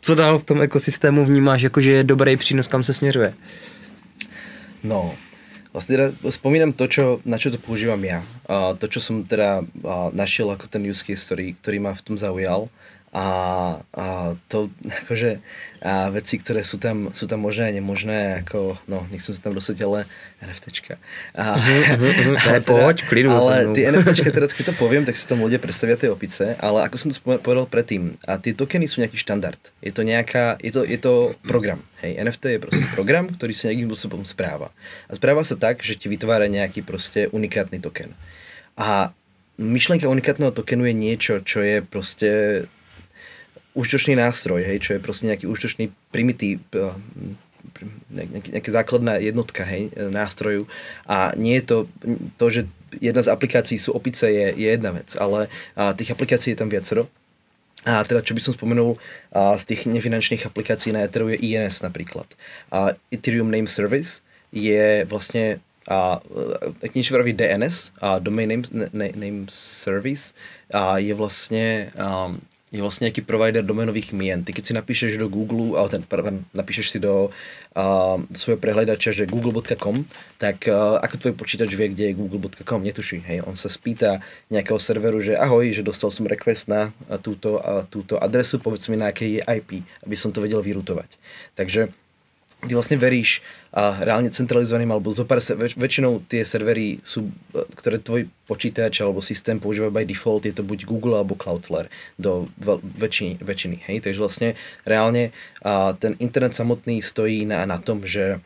Co 0.00 0.14
dál 0.14 0.38
v 0.38 0.44
tom 0.44 0.62
ekosystému 0.62 1.24
vnímáš, 1.24 1.62
jako 1.62 1.80
že 1.80 1.92
je 1.92 2.04
dobrý 2.04 2.36
přínos, 2.36 2.68
kam 2.68 2.84
se 2.84 2.94
směřuje? 2.94 3.34
No, 4.84 5.14
Vlastne 5.76 5.92
teda 5.92 6.06
spomínam 6.32 6.72
to, 6.72 6.88
čo, 6.88 7.04
na 7.28 7.36
čo 7.36 7.52
to 7.52 7.60
používam 7.60 8.00
ja. 8.00 8.24
A 8.48 8.72
to, 8.72 8.88
čo 8.88 8.96
som 8.96 9.20
teda 9.20 9.60
našiel 10.16 10.48
ako 10.48 10.72
ten 10.72 10.80
use 10.88 11.04
case, 11.04 11.20
ktorý, 11.28 11.52
ktorý 11.60 11.78
ma 11.84 11.92
v 11.92 12.00
tom 12.00 12.16
zaujal 12.16 12.72
a, 13.16 13.26
a 13.96 14.36
to 14.52 14.68
akože 14.84 15.40
a 15.80 16.12
veci, 16.12 16.36
ktoré 16.36 16.60
sú 16.60 16.76
tam, 16.76 17.08
sú 17.16 17.24
tam 17.24 17.40
možné 17.40 17.70
a 17.70 17.72
nemožné, 17.72 18.44
ako, 18.44 18.76
no, 18.84 19.08
nechcem 19.08 19.32
sa 19.32 19.48
tam 19.48 19.56
dostať, 19.56 19.76
ale 19.88 20.04
NFTčka. 20.44 21.00
A, 21.32 21.56
uh-huh, 21.56 21.96
uh-huh, 21.96 22.36
teda, 22.36 22.60
poď, 22.60 22.96
klidu 23.08 23.32
Ale 23.32 23.72
tie 23.72 23.88
NFTčka, 23.88 24.28
teraz 24.36 24.52
keď 24.52 24.72
to 24.72 24.74
poviem, 24.76 25.08
tak 25.08 25.16
si 25.16 25.24
tam 25.24 25.40
ľudia 25.40 25.56
predstavia 25.56 25.96
tie 25.96 26.12
opice, 26.12 26.60
ale 26.60 26.84
ako 26.84 26.96
som 27.00 27.08
to 27.08 27.16
povedal 27.40 27.64
predtým, 27.64 28.20
a 28.28 28.36
tie 28.36 28.52
tokeny 28.52 28.84
sú 28.84 29.00
nejaký 29.00 29.16
štandard. 29.16 29.60
Je 29.80 29.96
to 29.96 30.04
nejaká, 30.04 30.60
je 30.60 30.76
to, 30.76 30.84
je 30.84 30.98
to 31.00 31.32
program. 31.40 31.80
Hej, 32.04 32.20
NFT 32.20 32.44
je 32.52 32.60
proste 32.60 32.84
program, 32.92 33.32
ktorý 33.32 33.56
sa 33.56 33.72
nejakým 33.72 33.88
spôsobom 33.88 34.22
správa. 34.28 34.68
A 35.08 35.16
správa 35.16 35.40
sa 35.40 35.56
tak, 35.56 35.80
že 35.80 35.96
ti 35.96 36.12
vytvára 36.12 36.52
nejaký 36.52 36.84
proste 36.84 37.32
unikátny 37.32 37.80
token. 37.80 38.12
A 38.76 39.16
myšlienka 39.56 40.04
unikátneho 40.04 40.52
tokenu 40.52 40.84
je 40.84 40.94
niečo, 40.96 41.34
čo 41.40 41.64
je 41.64 41.80
proste 41.80 42.30
užitočný 43.76 44.16
nástroj, 44.16 44.64
hej, 44.64 44.80
čo 44.80 44.90
je 44.96 45.04
proste 45.04 45.28
nejaký 45.28 45.44
užitočný 45.44 45.92
primitív, 46.08 46.64
eh, 46.72 46.96
nejaký, 48.08 48.56
nejaká 48.56 48.70
základná 48.72 49.20
jednotka 49.20 49.60
hej, 49.68 49.92
nástroju 49.92 50.64
a 51.04 51.36
nie 51.36 51.60
je 51.60 51.64
to 51.66 51.76
to, 52.40 52.46
že 52.48 52.60
jedna 53.00 53.20
z 53.20 53.28
aplikácií 53.28 53.76
sú 53.76 53.92
opice 53.92 54.32
je, 54.32 54.46
je 54.56 54.68
jedna 54.70 54.96
vec, 54.96 55.12
ale 55.20 55.52
a, 55.76 55.92
tých 55.92 56.16
aplikácií 56.16 56.56
je 56.56 56.60
tam 56.64 56.72
viacero. 56.72 57.10
A 57.86 58.02
teda, 58.02 58.18
čo 58.18 58.34
by 58.34 58.40
som 58.42 58.56
spomenul 58.56 58.96
a, 59.30 59.54
z 59.60 59.74
tých 59.74 59.86
nefinančných 59.86 60.48
aplikácií 60.48 60.90
na 60.90 61.04
Ethereum 61.04 61.36
je 61.36 61.42
INS 61.42 61.84
napríklad. 61.84 62.26
A 62.72 62.96
Ethereum 63.12 63.52
Name 63.52 63.68
Service 63.68 64.24
je 64.50 65.04
vlastne 65.04 65.60
a 65.86 66.18
niečo 66.98 67.14
vraví 67.14 67.30
DNS, 67.30 67.94
a 68.02 68.18
Domain 68.18 68.50
Name, 68.50 68.66
name 68.90 69.46
Service, 69.54 70.34
a 70.74 70.98
je 70.98 71.14
vlastne 71.14 71.94
um, 71.94 72.42
je 72.76 72.84
vlastne 72.84 73.08
nejaký 73.08 73.24
provider 73.24 73.64
domenových 73.64 74.12
mien. 74.12 74.44
Ty 74.44 74.52
keď 74.52 74.64
si 74.64 74.72
napíšeš 74.76 75.16
do 75.16 75.26
Google, 75.32 75.74
ale 75.80 75.88
ten, 75.88 76.02
pardon, 76.04 76.44
napíšeš 76.52 76.86
si 76.92 76.98
do, 77.00 77.32
uh, 77.74 78.16
svojho 78.36 78.60
prehľadača, 78.60 79.12
že 79.12 79.24
google.com, 79.28 80.04
tak 80.36 80.68
uh, 80.68 81.00
ako 81.00 81.14
tvoj 81.16 81.34
počítač 81.40 81.72
vie, 81.72 81.92
kde 81.92 82.04
je 82.12 82.18
google.com, 82.18 82.80
netuší. 82.84 83.24
Hej, 83.24 83.44
on 83.48 83.56
sa 83.56 83.72
spýta 83.72 84.20
nejakého 84.52 84.80
serveru, 84.80 85.20
že 85.20 85.36
ahoj, 85.36 85.72
že 85.72 85.82
dostal 85.84 86.12
som 86.12 86.28
request 86.28 86.68
na 86.68 86.92
túto, 87.20 87.58
uh, 87.60 87.84
túto 87.88 88.16
adresu, 88.20 88.60
povedz 88.60 88.88
mi 88.92 89.00
na 89.00 89.12
akej 89.12 89.40
je 89.40 89.42
IP, 89.42 89.70
aby 90.04 90.16
som 90.16 90.30
to 90.30 90.40
vedel 90.44 90.60
vyrutovať. 90.64 91.16
Takže 91.56 92.05
ty 92.66 92.74
vlastne 92.74 92.98
veríš 93.00 93.40
a 93.70 93.96
reálne 94.02 94.32
centralizovaným 94.32 94.90
alebo 94.92 95.12
zopár, 95.12 95.38
väč, 95.38 95.76
väčšinou 95.76 96.24
tie 96.26 96.42
servery 96.42 97.00
sú, 97.06 97.30
e, 97.54 97.62
ktoré 97.78 98.02
tvoj 98.02 98.26
počítač 98.46 99.02
alebo 99.02 99.24
systém 99.24 99.58
používa 99.58 99.90
by 99.90 100.06
default, 100.06 100.46
je 100.46 100.54
to 100.54 100.66
buď 100.66 100.86
Google 100.86 101.18
alebo 101.18 101.38
Cloudflare 101.38 101.90
do 102.18 102.50
väčšiny, 102.98 103.42
väčšiny 103.42 103.76
hej? 103.90 103.98
Takže 104.02 104.22
vlastne 104.22 104.48
reálne 104.82 105.34
a 105.62 105.94
ten 105.98 106.18
internet 106.18 106.54
samotný 106.54 107.02
stojí 107.02 107.46
na, 107.46 107.62
na 107.66 107.78
tom, 107.78 108.02
že, 108.06 108.38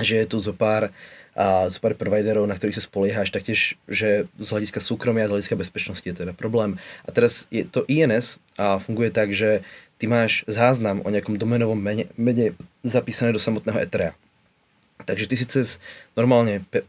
že 0.00 0.24
je 0.24 0.26
tu 0.28 0.38
zopár 0.40 0.92
a 1.34 1.66
z 1.66 1.82
pár 1.82 1.98
providerov, 1.98 2.46
na 2.46 2.54
ktorých 2.54 2.78
sa 2.78 2.86
spoliehaš, 2.86 3.34
taktiež, 3.34 3.74
že 3.90 4.30
z 4.38 4.48
hľadiska 4.48 4.78
súkromia 4.78 5.26
a 5.26 5.28
z 5.28 5.34
hľadiska 5.34 5.58
bezpečnosti 5.58 6.06
je 6.06 6.14
teda 6.14 6.30
problém. 6.30 6.78
A 7.02 7.10
teraz 7.10 7.50
je 7.50 7.66
to 7.66 7.82
INS 7.90 8.38
a 8.54 8.78
funguje 8.78 9.10
tak, 9.10 9.34
že 9.34 9.66
ty 9.98 10.10
máš 10.10 10.42
záznam 10.50 11.02
o 11.04 11.08
nejakom 11.08 11.38
domenovom 11.38 11.78
mene, 11.78 12.10
mene 12.18 12.54
zapísané 12.82 13.30
do 13.30 13.42
samotného 13.42 13.80
Etherea. 13.80 14.12
Takže 15.04 15.26
ty 15.26 15.34
si 15.34 15.46
cez 15.46 15.66
normálne 16.14 16.62
pe- 16.70 16.86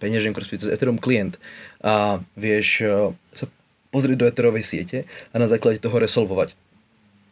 peňaženku, 0.00 0.40
cez 0.44 0.72
Ethereum 0.72 0.98
klient 0.98 1.38
a 1.84 2.18
vieš 2.34 2.82
uh, 2.82 3.12
sa 3.36 3.46
pozrieť 3.94 4.18
do 4.18 4.28
Etherovej 4.28 4.64
siete 4.66 4.98
a 5.30 5.36
na 5.38 5.46
základe 5.46 5.78
toho 5.78 5.96
resolvovať 5.96 6.58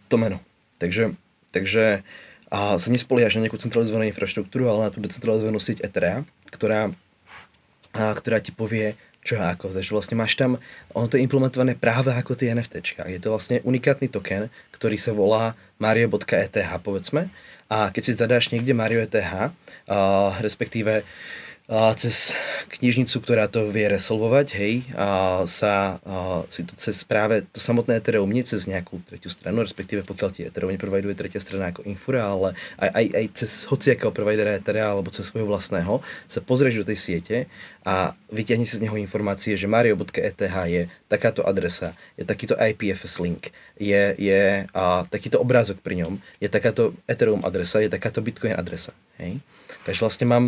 to 0.08 0.16
meno. 0.20 0.38
Takže, 0.78 1.16
takže 1.50 2.04
a 2.54 2.78
sa 2.78 2.88
nespoliaš 2.92 3.34
na 3.34 3.42
nejakú 3.42 3.58
centralizovanú 3.58 4.06
infraštruktúru, 4.06 4.70
ale 4.70 4.86
na 4.86 4.90
tú 4.94 5.02
decentralizovanú 5.02 5.58
sieť 5.58 5.82
Etherea, 5.82 6.22
ktorá, 6.54 6.94
a, 7.90 8.02
ktorá 8.14 8.38
ti 8.38 8.54
povie, 8.54 8.94
čo 9.24 9.40
ako. 9.40 9.72
Takže 9.72 9.90
vlastne 9.90 10.20
máš 10.20 10.36
tam, 10.36 10.60
ono 10.92 11.08
to 11.08 11.16
je 11.16 11.24
implementované 11.24 11.72
práve 11.74 12.12
ako 12.12 12.36
tie 12.36 12.52
NFTčka. 12.52 13.08
Je 13.08 13.18
to 13.18 13.32
vlastne 13.32 13.64
unikátny 13.64 14.12
token, 14.12 14.52
ktorý 14.76 15.00
sa 15.00 15.16
volá 15.16 15.56
mario.eth, 15.80 16.60
povedzme. 16.84 17.32
A 17.72 17.88
keď 17.88 18.02
si 18.04 18.12
zadáš 18.12 18.52
niekde 18.52 18.76
Mario.eth, 18.76 19.16
uh, 19.16 19.50
respektíve 20.44 21.00
a 21.64 21.96
cez 21.96 22.36
knižnicu, 22.76 23.24
ktorá 23.24 23.48
to 23.48 23.72
vie 23.72 23.88
resolvovať, 23.88 24.46
hej, 24.52 24.74
a 24.92 25.40
sa 25.48 25.96
a 26.04 26.44
si 26.52 26.60
to 26.60 26.76
cez 26.76 27.08
práve 27.08 27.40
to 27.56 27.56
samotné 27.56 28.04
Ethereum, 28.04 28.28
nie 28.28 28.44
cez 28.44 28.68
nejakú 28.68 29.00
tretiu 29.08 29.32
stranu, 29.32 29.64
respektíve 29.64 30.04
pokiaľ 30.04 30.28
ti 30.28 30.44
Ethereum 30.44 30.76
neproviduje 30.76 31.16
tretia 31.16 31.40
strana 31.40 31.72
ako 31.72 31.88
Infura, 31.88 32.28
ale 32.28 32.52
aj, 32.76 32.90
aj, 32.92 33.06
aj 33.16 33.24
cez 33.32 33.50
hociakého 33.64 34.12
providera 34.12 34.60
Ethereum 34.60 35.00
alebo 35.00 35.08
cez 35.08 35.24
svojho 35.24 35.48
vlastného, 35.48 36.04
sa 36.28 36.44
pozrieš 36.44 36.84
do 36.84 36.88
tej 36.92 36.98
siete 37.00 37.36
a 37.80 38.12
vyťahne 38.28 38.68
si 38.68 38.76
z 38.76 38.84
neho 38.84 39.00
informácie, 39.00 39.56
že 39.56 39.64
mario.eth 39.64 40.44
je 40.68 40.92
takáto 41.08 41.48
adresa, 41.48 41.96
je 42.20 42.28
takýto 42.28 42.60
IPFS 42.60 43.24
link, 43.24 43.56
je, 43.80 44.12
je 44.20 44.68
a, 44.68 45.08
takýto 45.08 45.40
obrázok 45.40 45.80
pri 45.80 46.04
ňom, 46.04 46.20
je 46.44 46.48
takáto 46.52 46.92
Ethereum 47.08 47.40
adresa, 47.40 47.80
je 47.80 47.88
takáto 47.88 48.20
Bitcoin 48.20 48.52
adresa. 48.52 48.92
Hej. 49.16 49.40
Takže 49.88 50.00
vlastne 50.04 50.28
mám 50.28 50.44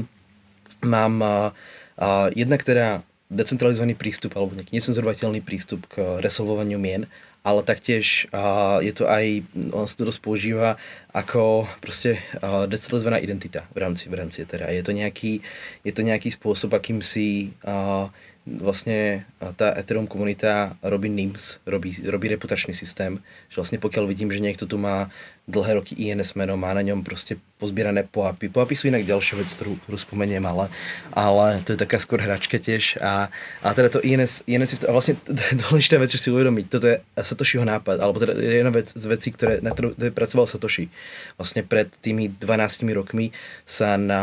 mám 0.82 1.14
uh, 1.22 1.50
uh, 2.00 2.28
jednak 2.32 2.64
teda 2.64 3.04
decentralizovaný 3.26 3.98
prístup 3.98 4.38
alebo 4.38 4.54
nejaký 4.54 4.70
necenzorovateľný 4.70 5.42
prístup 5.42 5.82
k 5.90 6.22
resolvovaniu 6.22 6.78
mien, 6.78 7.10
ale 7.46 7.62
taktiež 7.62 8.26
uh, 8.30 8.78
je 8.82 8.90
to 8.90 9.06
aj, 9.06 9.42
on 9.70 9.86
sa 9.86 9.94
to 9.98 10.10
dosť 10.10 10.20
používa 10.22 10.78
ako 11.14 11.66
proste 11.78 12.18
uh, 12.42 12.66
decentralizovaná 12.66 13.22
identita 13.22 13.66
v 13.70 13.86
rámci, 13.86 14.10
v 14.10 14.18
rámci 14.18 14.42
teda. 14.42 14.70
Je 14.70 14.82
to 14.82 14.90
nejaký, 14.94 15.42
je 15.86 15.92
to 15.94 16.02
nejaký 16.02 16.34
spôsob, 16.34 16.74
akým 16.74 17.02
si 17.02 17.54
uh, 17.62 18.10
vlastne 18.46 19.26
tá 19.58 19.74
Ethereum 19.74 20.06
komunita 20.06 20.78
robí 20.78 21.10
NIMS, 21.10 21.58
robí, 21.66 21.98
robí 22.06 22.30
reputačný 22.30 22.78
systém, 22.78 23.18
že 23.50 23.58
vlastne 23.58 23.82
pokiaľ 23.82 24.06
vidím, 24.06 24.30
že 24.30 24.38
niekto 24.38 24.70
tu 24.70 24.78
má 24.78 25.10
dlhé 25.50 25.78
roky 25.78 25.94
INS 25.98 26.34
meno, 26.38 26.54
má 26.54 26.70
na 26.74 26.82
ňom 26.82 27.02
proste 27.02 27.38
pozbierané 27.58 28.06
POAPy. 28.06 28.50
POAPy 28.50 28.74
sú 28.74 28.86
inak 28.86 29.06
ďalšia 29.06 29.38
vec, 29.38 29.50
ktorú, 29.50 29.78
ktorú 29.82 29.98
spomeniem, 29.98 30.42
ale, 30.46 30.70
ale 31.10 31.62
to 31.66 31.74
je 31.74 31.82
taká 31.82 31.98
skôr 31.98 32.22
hračka 32.22 32.58
tiež. 32.58 33.02
A, 33.02 33.30
a 33.62 33.68
teda 33.74 33.90
to 33.90 34.02
INS, 34.02 34.46
INS 34.46 34.74
je 34.74 34.78
to, 34.82 34.90
a 34.90 34.94
vlastne 34.94 35.18
dôležitá 35.66 35.98
vec, 35.98 36.14
čo 36.14 36.22
si 36.22 36.30
uvedomiť, 36.30 36.64
toto 36.70 36.86
je 36.86 37.02
Satoshiho 37.18 37.66
nápad, 37.66 37.98
alebo 37.98 38.22
teda 38.22 38.34
je 38.38 38.62
jedna 38.62 38.74
vec 38.74 38.90
z 38.94 39.06
vecí, 39.10 39.34
ktoré, 39.34 39.58
na 39.58 39.74
ktorú 39.74 39.94
pracoval 40.14 40.46
Satoshi. 40.46 40.86
Vlastne 41.34 41.66
pred 41.66 41.90
tými 41.98 42.30
12 42.30 42.86
rokmi 42.94 43.34
sa 43.66 43.98
na 43.98 44.22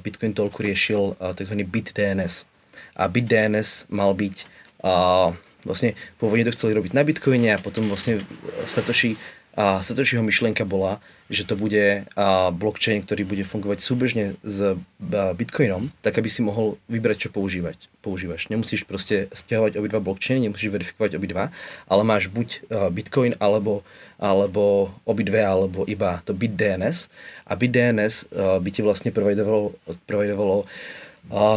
Bitcoin 0.00 0.36
Talku 0.36 0.60
riešil 0.64 1.16
tzv. 1.16 1.54
BitDNS 1.64 2.51
a 2.96 3.04
BitDNS 3.08 3.88
mal 3.92 4.12
byť 4.12 4.36
a, 4.82 5.32
vlastne 5.62 5.94
pôvodne 6.18 6.48
to 6.48 6.56
chceli 6.56 6.74
robiť 6.74 6.92
na 6.92 7.06
Bitcoine 7.06 7.54
a 7.54 7.62
potom 7.62 7.86
vlastne 7.86 8.20
Satoshi 8.66 9.16
a 9.52 9.84
Satoshiho 9.84 10.24
myšlienka 10.24 10.64
bola, 10.64 10.96
že 11.28 11.44
to 11.44 11.60
bude 11.60 12.08
blockchain, 12.56 13.04
ktorý 13.04 13.28
bude 13.28 13.44
fungovať 13.44 13.84
súbežne 13.84 14.40
s 14.40 14.80
Bitcoinom, 15.12 15.92
tak 16.00 16.16
aby 16.16 16.28
si 16.32 16.40
mohol 16.40 16.80
vybrať, 16.88 17.28
čo 17.28 17.28
používať. 17.28 17.92
používaš. 18.00 18.48
Nemusíš 18.48 18.88
proste 18.88 19.28
stiahovať 19.28 19.76
obidva 19.76 20.00
blockchainy, 20.00 20.48
nemusíš 20.48 20.72
verifikovať 20.72 21.20
obidva, 21.20 21.52
ale 21.84 22.02
máš 22.02 22.32
buď 22.32 22.64
Bitcoin 22.96 23.36
alebo, 23.36 23.84
alebo 24.16 24.92
obidve, 25.04 25.44
alebo 25.44 25.84
iba 25.84 26.24
to 26.24 26.32
BitDNS. 26.32 27.12
A 27.44 27.52
BitDNS 27.52 28.32
by 28.32 28.70
ti 28.72 28.80
vlastne 28.80 29.12
providovalo, 29.12 29.76
providovalo 30.08 30.64
uh, 30.64 31.01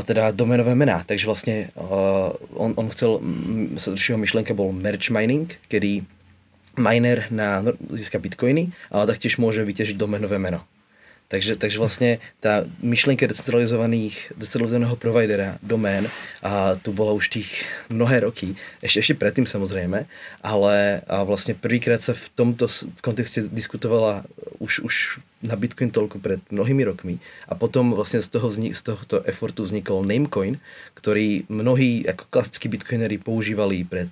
teda 0.06 0.32
domenové 0.32 0.76
mená. 0.76 1.04
Takže 1.08 1.26
vlastne 1.26 1.56
on, 2.54 2.78
on 2.78 2.88
chcel, 2.94 3.20
srdčího 3.80 4.20
myšlenka 4.20 4.54
bol 4.54 4.70
merge 4.72 5.10
mining, 5.10 5.50
kedy 5.72 6.06
miner 6.78 7.26
na, 7.32 7.64
získa 7.96 8.20
bitcoiny, 8.20 8.72
ale 8.92 9.10
taktiež 9.10 9.40
môže 9.40 9.64
vyťažiť 9.64 9.96
domenové 9.96 10.38
meno. 10.38 10.64
Takže, 11.36 11.60
takže 11.60 11.84
vlastne 11.84 12.24
tá 12.40 12.64
myšlienka 12.80 13.28
decentralizovaných, 13.28 14.32
decentralizovaného 14.40 14.96
providera, 14.96 15.60
domén, 15.60 16.08
a 16.40 16.80
tu 16.80 16.96
bola 16.96 17.12
už 17.12 17.28
tých 17.28 17.52
mnohé 17.92 18.24
roky, 18.24 18.56
ešte, 18.80 19.04
ešte 19.04 19.20
predtým 19.20 19.44
samozrejme, 19.44 20.08
ale 20.40 21.04
a 21.04 21.28
vlastne 21.28 21.52
prvýkrát 21.52 22.00
sa 22.00 22.16
v 22.16 22.32
tomto 22.40 22.72
kontexte 23.04 23.52
diskutovala 23.52 24.24
už, 24.64 24.88
už 24.88 24.96
na 25.44 25.60
Bitcoin 25.60 25.92
toľko 25.92 26.24
pred 26.24 26.40
mnohými 26.48 26.88
rokmi. 26.88 27.20
A 27.52 27.60
potom 27.60 27.92
vlastne 27.92 28.24
z, 28.24 28.32
toho 28.32 28.48
vznik, 28.48 28.72
z 28.72 28.96
tohto 28.96 29.20
effortu 29.28 29.68
vznikol 29.68 30.08
Namecoin, 30.08 30.64
ktorý 30.96 31.52
mnohí 31.52 32.08
ako 32.08 32.32
klasickí 32.32 32.72
bitcoinery 32.72 33.20
používali 33.20 33.84
pred 33.84 34.08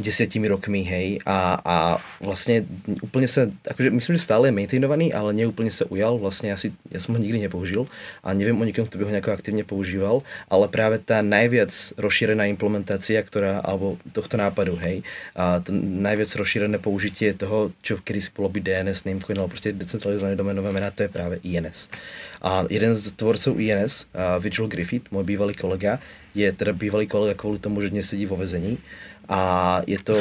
desiatimi 0.00 0.48
rokmi, 0.48 0.80
hej, 0.86 1.20
a, 1.28 1.60
a 1.60 1.76
vlastne 2.24 2.64
úplne 3.04 3.28
sa, 3.28 3.52
akože 3.68 3.92
myslím, 3.92 4.14
že 4.16 4.24
stále 4.24 4.48
je 4.48 4.56
maintainovaný, 4.56 5.12
ale 5.12 5.36
neúplne 5.36 5.68
sa 5.68 5.84
ujal, 5.92 6.16
vlastne 6.16 6.48
asi, 6.48 6.72
ja 6.88 6.96
som 6.96 7.12
ho 7.12 7.20
nikdy 7.20 7.44
nepoužil 7.44 7.84
a 8.24 8.32
neviem 8.32 8.56
o 8.56 8.64
nikom, 8.64 8.88
kto 8.88 8.96
by 8.96 9.04
ho 9.04 9.12
nejako 9.12 9.36
aktívne 9.36 9.64
používal, 9.68 10.24
ale 10.48 10.64
práve 10.72 10.96
tá 10.96 11.20
najviac 11.20 11.68
rozšírená 12.00 12.48
implementácia, 12.48 13.20
ktorá, 13.20 13.60
alebo 13.60 14.00
tohto 14.16 14.40
nápadu, 14.40 14.80
hej, 14.80 15.04
a 15.36 15.60
to 15.60 15.76
najviac 15.76 16.32
rozšírené 16.32 16.80
použitie 16.80 17.36
toho, 17.36 17.76
čo 17.84 18.00
kedy 18.00 18.20
si 18.24 18.30
byť 18.32 18.62
DNS, 18.64 19.04
Namecoin, 19.04 19.36
alebo 19.36 19.52
proste 19.52 19.76
decentralizované 19.76 20.38
domenové 20.38 20.72
mená, 20.72 20.88
to 20.88 21.04
je 21.04 21.10
práve 21.12 21.36
INS. 21.44 21.92
A 22.40 22.66
jeden 22.66 22.96
z 22.96 23.12
tvorcov 23.14 23.60
INS, 23.60 24.08
Vigil 24.42 24.66
Griffith, 24.66 25.12
môj 25.14 25.22
bývalý 25.22 25.54
kolega, 25.54 26.02
je 26.32 26.48
teda 26.48 26.72
bývalý 26.72 27.04
kolega 27.04 27.36
kvôli 27.36 27.60
tomu, 27.60 27.84
že 27.84 27.92
dnes 27.92 28.08
sedí 28.08 28.24
vo 28.24 28.40
vezení 28.40 28.80
a 29.28 29.80
je 29.86 29.98
to 30.02 30.18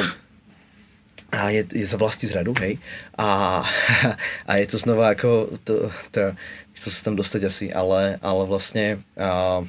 a 1.31 1.47
je, 1.47 1.63
je 1.71 1.87
za 1.87 1.95
vlasti 1.95 2.27
zradu, 2.27 2.51
hej. 2.59 2.75
A, 3.15 3.63
a 4.49 4.51
je 4.59 4.67
to 4.67 4.77
znova 4.77 5.15
ako, 5.15 5.55
to, 5.63 5.87
to, 6.11 6.35
to 6.75 6.87
sa 6.91 7.01
tam 7.07 7.15
dostať 7.15 7.41
asi, 7.47 7.65
ale, 7.71 8.19
ale 8.19 8.43
vlastne 8.43 8.99
a, 9.15 9.63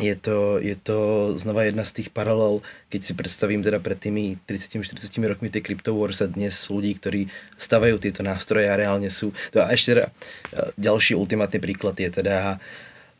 je 0.00 0.16
to, 0.16 0.56
je 0.60 0.76
to 0.76 0.98
znova 1.36 1.68
jedna 1.68 1.84
z 1.84 2.00
tých 2.00 2.08
paralel, 2.12 2.64
keď 2.88 3.00
si 3.00 3.12
predstavím 3.12 3.60
teda 3.60 3.80
pred 3.80 3.96
tými 3.96 4.40
30-40 4.44 5.08
rokmi 5.24 5.48
tej 5.52 5.64
Crypto 5.64 5.92
Wars 5.96 6.24
a 6.24 6.28
dnes 6.28 6.56
ľudí, 6.68 6.96
ktorí 6.96 7.28
stavajú 7.56 8.00
tieto 8.00 8.20
nástroje 8.24 8.68
a 8.68 8.76
reálne 8.76 9.08
sú. 9.08 9.36
A 9.56 9.72
ešte 9.72 9.96
teda, 9.96 10.04
ďalší 10.80 11.12
ultimátny 11.16 11.60
príklad 11.60 11.96
je 12.00 12.08
teda, 12.08 12.58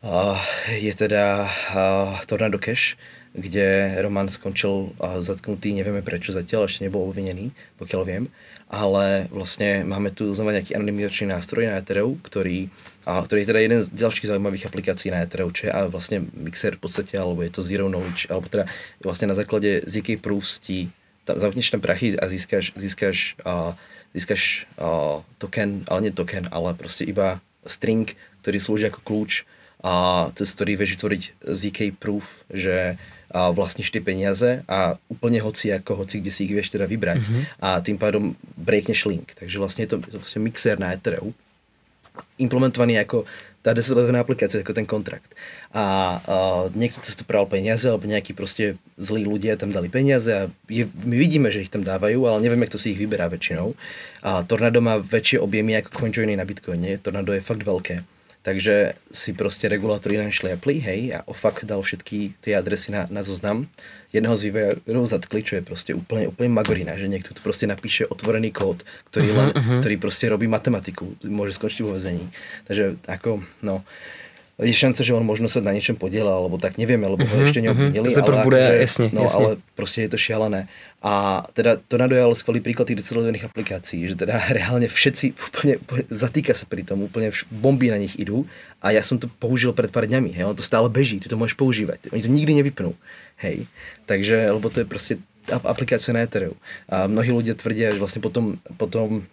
uh, 0.01 0.37
je 0.75 0.93
teda 0.93 1.45
uh, 1.45 2.19
Tornado 2.25 2.57
Cash, 2.57 2.97
kde 3.33 3.97
Roman 3.97 4.29
skončil 4.29 4.93
zatknutý, 5.01 5.73
nevieme 5.73 6.05
prečo 6.05 6.29
zatiaľ, 6.29 6.69
ešte 6.69 6.85
nebol 6.85 7.09
obvinený, 7.09 7.49
pokiaľ 7.81 8.01
viem, 8.05 8.23
ale 8.69 9.25
vlastne 9.33 9.85
máme 9.85 10.13
tu 10.13 10.29
znova 10.33 10.53
nejaký 10.53 10.77
anonymizačný 10.77 11.33
nástroj 11.33 11.69
na 11.69 11.81
Ethereum, 11.81 12.17
ktorý, 12.21 12.69
a, 13.05 13.21
ktorý 13.21 13.45
je 13.45 13.49
teda 13.49 13.59
jeden 13.61 13.79
z 13.81 13.87
ďalších 13.93 14.29
zaujímavých 14.29 14.65
aplikácií 14.69 15.09
na 15.09 15.25
Ethereum, 15.25 15.53
čo 15.53 15.69
je 15.69 15.71
a 15.73 15.89
vlastne 15.89 16.25
mixer 16.33 16.77
v 16.77 16.85
podstate, 16.85 17.13
alebo 17.17 17.41
je 17.41 17.53
to 17.53 17.65
Zero 17.65 17.89
Knowledge, 17.89 18.29
alebo 18.29 18.49
teda 18.49 18.69
vlastne 19.01 19.29
na 19.29 19.37
základe 19.37 19.81
ZK 19.85 20.21
Proofs 20.21 20.61
ti 20.61 20.93
tam, 21.25 21.37
zamkneš 21.37 21.73
tam 21.73 21.81
prachy 21.81 22.17
a 22.17 22.25
získaš, 22.29 22.73
získaš, 22.77 23.37
a, 23.45 23.77
získaš 24.13 24.69
a, 24.77 25.21
token, 25.37 25.85
ale 25.89 26.09
nie 26.09 26.13
token, 26.13 26.49
ale 26.53 26.73
proste 26.73 27.05
iba 27.05 27.41
string, 27.65 28.09
ktorý 28.41 28.57
slúži 28.57 28.89
ako 28.89 29.01
kľúč 29.05 29.45
a 29.83 30.27
cez 30.39 30.49
ktorý 30.55 30.79
vieš 30.79 30.95
vytvoriť 30.95 31.23
ZK 31.43 31.79
proof, 31.99 32.47
že 32.47 32.95
a 33.33 33.49
vlastníš 33.49 33.89
tie 33.89 33.99
peniaze 33.99 34.61
a 34.69 34.95
úplne 35.09 35.41
hoci 35.41 35.73
ako, 35.73 36.05
hoci 36.05 36.21
kde 36.21 36.31
si 36.31 36.45
ich 36.45 36.53
vieš 36.53 36.69
teda 36.69 36.85
vybrať 36.85 37.25
mm-hmm. 37.25 37.43
a 37.65 37.81
tým 37.81 37.97
pádom 37.97 38.37
breakneš 38.53 39.09
link. 39.09 39.33
Takže 39.33 39.57
vlastne 39.57 39.83
je 39.83 39.89
to, 39.91 39.97
je 40.05 40.11
to 40.13 40.19
vlastne 40.21 40.45
mixer 40.45 40.77
na 40.77 40.93
Ethereum 40.93 41.33
implementovaný 42.37 43.01
ako 43.01 43.25
tá 43.63 43.71
decentralizovaná 43.71 44.19
aplikácia, 44.27 44.59
ako 44.59 44.75
ten 44.75 44.83
kontrakt. 44.83 45.31
A, 45.71 45.79
a 45.79 45.85
niekto 46.75 46.99
cez 46.99 47.15
to 47.15 47.23
pral 47.23 47.47
peniaze, 47.47 47.87
alebo 47.87 48.03
nejakí 48.03 48.35
proste 48.35 48.75
zlí 48.99 49.23
ľudia 49.23 49.55
tam 49.55 49.71
dali 49.71 49.87
peniaze 49.87 50.27
a 50.27 50.51
je, 50.67 50.83
my 50.83 51.15
vidíme, 51.15 51.47
že 51.47 51.63
ich 51.63 51.71
tam 51.71 51.79
dávajú, 51.79 52.27
ale 52.27 52.43
nevieme, 52.43 52.67
kto 52.67 52.75
si 52.75 52.91
ich 52.91 52.99
vyberá 52.99 53.31
väčšinou. 53.31 53.71
A 54.19 54.43
Tornado 54.43 54.83
má 54.83 54.99
väčšie 54.99 55.39
objemy 55.39 55.79
ako 55.79 55.95
CoinJoiny 55.95 56.35
na 56.35 56.43
Bitcoine. 56.43 56.99
Tornado 56.99 57.31
je 57.31 57.39
fakt 57.39 57.63
veľké 57.63 58.03
Takže 58.43 58.99
si 59.07 59.31
proste 59.31 59.71
regulátori 59.71 60.19
našli 60.19 60.51
hej, 60.83 61.15
a 61.15 61.19
OFAC 61.31 61.63
dal 61.63 61.79
všetky 61.79 62.43
tie 62.43 62.59
adresy 62.59 62.91
na, 62.91 63.07
na 63.07 63.23
zoznam. 63.23 63.71
Jedného 64.11 64.35
z 64.35 64.51
vývojárov 64.51 65.07
zatkli, 65.07 65.47
čo 65.47 65.55
je 65.57 65.63
proste 65.63 65.95
úplne, 65.95 66.27
úplne 66.27 66.51
magorina, 66.51 66.99
že 66.99 67.07
niekto 67.07 67.31
tu 67.31 67.39
proste 67.39 67.71
napíše 67.71 68.03
otvorený 68.03 68.51
kód, 68.51 68.83
ktorý, 69.09 69.27
uh-huh, 69.31 69.39
len, 69.39 69.49
uh-huh. 69.55 69.79
ktorý 69.79 69.95
proste 69.95 70.27
robí 70.27 70.51
matematiku, 70.51 71.15
môže 71.23 71.55
skončiť 71.55 71.81
vo 71.87 71.95
väzení. 71.95 72.35
Takže 72.67 72.99
ako, 73.07 73.47
no, 73.63 73.87
je 74.61 74.69
šanca, 74.69 75.01
že 75.01 75.17
on 75.17 75.25
možno 75.25 75.49
sa 75.49 75.65
na 75.65 75.73
niečom 75.73 75.97
podielal, 75.97 76.45
alebo 76.45 76.61
tak 76.61 76.77
nevieme, 76.77 77.09
lebo 77.09 77.25
ho 77.25 77.37
ešte 77.41 77.57
neobvinili. 77.57 78.13
Uh-huh, 78.13 78.21
ale, 78.21 78.45
bude, 78.45 78.61
akože, 78.61 78.83
jasne, 78.85 79.07
no, 79.09 79.25
jasne. 79.25 79.37
ale 79.41 79.49
proste 79.73 80.05
je 80.05 80.09
to 80.13 80.17
šialené. 80.21 80.69
A 81.01 81.43
teda 81.57 81.81
to 81.81 81.97
ale 81.97 82.37
skvelý 82.37 82.61
príklad 82.61 82.85
tých 82.85 83.01
decentralizovaných 83.01 83.49
aplikácií, 83.49 84.05
že 84.05 84.13
teda 84.13 84.37
reálne 84.57 84.85
všetci 84.85 85.25
úplne, 85.33 85.73
úplne 85.81 86.03
zatýka 86.13 86.53
sa 86.53 86.69
pri 86.69 86.85
tom, 86.85 87.09
úplne 87.09 87.33
vš- 87.33 87.49
bomby 87.49 87.89
na 87.89 87.97
nich 87.97 88.13
idú 88.13 88.45
a 88.77 88.93
ja 88.93 89.01
som 89.01 89.17
to 89.17 89.25
použil 89.25 89.73
pred 89.73 89.89
pár 89.89 90.05
dňami, 90.05 90.29
hej, 90.37 90.45
on 90.45 90.53
to 90.53 90.61
stále 90.61 90.85
beží, 90.85 91.17
ty 91.17 91.25
to 91.25 91.39
môžeš 91.39 91.57
používať, 91.57 92.13
oni 92.13 92.21
to 92.21 92.29
nikdy 92.29 92.51
nevypnú, 92.61 92.93
hej, 93.41 93.65
takže, 94.05 94.53
lebo 94.53 94.69
to 94.69 94.83
je 94.83 94.87
proste 94.87 95.13
aplikácia 95.49 96.15
na 96.15 96.23
Ethereum. 96.23 96.55
A 96.87 97.09
mnohí 97.11 97.35
ľudia 97.35 97.57
tvrdia, 97.57 97.91
že 97.91 97.99
vlastne 97.99 98.23
potom, 98.23 98.55
potom 98.79 99.27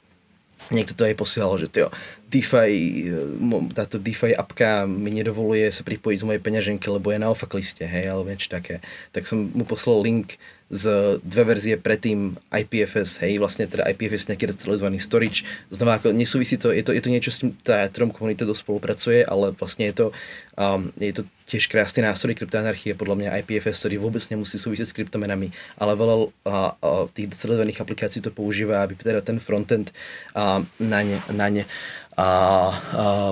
niekto 0.71 0.95
to 0.95 1.07
aj 1.07 1.19
posielal, 1.19 1.55
že 1.59 1.71
tyjo, 1.71 1.91
DeFi, 2.31 2.71
e, 3.11 3.75
táto 3.75 3.99
DeFi 3.99 4.35
apka 4.39 4.87
mi 4.87 5.11
nedovoluje 5.11 5.67
sa 5.75 5.83
pripojiť 5.83 6.19
z 6.23 6.27
mojej 6.27 6.43
peňaženky, 6.43 6.87
lebo 6.87 7.11
je 7.11 7.19
na 7.19 7.29
OFAC 7.31 7.51
liste, 7.59 7.83
hej, 7.83 8.07
alebo 8.07 8.31
niečo 8.31 8.51
také. 8.51 8.79
Tak 9.11 9.27
som 9.27 9.51
mu 9.51 9.67
poslal 9.67 9.99
link 10.03 10.39
z 10.71 11.19
dve 11.27 11.43
verzie 11.51 11.75
predtým 11.75 12.39
IPFS, 12.47 13.19
hej, 13.27 13.43
vlastne 13.43 13.67
teda 13.67 13.91
IPFS 13.91 14.31
nejaký 14.31 14.55
decentralizovaný 14.55 15.03
storage. 15.03 15.43
Znova 15.75 15.99
ako 15.99 16.15
nesúvisí 16.15 16.55
to, 16.55 16.71
je 16.71 16.87
to, 16.87 16.95
je 16.95 17.03
to 17.03 17.11
niečo, 17.11 17.35
s 17.35 17.43
tým 17.43 17.51
tá 17.67 17.83
Ethereum 17.83 18.15
komunita 18.15 18.47
dosť 18.47 18.63
spolupracuje, 18.63 19.27
ale 19.27 19.51
vlastne 19.59 19.91
je 19.91 19.95
to, 19.99 20.07
um, 20.55 20.95
je 21.03 21.11
to 21.11 21.23
tiež 21.51 21.67
krásny 21.67 22.07
nástroj 22.07 22.39
kryptoanarchie, 22.39 22.95
podľa 22.95 23.17
mňa 23.19 23.35
IPFS, 23.43 23.83
ktorý 23.83 23.99
vôbec 23.99 24.23
nemusí 24.31 24.55
súvisieť 24.55 24.87
s 24.87 24.95
kryptomenami, 24.95 25.51
ale 25.83 25.99
veľa 25.99 26.15
uh, 26.15 26.31
uh, 26.47 27.05
tých 27.11 27.35
decentralizovaných 27.35 27.83
aplikácií 27.83 28.23
to 28.23 28.31
používa, 28.31 28.87
aby 28.87 28.95
teda 28.95 29.19
ten 29.19 29.43
frontend 29.43 29.91
uh, 30.39 30.63
na 30.79 31.01
ne, 31.03 31.19
na 31.35 31.51
ne 31.51 31.65
a, 32.21 32.27
a 32.27 32.29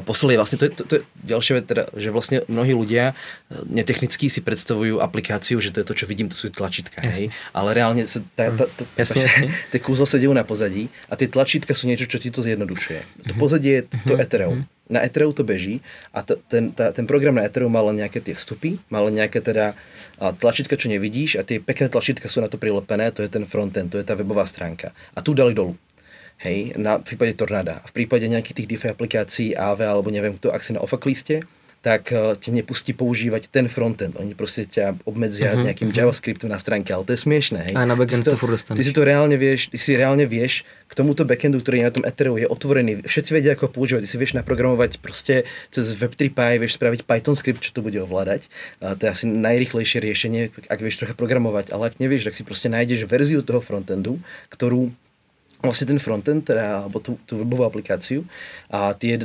poslali 0.00 0.40
vlastne, 0.40 0.56
to 0.56 0.64
je, 0.64 0.72
to, 0.72 0.82
to 0.88 0.92
je 0.98 1.02
ďalšia 1.28 1.52
vec, 1.60 1.64
teda, 1.68 1.84
že 1.92 2.08
vlastne 2.08 2.40
mnohí 2.48 2.72
ľudia 2.72 3.12
netechnicky 3.68 4.32
si 4.32 4.40
predstavujú 4.40 5.04
aplikáciu, 5.04 5.60
že 5.60 5.74
to 5.74 5.84
je 5.84 5.86
to, 5.86 5.94
čo 5.98 6.06
vidím, 6.08 6.32
to 6.32 6.38
sú 6.38 6.48
tlačítka, 6.48 7.04
hej, 7.04 7.28
ale 7.52 7.68
reálne 7.76 8.08
sa, 8.08 8.24
tá, 8.32 8.48
tá, 8.54 8.64
tá, 8.64 8.82
jasne, 8.96 9.28
jasne. 9.28 9.46
tie 9.74 9.80
kúzlo 9.82 10.08
dejú 10.08 10.32
na 10.32 10.46
pozadí 10.46 10.88
a 11.10 11.20
tie 11.20 11.28
tlačítka 11.28 11.76
sú 11.76 11.84
niečo, 11.84 12.08
čo 12.08 12.16
ti 12.16 12.32
to 12.32 12.40
zjednodušuje. 12.40 13.28
To 13.28 13.34
pozadie 13.36 13.84
je 13.84 13.98
to 14.08 14.14
mhm. 14.16 14.22
Ethereum. 14.24 14.58
Na 14.88 15.04
Ethereum 15.04 15.36
to 15.36 15.44
beží 15.44 15.84
a 16.16 16.24
to, 16.24 16.40
ten, 16.48 16.72
tá, 16.72 16.92
ten 16.96 17.04
program 17.04 17.36
na 17.36 17.44
Ethereum 17.44 17.68
má 17.68 17.84
len 17.84 18.00
nejaké 18.00 18.24
tie 18.24 18.32
vstupy, 18.32 18.80
má 18.88 19.04
len 19.04 19.20
nejaké 19.20 19.44
teda 19.44 19.76
tlačítka, 20.16 20.80
čo 20.80 20.88
nevidíš 20.88 21.36
a 21.36 21.44
tie 21.44 21.60
pekné 21.60 21.92
tlačítka 21.92 22.26
sú 22.26 22.40
na 22.40 22.48
to 22.48 22.56
prilepené, 22.56 23.12
to 23.12 23.20
je 23.20 23.30
ten 23.30 23.44
frontend, 23.44 23.92
to 23.92 24.00
je 24.00 24.06
tá 24.08 24.16
webová 24.16 24.48
stránka. 24.48 24.96
A 25.12 25.20
tu 25.20 25.36
dali 25.36 25.52
dolu 25.52 25.76
hej, 26.42 26.74
na, 26.78 26.98
v 26.98 27.04
prípade 27.04 27.34
Tornada. 27.34 27.82
V 27.86 27.92
prípade 27.94 28.26
nejakých 28.30 28.62
tých 28.62 28.68
DeFi 28.74 28.88
aplikácií 28.94 29.48
AV 29.54 29.82
alebo 29.82 30.08
neviem 30.10 30.34
kto, 30.38 30.54
ak 30.54 30.62
si 30.62 30.74
na 30.74 30.82
OFAC 30.82 31.02
liste, 31.06 31.36
tak 31.78 32.10
ti 32.42 32.50
nepustí 32.50 32.90
používať 32.90 33.54
ten 33.54 33.70
frontend. 33.70 34.18
Oni 34.18 34.34
proste 34.34 34.66
ťa 34.66 34.98
obmedzia 35.06 35.54
uh-huh, 35.54 35.62
nejakým 35.62 35.94
uh-huh. 35.94 36.10
JavaScriptom 36.10 36.50
na 36.50 36.58
stránke, 36.58 36.90
ale 36.90 37.06
to 37.06 37.14
je 37.14 37.22
smiešné. 37.22 37.70
Hej. 37.70 37.74
A 37.78 37.86
na 37.86 37.94
backend 37.94 38.26
sa 38.26 38.34
furt 38.34 38.58
Ty 38.58 38.82
si 38.82 38.90
to 38.90 39.06
reálne 39.06 39.38
vieš, 39.38 39.70
ty 39.70 39.78
si 39.78 39.94
reálne 39.94 40.26
vieš 40.26 40.66
k 40.90 40.92
tomuto 40.92 41.22
backendu, 41.22 41.62
ktorý 41.62 41.80
je 41.80 41.86
na 41.86 41.92
tom 41.94 42.04
Ethereum, 42.04 42.40
je 42.40 42.50
otvorený. 42.50 43.06
Všetci 43.06 43.30
vedia, 43.30 43.54
ako 43.54 43.70
používať. 43.70 44.04
Ty 44.04 44.10
si 44.10 44.18
vieš 44.18 44.32
naprogramovať 44.34 44.98
proste 44.98 45.46
cez 45.70 45.86
Web3Py, 45.94 46.58
vieš 46.58 46.80
spraviť 46.80 47.06
Python 47.06 47.38
script, 47.38 47.62
čo 47.62 47.70
to 47.70 47.80
bude 47.84 47.96
ovládať. 48.02 48.50
A 48.82 48.98
to 48.98 49.06
je 49.06 49.10
asi 49.14 49.24
najrychlejšie 49.30 50.02
riešenie, 50.02 50.42
ak 50.66 50.82
vieš 50.82 50.98
trocha 50.98 51.14
programovať, 51.14 51.70
ale 51.70 51.94
ak 51.94 52.02
nevieš, 52.02 52.26
tak 52.26 52.34
si 52.34 52.42
proste 52.42 52.66
nájdeš 52.66 53.06
verziu 53.06 53.44
toho 53.44 53.62
frontendu, 53.62 54.18
ktorú 54.50 54.90
vlastne 55.58 55.90
ten 55.90 55.98
frontend, 55.98 56.46
teda, 56.46 56.86
alebo 56.86 57.02
tú, 57.02 57.18
tú 57.26 57.42
webovú 57.42 57.66
aplikáciu 57.66 58.22
a 58.70 58.94
tie, 58.94 59.18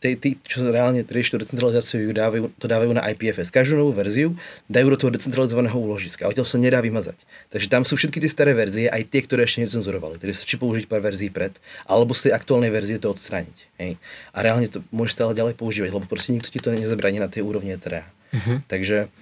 tí, 0.00 0.10
tí, 0.16 0.30
čo 0.40 0.64
reálne 0.64 1.04
riešia 1.04 1.36
tú 1.36 1.44
decentralizáciu, 1.44 2.08
dávajú, 2.16 2.48
to 2.56 2.66
dávajú 2.66 2.96
na 2.96 3.04
IPFS. 3.12 3.52
Každú 3.52 3.76
novú 3.76 3.92
verziu 3.92 4.32
dajú 4.72 4.88
do 4.88 4.98
toho 4.98 5.10
decentralizovaného 5.12 5.76
úložiska 5.76 6.24
a 6.24 6.32
odtiaľ 6.32 6.48
sa 6.48 6.56
nedá 6.56 6.80
vymazať. 6.80 7.20
Takže 7.52 7.66
tam 7.68 7.84
sú 7.84 8.00
všetky 8.00 8.24
tie 8.24 8.30
staré 8.32 8.56
verzie, 8.56 8.88
aj 8.88 9.04
tie, 9.12 9.20
ktoré 9.20 9.44
ešte 9.44 9.60
necenzurovali. 9.68 10.16
Takže 10.16 10.48
či 10.48 10.56
použiť 10.56 10.88
pár 10.88 11.04
verzií 11.04 11.28
pred, 11.28 11.52
alebo 11.84 12.16
z 12.16 12.28
tej 12.28 12.32
aktuálnej 12.32 12.72
verzie 12.72 12.96
to 12.96 13.12
odstrániť. 13.12 13.58
Hej. 13.76 14.00
A 14.32 14.38
reálne 14.40 14.66
to 14.72 14.80
môžeš 14.88 15.20
stále 15.20 15.36
ďalej 15.36 15.60
používať, 15.60 15.92
lebo 15.92 16.08
proste 16.08 16.32
nikto 16.32 16.48
ti 16.48 16.56
to 16.56 16.72
nezabraní 16.72 17.20
na 17.20 17.28
tej 17.28 17.44
úrovni 17.44 17.76
teda. 17.76 18.08
Uh-huh. 18.30 18.62
Takže 18.70 19.12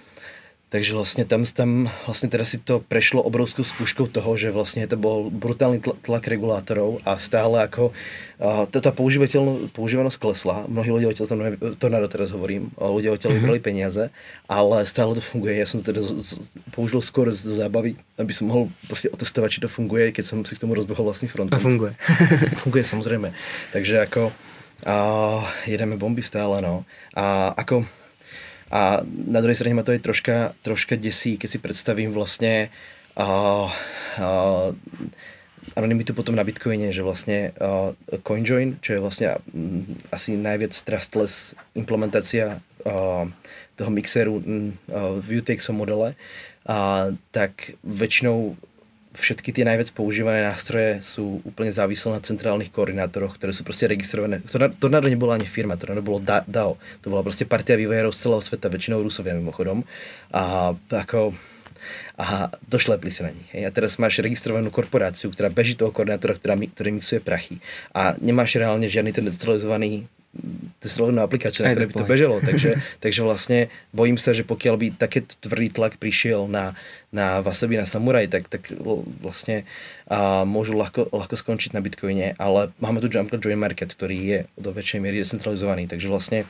takže 0.69 0.93
vlastne 0.93 1.25
tam, 1.25 1.41
tam 1.49 1.89
vlastne 2.05 2.29
teraz 2.29 2.53
si 2.53 2.61
to 2.61 2.77
prešlo 2.85 3.25
obrovskou 3.25 3.65
skúškou 3.65 4.05
toho, 4.05 4.37
že 4.37 4.53
vlastne 4.53 4.85
to 4.85 5.01
bol 5.01 5.33
brutálny 5.33 5.81
tlak 5.81 6.29
regulátorov 6.29 7.01
a 7.09 7.17
stále 7.17 7.65
ako 7.65 7.89
uh, 7.89 8.69
tá 8.69 8.93
používanosť 9.73 10.17
klesla. 10.21 10.69
Mnohí 10.69 10.93
ľudia 10.93 11.09
odtiaľ 11.09 11.27
to 11.73 11.85
na 11.89 11.99
teraz 12.05 12.29
hovorím, 12.29 12.69
ľudia 12.77 13.17
odtiaľ 13.17 13.33
mm-hmm. 13.33 13.41
vybrali 13.41 13.59
peniaze, 13.59 14.13
ale 14.45 14.85
stále 14.85 15.17
to 15.17 15.23
funguje. 15.25 15.57
Ja 15.57 15.65
som 15.65 15.81
to 15.81 15.89
teda 15.89 16.05
z, 16.05 16.11
z, 16.21 16.29
použil 16.69 17.01
skôr 17.01 17.33
z 17.33 17.57
zábavy, 17.57 17.97
aby 18.21 18.31
som 18.31 18.53
mohol 18.53 18.69
proste 18.85 19.09
otestovať, 19.09 19.49
či 19.57 19.63
to 19.65 19.69
funguje, 19.69 20.13
keď 20.13 20.23
som 20.23 20.37
si 20.45 20.53
k 20.53 20.61
tomu 20.61 20.77
rozbehol 20.77 21.09
vlastný 21.09 21.33
front. 21.33 21.49
A 21.49 21.57
funguje. 21.57 21.97
funguje 22.61 22.85
samozrejme. 22.85 23.33
Takže 23.73 24.05
ako 24.05 24.29
uh, 24.85 25.41
jedeme 25.65 25.97
bomby 25.97 26.21
stále, 26.21 26.61
no. 26.61 26.85
A 27.17 27.57
ako 27.57 27.89
a 28.69 29.01
na 29.05 29.39
druhej 29.41 29.57
strane 29.57 29.73
ma 29.73 29.85
to 29.85 29.93
aj 29.97 30.05
troška, 30.05 30.37
troška 30.61 30.93
desí, 30.93 31.41
keď 31.41 31.49
si 31.49 31.59
predstavím 31.59 32.13
vlastne 32.13 32.69
uh, 33.17 33.67
uh, 34.21 34.69
anonymitu 35.73 36.13
potom 36.13 36.37
na 36.37 36.45
Bitcoine, 36.45 36.93
že 36.93 37.01
vlastne 37.01 37.51
uh, 37.57 37.93
CoinJoin, 38.21 38.77
čo 38.81 38.97
je 38.97 39.03
vlastne 39.03 39.27
um, 39.53 39.85
asi 40.13 40.37
najviac 40.37 40.73
trustless 40.85 41.57
implementácia 41.73 42.61
uh, 42.85 43.25
toho 43.73 43.89
mixeru 43.89 44.37
uh, 44.37 44.43
v 45.17 45.27
UTXO 45.41 45.73
modele, 45.73 46.13
uh, 46.69 47.13
tak 47.33 47.73
väčšinou 47.81 48.53
všetky 49.17 49.49
tie 49.49 49.65
najviac 49.65 49.89
používané 49.93 50.45
nástroje 50.45 51.01
sú 51.01 51.41
úplne 51.41 51.73
závislé 51.73 52.17
na 52.17 52.21
centrálnych 52.21 52.69
koordinátoroch, 52.69 53.35
ktoré 53.37 53.55
sú 53.55 53.65
proste 53.65 53.89
registrované. 53.89 54.41
Tornado 54.77 55.09
nebola 55.09 55.37
ani 55.37 55.49
firma, 55.49 55.79
Tornado 55.79 56.05
bolo 56.05 56.21
DAO. 56.21 56.77
To 57.01 57.07
bola 57.09 57.25
proste 57.25 57.49
partia 57.49 57.73
vývojárov 57.73 58.13
z 58.13 58.19
celého 58.21 58.41
sveta, 58.45 58.69
väčšinou 58.69 59.01
Rusovia 59.01 59.33
mimochodom. 59.33 59.81
A 60.29 60.73
ako 60.77 61.33
a 62.19 62.51
došlepli 62.67 63.07
sa 63.07 63.31
na 63.31 63.31
nich. 63.31 63.47
Hej. 63.55 63.63
A 63.63 63.71
teraz 63.71 63.95
máš 63.95 64.19
registrovanú 64.19 64.67
korporáciu, 64.67 65.31
ktorá 65.31 65.47
beží 65.47 65.79
toho 65.79 65.95
koordinátora, 65.95 66.35
ktorá, 66.35 66.59
ktorý 66.59 66.99
mixuje 66.99 67.23
prachy. 67.23 67.63
A 67.95 68.19
nemáš 68.19 68.59
reálne 68.59 68.91
žiadny 68.91 69.15
ten 69.15 69.23
decentralizovaný 69.23 70.11
slovná 70.85 71.25
aplikácia, 71.25 71.65
na 71.65 71.73
ktorej 71.73 71.89
by 71.89 71.97
to 71.99 72.07
bežalo. 72.07 72.35
Takže, 72.39 72.77
takže 73.03 73.21
vlastne 73.25 73.59
bojím 73.91 74.15
sa, 74.15 74.31
že 74.31 74.45
pokiaľ 74.45 74.75
by 74.77 74.87
taký 74.95 75.25
tvrdý 75.41 75.73
tlak 75.73 75.97
prišiel 75.97 76.45
na, 76.45 76.77
na 77.09 77.41
Wasabi, 77.41 77.75
na 77.75 77.89
Samurai, 77.89 78.29
tak, 78.29 78.47
tak 78.47 78.69
vlastne 79.21 79.65
a 80.09 80.41
môžu 80.41 80.73
ľahko, 80.73 81.13
ľahko 81.13 81.35
skončiť 81.37 81.77
na 81.77 81.85
Bitcoine, 81.85 82.33
ale 82.41 82.73
máme 82.81 82.97
tu 82.97 83.09
Jump 83.09 83.29
Join 83.37 83.61
Market, 83.61 83.93
ktorý 83.93 84.17
je 84.17 84.39
do 84.57 84.73
väčšej 84.73 84.99
miery 85.01 85.21
decentralizovaný, 85.21 85.85
takže 85.85 86.09
vlastne 86.09 86.49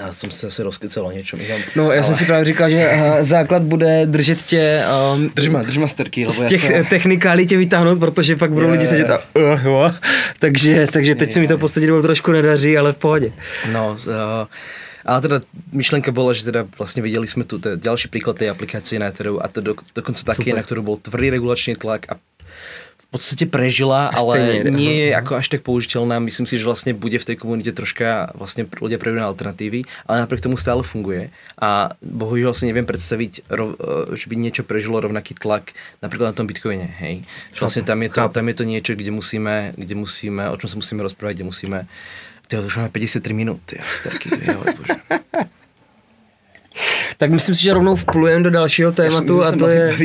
já 0.00 0.12
jsem 0.12 0.30
se 0.30 0.46
zase 0.46 0.62
rozkecal 0.62 1.06
o 1.06 1.12
něčem. 1.12 1.38
No, 1.76 1.90
já 1.90 1.90
ale... 1.90 2.02
jsem 2.02 2.14
si 2.14 2.24
právě 2.24 2.44
říkal, 2.44 2.70
že 2.70 2.90
uh, 2.90 3.22
základ 3.22 3.62
bude 3.62 4.06
držet 4.06 4.42
tě... 4.42 4.84
Um, 5.14 5.30
držma, 5.34 5.62
držma 5.62 5.88
sterky. 5.88 6.26
Z 6.30 6.44
těch 6.44 6.66
jsem... 6.66 6.84
technikálí 6.84 7.46
tě 7.46 7.56
vytáhnout, 7.56 7.98
protože 7.98 8.36
pak 8.36 8.52
budou 8.52 8.66
je, 8.66 8.72
lidi 8.72 8.86
sedět 8.86 9.10
a... 9.10 9.18
Uh, 9.34 9.66
uh, 9.66 9.92
takže, 10.38 10.86
takže 10.92 11.14
teď 11.14 11.28
je, 11.28 11.32
se 11.32 11.40
mi 11.40 11.48
to 11.48 11.56
v 11.56 11.60
podstatě 11.60 11.86
trošku 11.86 12.32
nedaří, 12.32 12.78
ale 12.78 12.92
v 12.92 12.96
pohodě. 12.96 13.32
No, 13.72 13.96
uh, 14.06 14.14
ale 15.04 15.18
teda 15.20 15.36
myšlenka 15.74 16.14
bola, 16.14 16.30
že 16.30 16.46
teda 16.46 16.62
vlastne 16.78 17.02
videli 17.02 17.26
sme 17.26 17.42
tu 17.42 17.58
teda 17.58 17.74
ďalší 17.74 18.06
príklad 18.06 18.38
tej 18.38 18.54
aplikácie 18.54 19.02
na 19.02 19.10
Ethereum 19.10 19.42
a 19.42 19.50
to 19.50 19.58
do, 19.58 19.74
dokonca 19.98 20.22
taký, 20.22 20.54
na 20.54 20.62
ktorú 20.62 20.82
bol 20.86 20.96
tvrdý 21.02 21.34
regulačný 21.34 21.74
tlak 21.74 22.06
a 22.06 22.22
podstate 23.12 23.44
prežila, 23.44 24.08
ale 24.08 24.64
Stejne, 24.64 24.72
nie 24.72 25.06
je 25.06 25.08
ako 25.12 25.32
až 25.36 25.46
tak 25.52 25.60
použiteľná. 25.60 26.16
Myslím 26.16 26.48
si, 26.48 26.56
že 26.56 26.64
vlastne 26.64 26.96
bude 26.96 27.20
v 27.20 27.28
tej 27.28 27.36
komunite 27.36 27.68
troška 27.76 28.32
vlastne 28.32 28.64
ľudia 28.64 28.96
prejdú 28.96 29.20
na 29.20 29.28
alternatívy, 29.28 29.84
ale 30.08 30.24
napriek 30.24 30.40
tomu 30.40 30.56
stále 30.56 30.80
funguje. 30.80 31.28
A 31.60 31.92
bohužiaľ 32.00 32.56
si 32.56 32.64
neviem 32.64 32.88
predstaviť, 32.88 33.44
rov, 33.52 33.76
e, 33.76 34.16
že 34.16 34.32
by 34.32 34.34
niečo 34.40 34.64
prežilo 34.64 34.96
rovnaký 34.96 35.36
tlak 35.36 35.76
napríklad 36.00 36.32
na 36.32 36.36
tom 36.40 36.48
Bitcoine. 36.48 36.88
Hej. 37.04 37.28
Vlastne 37.60 37.84
tam 37.84 38.00
je, 38.00 38.08
to, 38.08 38.24
tam 38.32 38.48
je 38.48 38.56
to 38.56 38.64
niečo, 38.64 38.96
kde 38.96 39.12
musíme, 39.12 39.76
kde 39.76 39.92
musíme, 39.92 40.48
o 40.48 40.56
čom 40.56 40.72
sa 40.72 40.76
musíme 40.80 41.04
rozprávať, 41.04 41.44
kde 41.44 41.46
musíme 41.46 41.78
Tyjo, 42.50 42.68
už 42.68 42.84
máme 42.84 42.92
53 42.92 43.32
minút, 43.32 43.64
tyjo, 43.64 43.80
starky, 43.80 44.28
jo, 44.28 44.60
bože. 44.60 44.92
Tak 47.18 47.30
myslím 47.30 47.54
si, 47.54 47.62
že 47.62 47.74
rovnou 47.74 47.96
vplujeme 47.96 48.44
do 48.44 48.50
dalšího 48.50 48.92
tématu 48.92 49.44
a 49.44 49.52
to 49.52 49.68
je 49.68 49.96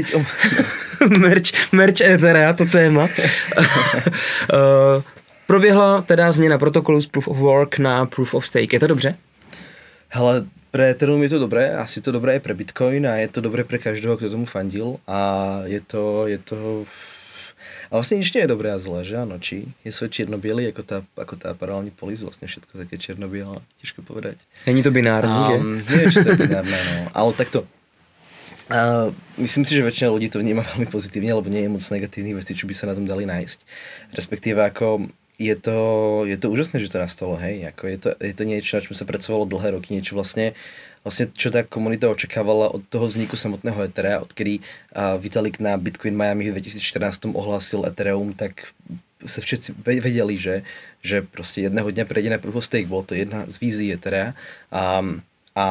merch, 1.17 1.71
merch 1.71 2.01
Etherea, 2.01 2.53
to 2.53 2.65
téma. 2.65 3.03
uh, 3.03 3.09
proběhla 5.47 6.01
teda 6.01 6.31
změna 6.31 6.57
protokolu 6.57 7.01
z 7.01 7.07
Proof 7.07 7.27
of 7.27 7.37
Work 7.37 7.79
na 7.79 8.05
Proof 8.05 8.33
of 8.33 8.47
Stake. 8.47 8.73
Je 8.73 8.79
to 8.79 8.87
dobře? 8.87 9.15
Hele, 10.09 10.45
pre 10.71 10.89
Ethereum 10.89 11.23
je 11.23 11.29
to 11.29 11.39
dobré, 11.39 11.75
asi 11.75 12.01
to 12.01 12.11
dobré 12.11 12.33
je 12.33 12.39
pre 12.39 12.53
Bitcoin 12.53 13.07
a 13.07 13.15
je 13.15 13.27
to 13.27 13.41
dobré 13.41 13.63
pre 13.63 13.77
každého, 13.77 14.17
kto 14.17 14.29
tomu 14.29 14.45
fandil 14.45 14.97
a 15.07 15.45
je 15.65 15.81
to, 15.81 16.27
je 16.27 16.37
to 16.37 16.85
a 17.87 17.93
vlastne 17.97 18.19
nič 18.19 18.35
nie 18.35 18.43
je 18.43 18.51
dobré 18.51 18.69
a 18.71 18.79
zlé, 18.79 19.07
že 19.07 19.15
áno, 19.15 19.39
či 19.39 19.71
je 19.81 19.91
svet 19.95 20.11
čierno-biely, 20.11 20.69
ako 20.71 20.81
tá, 20.83 20.97
ako 21.15 21.39
tá 21.39 21.55
paralelní 21.55 21.95
polis, 21.95 22.19
vlastne 22.21 22.45
všetko 22.45 22.75
také 22.83 22.95
čierno-biele, 22.99 23.63
ťažko 23.79 24.03
povedať. 24.03 24.37
Není 24.67 24.83
to 24.83 24.91
binárne, 24.91 25.57
um? 25.57 25.79
Nie, 25.87 26.11
či 26.11 26.21
to 26.23 26.35
je 26.35 26.39
binárne, 26.39 26.75
no. 26.75 27.11
Ale 27.15 27.31
takto, 27.33 27.65
Uh, 28.67 29.15
myslím 29.39 29.63
si, 29.63 29.79
že 29.79 29.87
väčšina 29.87 30.11
ľudí 30.11 30.27
to 30.27 30.43
vníma 30.43 30.59
veľmi 30.59 30.91
pozitívne, 30.91 31.31
lebo 31.31 31.47
nie 31.47 31.63
je 31.63 31.71
moc 31.71 31.79
negatívnych 31.79 32.35
vecí, 32.35 32.51
čo 32.51 32.67
by 32.67 32.75
sa 32.75 32.91
na 32.91 32.99
tom 32.99 33.07
dali 33.07 33.23
nájsť. 33.23 33.63
Respektíve 34.11 34.59
ako 34.59 35.07
je 35.39 35.55
to, 35.55 35.79
je 36.27 36.35
to 36.35 36.51
úžasné, 36.51 36.83
že 36.83 36.91
to 36.91 36.99
nastalo, 36.99 37.39
hej, 37.39 37.63
ako 37.69 37.83
je 37.87 37.97
to, 38.01 38.09
je 38.19 38.33
to 38.35 38.43
niečo, 38.43 38.75
na 38.75 38.83
čom 38.83 38.91
sa 38.91 39.07
pracovalo 39.07 39.47
dlhé 39.47 39.79
roky, 39.79 39.95
niečo 39.95 40.19
vlastne, 40.19 40.51
vlastne 41.01 41.29
čo 41.33 41.49
tá 41.49 41.65
komunita 41.65 42.09
očakávala 42.09 42.71
od 42.71 42.85
toho 42.87 43.05
vzniku 43.09 43.35
samotného 43.35 43.85
Ethera, 43.85 44.23
odkedy 44.23 44.59
uh, 44.59 45.17
Vitalik 45.17 45.61
na 45.61 45.75
Bitcoin 45.75 46.17
Miami 46.17 46.51
v 46.51 46.61
2014 46.61 47.33
ohlásil 47.33 47.85
Ethereum, 47.87 48.33
tak 48.33 48.71
sa 49.25 49.41
všetci 49.41 49.81
vedeli, 49.81 50.37
že, 50.37 50.61
že 51.01 51.25
proste 51.25 51.65
jedného 51.65 51.89
dňa 51.89 52.05
prejde 52.05 52.29
na 52.29 52.37
proof 52.37 52.69
bolo 52.85 53.01
to 53.01 53.17
jedna 53.17 53.49
z 53.49 53.55
vízií 53.57 53.89
Ethera 53.89 54.37
a, 54.69 55.01
a 55.57 55.65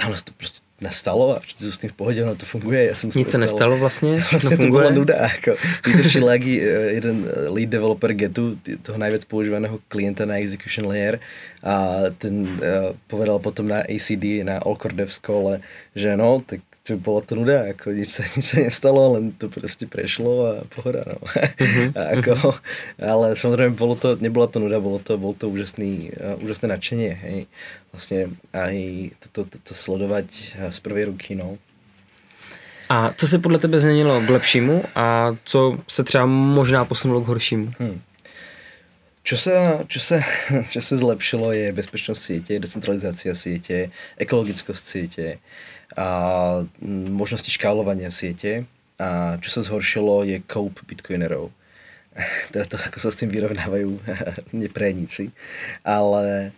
ale 0.00 0.16
to 0.24 0.32
proste 0.32 0.64
nastalo 0.80 1.36
a 1.36 1.44
všetci 1.44 1.62
sú 1.62 1.72
s 1.76 1.80
tým 1.80 1.92
v 1.92 1.96
pohode, 1.96 2.18
ono 2.24 2.32
to 2.34 2.48
funguje. 2.48 2.88
Ja 2.88 2.96
som 2.96 3.12
Nic 3.12 3.28
sa 3.28 3.36
nestalo 3.36 3.76
vlastne? 3.76 4.18
Vlastne 4.32 4.56
to 4.56 4.72
bola 4.72 4.88
nuda. 4.88 5.28
Ako 5.28 5.54
Peter 5.84 6.08
Shilagi, 6.08 6.56
eh, 6.56 6.96
jeden 6.96 7.28
eh, 7.28 7.52
lead 7.52 7.68
developer 7.68 8.10
Getu, 8.16 8.56
toho 8.80 8.96
najviac 8.96 9.28
používaného 9.28 9.76
klienta 9.92 10.24
na 10.24 10.40
execution 10.40 10.88
layer 10.88 11.20
a 11.60 12.08
ten 12.16 12.56
uh, 12.64 12.96
povedal 13.04 13.36
potom 13.36 13.68
na 13.68 13.84
ACD, 13.84 14.40
na 14.40 14.64
Allcore 14.64 14.96
Dev 14.96 15.12
School, 15.12 15.60
že 15.92 16.16
no, 16.16 16.40
tak 16.40 16.64
to 16.90 16.98
bola 16.98 17.22
to 17.22 17.38
nuda, 17.38 17.70
ako 17.70 17.94
nič 17.94 18.10
sa, 18.18 18.26
nič 18.26 18.46
sa 18.50 18.58
nestalo, 18.58 19.14
len 19.14 19.30
to 19.38 19.46
proste 19.46 19.86
prešlo 19.86 20.32
a 20.42 20.52
pohoda, 20.66 21.06
no. 21.06 21.22
Uh-huh. 21.22 21.94
a 21.98 22.18
ako, 22.18 22.58
ale 22.98 23.38
samozrejme 23.38 23.78
bolo 23.78 23.94
to, 23.94 24.18
nebola 24.18 24.50
to 24.50 24.58
nuda, 24.58 24.82
bolo 24.82 24.98
to, 24.98 25.14
bolo 25.14 25.38
to 25.38 25.46
úžasný, 25.46 26.10
uh, 26.18 26.34
úžasné 26.42 26.66
nadšenie, 26.74 27.12
hej. 27.14 27.38
Vlastne 27.94 28.34
aj 28.50 28.74
to, 29.30 29.46
to, 29.46 29.56
to 29.62 29.72
sledovať 29.74 30.58
z 30.74 30.78
prvej 30.82 31.14
ruky, 31.14 31.38
no. 31.38 31.54
A 32.90 33.14
co 33.14 33.28
se 33.28 33.38
podle 33.38 33.58
tebe 33.58 33.80
změnilo 33.80 34.20
k 34.20 34.30
lepšímu 34.30 34.84
a 34.94 35.36
co 35.44 35.78
se 35.88 36.02
třeba 36.04 36.26
možná 36.26 36.84
posunulo 36.84 37.22
k 37.22 37.26
horšímu? 37.26 37.72
Hmm. 37.78 38.00
Čo 39.22 39.36
sa, 39.36 39.84
čo, 39.86 40.00
sa, 40.00 40.18
čo 40.72 40.80
sa 40.80 40.94
zlepšilo 40.96 41.52
je 41.52 41.70
bezpečnosť 41.76 42.18
siete, 42.18 42.52
decentralizácia 42.58 43.36
siete, 43.36 43.94
ekologickosť 44.16 44.84
siete, 44.84 45.38
a 45.96 46.08
možnosti 47.10 47.50
škálovania 47.50 48.10
siete. 48.10 48.66
A 49.00 49.40
čo 49.40 49.48
sa 49.48 49.64
zhoršilo 49.64 50.28
je 50.28 50.44
koup 50.44 50.76
bitcoinerov. 50.84 51.50
teda 52.52 52.64
to, 52.66 52.76
ako 52.76 52.98
sa 53.00 53.10
s 53.10 53.18
tým 53.18 53.30
vyrovnávajú 53.30 53.90
neprejníci. 54.66 55.30
Ale 55.84 56.52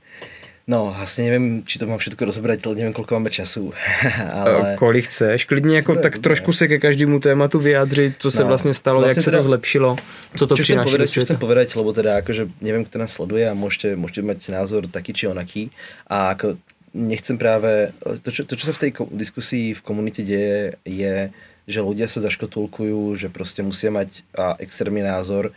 No, 0.62 0.94
asi 0.94 1.26
nevím, 1.26 1.66
či 1.66 1.74
to 1.78 1.90
mám 1.90 1.98
všetko 1.98 2.22
rozobrať, 2.22 2.62
ale 2.70 2.78
nevím, 2.78 2.94
koľko 2.94 3.18
máme 3.18 3.34
času. 3.34 3.74
ale... 4.38 4.78
Kolik 4.78 5.10
chceš, 5.10 5.44
klidně 5.44 5.76
jako 5.76 5.94
tak 5.96 6.18
trošku 6.18 6.52
se 6.52 6.68
ke 6.68 6.78
každému 6.78 7.20
tématu 7.20 7.58
vyjádřit, 7.58 8.14
co 8.18 8.30
se 8.30 8.42
no, 8.42 8.48
vlastně 8.48 8.74
stalo, 8.74 9.00
vlastně 9.00 9.10
jak 9.10 9.24
se 9.24 9.30
teda, 9.30 9.38
to 9.38 9.42
zlepšilo, 9.42 9.96
co 10.36 10.46
to 10.46 10.54
přináší 10.54 10.90
povedať, 10.90 11.10
Čo 11.10 11.20
chcem 11.20 11.36
povedať, 11.36 11.76
lebo 11.76 11.92
teda 11.92 12.22
akože 12.22 12.48
neviem, 12.62 12.84
kto 12.86 12.98
nás 12.98 13.10
sleduje 13.12 13.42
a 13.50 13.58
môžete, 13.58 13.98
môžete 13.98 14.22
mať 14.22 14.38
názor 14.54 14.86
taký 14.86 15.12
či 15.12 15.26
onaký 15.26 15.70
a 16.06 16.30
ako 16.30 16.56
nechcem 16.92 17.40
práve, 17.40 17.92
to 18.22 18.28
čo, 18.28 18.42
to, 18.44 18.54
čo 18.56 18.68
sa 18.68 18.74
v 18.76 18.82
tej 18.88 18.90
diskusii 19.12 19.72
v 19.76 19.84
komunite 19.84 20.20
deje, 20.24 20.76
je, 20.84 21.32
že 21.64 21.80
ľudia 21.80 22.06
sa 22.06 22.20
zaškotulkujú, 22.24 23.16
že 23.16 23.32
proste 23.32 23.64
musia 23.64 23.88
mať 23.88 24.24
a, 24.36 24.56
extrémny 24.60 25.00
názor 25.00 25.52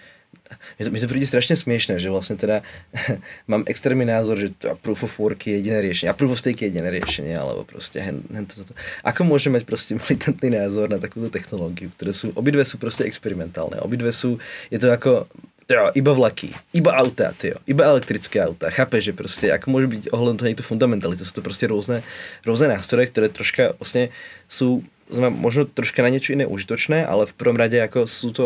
mi 0.77 0.85
to, 0.85 0.89
mi 0.91 0.99
to 1.01 1.09
príde 1.09 1.25
strašne 1.25 1.57
smiešné, 1.57 1.97
že 1.97 2.11
vlastne 2.11 2.37
teda 2.37 2.61
mám 3.51 3.65
extrémny 3.65 4.05
názor, 4.05 4.37
že 4.37 4.53
to 4.53 4.77
proof 4.83 5.07
of 5.07 5.17
work 5.17 5.47
je 5.47 5.57
jediné 5.57 5.81
riešenie 5.81 6.09
a 6.11 6.17
proof 6.17 6.37
of 6.37 6.41
stake 6.41 6.61
je 6.61 6.69
jediné 6.69 6.89
riešenie, 6.91 7.33
alebo 7.33 7.65
proste 7.65 7.97
hen, 7.97 8.21
hen 8.29 8.45
to, 8.45 8.61
to, 8.61 8.71
to. 8.71 8.73
Ako 9.01 9.25
môže 9.25 9.49
mať 9.49 9.65
proste 9.65 9.97
militantný 9.97 10.53
názor 10.53 10.91
na 10.91 11.01
takúto 11.01 11.33
technológiu, 11.33 11.89
ktoré 11.97 12.13
sú, 12.13 12.29
obidve 12.37 12.61
sú 12.67 12.77
proste 12.77 13.07
experimentálne, 13.09 13.81
obidve 13.81 14.13
sú, 14.13 14.37
je 14.69 14.77
to 14.77 14.91
ako 14.93 15.25
Jo, 15.65 15.89
iba 15.97 16.13
vlaky, 16.13 16.53
iba 16.77 16.93
auta, 16.93 17.33
tyjo, 17.33 17.57
iba 17.65 17.89
elektrické 17.89 18.37
auta. 18.37 18.69
Chápeš, 18.69 19.09
že 19.09 19.13
proste, 19.17 19.47
ako 19.49 19.73
môže 19.73 19.89
byť 19.89 20.03
ohľadom 20.13 20.37
to 20.53 20.61
fundamentalita, 20.61 21.25
sú 21.25 21.33
to 21.33 21.41
proste 21.41 21.65
rôzne, 21.65 22.05
rôzne 22.45 22.69
nástroje, 22.69 23.09
ktoré 23.09 23.33
troška 23.33 23.73
vlastne 23.81 24.13
sú, 24.45 24.85
možno 25.17 25.65
troška 25.65 26.05
na 26.05 26.13
niečo 26.13 26.37
iné 26.37 26.45
užitočné, 26.45 27.01
ale 27.01 27.25
v 27.25 27.33
prvom 27.33 27.57
rade 27.57 27.81
ako 27.81 28.05
sú 28.05 28.29
to, 28.29 28.45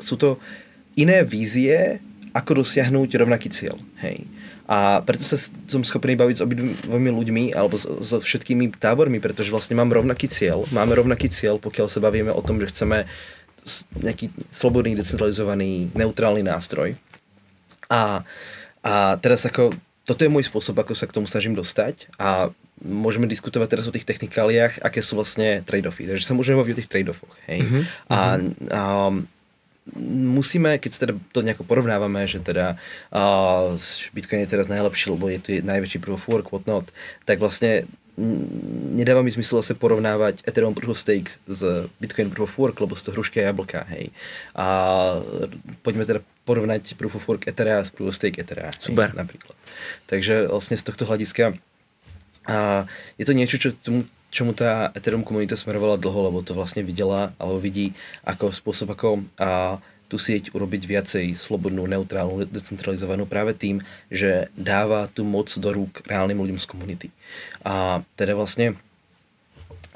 sú 0.00 0.16
to 0.16 0.40
iné 0.96 1.20
vízie, 1.20 2.00
ako 2.32 2.64
dosiahnuť 2.64 3.08
rovnaký 3.20 3.52
cieľ. 3.52 3.76
Hej. 4.00 4.24
A 4.68 5.00
preto 5.00 5.24
sa 5.24 5.36
som 5.68 5.80
schopný 5.80 6.12
baviť 6.12 6.36
s 6.40 6.44
obidvomi 6.44 7.08
ľuďmi 7.08 7.44
alebo 7.56 7.80
so, 7.80 8.20
všetkými 8.20 8.76
tábormi, 8.76 9.16
pretože 9.16 9.48
vlastne 9.48 9.76
mám 9.76 9.88
rovnaký 9.88 10.28
cieľ. 10.28 10.68
Máme 10.72 10.92
rovnaký 10.92 11.32
cieľ, 11.32 11.56
pokiaľ 11.56 11.88
sa 11.88 12.04
bavíme 12.04 12.28
o 12.28 12.44
tom, 12.44 12.60
že 12.60 12.68
chceme 12.68 13.08
nejaký 14.00 14.32
slobodný, 14.48 14.96
decentralizovaný, 14.96 15.92
neutrálny 15.92 16.42
nástroj. 16.42 16.96
A, 17.88 18.22
a 18.84 18.94
teraz 19.20 19.44
ako, 19.48 19.72
toto 20.04 20.24
je 20.24 20.32
môj 20.32 20.48
spôsob, 20.48 20.76
ako 20.80 20.92
sa 20.96 21.08
k 21.08 21.14
tomu 21.16 21.26
snažím 21.28 21.56
dostať 21.56 22.08
a 22.20 22.52
môžeme 22.78 23.26
diskutovať 23.26 23.68
teraz 23.74 23.84
o 23.90 23.94
tých 23.94 24.06
technikáliách, 24.06 24.80
aké 24.80 25.02
sú 25.02 25.18
vlastne 25.18 25.66
trade-offy. 25.66 26.06
Takže 26.06 26.24
sa 26.24 26.36
môžeme 26.36 26.62
baviť 26.62 26.74
o 26.74 26.78
tých 26.78 26.90
trade-offoch. 26.90 27.34
Hej? 27.50 27.58
Mm-hmm. 27.66 27.82
A, 28.06 28.18
a 28.70 28.82
musíme, 29.98 30.76
keď 30.78 30.90
teda 30.94 31.14
to 31.32 31.40
nejako 31.40 31.64
porovnávame, 31.64 32.28
že 32.28 32.44
teda 32.44 32.76
uh, 33.10 33.74
Bitcoin 34.12 34.44
je 34.44 34.52
teraz 34.52 34.68
najlepší, 34.68 35.10
lebo 35.10 35.32
je 35.32 35.40
to 35.40 35.48
najväčší 35.64 35.98
proof 35.98 36.22
of 36.22 36.28
work, 36.28 36.48
whatnot, 36.52 36.92
tak 37.24 37.40
vlastne 37.40 37.88
nedáva 38.98 39.22
mi 39.22 39.30
zmysel 39.30 39.62
sa 39.62 39.78
porovnávať 39.78 40.42
Ethereum 40.42 40.74
Proof 40.74 40.98
of 40.98 40.98
Stake 40.98 41.38
s 41.46 41.86
Bitcoin 42.02 42.34
Proof 42.34 42.50
of 42.50 42.58
Work, 42.58 42.82
lebo 42.82 42.98
sú 42.98 43.08
to 43.08 43.14
hrušky 43.14 43.38
a 43.38 43.54
jablka, 43.54 43.86
hej. 43.94 44.10
A 44.58 44.66
poďme 45.86 46.02
teda 46.02 46.20
porovnať 46.42 46.98
Proof 46.98 47.22
of 47.22 47.26
Work 47.30 47.46
Ethereum 47.46 47.86
s 47.86 47.94
Proof 47.94 48.10
of 48.10 48.18
Stake. 48.18 48.42
Super. 48.82 49.14
Hej, 49.14 49.18
napríklad. 49.22 49.54
Takže 50.10 50.50
vlastne 50.50 50.74
z 50.74 50.82
tohto 50.82 51.06
hľadiska 51.06 51.54
a 52.48 52.88
je 53.20 53.24
to 53.28 53.36
niečo, 53.36 53.60
čo 53.60 53.76
tomu 53.76 54.08
čomu 54.28 54.52
tá 54.52 54.92
Ethereum 54.92 55.24
komunita 55.24 55.56
smerovala 55.56 55.96
dlho, 55.96 56.28
lebo 56.28 56.44
to 56.44 56.52
vlastne 56.52 56.84
videla, 56.84 57.32
alebo 57.40 57.56
vidí 57.60 57.96
ako 58.28 58.52
spôsob, 58.52 58.92
ako 58.92 59.24
a, 59.40 59.80
tú 60.08 60.16
sieť 60.16 60.50
urobiť 60.56 60.82
viacej 60.88 61.26
slobodnú, 61.36 61.84
neutrálnu, 61.84 62.48
decentralizovanú 62.48 63.28
práve 63.28 63.52
tým, 63.52 63.84
že 64.08 64.48
dáva 64.56 65.06
tú 65.12 65.22
moc 65.22 65.52
do 65.52 65.68
rúk 65.68 66.00
reálnym 66.08 66.40
ľuďom 66.40 66.58
z 66.58 66.66
komunity. 66.66 67.08
A 67.62 68.00
teda 68.16 68.32
vlastne 68.32 68.80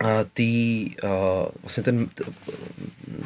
a 0.02 0.26
uh, 0.26 1.46
vlastne 1.62 1.82
ten, 1.86 1.96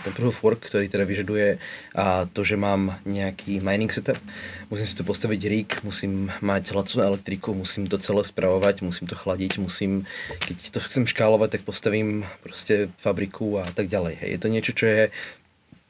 ten 0.05 0.12
proof 0.12 0.37
of 0.37 0.45
work, 0.45 0.61
ktorý 0.68 0.93
teda 0.93 1.09
vyžaduje 1.09 1.57
a 1.97 2.28
to, 2.28 2.45
že 2.45 2.61
mám 2.61 3.01
nejaký 3.09 3.64
mining 3.64 3.89
setup, 3.89 4.20
musím 4.68 4.84
si 4.84 4.93
to 4.93 5.07
postaviť 5.07 5.41
rig, 5.49 5.70
musím 5.87 6.28
mať 6.45 6.76
lacnú 6.76 7.01
elektriku, 7.01 7.57
musím 7.57 7.89
to 7.89 7.97
celé 7.97 8.20
spravovať, 8.20 8.84
musím 8.84 9.09
to 9.09 9.16
chladiť, 9.16 9.57
musím, 9.57 10.05
keď 10.43 10.76
to 10.76 10.78
chcem 10.84 11.09
škálovať, 11.09 11.57
tak 11.57 11.62
postavím 11.64 12.28
proste 12.45 12.93
fabriku 13.01 13.57
a 13.57 13.72
tak 13.72 13.89
ďalej. 13.89 14.20
Hej. 14.20 14.30
Je 14.37 14.41
to 14.43 14.53
niečo, 14.53 14.72
čo 14.76 14.84
je, 14.84 15.03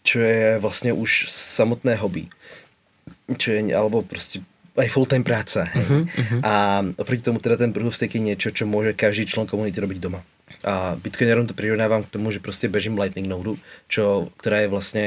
čo 0.07 0.23
je 0.23 0.63
vlastne 0.63 0.95
už 0.95 1.27
samotné 1.27 1.99
hobby. 1.99 2.31
Čo 3.27 3.59
je, 3.59 3.75
alebo 3.75 4.07
proste 4.07 4.47
aj 4.77 4.93
full-time 4.93 5.25
práca. 5.25 5.67
Uh-huh, 5.73 6.05
uh-huh. 6.05 6.41
A 6.45 6.53
oproti 7.01 7.25
tomu 7.25 7.41
teda 7.41 7.57
ten 7.57 7.73
stake 7.73 8.21
je 8.21 8.23
niečo, 8.23 8.53
čo 8.53 8.69
môže 8.69 8.93
každý 8.93 9.27
člen 9.27 9.49
komunity 9.49 9.81
robiť 9.81 9.99
doma. 9.99 10.21
A 10.63 10.95
Bitcoinerom 11.01 11.49
to 11.49 11.59
prirovnávam 11.59 12.07
k 12.07 12.13
tomu, 12.13 12.31
že 12.31 12.39
proste 12.39 12.71
bežím 12.71 12.95
Lightning 12.95 13.27
nodu, 13.27 13.59
čo, 13.91 14.31
ktorá 14.39 14.63
je 14.63 14.69
vlastne 14.71 15.05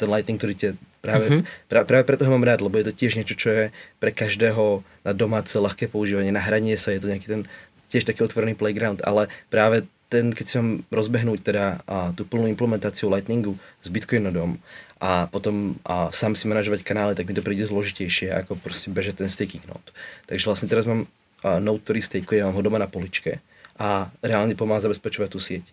ten 0.00 0.08
Lightning, 0.10 0.40
ktorý 0.40 0.54
tie 0.56 0.70
práve, 0.98 1.30
uh-huh. 1.30 1.42
pra, 1.70 1.86
práve 1.86 2.04
preto 2.08 2.26
ho 2.26 2.32
mám 2.32 2.44
rád, 2.44 2.64
lebo 2.64 2.74
je 2.80 2.90
to 2.90 2.96
tiež 2.96 3.16
niečo, 3.16 3.36
čo 3.38 3.48
je 3.52 3.64
pre 4.02 4.10
každého 4.10 4.82
na 5.06 5.12
domáce 5.14 5.54
ľahké 5.54 5.88
používanie, 5.88 6.34
na 6.34 6.42
hranie 6.42 6.74
sa, 6.74 6.92
je 6.92 7.00
to 7.00 7.08
nejaký 7.08 7.28
ten 7.28 7.42
tiež 7.90 8.06
taký 8.06 8.22
otvorený 8.22 8.54
playground, 8.54 9.02
ale 9.02 9.26
práve 9.50 9.86
ten, 10.10 10.34
keď 10.34 10.46
mám 10.58 10.82
rozbehnúť 10.90 11.40
teda 11.40 11.64
a, 11.86 12.10
tú 12.10 12.26
plnú 12.26 12.50
implementáciu 12.50 13.06
Lightningu 13.06 13.54
s 13.80 13.88
Bitcoinodom 13.88 14.58
a 14.98 15.30
potom 15.30 15.78
a, 15.86 16.10
sám 16.10 16.34
si 16.34 16.50
manažovať 16.50 16.82
kanály, 16.82 17.14
tak 17.14 17.30
mi 17.30 17.34
to 17.38 17.46
príde 17.46 17.64
zložitejšie, 17.64 18.34
ako 18.34 18.58
proste 18.58 18.90
bežať 18.90 19.22
ten 19.22 19.30
staking 19.30 19.62
node. 19.70 19.94
Takže 20.26 20.50
vlastne 20.50 20.66
teraz 20.66 20.84
mám 20.90 21.06
a, 21.46 21.62
node, 21.62 21.80
ktorý 21.86 22.02
stakeuje, 22.02 22.42
mám 22.42 22.58
ho 22.58 22.66
doma 22.66 22.82
na 22.82 22.90
poličke 22.90 23.38
a 23.80 24.12
reálne 24.20 24.52
pomáha 24.58 24.84
zabezpečovať 24.84 25.28
tú 25.32 25.40
sieť. 25.40 25.64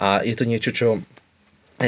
A 0.00 0.24
je 0.24 0.32
to 0.32 0.48
niečo, 0.48 0.72
čo 0.72 1.04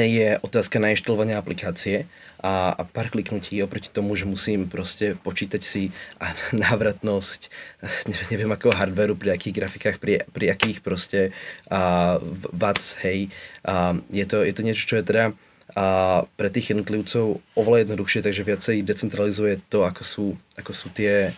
je 0.01 0.41
otázka 0.41 0.81
nainštalovania 0.81 1.37
aplikácie 1.37 2.09
a, 2.41 2.73
a 2.73 2.81
pár 2.81 3.13
kliknutí 3.13 3.61
oproti 3.61 3.93
tomu, 3.93 4.17
že 4.17 4.25
musím 4.25 4.65
proste 4.65 5.13
počítať 5.21 5.61
si 5.61 5.93
a 6.17 6.33
návratnosť, 6.65 7.53
neviem 8.33 8.49
akého 8.49 8.73
hardwareu, 8.73 9.13
pri 9.13 9.37
akých 9.37 9.53
grafikách, 9.53 9.97
pri, 10.01 10.25
pri 10.33 10.49
akých 10.49 10.81
proste 10.81 11.29
a, 11.69 12.17
watts, 12.49 12.97
hej. 13.05 13.29
A, 13.61 13.93
je, 14.09 14.25
to, 14.25 14.41
je 14.41 14.53
to 14.57 14.65
niečo, 14.65 14.89
čo 14.89 14.97
je 14.97 15.05
teda 15.05 15.37
a 15.73 16.21
pre 16.37 16.53
tých 16.53 16.69
jednotlivcov 16.69 17.41
oveľa 17.57 17.87
jednoduchšie, 17.87 18.21
takže 18.21 18.45
viacej 18.45 18.85
decentralizuje 18.85 19.57
to, 19.73 19.89
ako 19.89 20.03
sú, 20.05 20.25
ako 20.53 20.69
sú 20.69 20.93
tie 20.93 21.33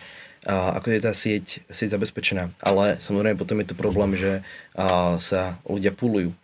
a 0.46 0.78
ako 0.78 0.94
je 0.94 1.00
tá 1.02 1.10
sieť, 1.10 1.46
sieť 1.66 1.98
zabezpečená. 1.98 2.54
Ale 2.62 3.02
samozrejme 3.02 3.34
potom 3.34 3.58
je 3.58 3.72
to 3.72 3.74
problém, 3.74 4.14
že 4.14 4.44
a, 4.76 5.16
sa 5.18 5.56
ľudia 5.64 5.90
púlujú 5.90 6.36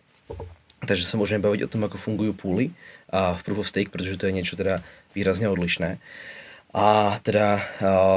Takže 0.83 1.07
sa 1.07 1.15
môžeme 1.15 1.43
baviť 1.43 1.67
o 1.67 1.71
tom, 1.71 1.87
ako 1.87 1.95
fungujú 1.95 2.33
púly 2.35 2.75
v 3.13 3.39
Proof 3.45 3.63
of 3.63 3.69
Stake, 3.69 3.93
pretože 3.93 4.19
to 4.19 4.27
je 4.27 4.35
niečo 4.35 4.59
teda 4.59 4.83
výrazne 5.13 5.47
odlišné. 5.47 6.01
A 6.73 7.17
teda 7.21 7.61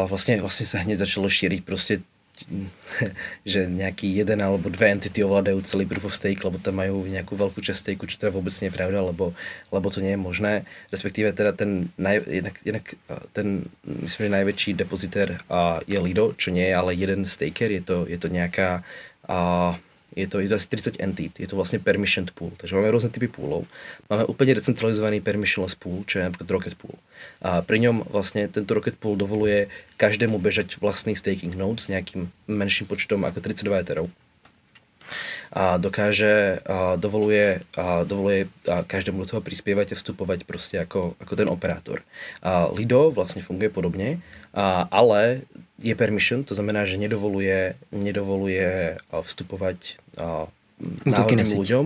vlastne, 0.08 0.40
vlastne 0.40 0.64
sa 0.64 0.80
hneď 0.80 1.04
začalo 1.04 1.28
šíriť 1.28 1.60
proste 1.62 2.00
že 3.52 3.64
nejaký 3.66 4.12
jeden 4.12 4.38
alebo 4.44 4.68
dve 4.68 4.92
entity 4.92 5.24
ovládajú 5.24 5.64
celý 5.64 5.88
proof 5.88 6.12
of 6.12 6.16
stake, 6.16 6.44
lebo 6.44 6.60
tam 6.60 6.78
majú 6.78 7.04
nejakú 7.08 7.32
veľkú 7.36 7.60
časť 7.64 7.80
stake, 7.80 8.04
čo 8.04 8.20
teda 8.20 8.32
vôbec 8.34 8.52
nie 8.60 8.68
je 8.68 8.76
pravda, 8.76 9.00
lebo, 9.02 9.32
lebo 9.72 9.86
to 9.88 10.04
nie 10.04 10.14
je 10.14 10.20
možné. 10.20 10.52
Respektíve 10.92 11.32
teda 11.32 11.56
ten, 11.56 11.88
naj, 11.96 12.24
jednak, 12.28 12.56
jednak 12.62 12.84
ten 13.32 13.64
myslím, 13.84 14.22
že 14.28 14.36
najväčší 14.36 14.70
depozitér 14.76 15.40
je 15.88 15.98
Lido, 16.00 16.36
čo 16.36 16.52
nie 16.52 16.68
je 16.68 16.74
ale 16.76 16.96
jeden 16.96 17.24
staker, 17.24 17.72
je 17.72 17.82
to, 17.82 17.96
je 18.04 18.18
to 18.20 18.28
nejaká 18.28 18.84
a, 19.26 19.74
je 20.16 20.26
to, 20.26 20.40
je 20.40 20.48
to 20.48 20.56
asi 20.56 20.96
30 20.96 21.04
entit, 21.04 21.32
je 21.36 21.44
to 21.44 21.60
vlastne 21.60 21.76
permissioned 21.76 22.32
pool, 22.32 22.48
takže 22.56 22.72
máme 22.72 22.88
rôzne 22.88 23.12
typy 23.12 23.28
poolov. 23.28 23.68
Máme 24.08 24.24
úplne 24.24 24.56
decentralizovaný 24.56 25.20
permissionless 25.20 25.76
pool, 25.76 26.08
čo 26.08 26.18
je 26.18 26.32
napríklad 26.32 26.48
Rocket 26.48 26.74
Pool. 26.80 26.96
A 27.44 27.60
pri 27.60 27.84
ňom 27.84 28.08
vlastne 28.08 28.48
tento 28.48 28.72
Rocket 28.72 28.96
Pool 28.96 29.20
dovoluje 29.20 29.68
každému 30.00 30.40
bežať 30.40 30.80
vlastný 30.80 31.12
staking 31.12 31.52
node 31.52 31.84
s 31.84 31.92
nejakým 31.92 32.32
menším 32.48 32.88
počtom 32.88 33.28
ako 33.28 33.44
32 33.44 33.84
eterov 33.84 34.08
a 35.54 35.78
dokáže, 35.78 36.60
a 36.66 36.98
dovoluje, 36.98 37.62
a 37.78 38.02
dovoluje 38.02 38.50
a 38.66 38.82
každému 38.82 39.22
do 39.22 39.28
toho 39.30 39.42
prispievať 39.42 39.94
a 39.94 39.98
vstupovať 39.98 40.42
proste 40.42 40.82
ako, 40.82 41.14
ako 41.22 41.32
ten 41.38 41.48
operátor. 41.48 42.02
A 42.42 42.66
Lido 42.74 43.14
vlastne 43.14 43.40
funguje 43.40 43.70
podobne, 43.70 44.18
a, 44.56 44.88
ale 44.88 45.44
je 45.76 45.92
permission, 45.92 46.40
to 46.40 46.56
znamená, 46.56 46.88
že 46.88 46.96
nedovoluje, 46.96 47.76
nedovoluje 47.92 48.96
vstupovať 49.12 50.00
náhodným 51.04 51.44
ľuďom 51.44 51.84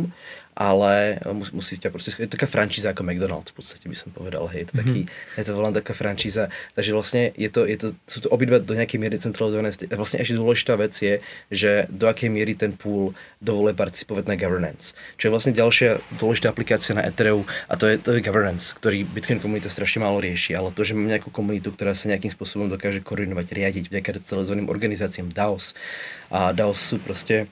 ale 0.55 1.23
musí 1.55 1.79
ťa 1.79 1.89
proste, 1.95 2.13
je 2.15 2.29
to 2.29 2.35
taká 2.37 2.51
frančíza 2.51 2.93
ako 2.93 3.07
McDonald's 3.07 3.55
v 3.55 3.63
podstate 3.63 3.87
by 3.87 3.97
som 3.97 4.11
povedal, 4.13 4.45
hej, 4.51 4.67
je 4.67 4.69
to, 4.71 4.75
taký, 4.83 5.01
mm-hmm. 5.07 5.39
je 5.41 5.45
to 5.47 5.53
volám 5.57 5.75
taká 5.75 5.93
frančíza, 5.97 6.53
takže 6.75 6.91
vlastne 6.93 7.23
je 7.39 7.49
to, 7.49 7.65
je 7.65 7.77
to, 7.79 7.89
sú 8.05 8.19
to 8.25 8.29
obidva 8.29 8.59
do 8.61 8.75
nejakej 8.75 8.99
miery 8.99 9.17
centralizované, 9.17 9.73
vlastne 9.95 10.19
ešte 10.21 10.37
dôležitá 10.37 10.75
vec 10.77 10.93
je, 10.95 11.15
že 11.49 11.87
do 11.89 12.11
akej 12.11 12.29
miery 12.29 12.59
ten 12.59 12.75
pool 12.75 13.17
dovoluje 13.41 13.73
participovať 13.73 14.25
na 14.29 14.37
governance, 14.37 14.93
čo 15.17 15.31
je 15.31 15.33
vlastne 15.33 15.53
ďalšia 15.57 16.03
dôležitá 16.21 16.53
aplikácia 16.53 16.93
na 16.93 17.07
Ethereum 17.07 17.47
a 17.71 17.75
to 17.79 17.89
je, 17.89 17.97
to 17.97 18.17
je 18.17 18.25
governance, 18.25 18.75
ktorý 18.77 19.07
Bitcoin 19.07 19.41
komunita 19.41 19.73
strašne 19.73 20.05
málo 20.05 20.21
rieši, 20.21 20.55
ale 20.55 20.75
to, 20.75 20.85
že 20.85 20.93
mám 20.93 21.09
nejakú 21.09 21.33
komunitu, 21.33 21.73
ktorá 21.73 21.97
sa 21.97 22.11
nejakým 22.13 22.31
spôsobom 22.31 22.69
dokáže 22.69 23.01
koordinovať, 23.01 23.47
riadiť 23.51 23.85
vďaka 23.89 24.21
decentralizovaným 24.21 24.69
organizáciám 24.69 25.33
DAOs. 25.33 25.73
A 26.31 26.55
DAOs 26.55 26.79
sú 26.79 26.97
proste 27.03 27.51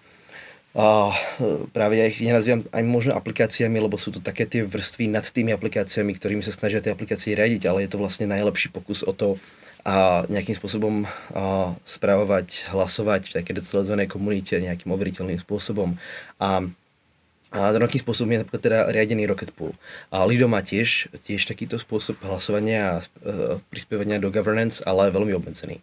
a 0.79 1.11
e, 1.11 1.67
práve 1.75 1.99
ja 1.99 2.07
ich 2.07 2.23
nenazývam 2.23 2.63
aj 2.71 2.85
možno 2.87 3.13
aplikáciami, 3.19 3.83
lebo 3.83 3.99
sú 3.99 4.15
to 4.15 4.23
také 4.23 4.47
tie 4.47 4.63
vrstvy 4.63 5.11
nad 5.11 5.27
tými 5.27 5.51
aplikáciami, 5.51 6.15
ktorými 6.15 6.47
sa 6.47 6.55
snažia 6.55 6.79
tie 6.79 6.95
aplikácie 6.95 7.35
riadiť, 7.35 7.67
ale 7.67 7.83
je 7.83 7.91
to 7.91 7.99
vlastne 7.99 8.31
najlepší 8.31 8.71
pokus 8.71 9.03
o 9.03 9.11
to 9.11 9.35
a 9.83 10.23
nejakým 10.31 10.55
spôsobom 10.55 10.95
a, 11.03 11.75
správovať, 11.83 12.71
hlasovať 12.71 13.35
v 13.35 13.37
takej 13.43 13.55
decentralizovanej 13.59 14.07
komunite 14.07 14.55
nejakým 14.55 14.95
overiteľným 14.95 15.43
spôsobom. 15.43 15.99
A 16.39 16.63
a 17.49 17.73
rovnakým 17.73 18.05
spôsobom 18.05 18.29
je 18.29 18.41
napríklad 18.45 18.61
teda 18.61 18.79
riadený 18.93 19.25
Rocket 19.25 19.57
Pool. 19.57 19.73
A 20.13 20.21
Lido 20.29 20.53
má 20.53 20.61
tiež, 20.61 21.09
tiež 21.25 21.49
takýto 21.49 21.81
spôsob 21.81 22.21
hlasovania 22.21 23.01
a 23.01 23.05
e, 23.25 23.57
prispievania 23.73 24.21
do 24.21 24.29
governance, 24.29 24.85
ale 24.85 25.09
veľmi 25.09 25.33
obmedzený. 25.33 25.81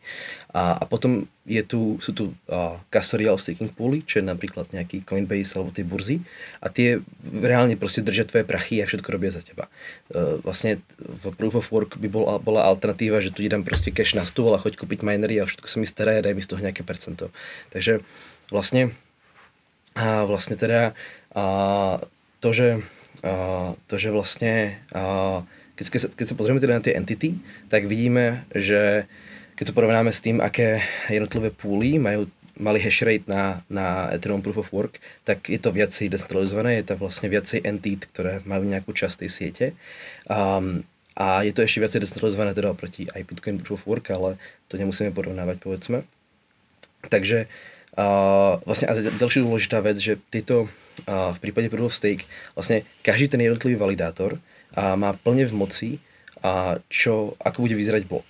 A, 0.54 0.78
a 0.78 0.84
potom 0.86 1.26
je 1.46 1.62
tu, 1.62 2.02
sú 2.02 2.12
tu 2.14 2.24
uh, 2.50 2.80
custodial 2.90 3.38
staking 3.38 3.70
pooly, 3.70 4.02
čo 4.02 4.18
je 4.18 4.26
napríklad 4.26 4.66
nejaký 4.74 5.06
Coinbase 5.06 5.54
alebo 5.54 5.70
tie 5.70 5.86
burzy. 5.86 6.26
A 6.58 6.74
tie 6.74 7.06
reálne 7.22 7.78
proste 7.78 8.02
držia 8.02 8.26
tvoje 8.26 8.50
prachy 8.50 8.82
a 8.82 8.90
všetko 8.90 9.14
robia 9.14 9.30
za 9.30 9.46
teba. 9.46 9.70
Uh, 10.10 10.42
vlastne 10.42 10.82
v 10.98 11.24
Proof 11.38 11.62
of 11.62 11.70
Work 11.70 12.02
by 12.02 12.10
bola, 12.10 12.42
bola 12.42 12.66
alternatíva, 12.66 13.22
že 13.22 13.30
tu 13.30 13.46
ti 13.46 13.50
dám 13.52 13.62
proste 13.62 13.94
cash 13.94 14.18
na 14.18 14.26
stôl 14.26 14.58
a 14.58 14.62
choď 14.62 14.82
kúpiť 14.82 15.06
minery 15.06 15.38
a 15.38 15.46
všetko 15.46 15.70
sa 15.70 15.78
mi 15.78 15.86
stará 15.86 16.18
a 16.18 16.26
daj 16.26 16.34
mi 16.34 16.42
z 16.42 16.50
toho 16.50 16.66
nejaké 16.66 16.82
percento. 16.82 17.30
Takže 17.70 18.02
vlastne 18.50 18.96
a 19.96 20.28
vlastne 20.28 20.60
teda 20.60 20.92
a 21.36 21.44
to, 22.40 22.50
že, 22.56 22.80
a 23.24 23.76
to, 23.92 23.96
že 24.00 24.10
vlastne, 24.12 24.80
a 24.96 25.44
keď, 25.76 25.86
keď, 25.92 26.00
sa, 26.00 26.08
keď 26.16 26.26
sa 26.32 26.38
pozrieme 26.40 26.64
teda 26.64 26.80
na 26.80 26.86
tie 26.86 26.96
entity, 26.96 27.40
tak 27.68 27.92
vidíme, 27.92 28.48
že 28.56 29.10
keď 29.60 29.72
to 29.72 29.76
porovnáme 29.76 30.12
s 30.12 30.24
tým, 30.24 30.40
aké 30.40 30.84
jednotlivé 31.12 31.52
púly 31.52 32.00
majú 32.00 32.32
mali 32.56 32.80
hash 32.80 33.04
rate 33.04 33.28
na, 33.28 33.60
na 33.68 34.08
Ethereum 34.16 34.40
Proof 34.40 34.64
of 34.64 34.72
Work, 34.72 35.04
tak 35.28 35.52
je 35.52 35.60
to 35.60 35.76
viacej 35.76 36.08
decentralizované, 36.08 36.80
je 36.80 36.88
to 36.88 36.96
vlastne 36.96 37.28
viacej 37.28 37.68
entít, 37.68 38.08
ktoré 38.08 38.40
majú 38.48 38.64
nejakú 38.64 38.96
časť 38.96 39.28
tej 39.28 39.32
siete. 39.32 39.66
Um, 40.32 40.88
a 41.20 41.44
je 41.44 41.52
to 41.52 41.68
ešte 41.68 41.84
viacej 41.84 42.08
decentralizované 42.08 42.56
teda 42.56 42.72
oproti 42.72 43.12
aj 43.12 43.28
Bitcoin 43.28 43.60
Proof 43.60 43.84
of 43.84 43.88
Work, 43.92 44.08
ale 44.16 44.40
to 44.72 44.80
nemusíme 44.80 45.12
porovnávať, 45.12 45.60
povedzme. 45.60 46.08
Takže 47.12 47.52
uh, 47.98 48.62
vlastne 48.64 48.88
a 48.88 48.94
ďalšia 49.00 49.44
dôležitá 49.44 49.80
vec, 49.84 49.98
že 50.00 50.20
tieto 50.32 50.68
v 51.06 51.38
prípade 51.44 51.68
Proof 51.68 51.92
of 51.92 51.98
Stake 51.98 52.24
vlastne 52.56 52.88
každý 53.04 53.36
ten 53.36 53.44
jednotlivý 53.44 53.76
validátor 53.76 54.40
má 54.76 55.12
plne 55.12 55.44
v 55.44 55.52
moci, 55.52 55.90
a 56.40 56.80
čo, 56.88 57.36
ako 57.42 57.68
bude 57.68 57.76
vyzerať 57.76 58.08
blok. 58.08 58.24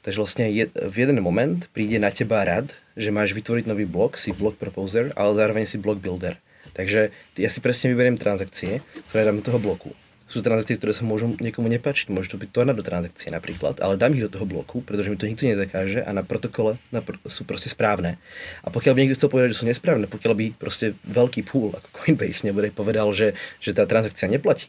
Takže 0.00 0.18
vlastne 0.22 0.44
je, 0.48 0.70
v 0.70 0.96
jeden 0.96 1.18
moment 1.18 1.66
príde 1.74 1.98
na 1.98 2.14
teba 2.14 2.46
rad, 2.46 2.70
že 2.94 3.10
máš 3.10 3.34
vytvoriť 3.34 3.66
nový 3.66 3.84
blok, 3.84 4.14
si 4.16 4.30
blok 4.30 4.54
proposer, 4.54 5.10
ale 5.18 5.34
zároveň 5.34 5.66
si 5.66 5.76
blok 5.76 5.98
builder. 5.98 6.38
Takže 6.78 7.10
ja 7.36 7.48
si 7.50 7.58
presne 7.58 7.90
vyberiem 7.90 8.16
transakcie, 8.16 8.80
ktoré 9.10 9.26
dám 9.26 9.42
do 9.42 9.46
toho 9.50 9.58
bloku 9.58 9.90
sú 10.26 10.42
transakcie, 10.42 10.74
ktoré 10.74 10.90
sa 10.90 11.06
môžu 11.06 11.38
niekomu 11.38 11.70
nepáčiť. 11.70 12.10
Môže 12.10 12.34
to 12.34 12.40
byť 12.42 12.50
tornado 12.50 12.82
transakcie 12.82 13.30
napríklad, 13.30 13.78
ale 13.78 13.94
dám 13.94 14.10
ich 14.18 14.26
do 14.26 14.30
toho 14.30 14.42
bloku, 14.42 14.82
pretože 14.82 15.06
mi 15.06 15.14
to 15.14 15.30
nikto 15.30 15.46
nezakáže 15.46 16.02
a 16.02 16.10
na 16.10 16.26
protokole 16.26 16.82
na 16.90 16.98
pr- 16.98 17.22
sú 17.30 17.46
proste 17.46 17.70
správne. 17.70 18.18
A 18.66 18.74
pokiaľ 18.74 18.92
by 18.92 18.98
niekto 19.06 19.16
chcel 19.22 19.30
povedať, 19.30 19.54
že 19.54 19.58
sú 19.62 19.66
nesprávne, 19.70 20.10
pokiaľ 20.10 20.34
by 20.34 20.46
proste 20.58 20.98
veľký 21.06 21.46
pool 21.46 21.70
ako 21.78 21.88
Coinbase 21.94 22.42
nebude 22.42 22.74
povedal, 22.74 23.06
že, 23.14 23.38
že 23.62 23.70
tá 23.70 23.86
transakcia 23.86 24.26
neplatí, 24.26 24.66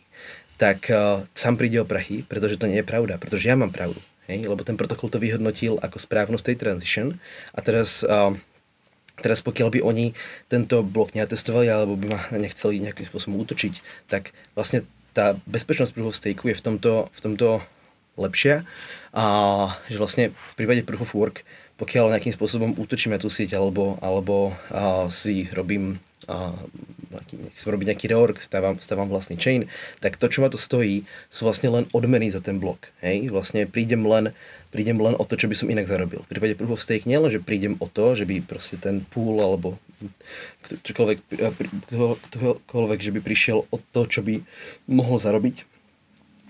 tak 0.61 0.89
uh, 0.93 1.25
sám 1.33 1.57
príde 1.57 1.81
o 1.81 1.89
prachy, 1.89 2.21
pretože 2.21 2.61
to 2.61 2.69
nie 2.69 2.81
je 2.81 2.85
pravda, 2.85 3.17
pretože 3.17 3.49
ja 3.49 3.57
mám 3.57 3.73
pravdu. 3.73 3.97
Hej? 4.29 4.45
Lebo 4.45 4.61
ten 4.61 4.77
protokol 4.77 5.09
to 5.09 5.17
vyhodnotil 5.17 5.81
ako 5.81 5.97
správnosť 5.97 6.53
tej 6.53 6.57
transition 6.61 7.07
a 7.57 7.59
teraz 7.65 8.05
uh, 8.05 8.33
Teraz 9.17 9.41
pokiaľ 9.41 9.73
by 9.73 9.79
oni 9.81 10.13
tento 10.45 10.85
blok 10.85 11.17
neatestovali 11.17 11.65
alebo 11.73 11.97
by 11.97 12.05
ma 12.13 12.21
nechceli 12.37 12.77
nejakým 12.85 13.09
spôsobom 13.09 13.41
útočiť, 13.41 14.05
tak 14.13 14.29
vlastne 14.53 14.85
tá 15.17 15.33
bezpečnosť 15.49 15.97
proof 15.97 16.13
of 16.13 16.19
stake 16.21 16.45
je 16.45 16.53
v 16.53 16.61
tomto, 16.61 17.09
v 17.09 17.19
tomto 17.25 17.65
lepšia 18.21 18.61
a 19.17 19.25
že 19.89 19.97
vlastne 19.97 20.29
v 20.29 20.53
prípade 20.53 20.85
proof 20.85 21.01
of 21.01 21.17
work, 21.17 21.41
pokiaľ 21.81 22.13
nejakým 22.13 22.37
spôsobom 22.37 22.77
útočím 22.77 23.17
na 23.17 23.21
tú 23.21 23.33
sieť 23.33 23.57
alebo, 23.57 23.97
alebo 24.05 24.53
a, 24.69 25.09
si 25.09 25.49
robím 25.49 25.97
a, 26.29 26.53
nejaký, 27.09 27.49
chcem 27.57 27.69
robiť 27.73 27.87
nejaký 27.89 28.05
reorg, 28.13 28.37
stávam, 28.37 28.77
stávam 28.77 29.09
vlastný 29.09 29.41
chain, 29.41 29.65
tak 30.05 30.21
to, 30.21 30.29
čo 30.29 30.45
ma 30.45 30.53
to 30.53 30.61
stojí, 30.61 31.09
sú 31.33 31.49
vlastne 31.49 31.73
len 31.73 31.89
odmeny 31.97 32.29
za 32.29 32.41
ten 32.41 32.61
blok. 32.61 32.93
Hej? 33.01 33.33
Vlastne 33.33 33.65
prídem 33.65 34.05
len 34.05 34.37
prídem 34.67 34.99
len 34.99 35.15
o 35.15 35.23
to, 35.23 35.39
čo 35.39 35.47
by 35.47 35.55
som 35.55 35.71
inak 35.71 35.87
zarobil. 35.87 36.21
V 36.27 36.31
prípade 36.37 36.59
proof 36.59 36.77
of 36.77 36.83
stake 36.83 37.07
nie 37.07 37.17
len, 37.17 37.31
že 37.31 37.39
prídem 37.39 37.79
o 37.79 37.87
to, 37.87 38.13
že 38.13 38.27
by 38.27 38.43
proste 38.43 38.75
ten 38.75 39.01
pool 39.07 39.39
alebo 39.39 39.79
čokoľvek, 40.83 41.17
ktokoľvek, 42.31 42.99
že 42.99 43.11
by 43.15 43.19
prišiel 43.23 43.65
o 43.67 43.77
to, 43.93 44.01
čo 44.05 44.21
by 44.21 44.43
mohol 44.87 45.17
zarobiť, 45.17 45.65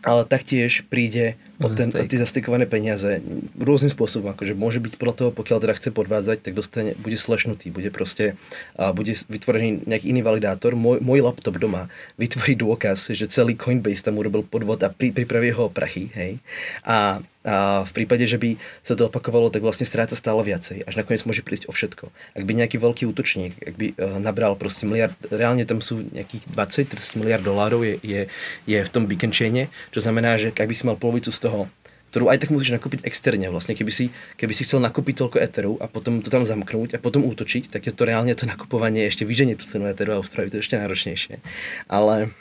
ale 0.06 0.30
taktiež 0.30 0.86
príde 0.88 1.36
o, 1.58 1.68
ten, 1.74 1.90
o 1.90 2.06
tie 2.06 2.22
zastikované 2.22 2.70
peniaze 2.70 3.20
rôznym 3.58 3.90
spôsobom, 3.90 4.30
akože 4.32 4.54
môže 4.54 4.78
byť 4.78 4.94
podľa 4.96 5.16
toho, 5.18 5.30
pokiaľ 5.34 5.58
teda 5.58 5.74
chce 5.74 5.90
podvádzať, 5.90 6.38
tak 6.46 6.54
dostane, 6.54 6.94
bude 7.02 7.18
slešnutý, 7.18 7.74
bude 7.74 7.90
proste, 7.90 8.38
a 8.78 8.94
bude 8.94 9.18
vytvorený 9.18 9.90
nejaký 9.90 10.14
iný 10.14 10.22
validátor. 10.22 10.78
Môj, 10.78 11.02
môj 11.02 11.26
laptop 11.26 11.58
doma 11.58 11.90
vytvorí 12.16 12.54
dôkaz, 12.54 13.10
že 13.12 13.26
celý 13.26 13.58
Coinbase 13.58 14.06
tam 14.06 14.22
urobil 14.22 14.46
podvod 14.46 14.86
a 14.86 14.94
pri, 14.94 15.12
pripraví 15.12 15.50
ho 15.58 15.68
prachy, 15.68 16.14
hej. 16.14 16.38
A 16.86 17.20
a 17.48 17.88
v 17.88 17.92
prípade, 17.96 18.28
že 18.28 18.36
by 18.36 18.60
sa 18.84 19.00
to 19.00 19.08
opakovalo, 19.08 19.48
tak 19.48 19.64
vlastne 19.64 19.88
stráca 19.88 20.20
stále 20.20 20.44
viacej, 20.44 20.84
až 20.84 20.94
nakoniec 21.00 21.24
môže 21.24 21.40
prísť 21.40 21.72
o 21.72 21.74
všetko. 21.74 22.12
Ak 22.12 22.44
by 22.44 22.52
nejaký 22.52 22.76
veľký 22.76 23.08
útočník, 23.08 23.56
ak 23.64 23.76
by 23.80 23.88
uh, 23.96 24.20
nabral 24.20 24.60
proste 24.60 24.84
miliard, 24.84 25.16
reálne 25.32 25.64
tam 25.64 25.80
sú 25.80 26.04
nejakých 26.12 26.44
20-30 26.52 27.24
miliard 27.24 27.44
dolárov 27.44 27.88
je, 27.88 27.96
je, 28.04 28.22
je 28.68 28.78
v 28.84 28.92
tom 28.92 29.08
beacon 29.08 29.32
chaine, 29.32 29.72
čo 29.96 30.04
znamená, 30.04 30.36
že 30.36 30.52
ak 30.52 30.68
by 30.68 30.76
si 30.76 30.84
mal 30.84 31.00
polovicu 31.00 31.32
z 31.32 31.40
toho, 31.40 31.72
ktorú 32.12 32.32
aj 32.32 32.40
tak 32.44 32.50
musíš 32.56 32.74
nakúpiť 32.76 33.04
externe 33.04 33.52
vlastne. 33.52 33.76
Keby 33.76 33.92
si, 33.92 34.10
keby 34.40 34.54
si 34.56 34.64
chcel 34.64 34.80
nakúpiť 34.80 35.22
toľko 35.22 35.38
Etheru 35.44 35.74
a 35.84 35.92
potom 35.92 36.24
to 36.24 36.32
tam 36.32 36.48
zamknúť 36.48 36.96
a 36.96 37.04
potom 37.04 37.28
útočiť, 37.28 37.68
tak 37.68 37.84
je 37.84 37.94
to 37.94 38.08
reálne 38.08 38.32
to 38.32 38.48
nakupovanie 38.48 39.06
ešte 39.12 39.28
vyženie 39.28 39.60
tú 39.60 39.68
cenu 39.68 39.92
Etheru 39.92 40.18
a 40.18 40.24
spraví 40.24 40.48
to 40.48 40.64
ešte 40.64 40.80
náročnejšie. 40.80 41.44
Ale 41.92 42.32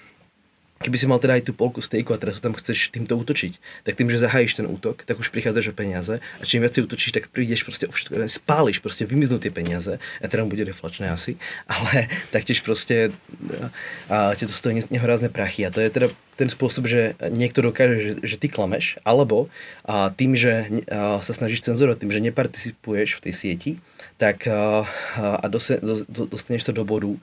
keby 0.81 0.97
si 1.01 1.07
mal 1.09 1.16
teda 1.16 1.41
aj 1.41 1.49
tú 1.49 1.53
polku 1.57 1.81
stejku 1.81 2.12
a 2.12 2.20
teraz 2.20 2.41
tam 2.45 2.53
chceš 2.53 2.93
týmto 2.93 3.16
útočiť, 3.16 3.85
tak 3.89 3.97
tým, 3.97 4.12
že 4.12 4.20
zahájíš 4.20 4.61
ten 4.61 4.68
útok, 4.68 5.09
tak 5.09 5.16
už 5.16 5.33
prichádzaš 5.33 5.72
o 5.72 5.74
peniaze 5.77 6.20
a 6.20 6.43
čím 6.45 6.61
viac 6.61 6.77
si 6.77 6.85
útočíš, 6.85 7.16
tak 7.16 7.33
prídeš 7.33 7.64
proste 7.64 7.89
o 7.89 7.93
všetko, 7.93 8.29
spáliš, 8.29 8.85
proste 8.85 9.09
vymiznú 9.09 9.41
tie 9.41 9.49
peniaze 9.49 9.97
a 9.97 10.24
teda 10.29 10.45
bude 10.45 10.68
deflačné 10.68 11.09
asi, 11.09 11.41
ale 11.72 12.12
taktiež 12.29 12.61
proste 12.61 13.11
a, 14.12 14.33
a 14.33 14.35
to 14.37 14.53
stojí 14.53 14.77
nehorázne 14.93 15.33
prachy. 15.33 15.64
A 15.64 15.72
to 15.72 15.81
je 15.81 15.89
teda 15.89 16.09
ten 16.37 16.53
spôsob, 16.53 16.85
že 16.85 17.16
niekto 17.33 17.64
dokáže, 17.64 17.97
že, 17.97 18.12
že 18.20 18.37
ty 18.37 18.53
klameš, 18.53 19.01
alebo 19.09 19.49
a, 19.89 20.12
tým, 20.12 20.37
že 20.37 20.85
a, 20.93 21.24
sa 21.24 21.33
snažíš 21.33 21.64
cenzurovať, 21.64 22.05
tým, 22.05 22.12
že 22.12 22.24
neparticipuješ 22.29 23.16
v 23.16 23.22
tej 23.24 23.33
sieti, 23.33 23.72
tak 24.20 24.45
a, 24.45 24.85
a 25.16 25.47
dostaneš 25.49 26.68
sa 26.68 26.77
do 26.77 26.85
bodu, 26.85 27.16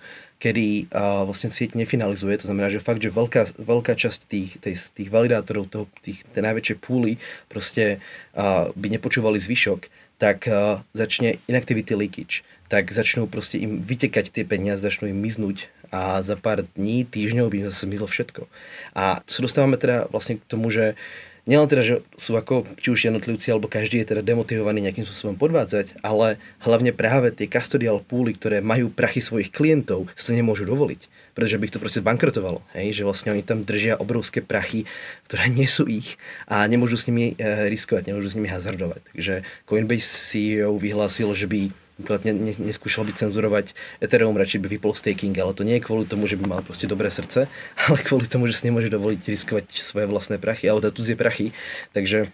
kedy 0.43 0.91
uh, 0.91 1.23
vlastne 1.23 1.47
sieť 1.47 1.79
nefinalizuje. 1.79 2.35
To 2.43 2.51
znamená, 2.51 2.67
že 2.67 2.83
fakt, 2.83 2.99
že 2.99 3.15
veľká, 3.15 3.63
veľká 3.63 3.95
časť 3.95 4.19
tých, 4.27 4.59
tej, 4.59 4.75
tých 4.75 5.07
validátorov, 5.07 5.71
toho, 5.71 5.85
tých, 6.03 6.27
tej 6.35 6.43
najväčšie 6.43 6.75
púly 6.83 7.15
proste 7.47 8.03
uh, 8.35 8.67
by 8.75 8.91
nepočúvali 8.91 9.39
zvyšok, 9.39 9.87
tak 10.19 10.51
uh, 10.51 10.83
začne 10.91 11.39
inactivity 11.47 11.95
leakage. 11.95 12.43
Tak 12.67 12.91
začnú 12.91 13.31
proste 13.31 13.55
im 13.55 13.79
vytekať 13.79 14.35
tie 14.35 14.43
peniaze, 14.43 14.83
začnú 14.83 15.07
im 15.07 15.23
miznúť 15.23 15.71
a 15.95 16.19
za 16.19 16.35
pár 16.35 16.67
dní, 16.75 17.07
týždňov 17.07 17.47
by 17.47 17.57
zase 17.71 17.87
zmizlo 17.87 18.11
všetko. 18.11 18.49
A 18.97 19.23
sa 19.23 19.39
dostávame 19.39 19.79
teda 19.79 20.11
vlastne 20.11 20.41
k 20.41 20.47
tomu, 20.49 20.67
že 20.73 20.97
uh, 20.97 21.31
nielen 21.43 21.67
teda, 21.67 21.83
že 21.83 21.95
sú 22.15 22.39
ako 22.39 22.63
či 22.79 22.87
už 22.91 22.99
jednotlivci, 23.11 23.51
alebo 23.51 23.67
každý 23.67 23.99
je 24.03 24.15
teda 24.15 24.23
demotivovaný 24.23 24.79
nejakým 24.83 25.03
spôsobom 25.03 25.35
podvádzať, 25.35 25.99
ale 25.99 26.39
hlavne 26.63 26.95
práve 26.95 27.35
tie 27.35 27.51
custodial 27.51 27.99
pooly, 27.99 28.35
ktoré 28.35 28.63
majú 28.63 28.87
prachy 28.87 29.19
svojich 29.19 29.51
klientov, 29.51 30.07
si 30.15 30.23
to 30.23 30.33
nemôžu 30.35 30.63
dovoliť, 30.63 31.33
pretože 31.35 31.59
by 31.59 31.63
ich 31.67 31.73
to 31.75 31.83
proste 31.83 32.01
bankrotovalo, 32.05 32.63
hej? 32.71 32.95
že 32.95 33.03
vlastne 33.03 33.35
oni 33.35 33.43
tam 33.43 33.67
držia 33.67 33.99
obrovské 33.99 34.39
prachy, 34.39 34.87
ktoré 35.27 35.51
nie 35.51 35.67
sú 35.67 35.83
ich 35.87 36.15
a 36.47 36.63
nemôžu 36.63 36.95
s 36.95 37.07
nimi 37.11 37.35
e, 37.35 37.67
riskovať, 37.67 38.07
nemôžu 38.07 38.31
s 38.31 38.37
nimi 38.39 38.47
hazardovať. 38.47 39.01
Takže 39.11 39.33
Coinbase 39.67 40.07
CEO 40.07 40.79
vyhlásil, 40.79 41.27
že 41.35 41.47
by 41.49 41.82
Napríklad 41.93 42.25
ne, 42.25 42.33
ne, 42.33 42.53
neskúšal 42.57 43.05
by 43.05 43.13
cenzurovať 43.13 43.77
Ethereum, 44.01 44.33
radšej 44.33 44.65
by 44.65 44.67
vypol 44.77 44.97
staking, 44.97 45.37
ale 45.37 45.53
to 45.53 45.61
nie 45.61 45.77
je 45.77 45.85
kvôli 45.85 46.09
tomu, 46.09 46.25
že 46.25 46.41
by 46.41 46.49
mal 46.49 46.61
proste 46.65 46.89
dobré 46.89 47.13
srdce, 47.13 47.45
ale 47.85 47.97
kvôli 48.01 48.25
tomu, 48.25 48.49
že 48.49 48.57
si 48.57 48.65
nemôže 48.65 48.89
dovoliť 48.89 49.21
riskovať 49.21 49.77
svoje 49.77 50.09
vlastné 50.09 50.41
prachy, 50.41 50.65
ale 50.65 50.81
tu 50.89 51.05
je 51.05 51.13
prachy, 51.13 51.53
takže, 51.93 52.33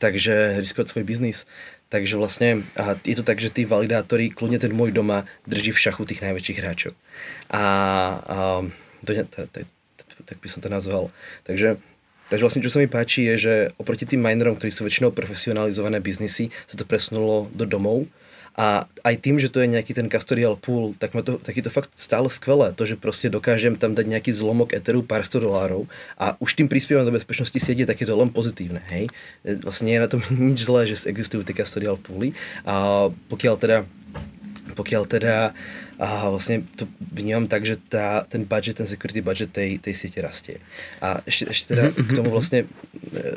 takže 0.00 0.64
riskovať 0.64 0.86
svoj 0.88 1.04
biznis. 1.04 1.44
Takže 1.92 2.16
vlastne 2.16 2.64
a 2.74 2.96
je 3.04 3.14
to 3.14 3.22
tak, 3.22 3.38
že 3.38 3.52
tí 3.52 3.68
validátori, 3.68 4.32
kľudne 4.32 4.58
ten 4.58 4.72
môj 4.72 4.90
doma 4.90 5.28
drží 5.44 5.70
v 5.70 5.82
šachu 5.84 6.08
tých 6.08 6.24
najväčších 6.24 6.58
hráčov. 6.58 6.96
A, 7.52 7.62
a 8.24 8.36
to, 9.04 9.10
to, 9.12 9.40
to, 9.46 9.60
to, 10.00 10.18
tak 10.24 10.40
by 10.40 10.48
som 10.48 10.64
to 10.64 10.72
nazval. 10.72 11.12
Takže 11.44 11.78
Takže 12.24 12.40
vlastne, 12.40 12.64
čo 12.64 12.72
sa 12.72 12.80
mi 12.80 12.88
páči, 12.88 13.28
je, 13.28 13.34
že 13.36 13.54
oproti 13.76 14.08
tým 14.08 14.24
minerom, 14.24 14.56
ktorí 14.56 14.72
sú 14.72 14.88
väčšinou 14.88 15.12
profesionalizované 15.12 16.00
biznisy, 16.00 16.48
sa 16.64 16.80
to 16.80 16.88
presunulo 16.88 17.52
do 17.52 17.68
domov 17.68 18.08
a 18.54 18.86
aj 19.02 19.14
tým, 19.18 19.42
že 19.42 19.50
to 19.50 19.58
je 19.58 19.66
nejaký 19.66 19.98
ten 19.98 20.06
custodial 20.06 20.54
pool, 20.54 20.94
tak, 20.94 21.10
to, 21.26 21.42
tak 21.42 21.58
je 21.58 21.64
to 21.66 21.74
fakt 21.74 21.90
stále 21.98 22.30
skvelé. 22.30 22.70
To, 22.78 22.86
že 22.86 22.94
proste 22.94 23.26
dokážem 23.26 23.74
tam 23.74 23.98
dať 23.98 24.06
nejaký 24.06 24.30
zlomok 24.30 24.70
Etheru 24.70 25.02
pár 25.02 25.26
sto 25.26 25.42
dolárov 25.42 25.90
a 26.14 26.38
už 26.38 26.54
tým 26.54 26.70
prispievam 26.70 27.02
do 27.02 27.10
bezpečnosti 27.10 27.58
siete, 27.58 27.82
tak 27.82 27.98
je 27.98 28.06
to 28.06 28.14
len 28.14 28.30
pozitívne. 28.30 28.78
Hej? 28.94 29.10
E, 29.42 29.58
vlastne 29.58 29.90
nie 29.90 29.98
je 29.98 30.04
na 30.06 30.10
tom 30.10 30.22
nič 30.54 30.70
zlé, 30.70 30.86
že 30.86 31.02
existujú 31.10 31.42
tie 31.42 31.58
custodial 31.58 31.98
pooly. 31.98 32.30
A 32.62 33.10
pokiaľ 33.26 33.54
teda 33.58 33.78
pokiaľ 34.74 35.02
teda 35.06 35.54
a 35.94 36.26
vlastne 36.26 36.66
to 36.74 36.90
vnímam 36.98 37.46
tak, 37.46 37.62
že 37.62 37.78
tá, 37.78 38.26
ten 38.26 38.42
budget, 38.42 38.82
ten 38.82 38.88
security 38.88 39.22
budget 39.22 39.54
tej, 39.54 39.78
tej 39.78 39.94
siete 39.94 40.18
rastie. 40.18 40.58
A 40.98 41.22
ešte, 41.22 41.46
ešte 41.46 41.66
teda 41.70 41.84
mm-hmm. 41.90 42.06
k 42.06 42.10
tomu 42.18 42.28
mhm. 42.30 42.34
vlastne, 42.34 42.60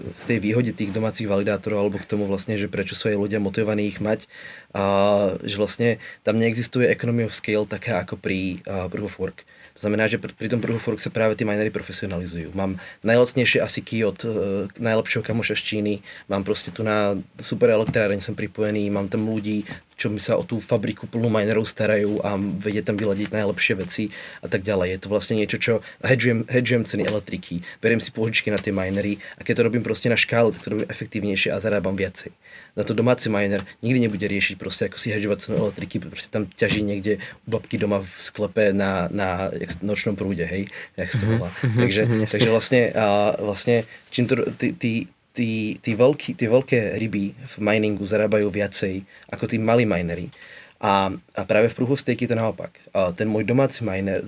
k 0.10 0.24
tej 0.26 0.38
výhode 0.42 0.72
tých 0.74 0.90
domácich 0.90 1.30
validátorov, 1.30 1.78
alebo 1.86 1.98
k 2.02 2.10
tomu 2.10 2.26
vlastne, 2.26 2.58
že 2.58 2.66
prečo 2.66 2.98
sú 2.98 3.14
aj 3.14 3.18
ľudia 3.18 3.38
motivovaní 3.38 3.86
ich 3.86 4.02
mať, 4.02 4.26
a, 4.74 5.38
že 5.46 5.56
vlastne 5.62 6.02
tam 6.26 6.42
neexistuje 6.42 6.90
economy 6.90 7.30
of 7.30 7.38
scale 7.38 7.70
taká 7.70 8.02
ako 8.02 8.18
pri 8.18 8.66
uh, 8.66 8.90
Proof 8.90 9.14
of 9.14 9.20
Work. 9.22 9.40
To 9.78 9.86
znamená, 9.86 10.10
že 10.10 10.18
pri 10.18 10.50
tom 10.50 10.58
Proof 10.58 10.82
of 10.82 10.88
Work 10.90 11.02
sa 11.06 11.14
práve 11.14 11.38
tí 11.38 11.46
minery 11.46 11.70
profesionalizujú. 11.70 12.50
Mám 12.58 12.82
najlacnejšie 13.06 13.62
ASICy 13.62 14.02
od 14.02 14.18
uh, 14.26 14.34
najlepšieho 14.82 15.22
kamoša 15.22 15.54
z 15.54 15.62
Číny, 15.62 15.94
mám 16.26 16.42
proste 16.42 16.74
tu 16.74 16.82
na 16.82 17.14
super 17.38 17.70
elektráreň 17.70 18.18
som 18.18 18.34
pripojený, 18.34 18.90
mám 18.90 19.06
tam 19.06 19.30
ľudí, 19.30 19.62
čo 19.98 20.14
mi 20.14 20.22
sa 20.22 20.38
o 20.38 20.46
tú 20.46 20.62
fabriku 20.62 21.10
plnú 21.10 21.28
minerov 21.28 21.66
starajú 21.66 22.22
a 22.22 22.38
vedie 22.38 22.86
tam 22.86 22.96
vyladiť 22.96 23.34
najlepšie 23.34 23.74
veci 23.82 24.14
a 24.46 24.48
tak 24.48 24.62
ďalej. 24.62 24.94
Je 24.94 25.00
to 25.02 25.08
vlastne 25.10 25.36
niečo, 25.42 25.58
čo 25.58 25.74
hedžujem, 26.06 26.46
hedžujem 26.46 26.86
ceny 26.86 27.04
elektriky, 27.10 27.66
beriem 27.82 27.98
si 27.98 28.14
požičky 28.14 28.54
na 28.54 28.62
tie 28.62 28.70
minery 28.70 29.18
a 29.36 29.44
keď 29.44 29.54
to 29.58 29.66
robím 29.66 29.82
proste 29.82 30.08
na 30.08 30.16
škále, 30.16 30.54
tak 30.54 30.62
to 30.62 30.70
robím 30.78 30.88
efektívnejšie 30.88 31.50
a 31.50 31.58
zarábam 31.58 31.98
viacej. 31.98 32.30
Na 32.78 32.86
to 32.86 32.94
domáci 32.94 33.34
miner 33.34 33.66
nikdy 33.82 34.06
nebude 34.06 34.22
riešiť 34.22 34.56
proste 34.62 34.86
ako 34.86 35.02
si 35.02 35.10
hedžovať 35.10 35.38
cenu 35.42 35.56
elektriky, 35.66 35.98
proste 35.98 36.30
tam 36.30 36.46
ťaží 36.46 36.86
niekde 36.86 37.18
u 37.50 37.58
babky 37.58 37.82
doma 37.82 38.06
v 38.06 38.14
sklepe 38.22 38.70
na, 38.78 39.10
na 39.10 39.50
nočnom 39.82 40.14
prúde, 40.14 40.46
hej, 40.46 40.70
jak 40.94 41.10
sa 41.10 41.26
to 41.26 41.26
volá. 41.26 41.50
Mm-hmm, 41.50 41.80
takže, 41.82 42.02
takže 42.30 42.50
vlastne, 42.54 42.82
a, 42.94 43.34
vlastne 43.42 43.90
čím 44.14 44.30
to, 44.30 44.46
ty, 44.54 44.78
ty, 44.78 45.10
tí, 45.38 45.78
tí, 45.78 45.94
veľký, 45.94 46.34
tí 46.34 46.50
veľké 46.50 46.98
ryby 46.98 47.38
v 47.38 47.56
miningu 47.62 48.02
zarábajú 48.02 48.50
viacej 48.50 49.06
ako 49.30 49.46
tí 49.46 49.62
malí 49.62 49.86
minery. 49.86 50.34
A, 50.78 51.10
a 51.10 51.42
práve 51.46 51.74
v 51.74 51.78
Stake 51.98 52.26
je 52.26 52.30
to 52.30 52.38
naopak. 52.38 52.74
A 52.94 53.14
ten 53.14 53.30
môj 53.30 53.46
domáci 53.46 53.82
miner, 53.82 54.22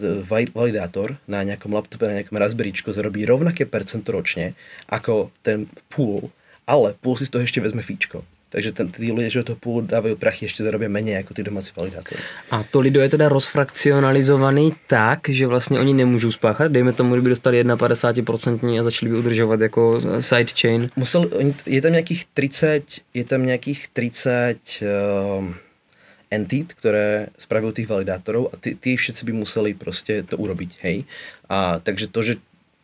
validátor 0.53 1.17
na 1.29 1.45
nejakom 1.45 1.73
laptope, 1.73 2.09
na 2.09 2.21
nejakom 2.21 2.37
Raspberryčku 2.37 2.89
zarobí 2.93 3.25
rovnaké 3.25 3.65
percento 3.69 4.09
ročne 4.13 4.57
ako 4.89 5.33
ten 5.45 5.69
pool, 5.89 6.33
ale 6.65 6.97
pool 6.97 7.17
si 7.17 7.29
z 7.29 7.33
toho 7.33 7.45
ešte 7.45 7.61
vezme 7.61 7.85
fíčko. 7.85 8.25
Takže 8.49 8.71
ten, 8.71 8.89
tí 8.89 9.13
ľudia, 9.13 9.29
že 9.29 9.45
to 9.45 9.55
půl 9.55 9.85
dávajú 9.85 10.17
prachy, 10.17 10.49
ešte 10.49 10.65
zarobia 10.65 10.89
menej 10.89 11.21
ako 11.21 11.37
tí 11.37 11.45
domáci 11.45 11.69
validátory. 11.77 12.17
A 12.49 12.65
to 12.65 12.81
lido 12.81 12.97
je 13.01 13.09
teda 13.09 13.29
rozfrakcionalizovaný 13.29 14.73
tak, 14.87 15.29
že 15.29 15.47
vlastně 15.47 15.79
oni 15.79 15.93
nemůžou 15.93 16.31
spáchat, 16.31 16.71
dejme 16.71 16.93
tomu, 16.93 17.13
kdyby 17.13 17.29
dostali 17.29 17.63
51% 17.63 18.79
a 18.79 18.83
začali 18.83 19.11
by 19.11 19.17
udržovat 19.17 19.61
jako 19.61 20.01
sidechain. 20.19 20.89
Musel, 20.95 21.29
je 21.65 21.81
tam 21.81 21.91
nejakých 21.91 22.25
30, 22.33 22.83
je 23.13 23.23
tam 23.23 23.45
nejakých 23.45 23.87
30 23.93 24.57
uh, 24.81 25.53
entit, 26.31 26.73
ktoré 26.73 27.33
spravujú 27.37 27.81
tých 27.81 27.89
validátorov 27.89 28.53
a 28.53 28.57
tí, 28.57 28.77
tí 28.77 28.97
všetci 28.97 29.25
by 29.25 29.33
museli 29.33 29.73
proste 29.73 30.21
to 30.25 30.37
urobiť, 30.37 30.71
hej. 30.85 31.05
A 31.49 31.81
takže 31.81 32.07
to, 32.07 32.21
že 32.21 32.33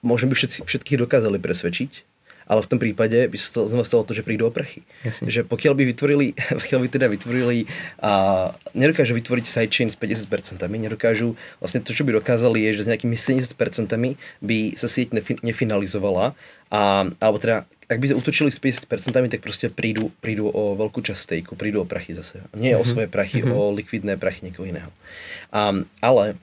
možno 0.01 0.30
by 0.30 0.36
všetci, 0.36 0.66
všetkých 0.66 1.01
dokázali 1.05 1.38
presvedčiť, 1.38 1.91
ale 2.46 2.62
v 2.62 2.70
tom 2.70 2.80
prípade 2.82 3.26
by 3.26 3.38
sa 3.38 3.66
znova 3.66 3.86
stalo 3.86 4.06
to, 4.06 4.14
že 4.14 4.22
prídu 4.22 4.46
o 4.46 4.52
prachy. 4.54 4.86
Jasne. 5.02 5.30
Že 5.30 5.50
pokiaľ 5.50 5.74
by 5.74 5.84
vytvorili, 5.89 6.26
pokiaľ 6.62 6.80
by 6.86 6.89
teda 6.89 7.08
vytvorili 7.10 7.58
a 8.02 8.12
nedokážu 8.78 9.18
vytvoriť 9.18 9.46
sidechain 9.46 9.89
s 9.89 9.98
50%, 9.98 10.62
nedokážu, 10.66 11.34
vlastne 11.58 11.82
to, 11.82 11.91
čo 11.91 12.06
by 12.06 12.14
dokázali 12.14 12.70
je, 12.70 12.82
že 12.82 12.82
s 12.86 12.89
nejakými 12.89 13.18
70% 13.18 13.58
by 14.41 14.60
sa 14.78 14.88
sieť 14.88 15.18
nefi, 15.18 15.38
nefinalizovala 15.41 16.38
a, 16.70 16.82
alebo 17.22 17.38
teda 17.41 17.66
ak 17.86 18.01
by 18.01 18.09
sa 18.09 18.17
utočili 18.17 18.50
s 18.50 18.58
50%, 18.58 18.89
tak 19.30 19.46
proste 19.46 19.70
prídu, 19.70 20.09
prídu 20.17 20.50
o 20.50 20.74
veľkú 20.74 21.05
časť 21.05 21.22
stejku, 21.22 21.54
prídu 21.54 21.86
o 21.86 21.86
prachy 21.86 22.17
zase. 22.17 22.42
Nie 22.58 22.74
mm-hmm. 22.74 22.82
o 22.82 22.86
mhm. 22.86 22.89
svoje 22.89 23.08
prachy, 23.13 23.46
mm-hmm. 23.46 23.54
o 23.54 23.70
likvidné 23.78 24.13
prachy 24.17 24.50
niekoho 24.50 24.66
iného. 24.66 24.89
Um, 25.54 25.86
ale 26.01 26.34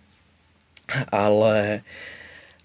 ale 1.10 1.82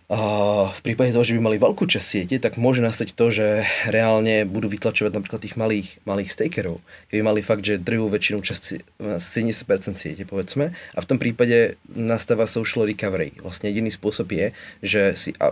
v 0.08 0.80
prípade 0.88 1.12
toho, 1.12 1.28
že 1.28 1.36
by 1.36 1.52
mali 1.52 1.58
veľkú 1.60 1.84
časť 1.84 2.08
siete, 2.08 2.36
tak 2.40 2.56
môže 2.56 2.80
nastať 2.80 3.12
to, 3.12 3.28
že 3.28 3.68
reálne 3.92 4.48
budú 4.48 4.72
vytlačovať 4.72 5.12
napríklad 5.12 5.44
tých 5.44 5.60
malých, 5.60 6.00
malých 6.08 6.32
stakerov. 6.32 6.80
Keby 7.12 7.28
mali 7.28 7.44
fakt, 7.44 7.68
že 7.68 7.76
drvú 7.76 8.08
väčšinu 8.08 8.40
časť 8.40 8.64
70% 9.20 10.00
siete, 10.00 10.24
povedzme, 10.24 10.72
a 10.72 11.00
v 11.04 11.08
tom 11.12 11.20
prípade 11.20 11.76
nastáva 11.92 12.48
social 12.48 12.88
recovery. 12.88 13.36
Vlastne 13.44 13.68
jediný 13.68 13.92
spôsob 13.92 14.32
je, 14.32 14.56
že 14.80 15.04
si, 15.20 15.36
a, 15.44 15.52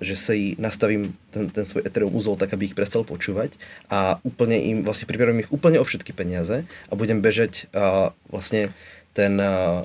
že 0.00 0.16
si 0.16 0.56
nastavím 0.56 1.12
ten, 1.28 1.52
ten 1.52 1.68
svoj 1.68 1.84
Ethereum 1.84 2.16
úzol 2.16 2.40
tak, 2.40 2.56
aby 2.56 2.72
ich 2.72 2.78
prestal 2.78 3.04
počúvať 3.04 3.52
a 3.92 4.16
úplne 4.24 4.56
im, 4.56 4.78
vlastne 4.80 5.04
pripravím 5.04 5.44
ich 5.44 5.52
úplne 5.52 5.76
o 5.76 5.84
všetky 5.84 6.16
peniaze 6.16 6.64
a 6.64 6.92
budem 6.96 7.20
bežať 7.20 7.68
a, 7.76 8.16
vlastne 8.32 8.72
ten, 9.12 9.36
a, 9.36 9.84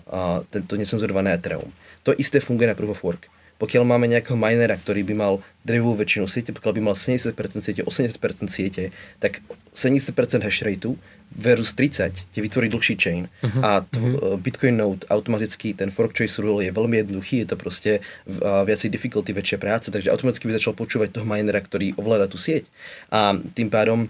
tento 0.55 0.79
necenzurované 0.79 1.35
Ethereum. 1.35 1.67
To 2.07 2.15
isté 2.15 2.39
funguje 2.39 2.71
na 2.71 2.79
Proof 2.79 2.95
of 2.95 3.03
Work 3.03 3.34
pokiaľ 3.56 3.84
máme 3.88 4.11
nejakého 4.11 4.36
minera, 4.36 4.76
ktorý 4.76 5.07
by 5.07 5.14
mal 5.15 5.34
drevú 5.64 5.95
väčšinu 5.95 6.27
siete, 6.27 6.52
pokiaľ 6.52 6.73
by 6.76 6.82
mal 6.91 6.95
70% 6.95 7.32
siete, 7.64 7.82
80% 7.88 8.52
siete, 8.52 8.91
tak 9.23 9.40
70% 9.72 10.44
hash 10.44 10.61
rateu 10.61 10.99
versus 11.34 11.73
30 11.73 12.32
ti 12.32 12.40
vytvorí 12.40 12.69
dlhší 12.69 12.95
chain 12.95 13.27
uh-huh. 13.41 13.61
a 13.64 13.72
tvo- 13.84 14.15
uh-huh. 14.15 14.38
Bitcoin 14.40 14.77
node 14.77 15.03
automaticky 15.10 15.73
ten 15.73 15.90
fork 15.90 16.14
choice 16.15 16.38
rule 16.40 16.64
je 16.64 16.72
veľmi 16.72 17.02
jednoduchý, 17.02 17.44
je 17.44 17.48
to 17.49 17.57
proste 17.57 17.91
uh, 17.99 18.64
viacej 18.64 18.94
difficulty, 18.94 19.34
väčšia 19.36 19.57
práca, 19.60 19.90
takže 19.90 20.14
automaticky 20.14 20.48
by 20.48 20.56
začal 20.56 20.77
počúvať 20.77 21.11
toho 21.18 21.27
minera, 21.27 21.60
ktorý 21.60 21.98
ovláda 21.98 22.30
tú 22.30 22.38
sieť 22.40 22.69
a 23.11 23.36
tým 23.36 23.68
pádom 23.68 24.07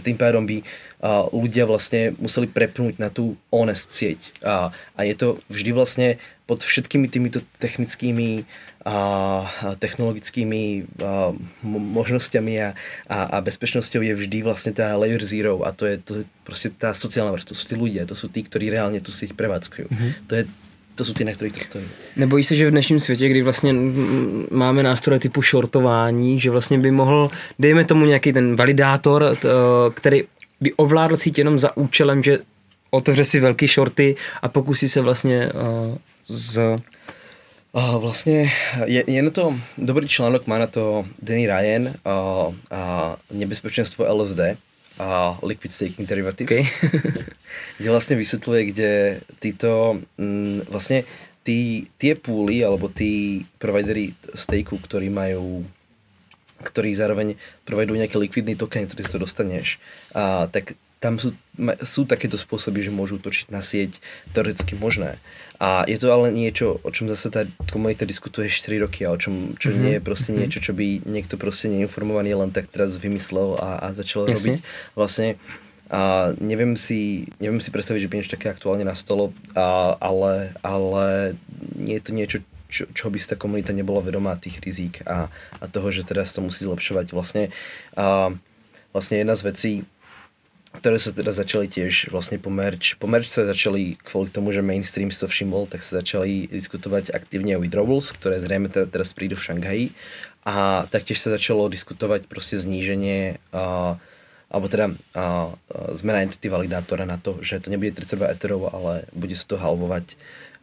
tým 0.00 0.16
pádom 0.16 0.48
by 0.48 0.64
uh, 0.64 1.28
ľudia 1.28 1.68
vlastne 1.68 2.16
museli 2.16 2.48
prepnúť 2.48 2.96
na 2.96 3.12
tú 3.12 3.36
honest 3.52 3.92
sieť. 3.92 4.20
A, 4.40 4.72
a 4.96 5.00
je 5.04 5.12
to 5.12 5.28
vždy 5.52 5.70
vlastne 5.76 6.08
pod 6.48 6.64
všetkými 6.64 7.12
týmito 7.12 7.44
technickými 7.60 8.48
a 8.82 9.46
technologickými 9.78 10.90
a, 10.98 11.30
možnosťami 11.70 12.54
a, 12.58 12.74
a, 13.06 13.18
a 13.30 13.36
bezpečnosťou 13.38 14.02
je 14.02 14.14
vždy 14.18 14.42
vlastne 14.42 14.74
tá 14.74 14.90
layer 14.98 15.22
zero 15.22 15.62
a 15.62 15.70
to 15.70 15.86
je, 15.86 16.02
to 16.02 16.12
je 16.18 16.24
proste 16.42 16.74
tá 16.74 16.90
sociálna 16.90 17.30
vrstva, 17.30 17.54
to 17.54 17.60
sú 17.62 17.66
tí 17.70 17.76
ľudia, 17.78 18.10
to 18.10 18.18
sú 18.18 18.26
tí, 18.26 18.42
ktorí 18.42 18.74
reálne 18.74 18.98
tu 18.98 19.14
sieť 19.14 19.38
prevádzkujú. 19.38 19.86
Mm-hmm. 19.86 20.10
To 20.26 20.32
je 20.34 20.42
to 20.94 21.04
jsou 21.04 21.12
ty, 21.12 21.24
na 21.24 21.32
kterých 21.32 21.52
to 21.52 21.60
stojí. 21.60 21.84
Nebojí 22.16 22.44
se, 22.44 22.56
že 22.56 22.66
v 22.66 22.70
dnešním 22.70 23.00
světě, 23.00 23.28
kdy 23.28 23.42
vlastně 23.42 23.74
máme 24.50 24.82
nástroje 24.82 25.20
typu 25.20 25.42
shortování, 25.42 26.40
že 26.40 26.50
vlastně 26.50 26.78
by 26.78 26.90
mohl, 26.90 27.30
dejme 27.58 27.84
tomu 27.84 28.06
nějaký 28.06 28.32
ten 28.32 28.56
validátor, 28.56 29.36
který 29.94 30.22
by 30.60 30.72
ovládl 30.72 31.16
síť 31.16 31.38
jenom 31.38 31.58
za 31.58 31.76
účelem, 31.76 32.22
že 32.22 32.38
otevře 32.90 33.24
si 33.24 33.40
velký 33.40 33.66
shorty 33.66 34.16
a 34.42 34.48
pokusí 34.48 34.88
se 34.88 35.00
vlastně 35.00 35.50
uh, 35.52 35.96
z 36.28 36.76
Uh, 37.72 37.96
vlastne 37.96 38.52
je, 38.84 39.00
je 39.00 39.22
na 39.24 39.32
to, 39.32 39.56
dobrý 39.80 40.04
článok 40.04 40.44
má 40.44 40.60
na 40.60 40.68
to 40.68 41.08
Danny 41.24 41.48
Ryan, 41.48 41.88
uh, 41.88 42.52
uh, 42.52 42.52
nebezpečenstvo 43.32 44.04
LSD, 44.04 44.60
a 45.02 45.34
Liquid 45.42 45.74
Staking 45.74 46.06
Derivatives, 46.06 46.46
okay. 46.46 46.62
kde 47.82 47.88
vlastne 47.90 48.14
vysvetľuje, 48.14 48.60
kde 48.70 48.90
títo 49.42 49.98
mm, 50.14 50.70
vlastne 50.70 51.02
tí, 51.42 51.90
tie 51.98 52.14
púly 52.14 52.62
alebo 52.62 52.86
tí 52.86 53.42
providery 53.58 54.14
staku, 54.38 54.78
ktorí 54.78 55.10
majú 55.10 55.66
ktorí 56.62 56.94
zároveň 56.94 57.34
provadujú 57.66 57.98
nejaké 57.98 58.14
likvidný 58.22 58.54
token, 58.54 58.86
ktorý 58.86 59.02
si 59.02 59.10
to 59.10 59.18
dostaneš, 59.18 59.82
a, 60.14 60.46
tak 60.46 60.78
tam 61.02 61.18
sú, 61.18 61.34
sú 61.82 62.06
takéto 62.06 62.38
spôsoby, 62.38 62.86
že 62.86 62.94
môžu 62.94 63.18
točiť 63.18 63.50
na 63.50 63.58
sieť 63.58 63.98
teoreticky 64.30 64.78
možné. 64.78 65.18
A 65.58 65.82
je 65.86 65.98
to 65.98 66.14
ale 66.14 66.30
niečo, 66.30 66.78
o 66.82 66.90
čom 66.94 67.10
zase 67.10 67.30
tá 67.30 67.42
komunita 67.70 68.06
diskutuje 68.06 68.46
4 68.46 68.86
roky 68.86 69.02
a 69.02 69.14
o 69.14 69.18
čom, 69.18 69.58
čo 69.58 69.74
mm-hmm. 69.74 69.82
nie 69.82 69.92
je 69.98 70.02
proste 70.02 70.30
mm-hmm. 70.30 70.40
niečo, 70.46 70.58
čo 70.62 70.72
by 70.74 71.02
niekto 71.02 71.34
proste 71.34 71.66
neinformovaný 71.70 72.38
len 72.38 72.54
tak 72.54 72.70
teraz 72.70 72.94
vymyslel 72.98 73.58
a, 73.58 73.82
a 73.82 73.86
začal 73.94 74.30
Jasne. 74.30 74.34
robiť. 74.34 74.56
Vlastne 74.94 75.28
a 75.92 76.32
neviem 76.40 76.72
si, 76.72 77.28
neviem 77.36 77.60
si 77.60 77.68
predstaviť, 77.68 78.00
že 78.00 78.08
by 78.08 78.14
niečo 78.16 78.34
také 78.38 78.48
aktuálne 78.48 78.80
nastalo, 78.80 79.36
a, 79.52 79.92
ale, 80.00 80.56
ale 80.64 81.36
nie 81.76 82.00
je 82.00 82.04
to 82.08 82.12
niečo, 82.16 82.38
čo, 82.72 82.88
čo 82.96 83.12
by 83.12 83.20
si 83.20 83.28
tá 83.28 83.36
komunita 83.36 83.76
nebola 83.76 84.00
vedomá 84.00 84.32
tých 84.40 84.56
rizík 84.64 85.04
a, 85.04 85.28
a 85.60 85.64
toho, 85.68 85.92
že 85.92 86.08
teraz 86.08 86.32
to 86.32 86.40
musí 86.40 86.64
zlepšovať. 86.64 87.12
Vlastne, 87.12 87.52
a, 87.92 88.32
vlastne 88.96 89.20
jedna 89.20 89.36
z 89.36 89.42
vecí, 89.44 89.72
ktoré 90.72 90.96
sa 90.96 91.12
teda 91.12 91.36
začali 91.36 91.68
tiež 91.68 92.08
vlastne 92.08 92.40
po 92.40 92.48
merch. 92.48 92.96
Po 92.96 93.04
merch 93.04 93.28
sa 93.28 93.44
začali 93.44 94.00
kvôli 94.00 94.32
tomu, 94.32 94.56
že 94.56 94.64
mainstream 94.64 95.12
si 95.12 95.20
to 95.20 95.28
všimol, 95.28 95.68
tak 95.68 95.84
sa 95.84 96.00
začali 96.00 96.48
diskutovať 96.48 97.12
aktívne 97.12 97.60
o 97.60 97.62
withdrawals, 97.62 98.10
ktoré 98.16 98.40
zrejme 98.40 98.72
teda 98.72 98.88
teraz 98.88 99.12
prídu 99.12 99.36
v 99.36 99.44
Šanghaji. 99.44 99.86
A 100.42 100.88
taktiež 100.88 101.20
sa 101.22 101.30
začalo 101.30 101.70
diskutovať 101.70 102.26
proste 102.26 102.58
zníženie 102.58 103.38
uh, 103.54 103.94
alebo 104.52 104.66
teda 104.68 104.92
uh, 104.92 105.54
zmena 105.96 106.28
entity 106.28 106.52
validátora 106.52 107.08
na 107.08 107.16
to, 107.16 107.40
že 107.40 107.62
to 107.62 107.72
nebude 107.72 107.96
30 107.96 108.36
Etherov, 108.36 108.68
ale 108.68 109.08
bude 109.16 109.32
sa 109.32 109.48
to 109.48 109.56
halvovať, 109.56 110.18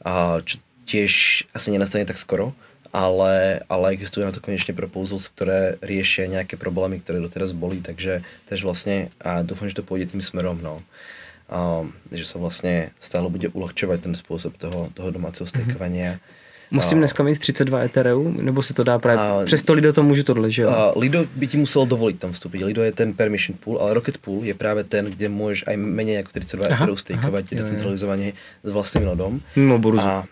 uh, 0.06 0.45
čo 0.45 0.61
tiež 0.90 1.45
asi 1.53 1.69
nenastane 1.69 2.06
tak 2.06 2.18
skoro 2.18 2.57
ale, 2.90 3.61
ale 3.70 3.94
existujú 3.94 4.26
na 4.26 4.34
to 4.34 4.41
konečne 4.41 4.74
proposals, 4.74 5.30
ktoré 5.30 5.78
riešia 5.82 6.26
nejaké 6.26 6.57
problémy, 6.57 7.02
ktoré 7.02 7.22
doteraz 7.22 7.53
boli, 7.53 7.82
takže, 7.82 8.26
takže 8.49 8.64
vlastne 8.66 8.95
a 9.22 9.45
dúfam, 9.45 9.70
že 9.70 9.78
to 9.78 9.86
pôjde 9.86 10.14
tým 10.14 10.22
smerom, 10.22 10.57
no. 10.61 10.82
A, 11.49 11.86
že 12.14 12.26
sa 12.26 12.38
vlastne 12.38 12.94
stále 13.02 13.30
bude 13.30 13.49
uľahčovať 13.49 14.10
ten 14.10 14.14
spôsob 14.14 14.57
toho, 14.57 14.90
toho 14.94 15.10
domáceho 15.10 15.45
mhm. 15.45 15.52
stakeovania. 15.53 16.11
Mm-hmm. 16.18 16.38
Musím 16.72 16.98
dneska 16.98 17.24
mít 17.24 17.40
32 17.40 17.80
Ethereum, 17.80 18.45
nebo 18.45 18.64
se 18.64 18.74
to 18.74 18.84
dá 18.84 18.99
právě, 18.99 19.41
a, 19.41 19.45
přes 19.45 19.64
to 19.64 19.74
Lido 19.74 19.94
to 19.94 20.03
můžu 20.03 20.24
tohle, 20.24 20.52
že 20.52 20.61
jo? 20.61 20.70
A 20.70 20.94
Lido 20.95 21.26
by 21.36 21.48
ti 21.48 21.57
musel 21.57 21.86
dovolit 21.86 22.20
tam 22.20 22.32
vstúpiť. 22.32 22.64
Lido 22.64 22.84
je 22.84 22.91
ten 22.91 23.14
permission 23.14 23.57
pool, 23.57 23.82
ale 23.82 23.94
Rocket 23.94 24.18
Pool 24.18 24.45
je 24.45 24.53
právě 24.53 24.84
ten, 24.84 25.06
kde 25.06 25.30
můžeš 25.30 25.64
aj 25.68 25.78
menej 25.78 26.18
ako 26.22 26.30
32 26.32 26.68
Ethereum 26.68 26.98
stakeovať 26.98 27.44
decentralizovaně 27.49 28.34
s 28.64 28.72
vlastným 28.72 29.06
nodom. 29.06 29.41
Mimo 29.56 29.80
burzu. 29.80 30.06
A 30.06 30.26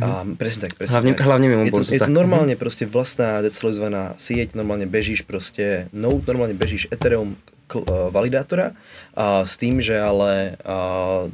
a 0.00 0.22
mhm. 0.22 0.36
presne 0.36 0.68
tak, 0.68 0.76
presne 0.76 1.00
hlavne, 1.00 1.12
tak. 1.16 1.24
Hlavne 1.24 1.46
mimo 1.48 1.62
je 1.64 1.72
to, 1.72 1.84
je 1.88 2.02
to 2.02 2.12
normálne 2.12 2.52
mm-hmm. 2.52 2.60
proste 2.60 2.84
vlastná 2.84 3.40
decentralizovaná 3.40 4.12
sieť, 4.20 4.52
normálne 4.52 4.84
bežíš 4.84 5.24
proste 5.24 5.88
Node, 5.96 6.28
normálne 6.28 6.52
bežíš 6.52 6.88
Ethereum 6.92 7.34
uh, 7.36 8.12
validátora 8.12 8.76
a 9.16 9.48
s 9.48 9.56
tým, 9.56 9.80
že 9.80 9.96
ale 9.96 10.60
uh, 10.60 11.32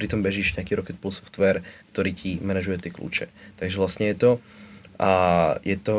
pritom 0.00 0.24
bežíš 0.24 0.56
nejaký 0.56 0.80
Rocket 0.80 0.96
Pool 0.96 1.12
software, 1.12 1.60
ktorý 1.92 2.10
ti 2.16 2.30
manažuje 2.40 2.80
tie 2.80 2.92
kľúče. 2.92 3.26
Takže 3.60 3.76
vlastne 3.76 4.08
je 4.10 4.16
to 4.16 4.30
a 5.00 5.12
je 5.60 5.76
to 5.76 5.98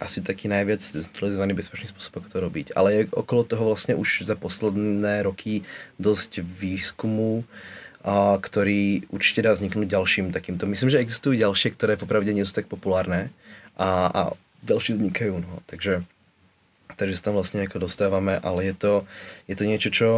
asi 0.00 0.24
taký 0.24 0.48
najviac 0.48 0.80
decentralizovaný 0.80 1.52
bezpečný 1.52 1.92
spôsob, 1.92 2.24
ako 2.24 2.28
to 2.32 2.38
robiť. 2.40 2.66
Ale 2.72 2.88
je 2.90 3.02
okolo 3.12 3.44
toho 3.44 3.68
vlastne 3.68 3.92
už 3.92 4.24
za 4.24 4.32
posledné 4.32 5.28
roky 5.28 5.68
dosť 6.00 6.40
výskumu 6.40 7.44
a, 7.44 7.79
ktorý 8.04 9.04
určite 9.12 9.44
dá 9.44 9.52
vzniknúť 9.52 9.88
ďalším 9.88 10.32
takýmto. 10.32 10.64
Myslím, 10.64 10.88
že 10.88 11.02
existujú 11.04 11.36
ďalšie, 11.36 11.76
ktoré 11.76 12.00
popravde 12.00 12.32
nie 12.32 12.48
sú 12.48 12.56
tak 12.56 12.64
populárne 12.64 13.28
a, 13.76 14.08
a 14.08 14.20
ďalšie 14.64 14.96
vznikajú. 14.96 15.36
No. 15.40 15.60
Takže, 15.68 16.00
takže 16.96 17.14
sa 17.16 17.28
tam 17.28 17.36
vlastne 17.36 17.64
ako 17.68 17.84
dostávame, 17.84 18.40
ale 18.40 18.72
je 18.72 18.74
to, 18.76 18.92
je 19.44 19.54
to 19.56 19.64
niečo, 19.68 19.90
čo 19.92 20.08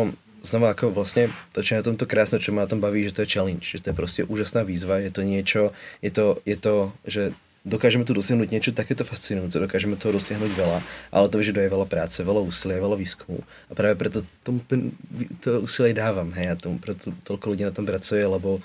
znova 0.43 0.75
ako 0.75 0.91
vlastne 0.95 1.31
to, 1.55 1.63
čo 1.63 1.75
je 1.75 1.81
na 1.83 1.87
tomto 1.87 2.07
krásne, 2.07 2.43
čo 2.43 2.51
ma 2.51 2.67
na 2.67 2.71
tom 2.71 2.83
baví, 2.83 3.07
že 3.07 3.15
to 3.15 3.23
je 3.23 3.33
challenge, 3.39 3.79
že 3.79 3.83
to 3.83 3.95
je 3.95 3.99
proste 3.99 4.23
úžasná 4.27 4.67
výzva, 4.67 4.99
je 4.99 5.11
to 5.15 5.23
niečo, 5.23 5.63
je 6.03 6.11
to, 6.11 6.43
je 6.43 6.57
to 6.59 6.75
že 7.07 7.23
dokážeme 7.63 8.03
tu 8.03 8.11
dosiahnuť 8.11 8.49
niečo 8.51 8.71
takéto 8.75 9.07
fascinujúce, 9.07 9.63
dokážeme 9.63 9.95
toho 9.95 10.19
dosiahnuť 10.19 10.53
veľa, 10.53 10.79
ale 11.15 11.27
to 11.31 11.39
vyžaduje 11.39 11.67
veľa 11.71 11.87
práce, 11.87 12.19
veľa 12.19 12.43
úsilia, 12.43 12.83
veľa 12.83 12.99
výskumu. 12.99 13.39
A 13.71 13.73
práve 13.73 13.95
preto 13.95 14.27
tom, 14.43 14.59
ten, 14.67 14.91
to 15.39 15.63
úsilie 15.63 15.95
dávam, 15.95 16.35
hej, 16.35 16.53
a 16.53 16.55
tomu, 16.59 16.83
preto 16.83 17.15
toľko 17.23 17.55
ľudí 17.55 17.63
na 17.63 17.75
tom 17.75 17.87
pracuje, 17.87 18.23
lebo, 18.27 18.59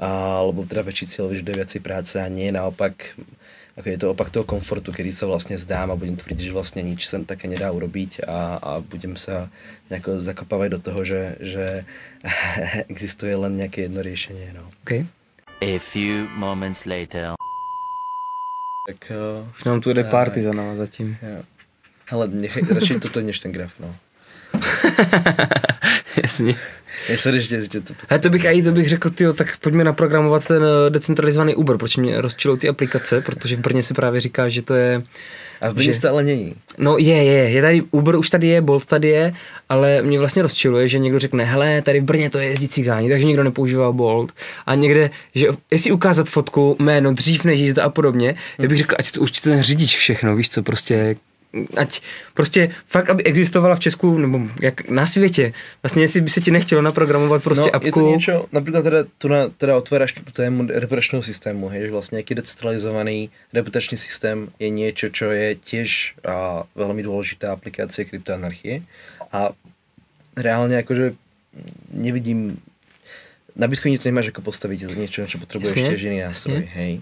a, 0.00 0.40
lebo 0.48 0.64
teda 0.64 0.80
väčší 0.80 1.06
cieľ 1.12 1.28
vyžaduje 1.28 1.60
viacej 1.60 1.80
práce 1.84 2.16
a 2.16 2.26
nie 2.32 2.48
naopak 2.48 3.12
ako 3.78 3.94
je 3.94 4.00
to 4.02 4.10
opak 4.10 4.34
toho 4.34 4.42
komfortu, 4.42 4.90
kedy 4.90 5.14
sa 5.14 5.30
vlastne 5.30 5.54
zdám 5.54 5.94
a 5.94 6.00
budem 6.00 6.18
tvrdiť, 6.18 6.50
že 6.50 6.56
vlastne 6.56 6.82
nič 6.82 7.06
sa 7.06 7.22
také 7.22 7.46
nedá 7.46 7.70
urobiť 7.70 8.26
a, 8.26 8.58
a 8.58 8.70
budem 8.82 9.14
sa 9.14 9.46
nejako 9.86 10.18
zakopávať 10.18 10.68
do 10.74 10.80
toho, 10.82 11.00
že, 11.06 11.22
že 11.38 11.66
existuje 12.92 13.38
len 13.38 13.54
nejaké 13.54 13.86
jedno 13.86 14.02
riešenie. 14.02 14.50
No. 14.50 14.66
Okay. 14.82 15.06
A 15.62 15.78
few 15.78 16.26
moments 16.34 16.90
later. 16.90 17.37
Tak, 18.88 19.12
uh, 19.42 19.48
Už 19.54 19.64
nám 19.64 19.80
tu 19.80 19.92
jde 19.92 20.04
party 20.04 20.42
za 20.42 20.52
náma 20.52 20.76
zatím. 20.76 21.16
Jo. 21.22 21.42
Ale 22.10 22.28
nechaj, 22.28 22.62
radšej 22.62 23.00
toto 23.00 23.20
než 23.20 23.38
ten 23.38 23.52
graf, 23.52 23.80
no. 23.80 23.96
Jasně. 26.22 26.54
Jestli 27.08 27.36
ještě, 27.36 27.60
že 27.60 27.80
to 27.80 27.94
Ale 28.10 28.18
to 28.20 28.30
bych, 28.30 28.46
aj 28.46 28.62
to 28.62 28.72
bych 28.72 28.88
řekl, 28.88 29.10
tyjo, 29.10 29.32
tak 29.32 29.56
pojďme 29.56 29.84
naprogramovat 29.84 30.46
ten 30.46 30.62
eh, 30.62 30.90
decentralizovaný 30.90 31.54
Uber, 31.54 31.76
proč 31.76 31.96
mě 31.96 32.20
rozčilou 32.20 32.56
ty 32.56 32.68
aplikace, 32.68 33.20
protože 33.20 33.56
v 33.56 33.60
Brně 33.60 33.82
se 33.82 33.94
právě 33.94 34.20
říká, 34.20 34.48
že 34.48 34.62
to 34.62 34.74
je 34.74 35.02
a 35.60 35.70
v 35.70 35.74
Brně 35.74 35.92
že... 35.92 35.94
stále 35.94 36.22
není. 36.22 36.54
No 36.78 36.98
je, 36.98 37.24
je, 37.24 37.50
je 37.50 37.62
tady, 37.62 37.82
Uber 37.90 38.16
už 38.16 38.30
tady 38.30 38.48
je, 38.48 38.60
Bolt 38.60 38.86
tady 38.86 39.08
je, 39.08 39.32
ale 39.68 40.02
mě 40.02 40.18
vlastně 40.18 40.42
rozčiluje, 40.42 40.88
že 40.88 40.98
někdo 40.98 41.18
řekne, 41.18 41.44
hele, 41.44 41.82
tady 41.82 42.00
v 42.00 42.04
Brně 42.04 42.30
to 42.30 42.38
je 42.38 42.48
jezdí 42.48 42.68
cigáni, 42.68 43.08
takže 43.08 43.26
nikdo 43.26 43.44
nepoužívá 43.44 43.92
Bolt. 43.92 44.32
A 44.66 44.74
někde, 44.74 45.10
že 45.34 45.46
jestli 45.70 45.92
ukázat 45.92 46.28
fotku, 46.28 46.76
jméno, 46.78 47.14
dřív 47.14 47.44
než 47.44 47.60
jízda 47.60 47.84
a 47.84 47.88
podobně, 47.88 48.28
hmm. 48.28 48.38
já 48.58 48.68
bych 48.68 48.78
řekl, 48.78 48.94
ať 48.98 49.12
to 49.12 49.20
určitě 49.20 49.50
ten 49.50 49.62
řidič 49.62 49.96
všechno, 49.96 50.36
víš 50.36 50.50
co, 50.50 50.62
prostě 50.62 51.14
ať 51.76 52.02
prostě 52.34 52.70
fakt, 52.86 53.10
aby 53.10 53.24
existovala 53.24 53.74
v 53.74 53.80
Česku, 53.80 54.18
nebo 54.18 54.40
jak 54.60 54.88
na 54.90 55.06
světě. 55.06 55.52
Vlastně 55.82 56.02
jestli 56.02 56.20
by 56.20 56.30
se 56.30 56.40
ti 56.40 56.50
nechtělo 56.50 56.82
naprogramovat 56.82 57.42
prostě 57.42 57.70
no, 57.72 57.76
apku. 57.76 57.86
je 57.86 57.92
to 57.92 58.00
niečo, 58.00 58.46
napríklad 58.52 58.82
teda, 58.82 59.04
tu 59.18 59.28
na, 59.28 59.48
teda 59.48 59.76
otváraš 59.76 60.12
tu 60.12 60.32
tému 60.32 60.68
reputačného 60.68 61.22
systému, 61.22 61.68
hej, 61.68 61.88
že 61.88 61.90
vlastne 61.90 62.20
nejaký 62.20 62.34
decentralizovaný 62.34 63.30
reputačný 63.52 63.96
systém 63.98 64.48
je 64.60 64.68
niečo, 64.68 65.08
čo 65.08 65.32
je 65.32 65.56
tiež 65.56 66.20
a, 66.24 66.68
veľmi 66.76 67.00
dôležitá 67.02 67.52
aplikácia 67.52 68.04
kryptoanarchie 68.04 68.84
a 69.32 69.56
reálne 70.36 70.76
akože 70.84 71.16
nevidím 71.92 72.60
na 73.58 73.66
Bitcoine 73.66 73.98
to 73.98 74.06
nemáš 74.06 74.30
ako 74.30 74.46
postaviť, 74.46 74.86
to 74.86 74.94
niečo, 74.94 75.26
čo 75.26 75.42
potrebuješ 75.42 75.74
Jasne. 75.74 75.90
tiež 75.90 76.02
iný 76.06 76.18
nástroj, 76.22 76.62
Jasne. 76.62 76.78
hej. 76.78 76.92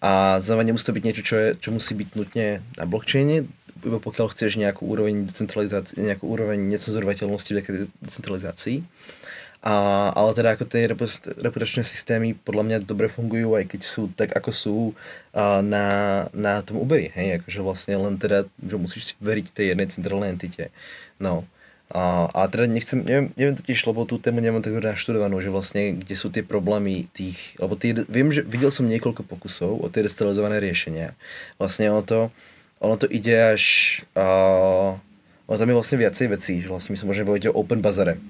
A 0.00 0.40
znova 0.40 0.64
nemusí 0.64 0.88
to 0.88 0.96
byť 0.96 1.04
niečo, 1.04 1.22
čo, 1.22 1.34
je, 1.36 1.48
čo 1.60 1.68
musí 1.76 1.92
byť 1.92 2.08
nutne 2.16 2.46
na 2.80 2.84
blockchaine, 2.88 3.44
iba 3.86 4.02
pokiaľ 4.02 4.34
chceš 4.34 4.58
nejakú 4.58 4.84
úroveň 4.84 5.24
decentralizácie, 5.24 6.02
nejakú 6.02 6.26
úroveň 6.26 6.58
necenzorovateľnosti 6.58 7.50
v 7.54 7.86
decentralizácii. 8.02 8.82
A, 9.66 10.14
ale 10.14 10.30
teda 10.30 10.54
ako 10.54 10.64
tie 10.68 10.86
repu- 10.86 11.22
reputačné 11.42 11.82
systémy 11.82 12.38
podľa 12.38 12.62
mňa 12.62 12.78
dobre 12.86 13.10
fungujú, 13.10 13.58
aj 13.58 13.66
keď 13.66 13.80
sú 13.82 14.06
tak, 14.14 14.30
ako 14.30 14.50
sú 14.54 14.76
a, 15.34 15.58
na, 15.58 15.86
na 16.30 16.62
tom 16.62 16.78
Uberi, 16.78 17.10
hej, 17.10 17.42
akože 17.42 17.60
vlastne 17.66 17.98
len 17.98 18.14
teda, 18.14 18.46
že 18.62 18.76
musíš 18.78 19.18
veriť 19.18 19.46
tej 19.50 19.66
jednej 19.74 19.90
centrálnej 19.90 20.38
entite. 20.38 20.70
No. 21.18 21.42
A, 21.90 22.30
a 22.34 22.50
teda 22.50 22.66
nechcem, 22.66 23.02
neviem, 23.02 23.30
neviem 23.38 23.54
totiž, 23.58 23.86
lebo 23.90 24.06
tú 24.06 24.18
tému 24.18 24.42
nemám 24.42 24.62
tak 24.62 24.74
naštudovanú, 24.74 25.38
že 25.38 25.54
vlastne 25.54 25.98
kde 25.98 26.14
sú 26.18 26.30
tie 26.34 26.42
problémy 26.42 27.06
tých, 27.14 27.38
lebo 27.62 27.78
tie, 27.78 27.94
viem, 28.06 28.30
že 28.30 28.42
videl 28.42 28.74
som 28.74 28.90
niekoľko 28.90 29.22
pokusov 29.22 29.82
o 29.82 29.86
tie 29.86 30.02
decentralizované 30.02 30.58
riešenia. 30.58 31.14
Vlastne 31.62 31.90
ono 31.90 32.02
to, 32.02 32.30
ono 32.80 32.94
to 33.00 33.06
ide 33.08 33.56
až, 33.56 33.64
uh, 34.16 34.96
ono 35.48 35.56
tam 35.56 35.70
je 35.70 35.78
vlastne 35.78 35.98
viacej 36.00 36.26
vecí, 36.28 36.52
že 36.60 36.68
vlastne 36.68 36.92
my 36.92 36.98
sa 37.00 37.08
môžeme 37.08 37.30
baviť 37.32 37.50
o 37.50 37.56
Open 37.56 37.80
Bazare. 37.80 38.20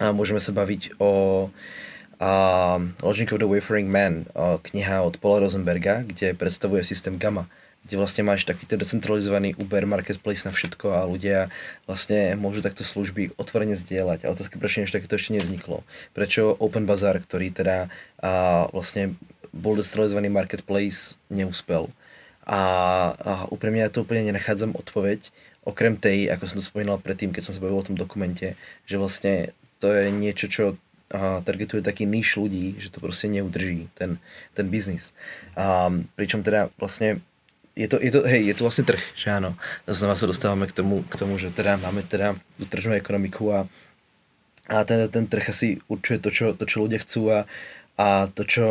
A 0.00 0.10
môžeme 0.10 0.42
sa 0.42 0.50
baviť 0.50 0.98
o 0.98 1.10
Logic 3.02 3.34
of 3.34 3.42
the 3.42 3.50
Wayfaring 3.50 3.90
Man, 3.90 4.30
kniha 4.38 5.02
od 5.02 5.18
Paula 5.18 5.42
Rosenberga, 5.42 6.06
kde 6.06 6.38
predstavuje 6.38 6.86
systém 6.86 7.18
Gamma 7.18 7.50
kde 7.82 7.98
vlastne 7.98 8.22
máš 8.22 8.46
taký 8.46 8.62
ten 8.62 8.78
decentralizovaný 8.78 9.58
Uber 9.58 9.82
marketplace 9.90 10.46
na 10.46 10.54
všetko 10.54 10.86
a 10.94 11.00
ľudia 11.02 11.50
vlastne 11.90 12.38
môžu 12.38 12.62
takto 12.62 12.86
služby 12.86 13.34
otvorene 13.34 13.74
zdieľať. 13.74 14.22
Ale 14.22 14.38
otázka, 14.38 14.62
prečo 14.62 14.78
niečo 14.78 14.94
takéto 14.94 15.18
ešte 15.18 15.34
nevzniklo. 15.34 15.82
Prečo 16.14 16.54
Open 16.62 16.86
Bazaar, 16.86 17.18
ktorý 17.18 17.50
teda 17.50 17.90
a, 18.22 18.70
vlastne 18.70 19.18
bol 19.50 19.74
decentralizovaný 19.74 20.30
marketplace, 20.30 21.18
neúspel. 21.26 21.90
A, 22.42 22.60
a 23.14 23.32
úprimne 23.54 23.86
ja 23.86 23.92
to 23.92 24.02
úplne 24.02 24.26
nenachádzam 24.30 24.74
odpoveď, 24.74 25.30
okrem 25.62 25.94
tej, 25.94 26.26
ako 26.30 26.44
som 26.50 26.58
to 26.58 26.64
spomínal 26.66 26.98
predtým, 26.98 27.30
keď 27.30 27.42
som 27.46 27.54
sa 27.54 27.62
bavil 27.62 27.78
o 27.78 27.86
tom 27.86 27.94
dokumente, 27.94 28.58
že 28.86 28.98
vlastne 28.98 29.54
to 29.78 29.94
je 29.94 30.10
niečo, 30.10 30.46
čo 30.50 30.64
a 31.12 31.44
targetuje 31.44 31.84
taký 31.84 32.08
níž 32.08 32.40
ľudí, 32.40 32.80
že 32.80 32.88
to 32.88 32.96
proste 32.96 33.28
neudrží 33.28 33.92
ten, 33.92 34.16
ten 34.56 34.66
biznis. 34.72 35.12
A, 35.52 35.92
pričom 36.16 36.40
teda 36.40 36.72
vlastne 36.80 37.20
je 37.76 37.88
to, 37.88 38.00
je 38.00 38.08
to, 38.12 38.24
hej, 38.24 38.48
je 38.48 38.54
to 38.56 38.64
vlastne 38.64 38.88
trh, 38.88 39.00
že 39.12 39.28
áno. 39.28 39.52
Znova 39.84 40.16
sa 40.16 40.24
dostávame 40.24 40.68
k 40.68 40.76
tomu, 40.76 41.04
k 41.04 41.14
tomu 41.20 41.36
že 41.36 41.52
teda 41.52 41.76
máme 41.76 42.00
teda 42.04 42.36
tú 42.56 42.64
tržnú 42.64 42.96
ekonomiku 42.96 43.52
a, 43.52 43.60
a 44.72 44.88
ten, 44.88 45.04
ten 45.12 45.28
trh 45.28 45.52
asi 45.52 45.80
určuje 45.88 46.16
to 46.20 46.28
čo, 46.32 46.46
to, 46.56 46.64
čo 46.64 46.84
ľudia 46.84 47.04
chcú 47.04 47.28
a, 47.28 47.38
a 48.00 48.28
to, 48.32 48.48
čo 48.48 48.66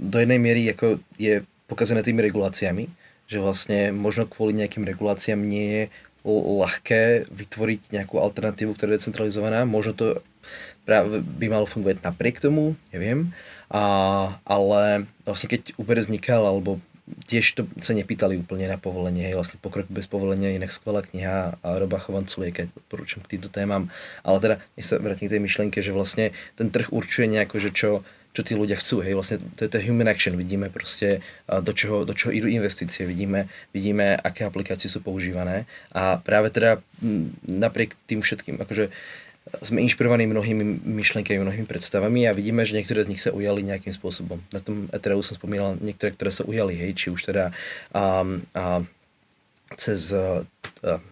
do 0.00 0.16
jednej 0.16 0.40
miery 0.40 0.64
ako 0.72 0.98
je 1.20 1.44
pokazené 1.70 2.02
tými 2.02 2.18
reguláciami, 2.26 2.90
že 3.30 3.38
vlastne 3.38 3.94
možno 3.94 4.26
kvôli 4.26 4.58
nejakým 4.58 4.82
reguláciám 4.82 5.38
nie 5.38 5.66
je 5.70 5.82
ľahké 6.26 7.30
vytvoriť 7.32 7.94
nejakú 7.94 8.20
alternatívu, 8.20 8.76
ktorá 8.76 8.92
je 8.92 8.98
decentralizovaná. 9.00 9.64
Možno 9.64 9.96
to 9.96 10.06
práve 10.84 11.22
by 11.22 11.46
malo 11.48 11.64
fungovať 11.64 12.02
napriek 12.04 12.42
tomu, 12.42 12.76
neviem. 12.92 13.32
A, 13.70 14.34
ale 14.44 15.06
vlastne 15.22 15.48
keď 15.48 15.78
Uber 15.78 15.96
vznikal, 15.96 16.42
alebo 16.42 16.82
tiež 17.26 17.46
to 17.58 17.62
sa 17.82 17.94
nepýtali 17.94 18.38
úplne 18.38 18.70
na 18.70 18.78
povolenie, 18.78 19.30
hej, 19.30 19.34
vlastne 19.38 19.58
pokrok 19.58 19.86
bez 19.90 20.06
povolenia 20.06 20.54
inak 20.54 20.70
skvelá 20.70 21.02
kniha 21.02 21.58
a 21.58 21.68
Roba 21.78 21.98
Chovanculieka, 21.98 22.70
odporúčam 22.70 23.22
k 23.22 23.36
týmto 23.36 23.50
témam, 23.50 23.90
ale 24.22 24.38
teda 24.38 24.54
nech 24.78 24.86
sa 24.86 24.98
vrátim 24.98 25.26
k 25.26 25.38
tej 25.38 25.42
myšlienke, 25.42 25.78
že 25.82 25.94
vlastne 25.94 26.30
ten 26.54 26.70
trh 26.70 26.90
určuje 26.94 27.26
nejako, 27.30 27.56
že 27.58 27.70
čo, 27.74 27.90
čo 28.30 28.46
tí 28.46 28.54
ľudia 28.54 28.78
chcú, 28.78 29.02
hej, 29.02 29.18
vlastne 29.18 29.42
to 29.58 29.66
je 29.66 29.70
to 29.70 29.82
human 29.82 30.06
action, 30.06 30.38
vidíme 30.38 30.70
proste, 30.70 31.18
do 31.50 31.74
čoho, 31.74 32.06
do 32.06 32.14
čoho 32.14 32.30
idú 32.30 32.46
investície, 32.46 33.02
vidíme, 33.02 33.50
vidíme, 33.74 34.14
aké 34.14 34.46
aplikácie 34.46 34.86
sú 34.86 35.02
používané 35.02 35.66
a 35.90 36.22
práve 36.22 36.54
teda 36.54 36.78
napriek 37.42 37.98
tým 38.06 38.22
všetkým, 38.22 38.62
akože 38.62 38.94
sme 39.66 39.82
inšpirovaní 39.82 40.30
mnohými 40.30 40.86
myšlenkami, 40.86 41.42
mnohými 41.42 41.66
predstavami 41.66 42.28
a 42.28 42.36
vidíme, 42.36 42.62
že 42.62 42.76
niektoré 42.76 43.02
z 43.02 43.10
nich 43.10 43.18
sa 43.18 43.34
ujali 43.34 43.66
nejakým 43.66 43.90
spôsobom. 43.90 44.38
Na 44.54 44.62
tom 44.62 44.86
Ethereum 44.94 45.26
som 45.26 45.34
spomínal 45.34 45.74
niektoré, 45.82 46.14
ktoré 46.14 46.30
sa 46.30 46.46
ujali, 46.46 46.78
hej, 46.78 46.94
či 46.94 47.06
už 47.10 47.34
teda 47.34 47.50
um, 47.90 48.46
um, 48.54 48.86
cez 49.78 50.10
uh, 50.10 50.42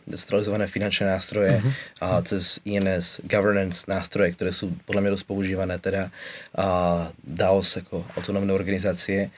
decentralizované 0.09 0.67
finančné 0.67 1.07
nástroje 1.07 1.61
uh-huh. 1.61 1.73
a 2.03 2.25
cez 2.25 2.59
INS 2.65 3.21
governance 3.23 3.85
nástroje, 3.87 4.35
ktoré 4.35 4.51
sú 4.51 4.73
podľa 4.89 5.03
mňa 5.05 5.15
dosť 5.15 5.27
používané, 5.29 5.75
teda 5.79 6.09
uh, 6.57 7.13
DAOS 7.23 7.85
ako 7.85 8.03
autonómne 8.17 8.51
organizácie. 8.51 9.31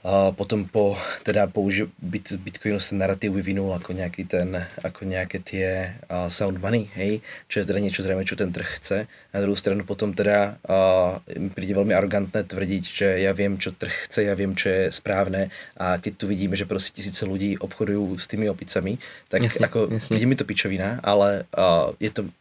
A 0.00 0.32
potom 0.32 0.64
po 0.64 0.96
teda 1.28 1.44
použi- 1.44 1.92
bit, 2.00 2.32
Bitcoinu 2.40 2.80
sa 2.80 2.96
narratív 2.96 3.36
vyvinul 3.36 3.68
ako 3.76 3.92
nejaký 3.92 4.24
ten, 4.24 4.56
ako 4.80 5.04
nejaké 5.04 5.44
tie 5.44 5.92
uh, 6.08 6.32
sound 6.32 6.56
money, 6.56 6.88
hej, 6.96 7.20
čo 7.52 7.60
je 7.60 7.68
teda 7.68 7.84
niečo 7.84 8.00
zrejme, 8.00 8.24
čo 8.24 8.32
ten 8.32 8.48
trh 8.48 8.80
chce. 8.80 9.04
Na 9.36 9.38
druhú 9.44 9.52
stranu 9.60 9.84
potom 9.84 10.16
teda 10.16 10.56
uh, 10.64 11.20
mi 11.36 11.52
príde 11.52 11.76
veľmi 11.76 11.92
arrogantné 11.92 12.48
tvrdiť, 12.48 12.84
že 12.88 13.08
ja 13.20 13.36
viem, 13.36 13.60
čo 13.60 13.76
trh 13.76 14.08
chce, 14.08 14.24
ja 14.24 14.32
viem, 14.32 14.56
čo 14.56 14.72
je 14.72 14.82
správne 14.88 15.52
a 15.76 16.00
keď 16.00 16.12
tu 16.16 16.24
vidíme, 16.32 16.56
že 16.56 16.64
proste 16.64 16.96
tisíce 16.96 17.20
ľudí 17.28 17.60
obchodujú 17.60 18.16
s 18.16 18.24
tými 18.24 18.48
opicami, 18.48 18.96
tak 19.28 19.44
jasne, 19.44 19.68
ako, 19.68 19.92
jasne. 19.92 20.16
mi 20.16 20.36
to 20.36 20.48
pičovina, 20.48 20.96
ale 21.04 21.44
uh, 21.52 21.92
je 22.00 22.08
to 22.08 22.32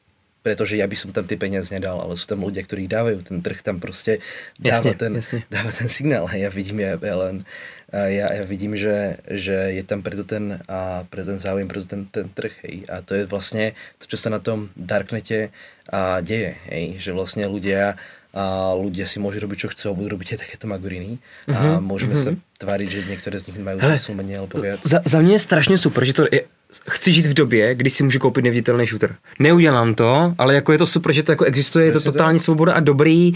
pretože 0.49 0.81
ja 0.81 0.89
by 0.89 0.97
som 0.97 1.13
tam 1.13 1.30
tie 1.30 1.38
peniaze 1.38 1.69
nedal, 1.69 2.01
ale 2.01 2.17
sú 2.17 2.26
tam 2.26 2.41
ľudia, 2.41 2.65
ktorí 2.65 2.89
dávajú, 2.89 3.21
ten 3.21 3.38
trh 3.45 3.61
tam 3.61 3.77
proste 3.77 4.17
dáva, 4.57 4.81
Jasne, 4.81 4.97
ten, 4.97 5.13
jasne. 5.13 5.45
dáva 5.45 5.69
ten 5.69 5.85
signál. 5.85 6.26
A 6.26 6.34
ja 6.34 6.49
vidím, 6.49 6.81
ja, 6.81 6.97
ja 6.97 7.15
len, 7.21 7.45
ja, 7.93 8.34
ja 8.34 8.43
vidím, 8.49 8.73
že, 8.73 9.21
že 9.30 9.77
je 9.77 9.84
tam 9.85 10.01
preto 10.01 10.26
ten, 10.26 10.57
a 10.65 11.05
pre 11.05 11.21
ten 11.21 11.38
záujem, 11.38 11.69
preto 11.69 11.85
ten, 11.85 12.09
ten 12.09 12.26
trh. 12.34 12.65
Hej. 12.65 12.89
A 12.89 13.05
to 13.05 13.13
je 13.13 13.30
vlastne 13.30 13.77
to, 14.01 14.09
čo 14.09 14.17
sa 14.17 14.34
na 14.34 14.41
tom 14.41 14.73
Darknete 14.73 15.53
a 15.85 16.17
deje. 16.26 16.57
Hej. 16.73 16.97
Že 16.97 17.11
vlastne 17.13 17.45
ľudia 17.45 18.01
a 18.34 18.73
ľudia 18.77 19.05
si 19.05 19.17
môžu 19.21 19.41
robiť, 19.41 19.57
čo 19.57 19.71
chcú, 19.73 19.85
a 19.89 19.97
budú 19.97 20.17
robiť 20.17 20.38
aj 20.38 20.39
takéto 20.49 20.65
magoriny 20.69 21.17
a 21.49 21.77
Mhm, 21.77 21.85
môžeme 21.85 22.13
mhm. 22.17 22.21
sa 22.21 22.30
tváriť, 22.61 22.89
že 22.89 22.99
niektoré 23.05 23.38
z 23.41 23.53
nich 23.53 23.57
majú 23.61 23.81
Hele, 23.81 23.97
zmysl 23.97 24.13
menej 24.17 24.35
alebo 24.41 24.57
viac. 24.61 24.81
Za, 24.85 25.01
za 25.05 25.17
mě 25.21 25.34
je 25.34 25.39
strašně 25.39 25.77
super, 25.77 26.05
že 26.05 26.13
to 26.13 26.23
je, 26.30 26.41
chci 26.90 27.12
žít 27.12 27.26
v 27.26 27.34
době, 27.34 27.76
kdy 27.76 27.90
si 27.90 28.04
můžu 28.04 28.20
koupit 28.20 28.41
neviditelný 28.41 28.86
shooter. 28.86 29.16
Neudělám 29.40 29.96
to, 29.96 30.34
ale 30.38 30.56
jako 30.56 30.72
je 30.72 30.78
to 30.78 30.86
super, 30.86 31.12
že 31.12 31.24
to 31.24 31.32
jako 31.32 31.46
existuje, 31.46 31.86
je 31.86 31.91
to 31.91 32.02
totální 32.02 32.40
svoboda 32.40 32.74
a 32.74 32.80
dobrý. 32.80 33.34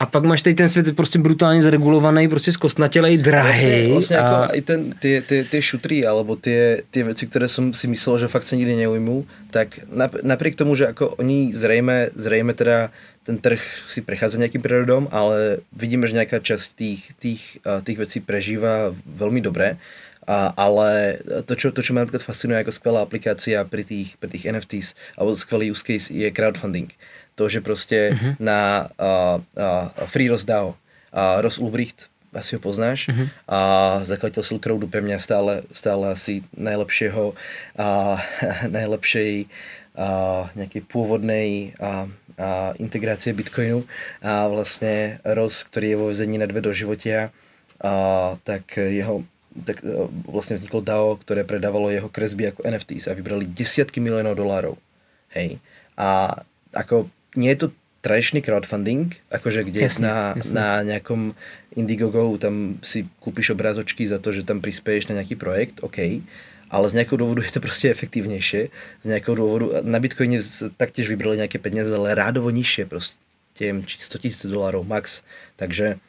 A 0.00 0.06
pak 0.06 0.24
máš 0.24 0.42
tady 0.42 0.54
ten 0.54 0.68
svět 0.68 0.96
prostě 0.96 1.18
brutálně 1.18 1.62
zregulovaný, 1.62 2.28
prostě 2.28 2.52
zkostnatělej, 2.52 3.18
drahý. 3.18 3.92
Vlastne 3.92 4.16
a... 4.16 4.48
aj 4.48 4.60
ten, 4.64 4.80
tie, 4.96 5.20
tie, 5.20 5.44
tie 5.44 5.60
šutry 5.60 6.08
alebo 6.08 6.40
tie, 6.40 6.88
tie 6.88 7.04
veci, 7.04 7.28
ktoré 7.28 7.52
som 7.52 7.76
si 7.76 7.84
myslel, 7.84 8.24
že 8.24 8.32
fakt 8.32 8.48
sa 8.48 8.56
nikdy 8.56 8.80
neujmú, 8.80 9.28
tak 9.52 9.76
nap- 9.92 10.24
napriek 10.24 10.56
tomu, 10.56 10.72
že 10.72 10.88
ako 10.88 11.20
oni 11.20 11.52
zrejme, 11.52 12.16
zrejme 12.16 12.56
teda 12.56 12.88
ten 13.28 13.36
trh 13.36 13.60
si 13.84 14.00
prechádza 14.00 14.40
nejakým 14.40 14.64
prírodom, 14.64 15.04
ale 15.12 15.60
vidíme, 15.76 16.08
že 16.08 16.16
nejaká 16.16 16.40
časť 16.40 16.66
tých, 16.72 17.00
tých, 17.20 17.42
a, 17.68 17.84
tých 17.84 18.00
vecí 18.00 18.24
prežíva 18.24 18.96
veľmi 19.04 19.44
dobre. 19.44 19.76
A, 20.30 20.54
ale 20.54 21.18
to 21.42 21.58
čo, 21.58 21.74
to, 21.74 21.82
čo 21.82 21.90
ma 21.90 22.06
napríklad 22.06 22.22
fascinuje 22.22 22.62
ako 22.62 22.70
skvelá 22.70 23.02
aplikácia 23.02 23.66
pri 23.66 23.82
tých, 23.82 24.14
pri 24.22 24.30
tých 24.30 24.46
NFTs, 24.46 24.88
alebo 25.18 25.34
skvelý 25.34 25.74
use 25.74 25.82
case 25.82 26.06
je 26.06 26.30
crowdfunding. 26.30 26.94
To, 27.34 27.50
že 27.50 27.58
proste 27.58 28.14
uh-huh. 28.14 28.38
na 28.38 28.86
uh, 28.94 29.42
uh, 29.58 29.90
Free 30.06 30.30
Ross 30.30 30.46
DAO, 30.46 30.78
uh, 31.10 31.42
Ross 31.42 31.58
Ulbricht, 31.58 32.06
asi 32.30 32.54
ho 32.54 32.62
poznáš, 32.62 33.10
uh-huh. 33.10 33.26
a 33.50 33.58
zakladateľ 34.06 34.42
Silk 34.46 34.62
pre 34.86 35.02
mňa 35.02 35.18
stále, 35.18 35.66
stále 35.74 36.14
asi 36.14 36.46
najlepšieho, 36.54 37.34
a, 37.74 38.22
najlepšej 38.78 39.50
a, 39.98 40.46
nejakej 40.54 40.82
pôvodnej 40.86 41.74
a, 41.82 42.06
a 42.38 42.48
integrácie 42.78 43.34
Bitcoinu 43.34 43.82
a 44.22 44.46
vlastne 44.46 45.18
Ross, 45.26 45.66
ktorý 45.66 45.86
je 45.90 45.98
vo 45.98 46.06
vezení 46.14 46.38
na 46.38 46.46
dve 46.46 46.62
doživotia, 46.62 47.34
a, 47.82 48.38
tak 48.46 48.78
jeho 48.78 49.26
tak 49.66 49.82
e, 49.82 50.06
vlastne 50.30 50.56
vzniklo 50.56 50.80
DAO, 50.80 51.18
ktoré 51.18 51.42
predávalo 51.42 51.90
jeho 51.90 52.06
kresby 52.06 52.50
ako 52.50 52.66
NFTs 52.66 53.10
a 53.10 53.16
vybrali 53.18 53.46
desiatky 53.46 53.98
miliónov 53.98 54.38
dolárov. 54.38 54.74
Hej. 55.34 55.58
A 55.98 56.40
ako 56.74 57.10
nie 57.34 57.50
je 57.54 57.66
to 57.66 57.68
tradičný 58.00 58.40
crowdfunding, 58.40 59.12
akože 59.28 59.68
kde 59.68 59.84
Jasne, 59.84 60.08
na, 60.08 60.16
jasne. 60.32 60.54
na 60.56 60.68
nejakom 60.80 61.36
Indiegogo 61.76 62.32
tam 62.40 62.80
si 62.80 63.04
kúpiš 63.20 63.52
obrázočky 63.52 64.08
za 64.08 64.16
to, 64.16 64.32
že 64.32 64.48
tam 64.48 64.64
prispieješ 64.64 65.12
na 65.12 65.20
nejaký 65.20 65.36
projekt, 65.36 65.84
OK, 65.84 66.24
ale 66.70 66.86
z 66.88 66.96
nejakého 66.96 67.20
dôvodu 67.20 67.44
je 67.44 67.52
to 67.52 67.60
proste 67.60 67.92
efektívnejšie. 67.92 68.70
Z 69.02 69.06
nejakého 69.06 69.36
dôvodu, 69.36 69.84
na 69.84 69.98
Bitcoine 70.00 70.40
taktiež 70.78 71.10
vybrali 71.10 71.42
nejaké 71.42 71.58
peniaze, 71.58 71.90
ale 71.92 72.16
rádovo 72.16 72.48
nižšie, 72.48 72.86
proste 72.88 73.18
či 73.58 73.96
100 74.00 74.24
tisíc 74.24 74.46
dolárov 74.48 74.86
max. 74.86 75.20
Takže 75.60 76.00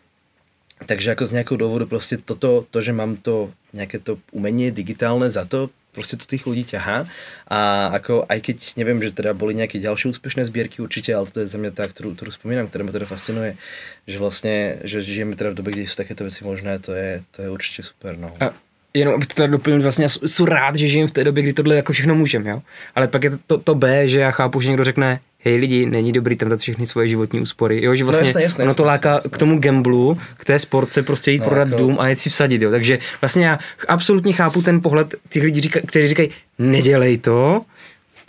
Takže 0.82 1.14
ako 1.14 1.24
z 1.30 1.36
nejakého 1.38 1.58
dôvodu 1.62 1.86
proste 1.86 2.18
toto, 2.18 2.66
to, 2.66 2.78
že 2.82 2.90
mám 2.90 3.18
to 3.20 3.54
nejaké 3.72 4.02
to 4.02 4.18
umenie 4.34 4.74
digitálne 4.74 5.30
za 5.30 5.46
to, 5.46 5.70
proste 5.92 6.16
to 6.18 6.26
tých 6.26 6.48
ľudí 6.48 6.64
ťahá 6.64 7.04
a 7.52 7.92
ako 7.92 8.24
aj 8.32 8.40
keď 8.40 8.58
neviem, 8.80 9.04
že 9.04 9.12
teda 9.12 9.36
boli 9.36 9.52
nejaké 9.54 9.78
ďalšie 9.78 10.16
úspešné 10.16 10.48
zbierky 10.48 10.80
určite, 10.80 11.12
ale 11.12 11.28
to 11.28 11.44
je 11.44 11.52
za 11.52 11.60
mňa 11.60 11.72
tá, 11.76 11.84
ktorú, 11.86 12.16
ktorú 12.16 12.32
spomínam, 12.32 12.72
ktorá 12.72 12.88
ma 12.88 12.96
teda 12.96 13.08
fascinuje, 13.08 13.60
že 14.08 14.18
vlastne, 14.18 14.80
že 14.88 15.04
žijeme 15.04 15.36
teda 15.36 15.52
v 15.52 15.58
dobe, 15.60 15.70
kde 15.76 15.92
sú 15.92 16.00
takéto 16.00 16.24
veci 16.24 16.48
možné, 16.48 16.80
to 16.80 16.96
je, 16.96 17.22
to 17.36 17.38
je 17.46 17.50
určite 17.52 17.84
super. 17.84 18.16
No. 18.16 18.32
A 18.40 18.56
jenom 18.94 19.16
abych 19.16 19.28
to 19.28 19.34
teda 19.36 19.48
doplnil, 19.48 19.82
vlastně 19.82 20.10
jsem 20.10 20.46
rád, 20.46 20.76
že 20.76 20.88
žijem 20.88 21.08
v 21.08 21.12
té 21.12 21.24
době, 21.24 21.44
kdy 21.44 21.54
tohle 21.54 21.76
jako 21.76 21.94
všechno 21.94 22.16
můžem, 22.16 22.48
jo. 22.48 22.62
Ale 22.96 23.08
pak 23.08 23.24
je 23.24 23.32
to, 23.48 23.58
to 23.58 23.76
B, 23.76 24.08
že 24.08 24.20
já 24.20 24.32
chápu, 24.32 24.62
že 24.62 24.70
někdo 24.70 24.84
řekne, 24.84 25.20
hej 25.46 25.56
lidi, 25.56 25.86
není 25.86 26.12
dobrý 26.12 26.36
tam 26.36 26.50
dát 26.50 26.60
všechny 26.60 26.88
svoje 26.88 27.10
životní 27.10 27.42
úspory. 27.42 27.84
Jo, 27.84 27.96
že 27.96 28.04
vlastně 28.04 28.24
No 28.24 28.28
jasně, 28.28 28.44
jasně, 28.44 28.64
ono 28.64 28.74
to 28.74 28.86
láká 28.86 29.14
jasně, 29.14 29.30
k 29.30 29.38
tomu 29.38 29.60
gamblu, 29.60 30.18
k 30.38 30.46
té 30.46 30.60
sportce 30.60 31.04
prostě 31.04 31.32
jít 31.32 31.40
No, 31.40 31.46
prodat 31.46 31.68
jako- 31.68 31.78
dům 31.84 31.98
a 32.00 32.08
jet 32.08 32.20
si 32.20 32.30
vsadit, 32.30 32.62
jo. 32.62 32.72
Takže 32.72 33.00
vlastně 33.22 33.46
já 33.46 33.60
absolutně 33.88 34.34
chápu 34.34 34.62
ten 34.62 34.82
pohled 34.82 35.16
těch 35.30 35.44
lidí, 35.44 35.70
kteří 35.70 36.08
říkají, 36.08 36.30
nedělej 36.60 37.18
to, 37.18 37.62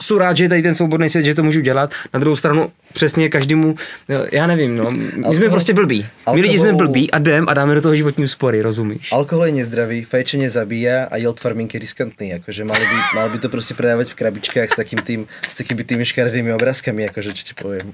jsou 0.01 0.19
rád, 0.19 0.37
že 0.37 0.45
je 0.45 0.49
tady 0.49 0.63
ten 0.63 0.75
svobodný 0.75 1.09
svět, 1.11 1.25
že 1.25 1.35
to 1.35 1.43
můžu 1.43 1.61
dělat. 1.61 1.95
Na 2.15 2.21
druhou 2.21 2.37
stranu 2.37 2.73
přesně 2.93 3.29
každému, 3.29 3.75
jo, 4.09 4.27
já 4.33 4.47
nevím, 4.47 4.77
no, 4.77 4.85
my 4.91 5.07
jsme 5.13 5.27
Alkohol- 5.27 5.51
prostě 5.51 5.75
blbí. 5.75 6.07
My 6.35 6.41
lidi 6.41 6.59
jsme 6.59 6.69
alkohol- 6.69 6.87
blbí 6.87 7.11
a 7.11 7.19
jdem 7.19 7.45
a 7.49 7.55
dáme 7.55 7.75
do 7.75 7.81
toho 7.81 7.97
životní 7.97 8.25
úspory, 8.25 8.63
rozumíš? 8.63 9.13
Alkohol 9.13 9.47
je 9.47 9.53
nezdravý, 9.53 10.05
fajčenie 10.05 10.51
zabíja 10.51 11.05
a 11.11 11.17
yield 11.17 11.41
farming 11.41 11.75
je 11.75 11.81
riskantný. 11.81 12.35
Akože 12.35 12.65
mali 12.65 12.85
by, 12.85 12.97
mali 13.15 13.29
by 13.31 13.39
to 13.39 13.49
proste 13.49 13.75
predávať 13.75 14.09
v 14.13 14.15
krabičkách 14.15 14.69
s 14.73 14.77
takým 14.77 14.99
tým, 15.03 15.21
s 15.49 15.55
takými 15.55 15.85
tými 15.85 16.05
škaredými 16.05 16.53
obrázkami, 16.53 17.09
akože 17.09 17.33
čo 17.33 17.43
ti 17.45 17.55
poviem. 17.55 17.93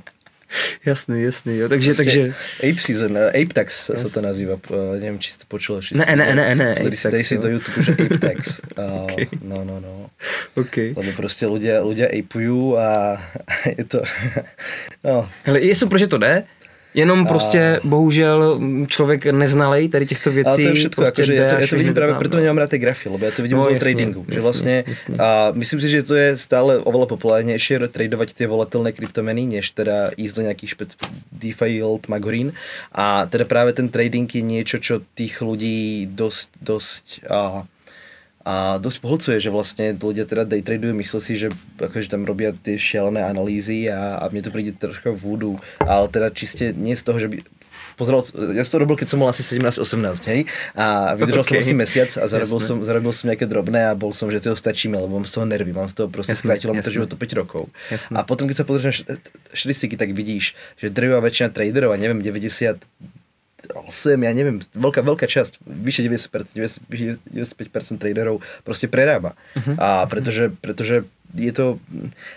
Jasný, 0.84 1.22
jasný, 1.22 1.56
jo. 1.56 1.68
Takže, 1.68 1.90
Proste 1.94 2.04
takže, 2.04 2.22
Ape 2.64 2.80
Season, 2.80 3.12
uh, 3.12 3.28
Ape 3.28 3.52
Tax 3.52 3.90
yes. 3.92 4.00
sa 4.00 4.08
to 4.08 4.20
nazýva, 4.24 4.56
uh, 4.56 4.96
neviem, 4.96 5.20
či 5.20 5.36
to 5.36 5.44
počul. 5.44 5.84
Či 5.84 6.00
Ne, 6.00 6.08
ne, 6.16 6.32
ne, 6.32 6.46
ne, 6.56 6.68
Dej 6.80 6.88
Ape 6.88 6.96
si, 6.96 7.04
Tax, 7.04 7.12
dej 7.12 7.24
si 7.24 7.36
do 7.36 7.48
YouTube, 7.52 7.78
že 7.84 7.92
Ape 7.92 8.18
Tax. 8.18 8.40
Uh, 8.76 9.04
Okay. 9.08 9.28
No, 9.42 9.64
no, 9.64 9.80
no. 9.80 10.10
OK. 10.56 10.96
Lebo 10.96 11.10
proste 11.16 11.48
ľudia, 11.48 11.80
ľudia 11.84 12.08
apeujú 12.08 12.76
a 12.76 13.18
je 13.78 13.84
to... 13.84 14.00
no, 15.06 15.28
Hele, 15.44 15.60
je 15.60 15.74
super, 15.76 16.00
že 16.00 16.08
to 16.08 16.18
jde, 16.18 16.44
jenom 16.94 17.26
prostě 17.26 17.80
bohužel 17.84 18.58
mm, 18.58 18.86
člověk 18.86 19.26
neznalej 19.26 19.88
tady 19.88 20.06
těchto 20.06 20.30
věcí. 20.30 20.48
Ale 20.48 20.56
to 20.56 20.68
je 20.68 20.74
všetko, 20.74 21.00
prostě 21.02 21.22
akože 21.22 21.32
ja 21.34 21.48
to, 21.48 21.54
a 21.56 21.60
ja 21.60 21.66
to 21.66 21.76
vidím 21.76 21.94
práve, 21.94 22.12
tam, 22.12 22.18
preto 22.18 22.36
nemám 22.40 22.58
rád 22.58 22.70
tie 22.70 22.78
grafy, 22.80 23.06
lebo 23.08 23.22
ja 23.24 23.32
to 23.32 23.42
vidím 23.42 23.56
No, 23.58 23.64
vo 23.64 23.70
jasne, 23.70 23.84
tradingu. 23.84 24.20
že 24.28 24.34
jasne, 24.34 24.44
vlastne, 24.44 24.74
jasne. 24.88 25.14
a 25.20 25.28
myslím 25.52 25.78
si, 25.80 25.88
že 25.88 26.00
to 26.02 26.14
je 26.16 26.28
stále 26.36 26.80
oveľa 26.80 27.06
populárnejšie 27.12 27.84
tradovať 27.88 28.28
tie 28.34 28.46
volatilné 28.48 28.90
kryptomeny, 28.96 29.46
než 29.46 29.70
teda 29.76 30.16
ísť 30.16 30.34
do 30.36 30.42
nejakých 30.48 30.70
špec 30.74 30.88
DeFi 31.32 31.84
magorín. 32.08 32.52
A 32.92 33.28
teda 33.28 33.44
práve 33.44 33.72
ten 33.76 33.88
trading 33.88 34.26
je 34.28 34.42
niečo, 34.42 34.80
čo 34.80 35.04
tých 35.14 35.38
ľudí 35.44 36.08
dosť, 36.08 36.48
dosť 36.60 37.04
a, 37.28 37.68
a 38.46 38.78
dosť 38.78 38.98
pohlcuje, 39.02 39.36
že 39.42 39.50
vlastne 39.50 39.92
ľudia 39.98 40.24
teda 40.24 40.46
day 40.46 40.62
tradujú, 40.62 40.94
myslí 40.94 41.20
si, 41.20 41.34
že 41.36 41.48
akože 41.78 42.08
tam 42.08 42.24
robia 42.24 42.54
tie 42.54 42.78
šialené 42.78 43.26
analýzy 43.26 43.90
a, 43.90 44.22
a 44.22 44.24
mne 44.30 44.46
to 44.46 44.54
príde 44.54 44.72
troška 44.78 45.10
vúdu, 45.12 45.58
ale 45.82 46.06
teda 46.08 46.30
čiste 46.32 46.72
nie 46.72 46.94
z 46.94 47.02
toho, 47.02 47.18
že 47.18 47.28
by 47.28 47.36
pozeral, 47.98 48.22
ja 48.54 48.62
som 48.62 48.78
to 48.78 48.82
robil, 48.86 48.94
keď 48.94 49.08
som 49.10 49.18
mal 49.18 49.34
asi 49.34 49.42
17-18, 49.42 50.30
hej, 50.30 50.40
a 50.78 51.18
vydržal 51.18 51.42
Okay. 51.48 51.64
som 51.64 51.70
asi 51.70 51.74
mesiac 51.74 52.10
a 52.14 52.24
zarobil 52.30 52.58
Jasné. 52.62 52.68
som, 52.70 52.76
zarobil 52.86 53.12
som 53.14 53.24
nejaké 53.30 53.46
drobné 53.50 53.80
a 53.90 53.92
bol 53.98 54.14
som, 54.14 54.30
že 54.30 54.38
to 54.38 54.54
stačí 54.54 54.86
mi, 54.86 55.00
lebo 55.00 55.18
mám 55.18 55.26
z 55.26 55.38
toho 55.38 55.46
nervy, 55.48 55.72
mám 55.74 55.90
z 55.90 56.02
toho 56.02 56.08
proste 56.10 56.38
Jasné, 56.38 56.60
skrátil 56.60 56.70
to 56.78 56.90
život 56.94 57.10
o 57.10 57.18
5 57.18 57.40
rokov. 57.40 57.62
Jasné. 57.90 58.14
A 58.14 58.20
potom, 58.22 58.46
keď 58.46 58.56
sa 58.62 58.66
pozrieš 58.68 59.06
na 59.08 59.16
štatistiky, 59.54 59.98
tak 59.98 60.14
vidíš, 60.14 60.54
že 60.78 60.92
drvivá 60.92 61.24
väčšina 61.24 61.50
traderov, 61.50 61.94
a 61.94 61.96
neviem, 61.98 62.22
90 62.22 62.86
8, 63.66 64.22
ja 64.22 64.32
neviem, 64.32 64.62
veľká, 64.62 65.02
veľká 65.02 65.26
časť, 65.26 65.66
vyše 65.66 66.06
90%, 66.06 66.54
90, 66.54 66.86
vyše 66.86 67.04
95% 67.34 67.98
traderov 67.98 68.38
proste 68.62 68.86
prerába. 68.86 69.34
Uh-huh. 69.58 69.74
A 69.82 70.06
pretože, 70.06 70.54
pretože 70.62 71.02
je 71.36 71.52
to, 71.52 71.66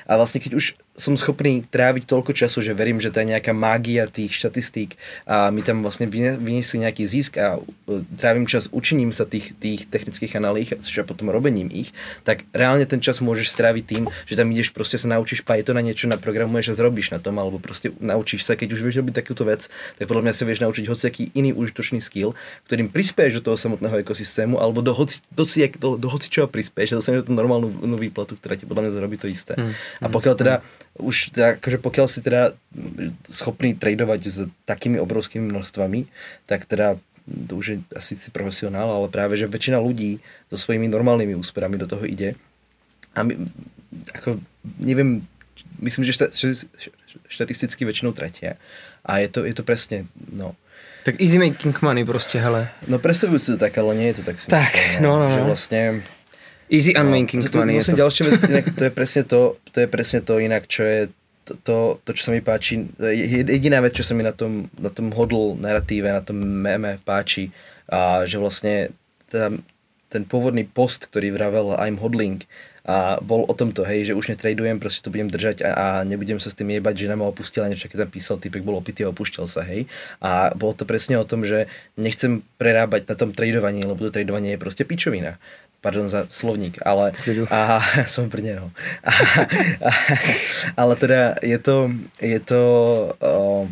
a 0.10 0.20
vlastne 0.20 0.44
keď 0.44 0.58
už 0.58 0.66
som 0.92 1.16
schopný 1.16 1.64
tráviť 1.64 2.04
toľko 2.04 2.36
času, 2.36 2.60
že 2.60 2.76
verím, 2.76 3.00
že 3.00 3.10
to 3.10 3.24
je 3.24 3.32
nejaká 3.32 3.56
mágia 3.56 4.12
tých 4.12 4.36
štatistík 4.36 5.00
a 5.24 5.48
mi 5.48 5.64
tam 5.64 5.82
vlastne 5.82 6.06
vyniesli 6.12 6.84
nejaký 6.84 7.04
zisk 7.08 7.40
a 7.40 7.58
uh, 7.58 8.04
trávim 8.20 8.44
čas 8.44 8.68
učením 8.70 9.16
sa 9.16 9.24
tých, 9.24 9.56
tých 9.56 9.88
technických 9.88 10.36
analýz 10.36 10.76
a 10.76 11.08
potom 11.08 11.32
robením 11.32 11.72
ich, 11.72 11.96
tak 12.28 12.44
reálne 12.52 12.84
ten 12.84 13.00
čas 13.00 13.24
môžeš 13.24 13.50
stráviť 13.50 13.84
tým, 13.88 14.04
že 14.28 14.36
tam 14.36 14.52
ideš 14.52 14.76
proste 14.76 15.00
sa 15.00 15.08
naučíš 15.10 15.42
Python 15.42 15.80
a 15.80 15.82
niečo 15.82 16.12
naprogramuješ 16.12 16.76
a 16.76 16.78
zrobíš 16.78 17.16
na 17.16 17.24
tom, 17.24 17.40
alebo 17.40 17.58
proste 17.58 17.96
naučíš 17.98 18.44
sa, 18.46 18.60
keď 18.60 18.76
už 18.76 18.84
vieš 18.84 19.00
robiť 19.00 19.24
takúto 19.24 19.48
vec, 19.48 19.72
tak 19.98 20.06
podľa 20.06 20.28
mňa 20.28 20.34
sa 20.36 20.44
vieš 20.44 20.60
naučiť 20.62 20.86
hociaký 20.86 21.24
iný 21.34 21.56
užitočný 21.56 22.04
skill, 22.04 22.36
ktorým 22.68 22.92
prispieš 22.92 23.40
do 23.40 23.50
toho 23.50 23.58
samotného 23.58 24.04
ekosystému, 24.04 24.60
alebo 24.60 24.84
do, 24.84 24.92
hoci, 24.92 25.24
do, 25.32 25.48
si, 25.48 25.64
do, 25.80 25.96
do 25.96 26.08
hocičoho 26.12 26.52
prispieš 26.52 26.94
a 26.94 26.96
dostaneš 27.00 27.26
tú 27.26 27.34
normálnu 27.34 27.72
no, 27.72 27.96
výplatu, 27.96 28.36
ktorá 28.36 28.60
ti 28.60 28.68
podľa 28.68 28.81
mňa 28.82 28.92
zarobí 28.92 29.18
to 29.18 29.30
isté. 29.30 29.54
Mm, 29.58 29.74
a 30.02 30.06
pokiaľ 30.10 30.36
teda 30.36 30.54
už 31.00 31.32
teda, 31.32 31.58
akože 31.58 31.78
pokiaľ 31.80 32.08
si 32.10 32.20
teda 32.20 32.52
schopný 33.32 33.78
tradovať 33.78 34.22
s 34.28 34.38
takými 34.68 35.00
obrovskými 35.00 35.48
množstvami, 35.48 36.10
tak 36.46 36.68
teda 36.68 37.00
to 37.26 37.54
už 37.56 37.66
je 37.66 37.78
asi 37.96 38.18
si 38.18 38.30
profesionál, 38.34 38.90
ale 38.90 39.08
práve, 39.08 39.38
že 39.38 39.48
väčšina 39.48 39.78
ľudí 39.78 40.20
so 40.50 40.58
svojimi 40.58 40.90
normálnymi 40.90 41.38
úsporami 41.38 41.78
do 41.78 41.88
toho 41.88 42.04
ide. 42.04 42.36
A 43.16 43.24
my, 43.24 43.38
ako, 44.16 44.42
neviem, 44.82 45.24
myslím, 45.80 46.04
že 46.04 46.14
šta, 46.18 46.26
že 46.34 46.66
štatisticky 47.28 47.86
väčšinou 47.86 48.12
tratia. 48.12 48.58
A 49.06 49.22
je 49.22 49.28
to, 49.30 49.46
je 49.46 49.54
to 49.54 49.64
presne, 49.64 50.10
no. 50.34 50.56
Tak 51.04 51.18
easy 51.22 51.38
making 51.38 51.82
money 51.82 52.06
prostě, 52.06 52.40
hele. 52.40 52.70
No 52.88 53.00
predstavujú 53.02 53.40
si 53.42 53.50
to 53.52 53.58
tak, 53.58 53.74
ale 53.78 53.98
nie 53.98 54.14
je 54.14 54.22
to 54.22 54.24
tak 54.24 54.38
si 54.38 54.46
Tak, 54.48 54.74
myslím, 54.74 55.04
no, 55.04 55.18
no, 55.18 55.28
Že 55.34 55.42
no. 55.42 55.46
vlastne... 55.46 55.80
Easy 56.72 56.96
No, 56.96 57.04
unmaking 57.04 57.44
to, 57.44 57.52
to, 57.52 57.60
money 57.60 57.76
vlastne 57.76 58.00
to. 58.00 58.02
ďalšia 58.08 58.24
vec, 58.32 58.42
inak, 58.48 58.66
to 58.72 58.84
je 58.88 58.92
presne 58.96 59.22
to, 59.28 59.40
to 59.76 59.78
je 59.84 59.88
presne 59.92 60.20
to 60.24 60.34
inak, 60.40 60.64
čo 60.72 60.82
je 60.88 61.00
to, 61.44 61.54
to, 61.68 61.76
to 62.08 62.10
čo 62.16 62.22
sa 62.24 62.32
mi 62.32 62.40
páči, 62.40 62.88
je- 62.96 63.44
jediná 63.44 63.84
vec, 63.84 63.92
čo 63.92 64.08
sa 64.08 64.16
mi 64.16 64.24
na 64.24 64.32
tom, 64.32 64.72
na 64.80 64.88
tom 64.88 65.12
hodl 65.12 65.60
narratíve, 65.60 66.08
na 66.08 66.24
tom 66.24 66.40
meme 66.40 66.96
páči, 67.04 67.52
a 67.92 68.24
že 68.24 68.40
vlastne 68.40 68.96
teda, 69.28 69.52
ten 70.08 70.24
pôvodný 70.24 70.64
post, 70.64 71.12
ktorý 71.12 71.36
vravel 71.36 71.76
I'm 71.76 72.00
hodling, 72.00 72.48
a 72.82 73.22
bol 73.22 73.46
o 73.46 73.54
tomto, 73.54 73.86
hej, 73.86 74.10
že 74.10 74.18
už 74.18 74.34
netradujem, 74.34 74.82
proste 74.82 75.06
to 75.06 75.14
budem 75.14 75.30
držať 75.30 75.62
a, 75.62 75.70
a 75.70 75.86
nebudem 76.02 76.42
sa 76.42 76.50
s 76.50 76.58
tým 76.58 76.74
jebať, 76.74 76.98
že 76.98 77.14
ma 77.14 77.30
opustil 77.30 77.62
a 77.62 77.70
niečo, 77.70 77.86
keď 77.86 78.10
tam 78.10 78.12
písal, 78.16 78.42
typek 78.42 78.66
bol 78.66 78.74
opitý 78.74 79.06
a 79.06 79.14
opúšťal 79.14 79.46
sa, 79.46 79.62
hej. 79.62 79.86
A 80.18 80.50
bolo 80.58 80.74
to 80.74 80.90
presne 80.90 81.14
o 81.22 81.26
tom, 81.28 81.46
že 81.46 81.70
nechcem 81.94 82.42
prerábať 82.58 83.06
na 83.06 83.14
tom 83.14 83.38
tradovaní, 83.38 83.86
lebo 83.86 84.02
to 84.02 84.10
tradovanie 84.10 84.58
je 84.58 84.60
proste 84.62 84.82
pičovina. 84.82 85.38
Pardon 85.82 86.06
za 86.06 86.30
slovník, 86.30 86.78
ale 86.86 87.10
a, 87.50 87.82
som 88.14 88.30
pri 88.30 88.54
neho. 88.54 88.68
A, 89.02 89.12
a, 89.90 89.92
ale 90.78 90.94
teda 90.94 91.42
je 91.42 91.58
to, 91.58 91.90
je 92.22 92.40
to, 92.40 92.64
o, 93.18 93.66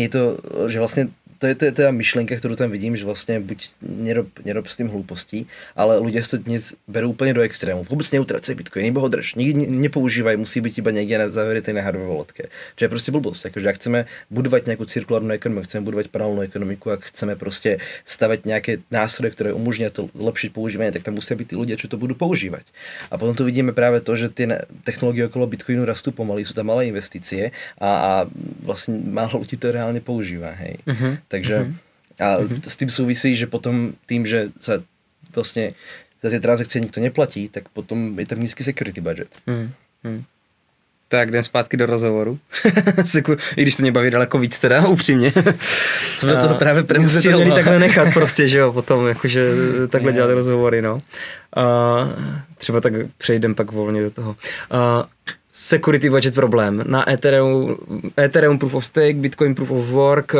je 0.00 0.08
to, 0.08 0.40
že 0.72 0.80
vlastne 0.80 1.12
to 1.40 1.48
je, 1.48 1.54
to 1.56 1.64
je 1.66 1.72
teda 1.72 1.88
myšlienka, 1.88 2.36
ktorú 2.36 2.52
tam 2.52 2.68
vidím, 2.68 2.92
že 3.00 3.08
vlastne 3.08 3.40
buď 3.40 3.80
nerob, 3.80 4.28
nerob 4.44 4.68
s 4.68 4.76
tým 4.76 4.92
hlúpostí, 4.92 5.48
ale 5.72 5.96
ľudia 5.96 6.20
si 6.20 6.36
to 6.36 6.38
dnes 6.44 6.76
berú 6.84 7.16
úplne 7.16 7.32
do 7.32 7.40
extrému. 7.40 7.80
Vôbec 7.88 8.04
neutracaj 8.12 8.52
Bitcoin, 8.52 8.92
iba 8.92 9.00
ho 9.00 9.08
drž. 9.08 9.40
Nikdy 9.40 9.52
ne- 9.56 9.88
nepoužívaj, 9.88 10.36
musí 10.36 10.60
byť 10.60 10.84
iba 10.84 10.92
niekde 10.92 11.16
na 11.16 11.26
zaveretej 11.32 11.72
na 11.72 11.80
hardware 11.80 12.12
walletke. 12.12 12.52
Čo 12.76 12.82
je 12.84 12.90
proste 12.92 13.08
blbosť. 13.08 13.48
Akože 13.48 13.66
ak 13.72 13.76
chceme 13.80 14.00
budovať 14.28 14.68
nejakú 14.68 14.84
cirkulárnu 14.84 15.32
ekonomiku, 15.32 15.64
chceme 15.64 15.82
budovať 15.88 16.06
paralelnú 16.12 16.44
ekonomiku, 16.44 16.92
ak 16.92 17.08
chceme 17.08 17.40
proste 17.40 17.80
stavať 18.04 18.44
nejaké 18.44 18.84
nástroje, 18.92 19.32
ktoré 19.32 19.56
umožnia 19.56 19.88
to 19.88 20.12
lepšie 20.12 20.52
používanie, 20.52 20.92
tak 20.92 21.08
tam 21.08 21.16
musia 21.16 21.40
byť 21.40 21.46
tí 21.48 21.54
ľudia, 21.56 21.80
čo 21.80 21.88
to 21.88 21.96
budú 21.96 22.12
používať. 22.12 22.68
A 23.08 23.16
potom 23.16 23.32
tu 23.32 23.48
vidíme 23.48 23.72
práve 23.72 24.04
to, 24.04 24.12
že 24.12 24.28
tie 24.28 24.44
na- 24.44 24.68
technológie 24.84 25.24
okolo 25.24 25.48
Bitcoinu 25.48 25.88
rastú 25.88 26.12
pomaly, 26.12 26.44
sú 26.44 26.52
tam 26.52 26.68
malé 26.68 26.92
investície 26.92 27.56
a, 27.80 27.88
a 27.88 28.10
vlastne 28.60 29.00
málo 29.00 29.40
ľudí 29.40 29.56
to 29.56 29.72
reálne 29.72 30.04
používa. 30.04 30.52
Hej. 30.52 30.84
Mhm. 30.84 31.29
Takže 31.30 31.70
a 32.20 32.36
s 32.68 32.76
tým 32.76 32.92
súvisí, 32.92 33.32
že 33.32 33.48
potom 33.48 33.96
tým, 34.04 34.28
že 34.28 34.52
sa 34.60 34.84
vlastne 35.32 35.72
za 36.20 36.28
tie 36.28 36.36
transakcie 36.42 36.84
nikto 36.84 37.00
neplatí, 37.00 37.48
tak 37.48 37.72
potom 37.72 38.12
je 38.20 38.28
tam 38.28 38.44
nízky 38.44 38.60
security 38.60 39.00
budget. 39.00 39.32
Hmm. 39.48 39.72
Hmm. 40.04 40.24
Tak 41.08 41.28
jdem 41.28 41.42
zpátky 41.42 41.76
do 41.76 41.86
rozhovoru. 41.86 42.38
I 43.56 43.62
když 43.62 43.76
to 43.76 43.82
mě 43.82 43.92
baví 43.92 44.10
daleko 44.10 44.38
víc 44.38 44.58
teda, 44.58 44.88
upřímně. 44.88 45.32
Jsem 46.16 46.28
do 46.28 46.36
toho 46.36 46.54
právě 46.54 46.84
My 46.98 47.08
jsme 47.08 47.22
to 47.22 47.28
měli 47.28 47.52
takhle 47.52 47.78
nechat 47.78 48.08
prostě, 48.14 48.48
že 48.48 48.58
jo, 48.58 48.72
potom 48.72 49.06
jakože 49.06 49.52
takhle 49.88 50.12
dělat 50.16 50.30
rozhovory, 50.30 50.82
no. 50.82 51.02
A 51.56 51.64
třeba 52.58 52.80
tak 52.80 52.92
přejdem 53.18 53.54
pak 53.54 53.72
volně 53.72 54.02
do 54.02 54.10
toho. 54.10 54.36
A 54.70 55.08
security 55.52 56.10
budget 56.10 56.34
problém. 56.34 56.84
Na 56.86 57.10
Ethereum, 57.10 57.76
Ethereum 58.20 58.58
Proof 58.58 58.74
of 58.74 58.86
Stake, 58.86 59.14
Bitcoin 59.14 59.54
Proof 59.54 59.70
of 59.70 59.86
Work, 59.86 60.34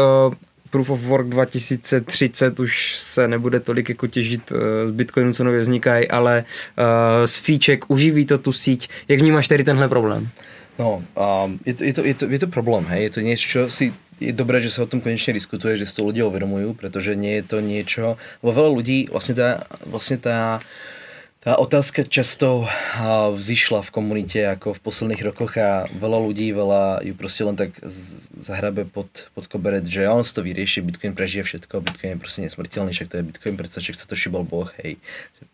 Proof 0.70 0.90
of 0.90 1.00
Work 1.00 1.28
2030 1.28 2.60
už 2.60 2.98
se 2.98 3.28
nebude 3.28 3.60
tolik 3.60 3.88
jako 3.88 4.06
těžit 4.06 4.52
uh, 4.52 4.58
z 4.84 4.90
Bitcoinu, 4.90 5.32
co 5.32 5.44
nově 5.44 5.60
vznikají, 5.60 6.08
ale 6.08 6.44
uh, 6.78 6.84
z 7.26 7.36
fíček 7.36 7.90
uživí 7.90 8.26
to 8.26 8.38
tu 8.38 8.52
síť. 8.52 8.88
Jak 9.08 9.20
vnímáš 9.20 9.48
tady 9.48 9.64
tenhle 9.64 9.88
problém? 9.88 10.28
No, 10.78 11.04
um, 11.44 11.60
je, 11.66 11.74
to, 11.74 11.84
je, 11.84 11.92
to, 11.92 12.04
je, 12.04 12.14
to, 12.14 12.24
je 12.24 12.38
to 12.38 12.46
problém, 12.46 12.86
hej, 12.88 13.02
je 13.02 13.10
to 13.10 13.20
niečo, 13.20 13.46
čo 13.48 13.60
si 13.68 13.92
je 14.16 14.32
dobré, 14.32 14.64
že 14.64 14.72
sa 14.72 14.84
o 14.84 14.88
tom 14.88 15.04
konečne 15.04 15.36
diskutuje, 15.36 15.76
že 15.76 15.84
si 15.84 15.92
to 15.92 16.08
ľudia 16.08 16.24
uvedomujú, 16.24 16.72
pretože 16.72 17.12
nie 17.16 17.36
je 17.40 17.44
to 17.44 17.58
niečo, 17.60 18.16
lebo 18.40 18.52
veľa 18.56 18.70
ľudí, 18.80 18.98
vlastne 19.12 19.36
tá, 19.36 19.68
vlastne 19.84 20.16
tá 20.16 20.64
Tá 21.40 21.56
otázka 21.56 22.04
často 22.04 22.68
vzýšla 23.32 23.80
v 23.80 23.90
komunite 23.96 24.44
ako 24.44 24.76
v 24.76 24.82
posledných 24.84 25.24
rokoch 25.24 25.56
a 25.56 25.88
veľa 25.88 26.18
ľudí, 26.20 26.52
veľa 26.52 27.00
ju 27.00 27.16
proste 27.16 27.48
len 27.48 27.56
tak 27.56 27.80
zahrabe 28.44 28.84
pod, 28.84 29.08
pod 29.32 29.48
koberec, 29.48 29.88
že 29.88 30.04
on 30.04 30.20
si 30.20 30.36
to 30.36 30.44
vyrieši, 30.44 30.84
Bitcoin 30.84 31.16
prežije 31.16 31.48
všetko, 31.48 31.80
Bitcoin 31.80 32.12
je 32.12 32.20
proste 32.20 32.40
nesmrteľný, 32.44 32.92
však 32.92 33.08
to 33.08 33.16
je 33.16 33.24
Bitcoin, 33.24 33.56
predsa 33.56 33.80
však 33.80 33.96
sa 33.96 34.04
to 34.04 34.20
šibol 34.20 34.44
Boh, 34.44 34.68
hej. 34.84 35.00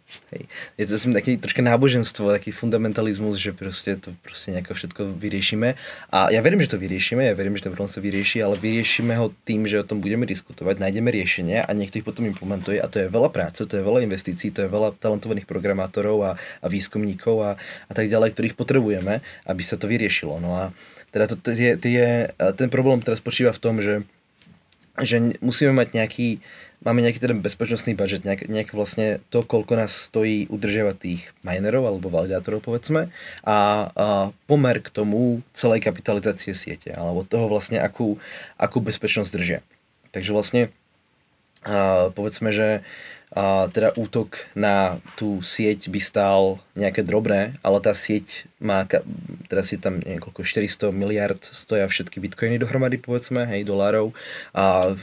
Hej. 0.07 0.47
Je 0.78 0.87
to 0.87 1.03
som 1.03 1.11
taký 1.11 1.35
troška 1.35 1.66
náboženstvo, 1.66 2.31
taký 2.31 2.55
fundamentalizmus, 2.55 3.43
že 3.43 3.51
proste 3.51 3.99
to 3.99 4.15
proste 4.23 4.55
nejako 4.55 4.78
všetko 4.78 5.03
vyriešime. 5.19 5.74
A 6.15 6.31
ja 6.31 6.39
verím, 6.47 6.62
že 6.62 6.70
to 6.70 6.78
vyriešime, 6.78 7.27
ja 7.27 7.35
verím, 7.35 7.59
že 7.59 7.66
ten 7.66 7.74
problém 7.74 7.91
sa 7.91 7.99
vyrieši, 7.99 8.39
ale 8.39 8.55
vyriešime 8.55 9.19
ho 9.19 9.35
tým, 9.43 9.66
že 9.66 9.83
o 9.83 9.89
tom 9.89 9.99
budeme 9.99 10.23
diskutovať, 10.23 10.78
nájdeme 10.78 11.11
riešenie 11.11 11.59
a 11.59 11.70
niekto 11.74 11.99
ich 11.99 12.07
potom 12.07 12.23
implementuje 12.23 12.78
a 12.78 12.87
to 12.87 13.03
je 13.03 13.11
veľa 13.11 13.35
práce, 13.35 13.66
to 13.66 13.74
je 13.74 13.83
veľa 13.83 14.07
investícií, 14.07 14.55
to 14.55 14.62
je 14.62 14.70
veľa 14.70 14.95
talentovaných 14.95 15.51
programátorov 15.51 16.23
a, 16.23 16.31
a 16.39 16.66
výskumníkov 16.70 17.37
a, 17.43 17.51
a 17.91 17.93
tak 17.93 18.07
ďalej, 18.07 18.39
ktorých 18.39 18.55
potrebujeme, 18.55 19.27
aby 19.51 19.62
sa 19.66 19.74
to 19.74 19.91
vyriešilo. 19.91 20.39
No 20.39 20.55
a 20.55 20.65
teda 21.11 21.35
to, 21.35 21.37
to 21.43 21.51
je, 21.83 22.31
ten 22.55 22.69
problém 22.70 23.03
teraz 23.03 23.19
spočíva 23.19 23.51
v 23.51 23.62
tom, 23.62 23.83
že 23.83 24.07
že 25.05 25.20
musíme 25.45 25.77
mať 25.77 25.93
nejaký, 25.93 26.28
máme 26.85 27.01
nejaký 27.01 27.23
teda 27.23 27.35
bezpečnostný 27.39 27.97
budget, 27.97 28.27
nejak, 28.27 28.51
nejak 28.51 28.70
vlastne 28.77 29.23
to, 29.32 29.47
koľko 29.47 29.78
nás 29.78 29.93
stojí 29.94 30.51
udržiavať 30.51 30.97
tých 30.98 31.23
minerov 31.47 31.89
alebo 31.89 32.12
validátorov 32.12 32.65
povedzme 32.65 33.09
a, 33.43 33.57
a 33.57 33.57
pomer 34.51 34.82
k 34.82 34.93
tomu 34.93 35.40
celej 35.57 35.85
kapitalizácie 35.85 36.53
siete 36.53 36.93
alebo 36.93 37.24
toho 37.24 37.48
vlastne 37.48 37.81
akú, 37.81 38.20
akú 38.61 38.78
bezpečnosť 38.85 39.31
držia. 39.32 39.61
Takže 40.12 40.31
vlastne 40.35 40.62
a, 41.65 42.11
povedzme, 42.12 42.53
že 42.53 42.85
a 43.35 43.66
teda 43.69 43.90
útok 43.98 44.39
na 44.55 45.03
tú 45.19 45.43
sieť 45.43 45.90
by 45.90 45.98
stál 45.98 46.62
nejaké 46.78 47.03
drobné, 47.03 47.59
ale 47.61 47.82
tá 47.82 47.90
sieť 47.90 48.47
má, 48.62 48.86
teraz 49.51 49.74
je 49.74 49.82
tam 49.82 49.98
niekoľko 49.98 50.47
400 50.47 50.94
miliard 50.94 51.43
stoja 51.43 51.90
všetky 51.90 52.23
bitcoiny 52.23 52.62
dohromady, 52.62 53.03
povedzme, 53.03 53.43
hej, 53.51 53.66
dolárov 53.66 54.15
a 54.55 54.94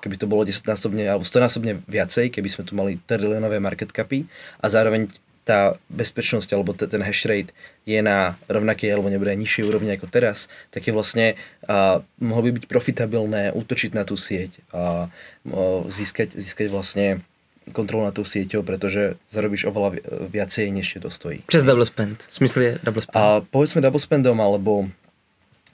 keby 0.00 0.16
to 0.20 0.26
bolo 0.28 0.44
10 0.44 0.66
násobne 0.68 1.04
alebo 1.08 1.24
100 1.24 1.46
násobne 1.46 1.72
viacej, 1.88 2.32
keby 2.32 2.48
sme 2.52 2.62
tu 2.68 2.72
mali 2.76 3.00
trilionové 3.08 3.60
market 3.60 3.90
capy 3.92 4.28
a 4.60 4.68
zároveň 4.68 5.08
tá 5.46 5.78
bezpečnosť 5.86 6.50
alebo 6.58 6.74
ten 6.74 6.98
hash 7.06 7.22
rate 7.30 7.54
je 7.86 8.02
na 8.02 8.34
rovnakej 8.50 8.90
alebo 8.90 9.06
nebude 9.06 9.30
nižšej 9.30 9.62
úrovni 9.62 9.94
ako 9.94 10.10
teraz, 10.10 10.50
tak 10.74 10.90
je 10.90 10.92
vlastne 10.92 11.38
uh, 11.70 12.02
mohlo 12.18 12.50
by 12.50 12.58
byť 12.58 12.64
profitabilné 12.66 13.54
útočiť 13.54 13.94
na 13.94 14.02
tú 14.02 14.18
sieť 14.18 14.58
a 14.74 15.06
uh, 15.06 15.86
získať, 15.86 16.34
získať 16.34 16.66
vlastne 16.66 17.22
kontrolu 17.70 18.06
nad 18.06 18.14
tou 18.14 18.22
sieťou, 18.22 18.62
pretože 18.62 19.18
zarobíš 19.30 19.66
oveľa 19.66 19.98
viacej, 20.30 20.70
než 20.70 20.86
ti 20.86 20.98
dostojí. 21.02 21.42
Přes 21.46 21.66
double 21.66 21.86
spend. 21.86 22.26
V 22.30 22.34
smysle 22.34 22.62
je 22.62 22.72
double 22.82 23.02
spend. 23.02 23.18
A 23.18 23.42
povedzme 23.42 23.82
double 23.82 23.98
spendom, 23.98 24.38
alebo 24.38 24.86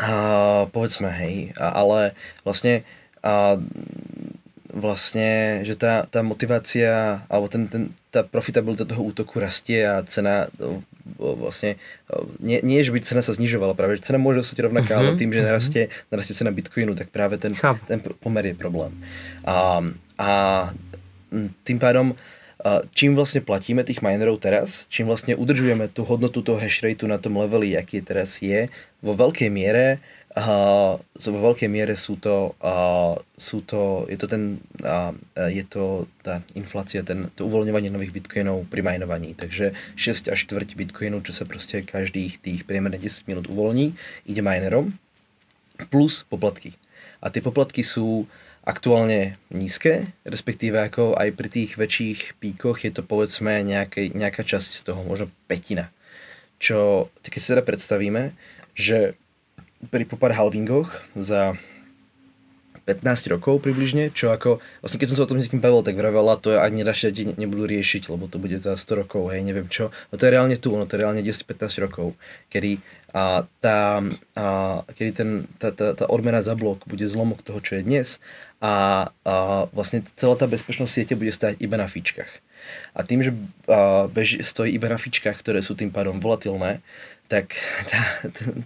a, 0.01 0.65
povedzme, 0.73 1.13
hej, 1.13 1.53
a, 1.61 1.85
ale 1.85 2.17
vlastne 2.49 2.81
a, 3.23 3.57
vlastne, 4.73 5.61
že 5.69 5.77
tá, 5.77 6.09
tá 6.09 6.25
motivácia, 6.25 7.23
alebo 7.29 7.47
ten, 7.53 7.69
ten, 7.69 7.83
tá 8.09 8.25
profitabilita 8.25 8.89
toho 8.89 9.05
útoku 9.05 9.37
rastie 9.37 9.85
a 9.85 10.01
cena 10.09 10.49
vlastne, 11.21 11.77
nie, 12.41 12.59
nie 12.65 12.81
že 12.81 12.89
by 12.89 13.05
cena 13.05 13.21
sa 13.21 13.37
znižovala, 13.37 13.77
práve 13.77 14.01
že 14.01 14.09
cena 14.09 14.17
môže 14.17 14.41
ostať 14.41 14.65
rovnaká, 14.65 14.97
uh-huh, 14.97 15.13
ale 15.13 15.21
tým, 15.21 15.29
že 15.29 15.45
narastie, 15.45 15.93
narastie 16.09 16.33
cena 16.33 16.51
Bitcoinu, 16.57 16.97
tak 16.97 17.13
práve 17.13 17.37
ten, 17.37 17.53
ten 17.85 18.01
pomer 18.01 18.49
je 18.49 18.57
problém. 18.57 18.97
A, 19.45 19.85
a 20.17 20.31
tým 21.69 21.77
pádom 21.77 22.17
čím 22.95 23.19
vlastne 23.19 23.43
platíme 23.43 23.83
tých 23.83 24.01
minerov 24.01 24.39
teraz, 24.39 24.87
čím 24.87 25.11
vlastne 25.11 25.35
udržujeme 25.35 25.91
tú 25.91 26.07
hodnotu 26.07 26.47
toho 26.47 26.63
hash 26.63 26.81
rateu 26.87 27.11
na 27.11 27.19
tom 27.19 27.35
leveli, 27.35 27.75
aký 27.75 27.99
teraz 28.01 28.39
je, 28.39 28.71
vo 29.03 29.19
veľkej 29.19 29.51
miere 29.51 29.99
uh, 29.99 30.22
vo 31.29 31.41
veľkej 31.53 31.69
miere 31.69 31.93
sú 31.93 32.17
to, 32.17 32.57
uh, 32.65 33.21
sú 33.37 33.61
to 33.69 34.09
je 34.09 34.17
to 34.17 34.25
ten, 34.25 34.65
uh, 34.81 35.13
je 35.37 35.61
to 35.69 36.09
tá 36.25 36.41
inflácia, 36.57 37.05
ten, 37.05 37.29
to 37.37 37.45
uvoľňovanie 37.45 37.93
nových 37.93 38.17
bitcoinov 38.17 38.65
pri 38.73 38.81
minovaní. 38.81 39.37
Takže 39.37 39.77
6 39.93 40.33
až 40.33 40.39
4 40.49 40.73
bitcoinov, 40.73 41.29
čo 41.29 41.37
sa 41.37 41.45
proste 41.45 41.85
každých 41.85 42.41
tých 42.41 42.61
priemerne 42.65 42.97
10 42.97 43.29
minút 43.29 43.45
uvoľní, 43.53 43.93
ide 44.25 44.41
minerom, 44.41 44.97
plus 45.93 46.25
poplatky. 46.25 46.81
A 47.21 47.29
tie 47.29 47.45
poplatky 47.45 47.85
sú 47.85 48.25
aktuálne 48.65 49.37
nízke, 49.53 50.17
respektíve 50.25 50.79
ako 50.81 51.19
aj 51.19 51.29
pri 51.35 51.49
tých 51.51 51.71
väčších 51.77 52.41
píkoch 52.41 52.87
je 52.87 52.93
to 52.95 53.03
povedzme 53.05 53.53
nejakej, 53.67 54.15
nejaká 54.15 54.47
časť 54.47 54.71
z 54.71 54.83
toho, 54.87 55.01
možno 55.05 55.29
petina. 55.45 55.91
Čo, 56.63 57.11
keď 57.27 57.41
si 57.43 57.51
teda 57.53 57.63
predstavíme, 57.67 58.33
že 58.73 59.19
pri 59.91 60.05
popár 60.07 60.37
halvingoch 60.37 61.03
za 61.19 61.59
15 62.83 63.31
rokov 63.31 63.63
približne, 63.63 64.11
čo 64.11 64.35
ako, 64.35 64.59
vlastne 64.83 64.99
keď 64.99 65.09
som 65.15 65.17
sa 65.23 65.25
o 65.25 65.31
tom 65.31 65.39
s 65.39 65.47
niekým 65.47 65.63
bavil, 65.63 65.87
tak 65.87 65.95
vravela, 65.95 66.35
to 66.35 66.59
ani 66.59 66.83
radšej 66.83 67.39
nebudú 67.39 67.71
riešiť, 67.71 68.11
lebo 68.11 68.27
to 68.27 68.43
bude 68.43 68.59
za 68.59 68.75
100 68.75 69.07
rokov, 69.07 69.31
hej, 69.31 69.47
neviem 69.47 69.71
čo. 69.71 69.95
No 70.11 70.19
to 70.19 70.27
je 70.27 70.35
reálne 70.35 70.59
tu, 70.59 70.75
no 70.75 70.83
to 70.83 70.99
je 70.99 71.03
reálne 71.07 71.23
10-15 71.23 71.79
rokov, 71.79 72.19
kedy 72.51 72.83
a 73.13 73.45
tá, 73.61 74.01
a, 74.35 74.45
kedy 74.97 75.11
ten, 75.13 75.31
tá, 75.61 75.69
tá, 75.69 75.93
tá 75.93 76.09
odmena 76.09 76.41
za 76.41 76.57
blok 76.57 76.89
bude 76.89 77.05
zlomok 77.05 77.45
toho, 77.45 77.61
čo 77.61 77.77
je 77.77 77.85
dnes 77.85 78.17
a, 78.57 79.09
a 79.29 79.69
vlastne 79.69 80.01
celá 80.17 80.33
tá 80.33 80.49
bezpečnosť 80.49 80.89
siete 80.89 81.15
bude 81.15 81.29
stať 81.29 81.61
iba 81.61 81.77
na 81.77 81.85
fíčkach. 81.85 82.41
A 82.97 83.05
tým, 83.05 83.21
že 83.21 83.37
a, 83.69 84.09
beži, 84.09 84.41
stojí 84.41 84.73
iba 84.73 84.89
na 84.89 84.97
fíčkach, 84.97 85.37
ktoré 85.45 85.61
sú 85.61 85.77
tým 85.77 85.93
pádom 85.93 86.25
volatilné, 86.25 86.81
tak 87.33 87.57
tá, 87.89 88.01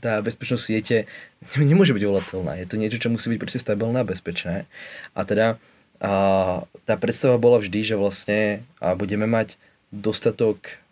tá 0.03 0.13
bezpečnosť 0.27 0.65
siete 0.67 1.07
nemôže 1.55 1.95
byť 1.95 2.03
volatilná. 2.03 2.59
Je 2.59 2.67
to 2.67 2.75
niečo, 2.75 2.99
čo 2.99 3.15
musí 3.15 3.31
byť 3.31 3.39
proste 3.39 3.63
stabilné 3.63 4.03
a 4.03 4.09
bezpečné. 4.11 4.67
A 5.15 5.21
teda 5.23 5.63
a, 6.03 6.67
tá 6.83 6.95
predstava 6.99 7.39
bola 7.39 7.63
vždy, 7.63 7.95
že 7.95 7.95
vlastne 7.95 8.67
a 8.83 8.99
budeme 8.99 9.31
mať 9.31 9.55
dostatok 9.95 10.83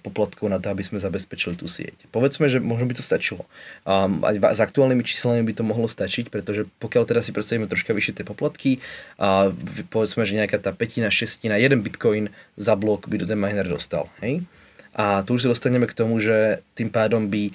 poplatkov 0.00 0.48
na 0.48 0.56
to, 0.56 0.72
aby 0.72 0.80
sme 0.80 0.96
zabezpečili 0.96 1.52
tú 1.52 1.68
sieť. 1.68 2.08
Povedzme, 2.08 2.48
že 2.48 2.64
možno 2.64 2.88
by 2.88 2.96
to 2.96 3.04
stačilo. 3.04 3.44
Um, 3.84 4.24
aj 4.24 4.56
s 4.56 4.60
aktuálnymi 4.64 5.04
číslami 5.04 5.44
by 5.44 5.52
to 5.52 5.68
mohlo 5.68 5.84
stačiť, 5.84 6.32
pretože 6.32 6.64
pokiaľ 6.80 7.04
teraz 7.04 7.28
si 7.28 7.36
predstavíme 7.36 7.68
troška 7.68 7.92
vyššie 7.92 8.16
tie 8.16 8.24
poplatky, 8.24 8.80
a 9.20 9.52
povedzme, 9.92 10.24
že 10.24 10.40
nejaká 10.40 10.56
tá 10.64 10.72
petina, 10.72 11.12
šestina, 11.12 11.60
jeden 11.60 11.84
bitcoin 11.84 12.32
za 12.56 12.72
blok 12.72 13.04
by 13.12 13.20
do 13.20 13.28
ten 13.28 13.36
miner 13.36 13.68
dostal. 13.68 14.08
Hej? 14.24 14.48
A 14.94 15.22
tu 15.22 15.38
už 15.38 15.46
sa 15.46 15.52
dostaneme 15.52 15.86
k 15.86 15.96
tomu, 15.96 16.18
že 16.18 16.60
tým 16.74 16.90
pádom 16.90 17.30
by 17.30 17.50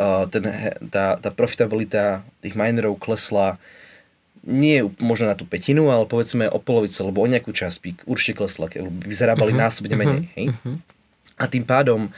uh, 0.00 0.24
ten, 0.32 0.44
tá, 0.88 1.20
tá 1.20 1.30
profitabilita 1.30 2.24
tých 2.40 2.56
minerov 2.56 2.96
klesla 2.96 3.60
nie 4.48 4.80
možno 4.96 5.28
na 5.28 5.36
tú 5.36 5.44
petinu, 5.44 5.92
ale 5.92 6.08
povedzme 6.08 6.48
o 6.48 6.56
polovicu, 6.62 7.04
alebo 7.04 7.20
o 7.20 7.28
nejakú 7.28 7.52
časť 7.52 7.76
by 7.84 7.90
určite 8.08 8.40
klesla, 8.40 8.70
by 8.72 9.12
zarábali 9.12 9.52
uh-huh, 9.52 9.64
násobne 9.68 9.92
menej. 9.98 10.24
Uh-huh, 10.24 10.36
hej? 10.40 10.46
Uh-huh. 10.54 10.76
A 11.36 11.44
tým 11.50 11.68
pádom 11.68 12.08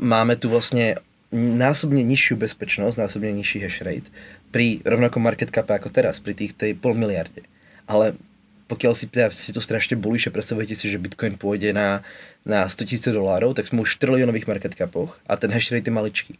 máme 0.00 0.38
tu 0.40 0.48
vlastne 0.48 0.96
násobne 1.34 2.00
nižšiu 2.06 2.38
bezpečnosť, 2.38 2.96
násobne 2.96 3.34
nižší 3.34 3.66
hash 3.66 3.82
rate 3.82 4.08
pri 4.54 4.80
rovnakom 4.86 5.18
market 5.18 5.50
cap 5.50 5.66
ako 5.66 5.90
teraz, 5.90 6.22
pri 6.22 6.32
tých 6.38 6.54
tej 6.54 6.78
pol 6.78 6.94
miliarde. 6.94 7.42
Ale 7.90 8.14
pokiaľ 8.66 8.92
si, 8.96 9.06
teda, 9.10 9.32
si 9.34 9.52
to 9.52 9.60
strašne 9.60 10.00
bulíš 10.00 10.28
a 10.28 10.34
predstavujete 10.34 10.74
si, 10.74 10.88
že 10.88 11.02
Bitcoin 11.02 11.36
pôjde 11.36 11.76
na, 11.76 12.00
na 12.42 12.64
100 12.64 12.88
tisíc 12.88 13.06
dolárov, 13.08 13.52
tak 13.52 13.68
sme 13.68 13.84
už 13.84 13.96
v 13.96 14.00
trilionových 14.00 14.48
market 14.48 14.72
capoch 14.72 15.20
a 15.28 15.36
ten 15.36 15.52
hash 15.52 15.72
rate 15.72 15.88
je 15.88 15.94
maličký 15.94 16.34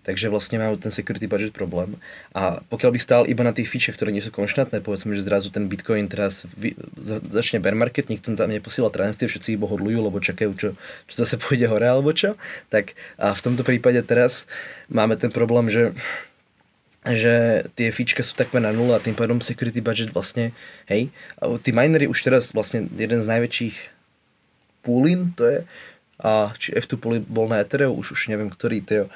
takže 0.00 0.32
vlastne 0.32 0.56
majú 0.56 0.80
ten 0.80 0.88
security 0.88 1.28
budget 1.28 1.52
problém. 1.52 2.00
A 2.32 2.64
pokiaľ 2.72 2.90
by 2.96 3.00
stál 3.00 3.22
iba 3.28 3.44
na 3.44 3.52
tých 3.52 3.68
fičach, 3.68 3.96
ktoré 4.00 4.10
nie 4.12 4.24
sú 4.24 4.32
konštantné, 4.32 4.80
povedzme, 4.80 5.12
že 5.12 5.24
zrazu 5.24 5.52
ten 5.52 5.68
Bitcoin 5.68 6.08
teraz 6.08 6.48
vy, 6.56 6.72
za, 6.96 7.20
začne 7.20 7.60
bear 7.60 7.76
market, 7.76 8.08
nikto 8.08 8.32
tam 8.32 8.48
neposiela 8.48 8.88
transakcie, 8.88 9.28
všetci 9.28 9.60
iba 9.60 9.68
hodlujú, 9.68 10.00
lebo 10.00 10.16
čakajú, 10.16 10.50
čo, 10.56 10.68
čo 11.04 11.14
zase 11.14 11.36
pôjde 11.42 11.68
hore 11.68 11.84
alebo 11.84 12.16
čo, 12.16 12.40
tak 12.72 12.96
a 13.20 13.36
v 13.36 13.40
tomto 13.44 13.62
prípade 13.62 14.00
teraz 14.02 14.48
máme 14.88 15.20
ten 15.20 15.28
problém, 15.28 15.68
že 15.68 15.92
že 17.04 17.64
tie 17.76 17.88
fička 17.88 18.20
sú 18.20 18.36
takmer 18.36 18.60
na 18.60 18.76
nula 18.76 19.00
a 19.00 19.04
tým 19.04 19.16
pádom 19.16 19.40
security 19.40 19.80
budget 19.80 20.12
vlastne, 20.12 20.52
hej, 20.84 21.08
a 21.40 21.48
tí 21.56 21.72
minery 21.72 22.04
už 22.04 22.20
teraz 22.20 22.52
vlastne 22.52 22.88
jeden 22.92 23.24
z 23.24 23.26
najväčších 23.26 23.76
poolin, 24.84 25.32
to 25.32 25.44
je, 25.48 25.58
a 26.20 26.52
či 26.60 26.76
F2 26.76 27.24
bol 27.24 27.48
na 27.48 27.64
Ethereum, 27.64 27.96
už, 27.96 28.12
už 28.12 28.28
neviem, 28.28 28.52
ktorý 28.52 28.84
to 28.84 29.08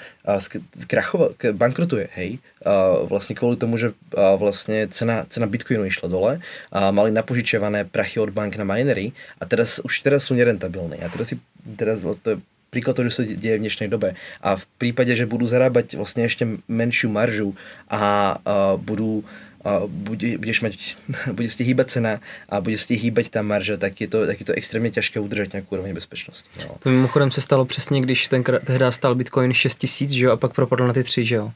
skrachoval, 0.81 1.36
bankrotuje, 1.52 2.09
hej, 2.16 2.40
a 2.65 3.05
vlastne 3.05 3.36
kvôli 3.36 3.61
tomu, 3.61 3.77
že 3.77 3.93
a 4.16 4.40
vlastne 4.40 4.89
cena, 4.89 5.28
cena 5.28 5.44
Bitcoinu 5.44 5.85
išla 5.85 6.09
dole 6.09 6.40
a 6.73 6.89
mali 6.89 7.12
napožičiavané 7.12 7.85
prachy 7.93 8.24
od 8.24 8.32
bank 8.32 8.56
na 8.56 8.65
minery 8.65 9.12
a 9.36 9.44
teraz, 9.44 9.85
už 9.85 10.01
teraz 10.01 10.24
sú 10.24 10.32
nerentabilní. 10.32 11.05
A 11.05 11.12
teraz 11.12 11.36
si, 11.36 11.36
teraz 11.77 12.01
to 12.24 12.36
je 12.36 12.39
príklad 12.75 12.99
toho, 12.99 13.07
že 13.07 13.15
sa 13.15 13.23
deje 13.23 13.57
v 13.57 13.63
dnešnej 13.63 13.87
dobe. 13.87 14.19
A 14.43 14.59
v 14.59 14.65
prípade, 14.83 15.15
že 15.15 15.31
budú 15.31 15.47
zarábať 15.47 15.95
vlastne 15.95 16.27
ešte 16.27 16.59
menšiu 16.67 17.15
maržu 17.15 17.55
a, 17.87 17.95
a 17.95 18.75
budú 18.75 19.23
a 19.65 19.89
bude, 19.89 20.37
budeš 20.39 20.61
mať, 20.61 20.73
bude 21.37 21.49
ste 21.49 21.65
hýbať 21.65 21.87
cena 21.89 22.13
a 22.53 22.61
bude 22.61 22.77
ste 22.77 23.01
hýbať 23.01 23.33
tá 23.33 23.41
marža, 23.41 23.81
tak 23.81 23.97
je 23.97 24.09
to, 24.09 24.29
tak 24.29 24.37
je 24.37 24.47
to 24.47 24.53
extrémně 24.53 24.91
těžké 24.91 25.21
udržet 25.21 25.53
nějakou 25.53 25.73
úroveň 25.73 25.95
bezpečnosti. 25.95 26.49
No. 26.61 26.77
To 26.83 26.89
mimochodem 26.89 27.31
se 27.31 27.41
stalo 27.41 27.65
přesně, 27.65 28.01
když 28.01 28.29
ten 28.29 28.43
tehdy 28.43 28.85
stal 28.91 29.15
Bitcoin 29.15 29.53
6 29.53 29.79
tisíc, 29.79 30.11
že 30.11 30.25
jo, 30.25 30.33
a 30.33 30.37
pak 30.37 30.53
propadl 30.53 30.87
na 30.87 30.93
ty 30.93 31.03
tři, 31.03 31.25
že 31.25 31.35
jo. 31.35 31.53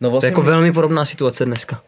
No 0.00 0.10
vlastně 0.10 0.30
to 0.30 0.32
je 0.32 0.40
jako 0.40 0.42
velmi 0.42 0.72
podobná 0.72 1.04
situace 1.04 1.44
dneska. 1.44 1.82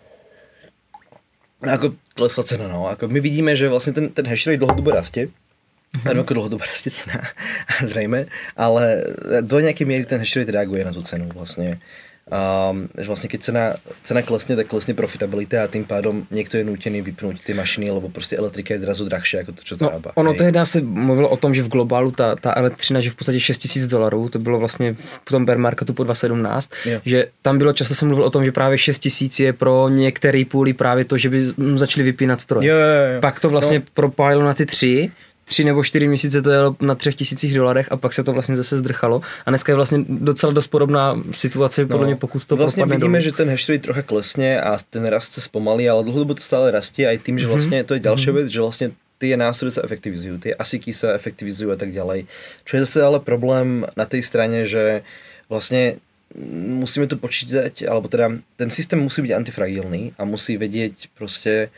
Ako 1.61 1.93
klesla 2.16 2.44
cena, 2.44 2.69
no. 2.69 2.89
Ako 2.89 3.09
my 3.09 3.20
vidíme, 3.20 3.57
že 3.57 3.69
vlastně 3.69 3.93
ten, 3.93 4.09
ten 4.09 4.27
hash 4.27 4.47
rate 4.47 4.57
dlhodobo 4.57 4.90
rastie. 4.90 5.28
Mm-hmm. 5.90 6.10
Ano, 6.10 6.20
ako 6.22 6.34
dlhodobo 6.34 6.62
rastie 6.62 6.90
cena, 6.90 7.18
zrejme, 7.90 8.26
ale 8.56 9.04
do 9.40 9.60
nějaké 9.60 9.84
míry 9.84 10.04
ten 10.04 10.18
hash 10.18 10.36
rate 10.36 10.52
reaguje 10.52 10.84
na 10.84 10.92
tu 10.92 11.02
cenu 11.02 11.28
vlastně. 11.34 11.78
Um, 12.30 12.88
že 12.98 13.06
vlastně 13.06 13.28
keď 13.28 13.40
cena, 13.40 13.74
cena 14.02 14.22
klesne, 14.22 14.56
tak 14.56 14.66
klesne 14.66 14.94
profitabilita 14.94 15.64
a 15.64 15.66
tým 15.66 15.84
pádom 15.84 16.26
někdo 16.30 16.58
je 16.58 16.64
nutený 16.64 17.02
vypnout 17.02 17.40
ty 17.40 17.54
mašiny, 17.54 17.90
lebo 17.90 18.08
prostě 18.08 18.36
elektrika 18.36 18.74
je 18.74 18.78
zrazu 18.78 19.04
drahší 19.04 19.36
jako 19.36 19.52
to, 19.52 19.62
co 19.64 19.74
zarábá. 19.74 20.12
No, 20.16 20.20
ono 20.20 20.34
tehdy 20.34 20.60
se 20.64 20.80
mluvilo 20.80 21.28
o 21.28 21.36
tom, 21.36 21.54
že 21.54 21.62
v 21.62 21.68
globálu 21.68 22.10
ta, 22.10 22.36
ta 22.36 22.52
elektřina, 22.56 23.00
že 23.00 23.10
v 23.10 23.14
podstatě 23.14 23.40
6 23.40 23.58
tisíc 23.58 23.86
dolarů, 23.86 24.28
to 24.28 24.38
bylo 24.38 24.58
vlastně 24.58 24.94
v 24.94 25.20
tom 25.24 25.44
bear 25.44 25.58
marketu 25.58 25.94
po 25.94 26.04
2017, 26.04 26.70
jo. 26.86 27.00
že 27.04 27.26
tam 27.42 27.58
bylo 27.58 27.72
často 27.72 27.94
se 27.94 28.06
mluvilo 28.06 28.26
o 28.26 28.30
tom, 28.30 28.44
že 28.44 28.52
právě 28.52 28.78
6 28.78 28.98
tisíc 28.98 29.40
je 29.40 29.52
pro 29.52 29.88
některý 29.88 30.44
půly 30.44 30.72
právě 30.72 31.04
to, 31.04 31.18
že 31.18 31.30
by 31.30 31.46
začali 31.74 32.04
vypínat 32.04 32.40
stroj. 32.40 32.66
Jo, 32.66 32.74
jo, 32.74 33.14
jo. 33.14 33.20
Pak 33.20 33.40
to 33.40 33.50
vlastně 33.50 33.78
no. 33.78 33.84
propálilo 33.94 34.44
na 34.44 34.54
ty 34.54 34.66
tři, 34.66 35.10
tři 35.51 35.64
nebo 35.64 35.82
čtyři 35.85 36.09
měsíce 36.09 36.43
to 36.43 36.51
jelo 36.51 36.77
na 36.81 36.94
třech 36.94 37.14
tisících 37.14 37.55
dolarech 37.55 37.93
a 37.93 37.97
pak 37.97 38.12
se 38.12 38.22
to 38.24 38.32
vlastně 38.32 38.56
zase 38.56 38.78
zdrchalo. 38.78 39.20
A 39.47 39.51
dneska 39.51 39.72
je 39.72 39.77
vlastně 39.77 39.98
docela 40.09 40.52
dost 40.52 40.66
podobná 40.66 41.18
situace, 41.31 41.86
podle 41.86 42.01
no, 42.01 42.06
mě, 42.06 42.16
pokud 42.16 42.44
to 42.44 42.56
Vlastně 42.56 42.85
vidíme, 42.85 43.18
dolů. 43.18 43.24
že 43.24 43.32
ten 43.32 43.51
hash 43.51 43.68
rate 43.68 43.82
trocha 43.82 44.02
klesne 44.02 44.60
a 44.62 44.78
ten 44.90 45.06
rast 45.06 45.32
se 45.32 45.40
zpomalí, 45.40 45.90
ale 45.90 46.05
dlouhodobě 46.05 46.35
to 46.35 46.43
stále 46.43 46.70
rastie 46.70 47.09
aj 47.09 47.18
tým, 47.18 47.39
že 47.39 47.47
mhm. 47.47 47.52
vlastně 47.52 47.85
to 47.85 47.94
je 47.94 48.01
další 48.01 48.27
mm-hmm. 48.27 48.35
věc, 48.35 48.48
že 48.48 48.60
vlastně 48.60 48.90
ty 49.18 49.36
nástroje 49.36 49.77
sa 49.77 49.85
efektivizujú, 49.85 50.40
ty 50.40 50.56
asiky 50.56 50.97
sa 50.97 51.12
efektivizujú 51.12 51.77
a 51.77 51.77
tak 51.77 51.93
ďalej. 51.93 52.24
Čo 52.64 52.72
je 52.72 52.81
zase 52.89 52.98
ale 53.05 53.20
problém 53.20 53.85
na 53.93 54.09
tej 54.09 54.24
strane, 54.24 54.64
že 54.64 55.05
vlastne 55.52 56.01
musíme 56.81 57.05
to 57.05 57.20
počítať, 57.20 57.85
alebo 57.85 58.09
teda 58.09 58.40
ten 58.56 58.70
systém 58.72 58.97
musí 58.97 59.20
byť 59.20 59.32
antifragilný 59.35 60.16
a 60.16 60.24
musí 60.24 60.56
vedieť 60.56 61.12
proste 61.18 61.68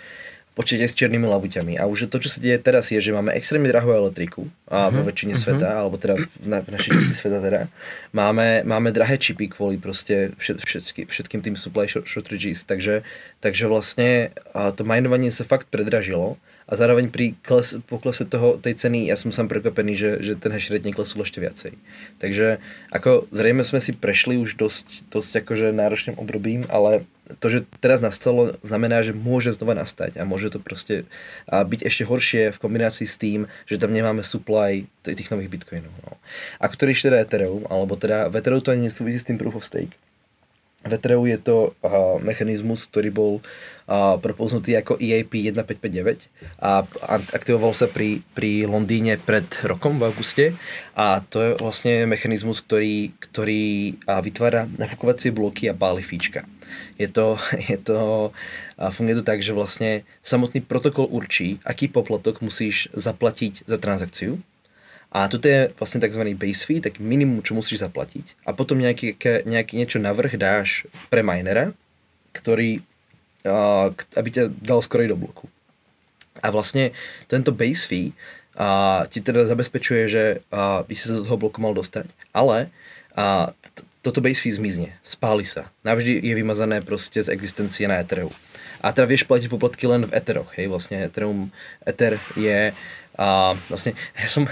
počítate 0.52 0.88
s 0.88 0.96
černými 0.96 1.24
labuťami. 1.24 1.80
A 1.80 1.88
už 1.88 2.12
to, 2.12 2.20
čo 2.20 2.28
sa 2.28 2.38
deje 2.38 2.60
teraz, 2.60 2.92
je, 2.92 3.00
že 3.00 3.16
máme 3.16 3.32
extrémne 3.32 3.68
drahú 3.72 3.92
elektriku 3.96 4.48
a 4.68 4.88
uh-huh. 4.88 5.00
vo 5.00 5.08
väčšine 5.08 5.34
uh-huh. 5.36 5.44
sveta, 5.56 5.68
alebo 5.80 5.96
teda 5.96 6.20
v, 6.20 6.26
na, 6.44 6.60
v 6.60 6.68
našej 6.76 6.90
časti 6.92 7.14
sveta 7.16 7.38
teda. 7.40 7.60
Máme, 8.12 8.60
máme 8.68 8.92
drahé 8.92 9.16
čipy 9.16 9.48
kvôli 9.48 9.80
proste 9.80 10.36
všet, 10.36 10.60
všetky, 10.60 11.00
všetkým 11.08 11.40
tým 11.40 11.56
supply 11.56 11.88
shortages. 11.88 12.68
Takže, 12.68 13.00
takže 13.40 13.64
vlastne 13.64 14.36
to 14.52 14.82
minovanie 14.84 15.32
sa 15.32 15.48
fakt 15.48 15.72
predražilo 15.72 16.36
a 16.68 16.78
zároveň 16.78 17.10
pri 17.10 17.34
kles, 17.42 17.76
poklese 17.90 18.24
toho, 18.24 18.56
tej 18.56 18.78
ceny 18.78 19.10
ja 19.10 19.18
som 19.18 19.34
sám 19.34 19.50
prekvapený, 19.50 19.92
že, 19.98 20.10
že 20.22 20.32
ten 20.38 20.54
hash 20.54 20.70
rate 20.70 20.86
neklesol 20.86 21.20
ešte 21.26 21.42
viacej. 21.42 21.74
Takže 22.22 22.62
ako 22.94 23.28
zrejme 23.34 23.66
sme 23.66 23.82
si 23.82 23.92
prešli 23.92 24.38
už 24.38 24.56
dosť, 24.56 25.10
dosť 25.10 25.42
akože 25.42 25.74
náročným 25.74 26.16
obdobím, 26.16 26.62
ale 26.70 27.04
to, 27.38 27.46
že 27.48 27.58
teraz 27.78 28.02
nastalo, 28.02 28.56
znamená, 28.60 29.00
že 29.00 29.16
môže 29.16 29.54
znova 29.54 29.78
nastať 29.78 30.18
a 30.18 30.26
môže 30.26 30.52
to 30.52 30.58
proste 30.58 31.08
a 31.48 31.62
byť 31.62 31.80
ešte 31.86 32.02
horšie 32.04 32.42
v 32.52 32.60
kombinácii 32.60 33.06
s 33.08 33.16
tým, 33.16 33.48
že 33.64 33.80
tam 33.80 33.94
nemáme 33.94 34.20
supply 34.26 34.84
tých 35.04 35.30
nových 35.32 35.52
bitcoinov. 35.52 35.92
No. 36.04 36.18
A 36.60 36.64
ktorý 36.66 36.92
teda 36.92 37.22
Ethereum, 37.22 37.64
alebo 37.70 37.96
teda 37.96 38.28
v 38.28 38.38
Ethereum 38.38 38.62
to 38.62 38.72
ani 38.74 38.88
nesúvisí 38.90 39.18
s 39.18 39.26
tým 39.26 39.40
proof 39.40 39.58
of 39.58 39.66
stake, 39.66 39.94
v 40.82 40.92
Ethereum 40.92 41.26
je 41.30 41.38
to 41.38 41.56
uh, 41.70 42.18
mechanizmus, 42.18 42.90
ktorý 42.90 43.14
bol 43.14 43.32
uh, 43.38 44.18
propoznutý 44.18 44.74
ako 44.74 44.98
EAP 44.98 45.54
1559 45.54 46.26
a 46.58 46.82
aktivoval 47.30 47.70
sa 47.70 47.86
pri, 47.86 48.26
pri 48.34 48.66
Londýne 48.66 49.14
pred 49.22 49.46
rokom 49.62 50.02
v 50.02 50.10
auguste 50.10 50.58
a 50.98 51.22
to 51.22 51.38
je 51.38 51.50
vlastne 51.62 52.10
mechanizmus, 52.10 52.58
ktorý, 52.66 53.14
ktorý 53.14 53.94
uh, 54.10 54.18
vytvára 54.18 54.66
nafukovacie 54.74 55.30
bloky 55.30 55.70
a 55.70 55.78
páli 55.78 56.02
fíčka. 56.02 56.42
Je 56.98 57.06
to, 57.06 57.38
je 57.70 57.78
to, 57.78 58.30
uh, 58.34 58.90
funguje 58.90 59.22
to 59.22 59.24
tak, 59.26 59.38
že 59.38 59.54
vlastne 59.54 60.02
samotný 60.26 60.66
protokol 60.66 61.06
určí, 61.06 61.62
aký 61.62 61.86
poplatok 61.86 62.42
musíš 62.42 62.90
zaplatiť 62.90 63.66
za 63.70 63.78
transakciu 63.78 64.42
a 65.12 65.28
toto 65.28 65.44
je 65.44 65.68
vlastne 65.76 66.00
tzv. 66.00 66.24
base 66.32 66.64
fee, 66.64 66.80
tak 66.80 66.96
minimum, 66.96 67.44
čo 67.44 67.52
musíš 67.52 67.84
zaplatiť. 67.84 68.48
A 68.48 68.56
potom 68.56 68.80
nejaký, 68.80 69.20
nejaký 69.44 69.76
niečo 69.76 70.00
navrh 70.00 70.40
dáš 70.40 70.88
pre 71.12 71.20
minera, 71.20 71.76
ktorý, 72.32 72.80
uh, 73.44 73.92
aby 74.16 74.28
ťa 74.32 74.48
dal 74.64 74.80
skoro 74.80 75.04
do 75.04 75.20
bloku. 75.20 75.52
A 76.40 76.48
vlastne 76.48 76.96
tento 77.28 77.52
base 77.52 77.84
fee 77.84 78.16
uh, 78.56 79.04
ti 79.12 79.20
teda 79.20 79.44
zabezpečuje, 79.44 80.02
že 80.08 80.24
uh, 80.48 80.80
by 80.88 80.94
si 80.96 81.04
sa 81.04 81.20
do 81.20 81.28
toho 81.28 81.36
bloku 81.36 81.60
mal 81.60 81.76
dostať, 81.76 82.08
ale 82.32 82.72
uh, 83.12 83.52
toto 84.00 84.24
base 84.24 84.40
fee 84.40 84.56
zmizne, 84.56 84.96
spáli 85.04 85.44
sa. 85.44 85.68
Navždy 85.84 86.24
je 86.24 86.32
vymazané 86.32 86.80
proste 86.80 87.20
z 87.20 87.28
existencie 87.28 87.84
na 87.84 88.00
Ethereum. 88.00 88.32
A 88.82 88.90
teda 88.90 89.06
vieš 89.06 89.28
platiť 89.30 89.46
poplatky 89.46 89.86
len 89.86 90.08
v 90.08 90.14
Etheroch, 90.16 90.50
hej, 90.58 90.66
vlastne 90.66 91.06
Ethereum, 91.06 91.54
Ether 91.86 92.18
je 92.34 92.74
a 93.12 93.52
vlastne 93.68 93.92
ja 94.16 94.28
som 94.28 94.48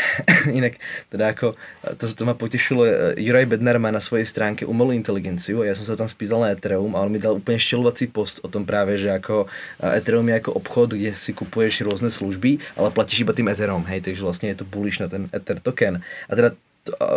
inak, 0.58 0.82
teda 1.14 1.30
ako, 1.30 1.54
to, 1.94 2.04
to 2.10 2.22
ma 2.26 2.34
potešilo, 2.34 3.14
Juraj 3.14 3.46
Bednar 3.46 3.78
má 3.78 3.94
na 3.94 4.02
svojej 4.02 4.26
stránke 4.26 4.66
umelú 4.66 4.90
inteligenciu 4.90 5.62
a 5.62 5.70
ja 5.70 5.74
som 5.78 5.86
sa 5.86 5.94
tam 5.94 6.10
spýtal 6.10 6.42
na 6.42 6.50
Ethereum 6.50 6.90
a 6.98 7.02
on 7.06 7.10
mi 7.10 7.22
dal 7.22 7.38
úplne 7.38 7.62
štelovací 7.62 8.10
post 8.10 8.42
o 8.42 8.50
tom 8.50 8.66
práve, 8.66 8.98
že 8.98 9.14
ako 9.14 9.46
Ethereum 9.78 10.26
je 10.26 10.36
ako 10.42 10.50
obchod, 10.58 10.88
kde 10.98 11.14
si 11.14 11.30
kupuješ 11.30 11.86
rôzne 11.86 12.10
služby, 12.10 12.58
ale 12.74 12.90
platíš 12.90 13.22
iba 13.22 13.30
tým 13.30 13.46
Ethereum, 13.46 13.86
hej, 13.86 14.02
takže 14.02 14.26
vlastne 14.26 14.50
je 14.50 14.58
to 14.58 14.66
bullish 14.66 14.98
na 14.98 15.06
ten 15.06 15.30
Ether 15.30 15.62
token. 15.62 16.02
A 16.26 16.32
teda 16.34 16.50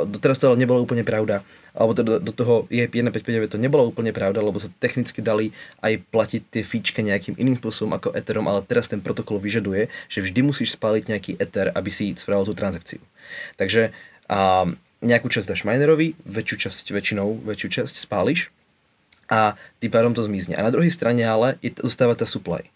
doteraz 0.05 0.37
to 0.37 0.51
ale 0.51 0.59
nebolo 0.59 0.83
úplne 0.83 1.07
pravda, 1.07 1.41
alebo 1.73 1.91
teda 1.97 2.21
do 2.21 2.33
toho 2.33 2.69
je 2.69 2.85
1559 2.85 3.57
to 3.57 3.57
nebolo 3.57 3.89
úplne 3.89 4.13
pravda, 4.13 4.45
lebo 4.45 4.61
sa 4.61 4.69
technicky 4.77 5.25
dali 5.25 5.49
aj 5.81 6.05
platiť 6.13 6.41
tie 6.53 6.63
fíčke 6.63 7.01
nejakým 7.01 7.33
iným 7.35 7.57
spôsobom 7.57 7.97
ako 7.97 8.13
Ethereum, 8.13 8.45
ale 8.45 8.61
teraz 8.61 8.87
ten 8.87 9.01
protokol 9.01 9.41
vyžaduje, 9.41 9.89
že 10.05 10.21
vždy 10.21 10.39
musíš 10.45 10.77
spáliť 10.77 11.03
nejaký 11.09 11.31
Ether, 11.41 11.73
aby 11.73 11.89
si 11.89 12.13
spravil 12.13 12.45
tú 12.45 12.53
transakciu. 12.53 13.01
Takže 13.57 13.89
a, 14.29 14.69
nejakú 15.01 15.27
časť 15.27 15.49
dáš 15.49 15.65
minerovi, 15.65 16.13
väčšiu 16.23 16.69
časť, 16.69 16.85
väčšinou 16.93 17.41
väčšiu 17.43 17.69
časť 17.81 17.93
spáliš 17.97 18.53
a 19.27 19.57
tým 19.81 19.91
pádom 19.91 20.13
to 20.13 20.21
zmizne. 20.23 20.53
A 20.55 20.63
na 20.63 20.71
druhej 20.71 20.93
strane 20.93 21.25
ale 21.25 21.57
je, 21.59 21.73
zostáva 21.81 22.13
tá 22.13 22.29
supply. 22.29 22.69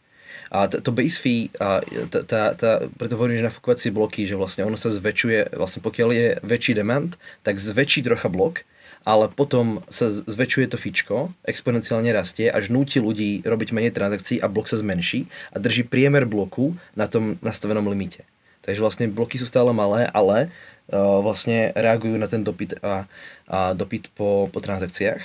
A 0.48 0.72
to 0.72 0.96
base 0.96 1.20
fee, 1.20 1.52
a 1.60 1.84
tá, 2.08 2.24
tá, 2.24 2.42
tá, 2.56 2.72
preto 2.96 3.20
hovorím, 3.20 3.44
že 3.44 3.52
nafukovací 3.52 3.92
bloky, 3.92 4.24
že 4.24 4.40
vlastne 4.40 4.64
ono 4.64 4.80
sa 4.80 4.88
zväčšuje, 4.88 5.60
vlastne 5.60 5.84
pokiaľ 5.84 6.10
je 6.16 6.28
väčší 6.40 6.72
demand, 6.72 7.20
tak 7.44 7.60
zväčší 7.60 8.08
trocha 8.08 8.32
blok, 8.32 8.64
ale 9.08 9.32
potom 9.32 9.80
sa 9.88 10.12
zväčšuje 10.12 10.68
to 10.68 10.76
fičko, 10.76 11.32
exponenciálne 11.48 12.12
rastie, 12.12 12.52
až 12.52 12.68
núti 12.68 13.00
ľudí 13.00 13.40
robiť 13.48 13.72
menej 13.72 13.96
transakcií 13.96 14.44
a 14.44 14.52
blok 14.52 14.68
sa 14.68 14.76
zmenší 14.76 15.32
a 15.56 15.64
drží 15.64 15.88
priemer 15.88 16.28
bloku 16.28 16.76
na 16.92 17.08
tom 17.08 17.40
nastavenom 17.40 17.88
limite. 17.88 18.28
Takže 18.68 18.84
vlastne 18.84 19.08
bloky 19.08 19.40
sú 19.40 19.48
stále 19.48 19.72
malé, 19.72 20.12
ale 20.12 20.52
uh, 20.92 21.24
vlastne 21.24 21.72
reagujú 21.72 22.20
na 22.20 22.28
ten 22.28 22.44
dopyt 22.44 22.84
a, 22.84 23.08
a 23.48 23.72
dopyt 23.72 24.12
po, 24.12 24.52
po 24.52 24.60
transakciách. 24.60 25.24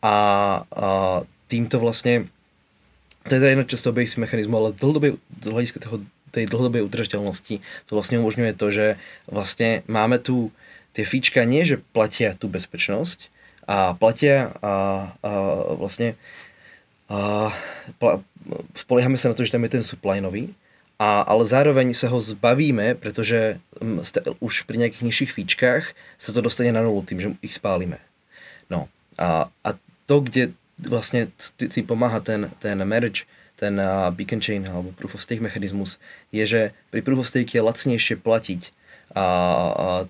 A, 0.00 0.08
a 0.08 0.16
týmto 1.44 1.76
vlastne 1.76 2.24
to 3.28 3.36
je 3.36 3.52
jedna 3.52 3.68
časť 3.68 3.84
toho 3.84 3.98
basic 4.00 4.16
mechanizmu, 4.16 4.56
ale 4.56 4.72
dlhodobej, 4.72 5.20
z 5.44 5.46
hľadiska 5.52 5.84
toho, 5.84 6.00
tej 6.32 6.48
dlhodobej 6.48 6.88
udržateľnosti 6.88 7.60
to 7.60 7.92
vlastne 7.92 8.16
umožňuje 8.22 8.56
to, 8.56 8.66
že 8.72 8.86
vlastne 9.28 9.84
máme 9.84 10.16
tu 10.16 10.48
tie 10.92 11.04
fíčka 11.06 11.46
nie, 11.46 11.62
že 11.66 11.82
platia 11.94 12.34
tú 12.34 12.50
bezpečnosť 12.50 13.30
a 13.66 13.94
platia 13.94 14.54
a, 14.60 14.74
a 15.22 15.30
vlastne 15.78 16.18
a, 17.06 17.50
pla, 17.98 18.22
spoliehame 18.74 19.18
sa 19.18 19.30
na 19.30 19.36
to, 19.36 19.46
že 19.46 19.54
tam 19.54 19.62
je 19.66 19.74
ten 19.78 19.84
supply 19.86 20.18
nový, 20.18 20.54
a, 21.00 21.24
ale 21.24 21.48
zároveň 21.48 21.96
sa 21.96 22.12
ho 22.12 22.18
zbavíme, 22.20 22.98
pretože 22.98 23.56
ste, 24.04 24.20
už 24.42 24.68
pri 24.68 24.76
nejakých 24.84 25.06
nižších 25.06 25.32
fíčkach 25.32 25.84
sa 26.20 26.30
to 26.34 26.44
dostane 26.44 26.74
na 26.74 26.84
nulu 26.84 27.06
tým, 27.06 27.18
že 27.22 27.28
ich 27.40 27.56
spálime. 27.56 28.02
No 28.68 28.90
a, 29.16 29.48
a 29.64 29.68
to, 30.04 30.16
kde 30.20 30.52
vlastne 30.80 31.28
si 31.40 31.80
pomáha 31.84 32.20
ten, 32.24 32.48
ten 32.58 32.76
merge, 32.88 33.28
ten 33.60 33.76
beacon 34.16 34.40
chain 34.40 34.64
alebo 34.64 34.96
proof 34.96 35.14
of 35.16 35.24
stake 35.24 35.44
mechanizmus, 35.44 36.00
je, 36.32 36.44
že 36.48 36.60
pri 36.88 37.04
proof 37.04 37.24
of 37.24 37.28
stake 37.28 37.52
je 37.52 37.60
lacnejšie 37.60 38.16
platiť 38.16 38.72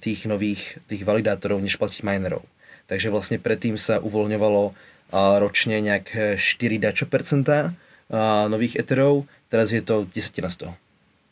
tých 0.00 0.28
nových 0.28 0.76
tých 0.86 1.02
validátorov, 1.08 1.60
než 1.64 1.80
platiť 1.80 2.04
minerov. 2.04 2.44
Takže 2.90 3.08
vlastne 3.08 3.38
predtým 3.40 3.80
sa 3.80 4.02
uvoľňovalo 4.02 4.74
ročne 5.40 5.80
nejaké 5.82 6.38
4 6.38 6.78
dačo 6.78 7.06
percentá 7.06 7.74
a, 8.10 8.46
nových 8.46 8.78
etherov, 8.78 9.26
teraz 9.50 9.74
je 9.74 9.82
to 9.82 10.06
10 10.06 10.44
na 10.44 10.50
100. 10.50 10.70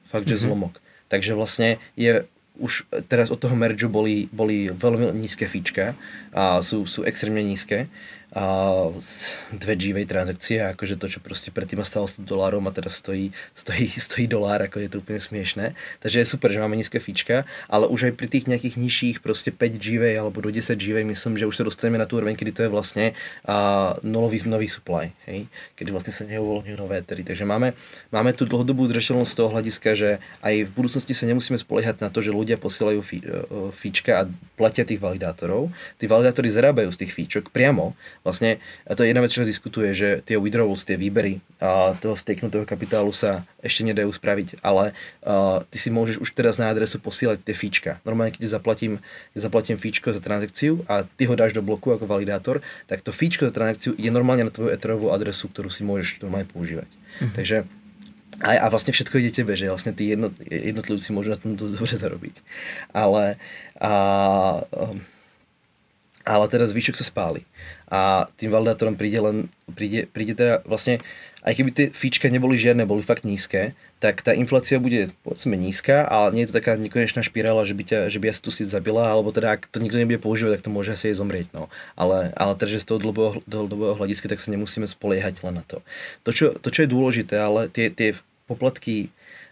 Fakt, 0.09 0.27
že 0.27 0.35
mm-hmm. 0.35 0.45
zlomok. 0.49 0.75
Takže 1.09 1.33
vlastne 1.37 1.79
je 1.95 2.27
už 2.59 2.91
teraz 3.07 3.31
od 3.31 3.39
toho 3.39 3.55
mergeu 3.55 3.87
boli, 3.87 4.27
boli 4.35 4.67
veľmi 4.75 5.15
nízke 5.15 5.47
fíčka 5.47 5.95
a 6.35 6.59
sú, 6.59 6.91
sú 6.91 7.07
extrémne 7.07 7.41
nízke 7.47 7.87
a 8.37 8.45
z 9.01 9.33
dve 9.57 9.73
G-Way 9.73 10.05
transakcie, 10.05 10.61
akože 10.61 11.01
to, 11.01 11.09
čo 11.09 11.25
proste 11.25 11.49
predtým 11.49 11.81
stalo 11.81 12.05
100 12.05 12.29
dolárov 12.29 12.61
a 12.69 12.73
teraz 12.77 13.01
stojí, 13.01 13.33
stojí, 13.57 13.89
stojí 14.07 14.29
dolár, 14.29 14.61
ako 14.69 14.85
je 14.85 14.89
to 14.93 15.01
úplne 15.01 15.17
smiešné. 15.17 15.73
Takže 16.05 16.21
je 16.21 16.27
super, 16.29 16.53
že 16.53 16.61
máme 16.61 16.77
nízke 16.77 17.01
fíčka, 17.01 17.49
ale 17.73 17.89
už 17.89 18.13
aj 18.13 18.21
pri 18.21 18.29
tých 18.29 18.45
nejakých 18.45 18.77
nižších, 18.77 19.17
proste 19.25 19.49
5 19.49 19.81
G-Way 19.81 20.21
alebo 20.21 20.45
do 20.45 20.53
10 20.53 20.77
G-Way, 20.77 21.09
myslím, 21.09 21.41
že 21.41 21.49
už 21.49 21.57
sa 21.57 21.65
dostaneme 21.65 21.97
na 21.97 22.05
tú 22.05 22.21
úroveň, 22.21 22.37
kedy 22.37 22.53
to 22.53 22.61
je 22.69 22.71
vlastne 22.71 23.17
a, 23.49 23.97
nulový, 24.05 24.45
nový 24.45 24.69
supply, 24.69 25.09
hej? 25.25 25.49
kedy 25.81 25.89
vlastne 25.89 26.13
sa 26.13 26.29
neuvoľňujú 26.29 26.77
nové 26.77 27.01
etery. 27.01 27.25
Takže 27.25 27.49
máme, 27.49 27.73
máme 28.13 28.37
tu 28.37 28.45
dlhodobú 28.45 28.85
udržateľnosť 28.85 29.31
z 29.33 29.39
toho 29.41 29.49
hľadiska, 29.57 29.91
že 29.97 30.11
aj 30.45 30.55
v 30.69 30.71
budúcnosti 30.77 31.17
sa 31.17 31.25
nemusíme 31.25 31.57
spoliehať 31.57 32.05
na 32.05 32.13
to, 32.13 32.21
že 32.21 32.29
ľudia 32.29 32.61
posielajú 32.61 33.01
fí, 33.01 33.25
e, 33.25 33.73
fíčka 33.73 34.13
a 34.21 34.29
platia 34.61 34.85
tých 34.85 35.01
validátorov. 35.01 35.73
Tí 35.97 36.05
validátori 36.05 36.53
zarábajú 36.53 36.93
z 36.93 37.01
tých 37.07 37.13
fíčok 37.17 37.49
priamo 37.49 37.97
Vlastne 38.27 38.59
a 38.87 38.93
to 38.95 39.03
je 39.03 39.11
jedna 39.11 39.23
vec, 39.25 39.31
čo 39.31 39.43
sa 39.43 39.49
diskutuje, 39.49 39.95
že 39.95 40.21
tie 40.27 40.37
withdrawals, 40.37 40.85
tie 40.85 40.99
výbery 40.99 41.41
a 41.59 41.95
toho 41.99 42.15
staknutého 42.15 42.67
kapitálu 42.69 43.11
sa 43.15 43.47
ešte 43.63 43.83
nedajú 43.83 44.11
spraviť, 44.15 44.63
ale 44.63 44.95
uh, 45.27 45.63
ty 45.67 45.77
si 45.83 45.91
môžeš 45.91 46.23
už 46.23 46.31
teraz 46.35 46.57
na 46.57 46.71
adresu 46.71 47.03
posielať 47.03 47.43
tie 47.43 47.55
fíčka. 47.55 47.91
Normálne, 48.07 48.35
keď 48.35 48.51
zaplatím, 48.51 49.03
keď 49.35 49.41
zaplatím 49.51 49.77
fíčko 49.81 50.15
za 50.15 50.23
transakciu 50.23 50.87
a 50.87 51.03
ty 51.03 51.27
ho 51.27 51.35
dáš 51.35 51.55
do 51.55 51.63
bloku 51.65 51.91
ako 51.91 52.07
validátor, 52.07 52.63
tak 52.87 53.03
to 53.03 53.11
fíčko 53.11 53.47
za 53.47 53.55
transakciu 53.55 53.99
ide 53.99 54.15
normálne 54.15 54.47
na 54.47 54.53
tvoju 54.55 54.71
etherovú 54.71 55.11
adresu, 55.11 55.51
ktorú 55.51 55.71
si 55.71 55.83
môžeš 55.83 56.23
normálne 56.23 56.47
používať. 56.47 56.87
Mm-hmm. 56.87 57.35
Takže 57.35 57.57
a, 58.39 58.55
a 58.63 58.67
vlastne 58.71 58.95
všetko 58.95 59.19
ide 59.19 59.35
tebe, 59.35 59.59
že 59.59 59.67
vlastne 59.67 59.91
tí 59.91 60.15
jednot, 60.15 60.31
jednotlivci 60.47 61.11
môžu 61.11 61.35
na 61.35 61.39
tom 61.41 61.59
dosť 61.59 61.75
dobre 61.79 61.95
zarobiť. 61.99 62.37
Ale 62.95 63.25
a, 63.83 63.93
um, 64.71 65.03
ale 66.29 66.45
teraz 66.53 66.77
výšok 66.77 67.01
sa 67.01 67.09
spáli. 67.09 67.49
A 67.89 68.29
tým 68.37 68.53
validátorom 68.53 69.01
príde 69.01 69.17
len, 69.17 69.49
príde, 69.73 70.05
príde 70.05 70.37
teda 70.37 70.61
vlastne, 70.69 71.01
aj 71.41 71.57
keby 71.57 71.71
tie 71.73 71.87
fíčka 71.89 72.29
neboli 72.29 72.61
žiadne, 72.61 72.85
boli 72.85 73.01
fakt 73.01 73.25
nízke, 73.25 73.73
tak 73.99 74.21
tá 74.21 74.37
inflácia 74.37 74.77
bude 74.77 75.09
povedzme 75.25 75.57
nízka, 75.57 76.05
ale 76.05 76.37
nie 76.37 76.45
je 76.45 76.53
to 76.53 76.59
taká 76.61 76.77
nekonečná 76.77 77.25
špirála, 77.25 77.65
že 77.65 77.73
by, 77.73 77.83
ťa, 77.89 77.99
že 78.13 78.21
by 78.21 78.29
ja 78.29 78.35
tu 78.37 78.53
si 78.53 78.69
zabila, 78.69 79.09
alebo 79.09 79.33
teda 79.33 79.57
ak 79.57 79.73
to 79.73 79.81
nikto 79.81 79.97
nebude 79.97 80.21
používať, 80.21 80.61
tak 80.61 80.65
to 80.69 80.75
môže 80.75 80.93
asi 80.93 81.11
aj 81.11 81.17
zomrieť. 81.17 81.49
No. 81.57 81.73
Ale, 81.97 82.31
ale 82.37 82.53
teda, 82.61 82.77
že 82.77 82.85
z 82.85 82.93
toho 82.93 83.01
dlhodobého, 83.01 83.41
dlhodobého 83.49 83.97
hľadiska, 83.97 84.29
tak 84.29 84.45
sa 84.45 84.53
nemusíme 84.53 84.85
spoliehať 84.85 85.41
len 85.41 85.59
na 85.59 85.65
to. 85.65 85.81
To, 86.29 86.31
čo, 86.37 86.47
to, 86.61 86.69
čo 86.69 86.85
je 86.85 86.93
dôležité, 86.93 87.41
ale 87.41 87.73
tie, 87.73 87.89
tie 87.89 88.13
poplatky 88.45 89.09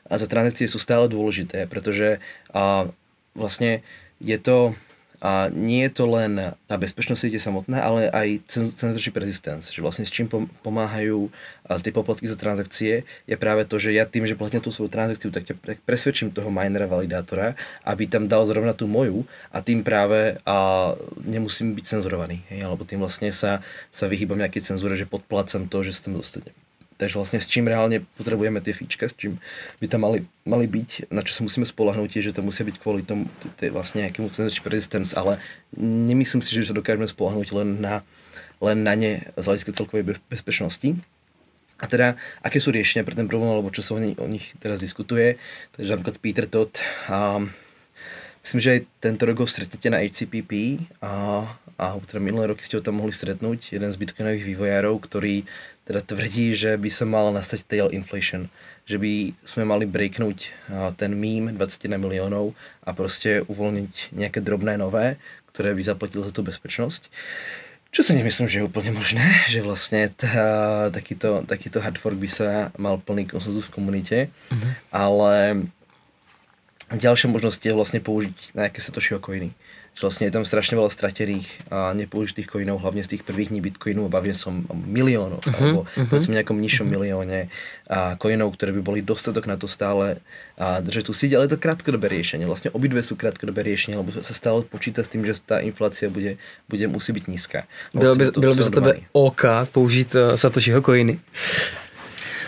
za 0.06 0.28
transakcie 0.28 0.68
sú 0.70 0.78
stále 0.78 1.08
dôležité, 1.08 1.66
pretože 1.66 2.22
a, 2.52 2.86
vlastne 3.34 3.82
je 4.22 4.38
to, 4.38 4.78
a 5.20 5.48
nie 5.48 5.86
je 5.88 5.92
to 5.96 6.04
len 6.04 6.56
tá 6.68 6.74
bezpečnosť 6.76 7.20
siete 7.20 7.40
samotná, 7.40 7.80
ale 7.80 8.12
aj 8.12 8.46
censorship 8.50 9.16
resistance, 9.16 9.72
že 9.72 9.80
vlastne 9.80 10.04
s 10.04 10.12
čím 10.12 10.28
pomáhajú 10.60 11.32
tie 11.80 11.92
poplatky 11.94 12.28
za 12.28 12.38
transakcie, 12.38 13.02
je 13.24 13.36
práve 13.38 13.64
to, 13.64 13.80
že 13.80 13.96
ja 13.96 14.04
tým, 14.06 14.28
že 14.28 14.38
platím 14.38 14.60
tú 14.60 14.70
svoju 14.70 14.92
transakciu, 14.92 15.32
tak, 15.32 15.48
ťa, 15.48 15.54
tak 15.62 15.78
presvedčím 15.82 16.30
toho 16.30 16.52
minera 16.52 16.86
validátora, 16.86 17.58
aby 17.82 18.04
tam 18.06 18.28
dal 18.28 18.44
zrovna 18.46 18.76
tú 18.76 18.84
moju 18.86 19.24
a 19.50 19.62
tým 19.62 19.86
práve 19.86 20.38
a 20.44 20.92
nemusím 21.24 21.74
byť 21.74 21.84
cenzurovaný. 21.98 22.44
Hej? 22.52 22.66
Alebo 22.66 22.86
tým 22.86 23.02
vlastne 23.02 23.32
sa, 23.34 23.64
sa 23.90 24.06
vyhýbam 24.06 24.38
nejaké 24.38 24.62
cenzúre, 24.62 24.94
že 24.94 25.08
podplácam 25.08 25.66
to, 25.66 25.82
že 25.82 25.96
sa 25.96 26.10
tam 26.10 26.18
dostanem. 26.18 26.54
Takže 26.96 27.20
vlastne 27.20 27.38
s 27.44 27.48
čím 27.48 27.68
reálne 27.68 28.00
potrebujeme 28.16 28.64
tie 28.64 28.72
fíčka, 28.72 29.04
s 29.04 29.14
čím 29.16 29.36
by 29.84 29.86
tam 29.86 30.08
mali, 30.08 30.24
mali 30.48 30.64
byť, 30.64 31.12
na 31.12 31.20
čo 31.20 31.36
sa 31.36 31.44
musíme 31.44 31.68
spolahnúť, 31.68 32.16
je, 32.16 32.32
že 32.32 32.36
to 32.36 32.40
musia 32.40 32.64
byť 32.64 32.76
kvôli 32.80 33.04
tomu 33.04 33.28
tej 33.60 33.68
vlastne 33.68 34.08
nejakému 34.08 34.32
resistance, 34.64 35.12
ale 35.12 35.36
nemyslím 35.76 36.40
si, 36.40 36.56
že 36.56 36.72
sa 36.72 36.76
dokážeme 36.76 37.04
spolahnúť 37.04 37.52
len 37.52 37.84
na, 37.84 38.00
len 38.64 38.80
na 38.80 38.96
ne 38.96 39.28
z 39.36 39.44
hľadiska 39.44 39.76
celkovej 39.76 40.16
bezpečnosti. 40.32 40.96
A 41.76 41.84
teda, 41.84 42.16
aké 42.40 42.56
sú 42.56 42.72
riešenia 42.72 43.04
pre 43.04 43.12
ten 43.12 43.28
problém, 43.28 43.52
alebo 43.52 43.68
čo 43.68 43.84
sa 43.84 43.92
o, 43.92 44.00
nich, 44.00 44.16
o 44.16 44.24
nich 44.24 44.56
teraz 44.56 44.80
diskutuje. 44.80 45.36
Takže 45.76 45.92
napríklad 45.92 46.16
Peter 46.24 46.46
Todd, 46.48 46.72
a 47.12 47.44
myslím, 48.40 48.60
že 48.64 48.72
aj 48.72 48.80
tento 49.04 49.28
rok 49.28 49.44
ho 49.44 49.46
stretnete 49.48 49.92
na 49.92 50.00
HCPP 50.00 50.80
a, 51.04 51.44
a 51.76 51.84
teda 52.08 52.24
minulé 52.24 52.48
roky 52.48 52.64
ste 52.64 52.80
ho 52.80 52.82
tam 52.84 52.96
mohli 52.96 53.12
stretnúť, 53.12 53.76
jeden 53.76 53.92
z 53.92 54.00
bitcoinových 54.00 54.48
vývojárov, 54.56 54.96
ktorý 55.04 55.44
teda 55.86 56.02
tvrdí, 56.02 56.52
že 56.58 56.74
by 56.74 56.90
sa 56.90 57.06
mal 57.06 57.30
nastať 57.30 57.62
tail 57.62 57.88
inflation, 57.94 58.50
že 58.90 58.98
by 58.98 59.38
sme 59.46 59.62
mali 59.62 59.86
breaknúť 59.86 60.50
ten 60.98 61.14
mím 61.14 61.54
21 61.54 62.02
miliónov 62.02 62.58
a 62.82 62.90
proste 62.90 63.46
uvoľniť 63.46 64.18
nejaké 64.18 64.42
drobné 64.42 64.74
nové, 64.76 65.14
ktoré 65.54 65.72
by 65.72 65.82
zaplatilo 65.86 66.26
za 66.26 66.34
tú 66.34 66.42
bezpečnosť. 66.42 67.06
Čo 67.94 68.02
si 68.02 68.12
nemyslím, 68.18 68.50
že 68.50 68.60
je 68.60 68.68
úplne 68.68 68.92
možné, 68.92 69.24
že 69.48 69.62
vlastne 69.62 70.10
tá, 70.10 70.90
takýto, 70.90 71.46
takýto 71.46 71.78
hard 71.80 71.96
fork 71.96 72.18
by 72.18 72.28
sa 72.28 72.74
mal 72.76 72.98
plný 72.98 73.30
konsenzus 73.30 73.70
v 73.70 73.74
komunite, 73.78 74.18
mm-hmm. 74.28 74.72
ale 74.90 75.64
ďalšia 76.92 77.30
možnosť 77.30 77.62
je 77.62 77.72
vlastne 77.72 78.00
použiť 78.02 78.58
nejaké 78.58 78.82
satoshi 78.82 79.16
coiny 79.16 79.54
že 79.96 80.04
vlastne 80.04 80.28
je 80.28 80.34
tam 80.36 80.44
strašne 80.44 80.76
veľa 80.76 80.92
stratených 80.92 81.48
a 81.72 81.96
nepoužitých 81.96 82.52
coinov, 82.52 82.84
hlavne 82.84 83.00
z 83.00 83.16
tých 83.16 83.24
prvých 83.24 83.48
dní 83.48 83.64
Bitcoinu, 83.64 84.12
bavím 84.12 84.36
som 84.36 84.68
o 84.68 84.76
miliónoch, 84.76 85.40
uh-huh, 85.40 85.56
alebo 85.56 85.80
uh-huh. 85.88 86.12
povedzme 86.12 86.36
nejakom 86.36 86.60
nižšom 86.60 86.84
milióne 86.84 87.48
a 87.88 88.20
coinov, 88.20 88.52
ktoré 88.52 88.76
by 88.76 88.82
boli 88.84 89.00
dostatok 89.00 89.48
na 89.48 89.56
to 89.56 89.64
stále 89.64 90.20
a 90.60 90.84
držať 90.84 91.08
tú 91.08 91.12
síť, 91.16 91.40
ale 91.40 91.48
je 91.48 91.56
to 91.56 91.64
krátkodobé 91.64 92.12
riešenie. 92.12 92.44
Vlastne 92.44 92.68
obidve 92.76 93.00
sú 93.00 93.16
krátkodobé 93.16 93.64
riešenie, 93.64 93.96
lebo 93.96 94.12
sa 94.12 94.36
stále 94.36 94.68
počíta 94.68 95.00
s 95.00 95.08
tým, 95.08 95.24
že 95.24 95.40
tá 95.40 95.64
inflácia 95.64 96.12
bude, 96.12 96.36
bude 96.68 96.84
musí 96.92 97.16
byť 97.16 97.24
nízka. 97.32 97.64
Bylo 97.96 98.20
by, 98.20 98.24
bylo 98.36 98.52
by 98.52 98.62
za 98.62 98.72
tebe 98.76 98.92
OK 99.16 99.72
použít 99.72 100.12
uh, 100.12 100.36
Satoshiho 100.36 100.84
coiny? 100.84 101.16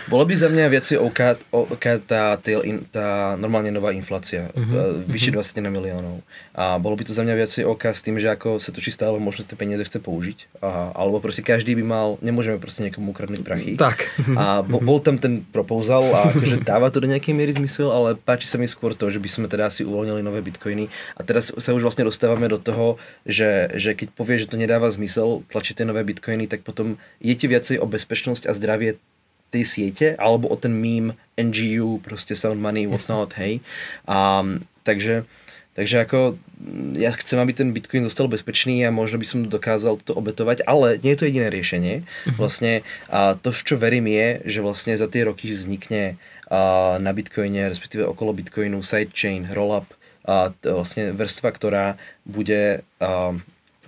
Bolo 0.09 0.25
by 0.25 0.33
za 0.33 0.49
mňa 0.49 0.65
viacej 0.73 0.97
OK, 0.97 1.19
OK 1.53 1.85
tá, 2.09 2.33
tá, 2.41 2.51
tá 2.89 3.07
normálne 3.37 3.69
nová 3.69 3.93
inflácia, 3.93 4.49
uh-huh. 4.57 5.05
vyššie 5.05 5.37
uh-huh. 5.37 5.69
21 5.69 5.69
miliónov. 5.69 6.25
A 6.57 6.81
bolo 6.81 6.97
by 6.97 7.05
to 7.05 7.13
za 7.13 7.21
mňa 7.21 7.35
viacej 7.37 7.63
OK 7.69 7.93
s 7.93 8.01
tým, 8.01 8.17
že 8.17 8.33
ako 8.33 8.57
sa 8.57 8.73
to 8.73 8.81
či 8.81 8.89
stále 8.89 9.21
možno 9.21 9.45
tie 9.45 9.53
peniaze 9.53 9.85
chce 9.85 10.01
použiť. 10.01 10.59
A, 10.65 10.97
alebo 10.97 11.21
proste 11.21 11.45
každý 11.45 11.77
by 11.77 11.83
mal, 11.85 12.07
nemôžeme 12.25 12.57
proste 12.57 12.81
niekomu 12.81 13.13
ukradnúť 13.13 13.41
prachy. 13.45 13.77
Tak. 13.77 14.09
A 14.33 14.65
bo, 14.65 14.81
bol 14.81 14.97
tam 14.97 15.21
ten 15.21 15.45
proposal 15.45 16.09
a 16.09 16.19
akože 16.33 16.65
dáva 16.65 16.89
to 16.89 17.05
do 17.05 17.07
nejakej 17.07 17.37
miery 17.37 17.53
zmysel, 17.53 17.93
ale 17.93 18.17
páči 18.17 18.49
sa 18.49 18.57
mi 18.57 18.65
skôr 18.65 18.97
to, 18.97 19.13
že 19.13 19.21
by 19.21 19.29
sme 19.29 19.45
teda 19.45 19.69
asi 19.69 19.85
uvoľnili 19.85 20.25
nové 20.25 20.41
bitcoiny. 20.41 20.89
A 21.15 21.21
teraz 21.21 21.53
sa 21.53 21.69
už 21.77 21.85
vlastne 21.85 22.09
dostávame 22.09 22.49
do 22.49 22.57
toho, 22.57 22.97
že, 23.29 23.69
že 23.77 23.93
keď 23.93 24.09
povie, 24.17 24.41
že 24.41 24.49
to 24.49 24.57
nedáva 24.57 24.89
zmysel 24.89 25.45
tlačiť 25.53 25.77
tie 25.77 25.85
nové 25.85 26.01
bitcoiny, 26.01 26.49
tak 26.49 26.65
potom 26.65 26.97
je 27.21 27.33
ti 27.37 27.45
viacej 27.45 27.77
o 27.77 27.85
bezpečnosť 27.85 28.49
a 28.49 28.57
zdravie 28.57 28.97
tej 29.49 29.63
siete, 29.65 30.07
alebo 30.21 30.49
o 30.49 30.55
ten 30.55 30.73
meme 30.73 31.17
NGU, 31.35 31.99
proste 32.05 32.37
sound 32.37 32.61
money, 32.61 32.85
what's 32.85 33.09
not, 33.09 33.33
hej. 33.37 33.61
A, 34.05 34.45
takže, 34.85 35.25
takže 35.73 36.05
ako 36.05 36.37
ja 36.99 37.09
chcem, 37.15 37.39
aby 37.39 37.51
ten 37.55 37.73
Bitcoin 37.73 38.05
zostal 38.05 38.29
bezpečný 38.29 38.83
a 38.85 38.93
možno 38.93 39.17
by 39.17 39.27
som 39.27 39.39
dokázal 39.47 40.01
to 40.05 40.13
obetovať, 40.13 40.67
ale 40.67 41.01
nie 41.01 41.15
je 41.15 41.19
to 41.19 41.27
jediné 41.27 41.47
riešenie. 41.49 41.95
Mhm. 42.29 42.37
Vlastne 42.37 42.85
a 43.09 43.33
to, 43.39 43.49
v 43.49 43.61
čo 43.65 43.75
verím 43.79 44.05
je, 44.05 44.43
že 44.45 44.59
vlastne 44.61 44.93
za 44.93 45.09
tie 45.09 45.25
roky 45.25 45.49
vznikne 45.49 46.19
a, 46.47 47.01
na 47.01 47.11
Bitcoine, 47.15 47.69
respektíve 47.71 48.05
okolo 48.05 48.37
Bitcoinu 48.37 48.85
sidechain, 48.85 49.49
rollup, 49.49 49.89
a 50.29 50.53
vlastne 50.61 51.09
vrstva, 51.15 51.49
ktorá 51.49 51.85
bude, 52.21 52.85
a, 53.01 53.33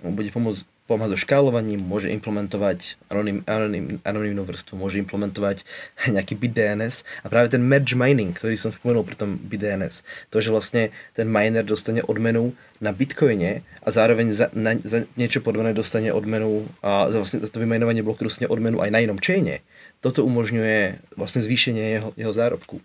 bude 0.02 0.30
pomôcť 0.34 0.71
pomáha 0.90 1.14
so 1.14 1.18
škálovaním, 1.18 1.80
môže 1.80 2.10
implementovať 2.10 2.98
anonym, 3.08 3.46
anonym, 3.46 4.02
anonymnú 4.02 4.42
vrstvu, 4.42 4.74
môže 4.76 4.98
implementovať 4.98 5.62
nejaký 6.14 6.34
BitDNS 6.34 7.06
a 7.22 7.26
práve 7.30 7.54
ten 7.54 7.62
merge 7.62 7.94
mining, 7.94 8.34
ktorý 8.34 8.58
som 8.58 8.74
spomenul 8.74 9.06
pri 9.06 9.16
tom 9.16 9.38
BitDNS, 9.38 10.02
to, 10.28 10.42
že 10.42 10.50
vlastne 10.50 10.90
ten 11.14 11.30
miner 11.30 11.62
dostane 11.62 12.02
odmenu 12.02 12.52
na 12.82 12.90
Bitcoine 12.90 13.62
a 13.80 13.88
zároveň 13.94 14.34
za, 14.34 14.50
na, 14.52 14.74
za 14.82 15.06
niečo 15.14 15.38
podobné 15.38 15.70
dostane 15.70 16.10
odmenu 16.10 16.66
a 16.82 17.08
za, 17.14 17.22
vlastne, 17.22 17.38
za 17.46 17.50
to 17.50 17.62
vymajnovanie 17.62 18.02
bloku 18.02 18.26
dostane 18.26 18.50
odmenu 18.50 18.82
aj 18.82 18.90
na 18.90 19.00
inom 19.06 19.22
chaine, 19.22 19.62
toto 20.02 20.26
umožňuje 20.26 21.14
vlastne 21.14 21.40
zvýšenie 21.40 21.84
jeho, 21.94 22.10
jeho 22.18 22.32
zárobku. 22.34 22.82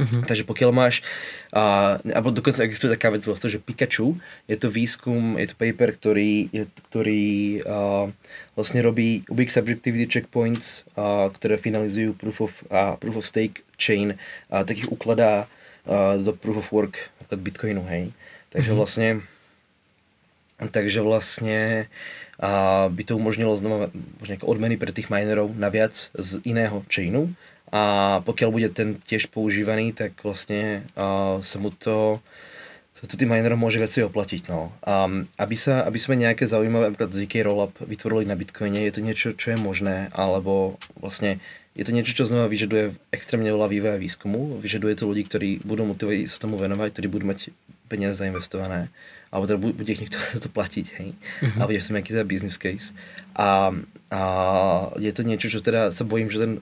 Uh-huh. 0.00 0.24
Takže 0.24 0.48
pokiaľ 0.48 0.70
máš, 0.72 1.04
a, 1.52 1.96
alebo 2.00 2.32
dokonca 2.32 2.64
existuje 2.64 2.96
taká 2.96 3.12
vec 3.12 3.20
to, 3.20 3.48
že 3.52 3.60
Pikachu, 3.60 4.16
je 4.48 4.56
to 4.56 4.72
výskum, 4.72 5.36
je 5.36 5.52
to 5.52 5.60
paper, 5.60 5.92
ktorý, 5.92 6.48
je, 6.48 6.64
ktorý 6.88 7.60
a, 7.68 8.08
vlastne 8.56 8.80
robí 8.80 9.28
Ubik 9.28 9.52
Subjectivity 9.52 10.08
Checkpoints, 10.08 10.88
a, 10.96 11.28
ktoré 11.28 11.60
finalizujú 11.60 12.16
Proof 12.16 12.38
of, 12.40 12.52
a, 12.72 12.96
proof 12.96 13.20
of 13.20 13.28
Stake 13.28 13.60
chain, 13.76 14.16
a 14.48 14.64
takých 14.64 14.88
ukladá 14.88 15.44
a, 15.84 16.16
do 16.16 16.32
Proof 16.32 16.64
of 16.64 16.72
Work, 16.72 17.12
Bitcoinu, 17.30 17.84
hej. 17.84 18.16
Takže 18.50 18.72
uh-huh. 18.72 18.80
vlastne 18.80 19.08
takže 20.60 21.00
vlastne 21.00 21.88
a 22.40 22.88
by 22.88 23.02
to 23.04 23.20
umožnilo 23.20 23.52
znova 23.60 23.92
možno 24.16 24.34
odmeny 24.48 24.80
pre 24.80 24.96
tých 24.96 25.12
minerov 25.12 25.52
naviac 25.52 25.92
z 26.16 26.40
iného 26.48 26.80
chainu, 26.88 27.36
a 27.70 27.82
pokiaľ 28.26 28.50
bude 28.50 28.68
ten 28.74 28.98
tiež 29.06 29.30
používaný, 29.30 29.94
tak 29.94 30.18
vlastne 30.26 30.82
uh, 30.98 31.38
sa 31.42 31.56
mu 31.62 31.70
to 31.70 32.18
sa 32.90 33.06
tu 33.06 33.14
tým 33.14 33.30
minerom 33.32 33.56
môže 33.56 33.80
veci 33.80 34.02
oplatiť. 34.02 34.50
No. 34.50 34.74
A 34.84 35.08
aby, 35.40 35.56
sa, 35.56 35.86
aby 35.86 35.96
sme 35.96 36.20
nejaké 36.20 36.44
zaujímavé, 36.44 36.90
napríklad 36.90 37.14
ZK 37.14 37.48
Rollup 37.48 37.72
vytvorili 37.80 38.28
na 38.28 38.36
Bitcoine, 38.36 38.84
je 38.84 38.92
to 38.92 39.00
niečo, 39.00 39.28
čo 39.32 39.54
je 39.54 39.58
možné, 39.62 40.10
alebo 40.12 40.76
vlastne 40.98 41.40
je 41.78 41.86
to 41.86 41.94
niečo, 41.94 42.12
čo 42.12 42.28
znova 42.28 42.50
vyžaduje 42.50 42.92
extrémne 43.14 43.48
veľa 43.48 43.70
vývoja 43.70 43.96
výskumu, 43.96 44.58
vyžaduje 44.60 45.00
to 45.00 45.08
ľudí, 45.08 45.22
ktorí 45.24 45.50
budú 45.62 45.86
motivovať 45.86 46.28
sa 46.28 46.42
tomu 46.42 46.58
venovať, 46.58 46.92
ktorí 46.92 47.06
budú 47.06 47.24
mať 47.30 47.54
peniaze 47.86 48.18
zainvestované, 48.20 48.90
alebo 49.30 49.46
teda 49.46 49.58
bude 49.62 49.90
ich 49.90 50.02
niekto 50.02 50.18
za 50.34 50.42
to 50.42 50.50
platiť, 50.50 50.86
hej, 50.98 51.10
uh-huh. 51.14 51.58
a 51.62 51.66
bude 51.70 51.78
v 51.78 51.86
tom 51.86 51.96
nejaký 51.96 52.12
teda 52.14 52.26
business 52.26 52.58
case. 52.58 52.90
A, 53.38 53.70
a 54.10 54.20
je 54.98 55.12
to 55.14 55.22
niečo, 55.22 55.46
čo 55.48 55.62
teda 55.62 55.94
sa 55.94 56.02
bojím, 56.02 56.28
že 56.30 56.42
ten 56.42 56.52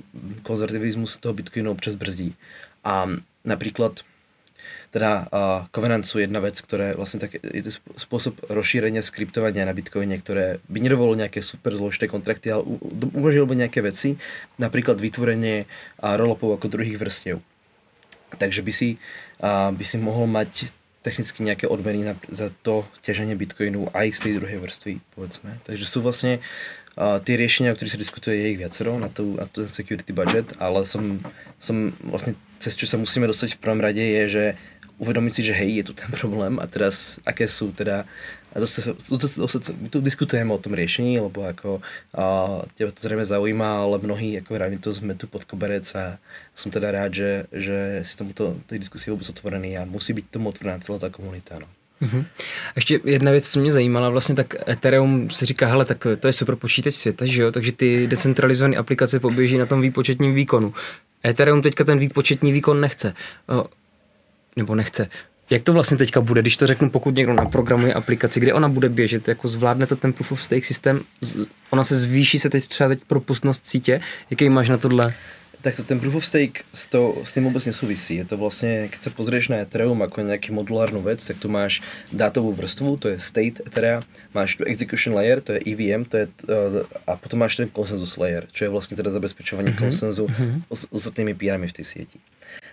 konzervativizmus 0.44 1.16
toho 1.16 1.32
Bitcoinu 1.32 1.72
občas 1.72 1.96
brzdí. 1.96 2.36
A 2.84 3.08
napríklad 3.42 4.04
teda 4.88 5.28
uh, 5.28 5.68
Covenant 5.68 6.04
sú 6.08 6.16
jedna 6.16 6.40
vec, 6.40 6.56
ktoré 6.56 6.96
vlastne 6.96 7.20
tak, 7.20 7.36
je 7.36 7.60
to 7.60 7.76
spôsob 8.00 8.40
rozšírenia 8.48 9.04
skriptovania 9.04 9.68
na 9.68 9.76
Bitcoine, 9.76 10.16
ktoré 10.16 10.64
by 10.64 10.78
nedovolilo 10.80 11.28
nejaké 11.28 11.44
super 11.44 11.76
zložité 11.76 12.08
kontrakty, 12.08 12.48
ale 12.48 12.64
umožnilo 13.12 13.44
by 13.44 13.68
nejaké 13.68 13.84
veci, 13.84 14.16
napríklad 14.56 14.96
vytvorenie 14.96 15.68
uh, 15.68 16.16
rollupov 16.16 16.56
ako 16.56 16.72
druhých 16.72 16.96
vrstiev. 16.96 17.44
Takže 18.40 18.64
by 18.64 18.72
si, 18.72 18.96
uh, 19.44 19.72
by 19.76 19.84
si 19.84 20.00
mohol 20.00 20.24
mať 20.24 20.72
technicky 21.02 21.46
nejaké 21.46 21.70
odmeny 21.70 22.02
na, 22.02 22.14
za 22.28 22.50
to 22.66 22.82
ťaženie 23.06 23.38
Bitcoinu 23.38 23.86
aj 23.94 24.12
z 24.14 24.18
tej 24.28 24.32
druhej 24.42 24.58
vrstvy, 24.58 24.92
povedzme. 25.14 25.50
Takže 25.62 25.86
sú 25.86 26.02
vlastne 26.02 26.42
uh, 26.98 27.22
tie 27.22 27.38
riešenia, 27.38 27.70
o 27.72 27.76
ktorých 27.78 27.94
sa 27.94 28.02
diskutuje, 28.02 28.34
je 28.34 28.50
ich 28.54 28.60
viacero 28.60 28.98
na, 28.98 29.06
tú, 29.06 29.38
na 29.38 29.46
ten 29.46 29.70
security 29.70 30.10
budget, 30.10 30.58
ale 30.58 30.82
som, 30.82 31.22
som 31.62 31.94
vlastne 32.02 32.34
cez 32.58 32.74
čo 32.74 32.90
sa 32.90 32.98
musíme 32.98 33.30
dostať 33.30 33.56
v 33.56 33.62
prvom 33.62 33.78
rade 33.78 34.02
je, 34.02 34.22
že 34.26 34.44
uvedomiť 34.98 35.32
si, 35.32 35.42
že 35.46 35.54
hej, 35.54 35.82
je 35.82 35.84
tu 35.86 35.92
ten 35.94 36.10
problém 36.18 36.58
a 36.58 36.66
teraz 36.66 37.22
aké 37.22 37.46
sú 37.46 37.70
teda 37.70 38.04
a 38.54 38.56
dosť, 38.60 38.96
dosť, 39.08 39.34
dosť, 39.38 39.64
my 39.76 39.88
tu 39.88 40.00
diskutujeme 40.00 40.52
o 40.54 40.58
tom 40.58 40.74
riešení, 40.74 41.20
lebo 41.20 41.44
ako 41.44 41.84
a, 42.14 42.22
teba 42.74 42.90
to 42.90 43.00
zrejme 43.00 43.24
zaujíma, 43.24 43.84
ale 43.84 44.00
mnohí, 44.00 44.38
ako 44.40 44.54
vrajme 44.54 44.78
to 44.80 44.92
sme 44.92 45.14
tu 45.14 45.28
pod 45.28 45.44
koberec 45.44 45.84
a 45.94 46.16
som 46.54 46.72
teda 46.72 46.90
rád, 46.90 47.12
že, 47.14 47.30
že 47.52 48.00
si 48.04 48.16
tomuto, 48.16 48.56
tej 48.66 48.78
diskusie 48.78 49.12
vůbec 49.12 49.28
otvorený 49.28 49.78
a 49.78 49.84
musí 49.84 50.12
být 50.12 50.30
tomu 50.30 50.48
otvorená 50.48 50.78
celá 50.78 50.98
ta 50.98 51.10
komunita. 51.10 51.58
No. 51.58 51.66
Mm-hmm. 52.02 52.24
Ještě 52.76 53.00
jedna 53.04 53.30
věc, 53.30 53.48
co 53.48 53.60
mě 53.60 53.72
zajímala, 53.72 54.10
vlastně 54.10 54.34
tak 54.34 54.68
Ethereum 54.68 55.30
si 55.30 55.46
říká, 55.46 55.66
hele, 55.66 55.84
tak 55.84 56.06
to 56.20 56.26
je 56.26 56.32
super 56.32 56.56
počítač 56.56 56.94
světa, 56.94 57.26
že 57.26 57.42
jo, 57.42 57.52
takže 57.52 57.72
ty 57.72 58.06
decentralizované 58.06 58.76
aplikace 58.76 59.20
poběží 59.20 59.58
na 59.58 59.66
tom 59.66 59.80
výpočetním 59.80 60.34
výkonu. 60.34 60.74
Ethereum 61.26 61.62
teďka 61.62 61.84
ten 61.84 61.98
výpočetní 61.98 62.52
výkon 62.52 62.80
nechce 62.80 63.14
nebo 64.56 64.74
nechce. 64.74 65.08
Jak 65.50 65.62
to 65.62 65.72
vlastně 65.72 65.96
teďka 65.96 66.20
bude, 66.20 66.40
když 66.40 66.56
to 66.56 66.66
řeknu, 66.66 66.90
pokud 66.90 67.16
někdo 67.16 67.32
naprogramuje 67.32 67.94
aplikaci, 67.94 68.40
kde 68.40 68.54
ona 68.54 68.68
bude 68.68 68.88
běžet, 68.88 69.28
jako 69.28 69.48
zvládne 69.48 69.86
to 69.86 69.96
ten 69.96 70.12
proof 70.12 70.32
of 70.32 70.42
stake 70.42 70.64
systém, 70.64 71.00
ona 71.70 71.84
se 71.84 71.98
zvýší 71.98 72.38
se 72.38 72.50
teď 72.50 72.68
třeba 72.68 72.88
teď 72.88 73.00
propustnost 73.06 73.66
sítě, 73.66 74.00
jaký 74.30 74.48
máš 74.48 74.68
na 74.68 74.78
tohle? 74.78 75.14
Tak 75.60 75.76
to 75.76 75.82
ten 75.82 76.00
proof 76.00 76.14
of 76.14 76.26
stake 76.26 76.62
s, 76.72 76.86
to, 76.86 77.18
s 77.24 77.34
tým 77.34 77.50
vôbec 77.50 77.58
nesúvisí. 77.66 78.14
Je 78.14 78.22
to 78.22 78.38
vlastne, 78.38 78.86
keď 78.86 79.00
sa 79.02 79.10
pozrieš 79.10 79.50
na 79.50 79.66
Ethereum 79.66 79.98
ako 80.06 80.22
nejaký 80.22 80.54
modulárnu 80.54 81.02
vec, 81.02 81.18
tak 81.18 81.34
tu 81.42 81.50
máš 81.50 81.82
dátovú 82.14 82.54
vrstvu, 82.54 82.94
to 82.94 83.10
je 83.10 83.18
state 83.18 83.58
Ethereum, 83.66 84.06
máš 84.30 84.54
tu 84.54 84.62
execution 84.62 85.18
layer, 85.18 85.42
to 85.42 85.58
je 85.58 85.60
EVM, 85.66 86.06
to 86.06 86.22
je, 86.22 86.26
uh, 86.46 86.86
a 87.10 87.18
potom 87.18 87.42
máš 87.42 87.58
ten 87.58 87.66
consensus 87.66 88.14
layer, 88.14 88.46
čo 88.54 88.64
je 88.64 88.70
vlastne 88.70 88.94
teda 88.94 89.10
zabezpečovanie 89.10 89.74
mm-hmm. 89.74 89.82
konsenzu 89.82 90.30
mm-hmm. 90.30 90.70
s 90.70 90.86
ostatnými 90.94 91.34
pírami 91.34 91.66
v 91.66 91.74
tej 91.74 91.86
sieti. 91.90 92.22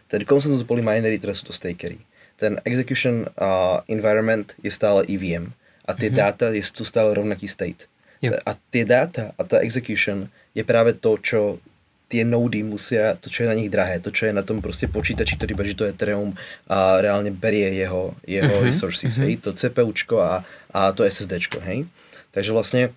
Ten 0.05 0.21
konsenzus 0.21 0.61
boli 0.61 0.85
minery, 0.85 1.17
teraz 1.17 1.41
sú 1.41 1.49
to 1.49 1.57
stakery. 1.57 1.97
Ten 2.35 2.59
execution 2.67 3.27
uh, 3.39 3.79
environment 3.87 4.51
je 4.59 4.71
stále 4.71 5.07
EVM 5.07 5.55
a 5.85 5.91
tie 5.93 6.09
mm-hmm. 6.09 6.19
dáta 6.19 6.45
sú 6.59 6.83
stále 6.83 7.13
rovnaký 7.15 7.47
state. 7.47 7.87
Yep. 8.19 8.31
A 8.43 8.51
tie 8.71 8.83
dáta 8.83 9.31
a 9.37 9.41
tá 9.45 9.61
execution 9.61 10.27
je 10.55 10.63
práve 10.65 10.97
to, 10.97 11.19
čo 11.21 11.61
tie 12.05 12.21
nody 12.21 12.61
musia, 12.61 13.17
to, 13.17 13.33
čo 13.33 13.45
je 13.45 13.49
na 13.49 13.57
nich 13.57 13.69
drahé, 13.69 13.97
to, 13.97 14.13
čo 14.13 14.29
je 14.29 14.33
na 14.33 14.45
tom 14.45 14.61
proste 14.61 14.85
počítači, 14.85 15.41
ktorý 15.41 15.53
beží 15.57 15.73
to 15.73 15.89
Ethereum 15.89 16.37
a 16.69 17.01
reálne 17.01 17.33
berie 17.33 17.73
jeho, 17.73 18.13
jeho 18.29 18.61
uh-huh, 18.61 18.65
resources, 18.65 19.17
uh-huh. 19.17 19.25
hej, 19.25 19.41
to 19.41 19.57
CPUčko 19.57 20.21
a, 20.21 20.45
a 20.69 20.93
to 20.93 21.01
SSDčko, 21.01 21.65
hej. 21.65 21.89
Takže 22.29 22.53
vlastne 22.53 22.93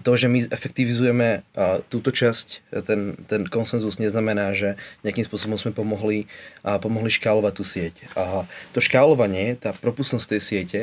to, 0.00 0.16
že 0.16 0.32
my 0.32 0.48
efektivizujeme 0.48 1.44
túto 1.92 2.08
časť, 2.08 2.64
ten, 2.88 3.12
ten 3.28 3.44
konsenzus 3.44 4.00
neznamená, 4.00 4.56
že 4.56 4.80
nejakým 5.04 5.28
spôsobom 5.28 5.60
sme 5.60 5.76
pomohli, 5.76 6.24
pomohli 6.64 7.12
škálovať 7.12 7.52
tú 7.52 7.64
sieť. 7.68 7.94
A 8.16 8.48
to 8.72 8.80
škálovanie, 8.80 9.52
tá 9.60 9.76
propustnosť 9.76 10.26
tej 10.32 10.40
siete, 10.40 10.80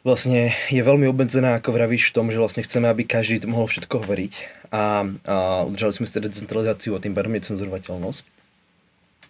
vlastne 0.00 0.56
je 0.72 0.80
veľmi 0.80 1.04
obmedzená, 1.12 1.60
ako 1.60 1.76
vravíš, 1.76 2.10
v 2.10 2.14
tom, 2.16 2.26
že 2.32 2.40
vlastne 2.40 2.64
chceme, 2.64 2.88
aby 2.88 3.04
každý 3.04 3.44
mohol 3.44 3.68
všetko 3.68 4.00
hovoriť 4.00 4.32
a, 4.72 5.04
a 5.28 5.36
udržali 5.68 5.92
sme 5.92 6.08
si 6.08 6.16
teda 6.16 6.32
decentralizáciu 6.32 6.96
a 6.96 7.02
tým 7.04 7.12
pádom 7.12 7.36
je 7.36 7.46
cenzurovateľnosť. 7.52 8.22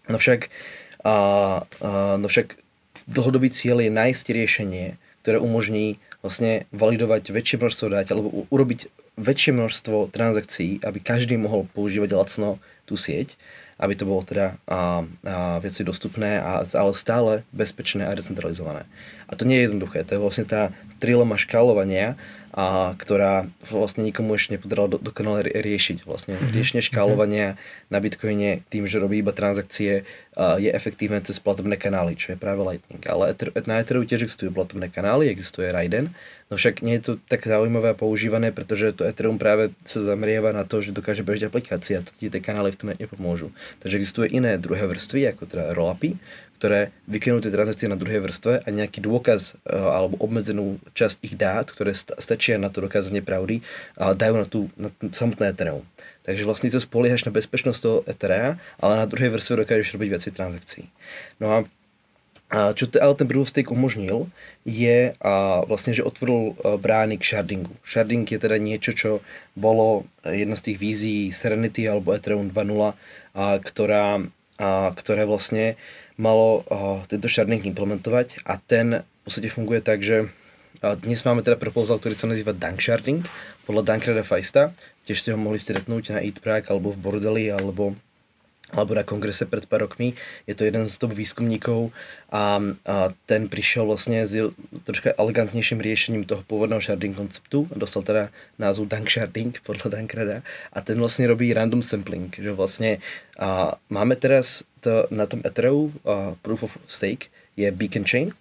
No 0.08 0.16
však, 0.22 0.48
a, 1.02 1.14
a, 1.66 1.90
no 2.16 2.26
však 2.30 2.54
dlhodobý 3.10 3.50
cieľ 3.50 3.82
je 3.82 3.90
nájsť 3.90 4.24
riešenie, 4.30 4.86
ktoré 5.26 5.42
umožní 5.42 5.98
vlastne 6.22 6.70
validovať 6.70 7.34
väčšie 7.34 7.58
množstvo 7.58 7.86
dát 7.90 8.06
alebo 8.08 8.46
urobiť 8.48 8.86
väčšie 9.18 9.52
množstvo 9.52 10.08
transakcií, 10.14 10.80
aby 10.80 10.98
každý 11.02 11.36
mohol 11.36 11.68
používať 11.76 12.16
lacno 12.16 12.62
tú 12.88 12.96
sieť, 12.96 13.36
aby 13.76 13.92
to 13.98 14.06
bolo 14.06 14.22
teda 14.22 14.56
a, 14.64 15.02
a 15.26 15.58
viacej 15.58 15.84
dostupné, 15.84 16.38
a, 16.38 16.62
ale 16.64 16.92
stále 16.94 17.32
bezpečné 17.52 18.06
a 18.06 18.14
decentralizované. 18.14 18.86
A 19.32 19.36
to 19.40 19.48
nie 19.48 19.64
je 19.64 19.72
jednoduché, 19.72 20.04
to 20.04 20.14
je 20.14 20.20
vlastne 20.20 20.44
tá 20.44 20.76
trilema 21.00 21.40
škálovania, 21.40 22.20
a 22.52 22.92
ktorá 23.00 23.48
vlastne 23.64 24.04
nikomu 24.04 24.36
ešte 24.36 24.60
nepodarila 24.60 24.92
do, 24.92 24.98
dokonale 25.00 25.48
riešiť. 25.48 26.04
Vlastne 26.04 26.36
mm-hmm. 26.36 26.52
riešenie 26.52 26.84
škálovania 26.84 27.56
na 27.88 27.96
Bitcoine 27.96 28.60
tým, 28.68 28.84
že 28.84 29.00
robí 29.00 29.24
iba 29.24 29.32
transakcie, 29.32 30.04
je 30.36 30.68
efektívne 30.68 31.16
cez 31.24 31.40
platobné 31.40 31.80
kanály, 31.80 32.12
čo 32.12 32.36
je 32.36 32.40
práve 32.40 32.60
Lightning. 32.60 33.00
Ale 33.08 33.32
na 33.64 33.80
Ethereum 33.80 34.04
tiež 34.04 34.28
existujú 34.28 34.52
platobné 34.52 34.92
kanály, 34.92 35.32
existuje 35.32 35.72
Raiden, 35.72 36.12
no 36.52 36.60
však 36.60 36.84
nie 36.84 37.00
je 37.00 37.04
to 37.08 37.12
tak 37.24 37.40
zaujímavé 37.48 37.96
a 37.96 37.96
používané, 37.96 38.52
pretože 38.52 38.92
to 39.00 39.08
Ethereum 39.08 39.40
práve 39.40 39.72
sa 39.88 40.04
zamrieva 40.04 40.52
na 40.52 40.68
to, 40.68 40.84
že 40.84 40.92
dokáže 40.92 41.24
bežať 41.24 41.48
aplikácia 41.48 42.00
a 42.00 42.04
tie 42.04 42.28
kanály 42.36 42.76
v 42.76 42.80
tom 42.84 42.88
nepomôžu. 42.92 43.48
Takže 43.80 43.96
existuje 43.96 44.28
iné 44.28 44.60
druhé 44.60 44.84
vrstvy, 44.84 45.32
ako 45.32 45.48
teda 45.48 45.72
rollupy, 45.72 46.20
ktoré 46.62 46.94
vykenú 47.10 47.42
tie 47.42 47.50
transakcie 47.50 47.90
na 47.90 47.98
druhej 47.98 48.22
vrstve 48.22 48.62
a 48.62 48.68
nejaký 48.70 49.02
dôkaz 49.02 49.58
e, 49.66 49.74
alebo 49.74 50.14
obmedzenú 50.22 50.78
časť 50.94 51.18
ich 51.26 51.34
dát, 51.34 51.66
ktoré 51.66 51.90
stačia 51.98 52.54
na 52.54 52.70
to 52.70 52.86
dokázanie 52.86 53.18
pravdy, 53.18 53.66
dajú 53.98 54.34
na, 54.38 54.46
tú, 54.46 54.70
na 54.78 54.94
samotné 55.10 55.50
Ethereum. 55.50 55.82
Takže 56.22 56.46
vlastne 56.46 56.70
to 56.70 56.78
spoliehaš 56.78 57.26
na 57.26 57.34
bezpečnosť 57.34 57.80
toho 57.82 57.98
Etherea, 58.06 58.62
ale 58.78 58.94
na 58.94 59.10
druhej 59.10 59.34
vrstve 59.34 59.66
dokážeš 59.66 59.98
robiť 59.98 60.08
viacej 60.14 60.32
transakcií. 60.38 60.86
No 61.42 61.50
a 61.50 61.58
a 62.52 62.76
čo 62.76 62.84
te, 62.84 63.00
ale 63.00 63.16
ten 63.16 63.24
proof 63.24 63.48
of 63.48 63.52
stake 63.52 63.72
umožnil, 63.72 64.28
je 64.68 65.16
a 65.24 65.64
vlastne, 65.64 65.96
že 65.96 66.04
otvoril 66.04 66.52
e, 66.52 66.76
brány 66.76 67.16
k 67.16 67.24
shardingu. 67.24 67.72
Sharding 67.80 68.28
je 68.28 68.36
teda 68.36 68.60
niečo, 68.60 68.92
čo 68.92 69.10
bolo 69.56 70.04
jedna 70.20 70.52
z 70.52 70.68
tých 70.68 70.76
vízií 70.76 71.20
Serenity 71.32 71.88
alebo 71.88 72.12
Ethereum 72.12 72.52
2.0, 72.52 72.52
a, 72.52 72.92
ktorá, 73.56 74.20
a, 74.60 74.68
ktoré 74.92 75.24
vlastne 75.24 75.80
malo 76.20 76.64
uh, 76.66 77.00
tento 77.08 77.28
sharding 77.30 77.64
implementovať 77.64 78.44
a 78.44 78.58
ten 78.60 79.00
v 79.00 79.20
podstate 79.24 79.48
funguje 79.52 79.80
tak, 79.80 80.02
že 80.02 80.26
uh, 80.26 80.96
dnes 80.98 81.22
máme 81.22 81.40
teda 81.44 81.56
proposal, 81.56 82.02
ktorý 82.02 82.14
sa 82.16 82.28
nazýva 82.28 82.52
Dunk 82.56 82.82
Sharding 82.82 83.24
podľa 83.64 83.82
Dankrada 83.94 84.26
Feista. 84.26 84.74
Tiež 85.06 85.22
ste 85.22 85.30
ho 85.34 85.38
mohli 85.38 85.58
stretnúť 85.58 86.14
na 86.14 86.20
Eat 86.22 86.38
Prague 86.42 86.68
alebo 86.70 86.94
v 86.94 87.00
Bordeli 87.00 87.46
alebo 87.50 87.96
alebo 88.72 88.96
na 88.96 89.04
kongrese 89.04 89.44
pred 89.44 89.68
pár 89.68 89.84
rokmi. 89.84 90.16
Je 90.48 90.56
to 90.56 90.64
jeden 90.64 90.88
z 90.88 90.96
top 90.96 91.12
výskumníkov 91.12 91.92
a, 92.32 92.60
a 92.88 93.12
ten 93.28 93.46
prišiel 93.46 93.84
vlastne 93.84 94.24
s 94.24 94.32
troška 94.88 95.12
elegantnejším 95.16 95.78
riešením 95.78 96.24
toho 96.24 96.40
pôvodného 96.48 96.80
sharding 96.80 97.12
konceptu. 97.12 97.68
Dostal 97.76 98.02
teda 98.02 98.24
názov 98.56 98.88
Dank 98.88 99.12
Sharding 99.12 99.60
podľa 99.62 100.00
Dankrada 100.00 100.36
a 100.72 100.78
ten 100.80 100.96
vlastne 100.96 101.28
robí 101.28 101.52
random 101.52 101.84
sampling, 101.84 102.32
že 102.32 102.50
vlastne 102.56 102.98
a, 103.36 103.76
máme 103.92 104.16
teraz 104.16 104.64
to, 104.80 105.06
na 105.12 105.28
tom 105.28 105.44
Ethereum 105.44 105.92
a 106.02 106.34
Proof 106.40 106.66
of 106.66 106.72
Stake 106.88 107.28
je 107.54 107.68
Beacon 107.68 108.08
Chain, 108.08 108.32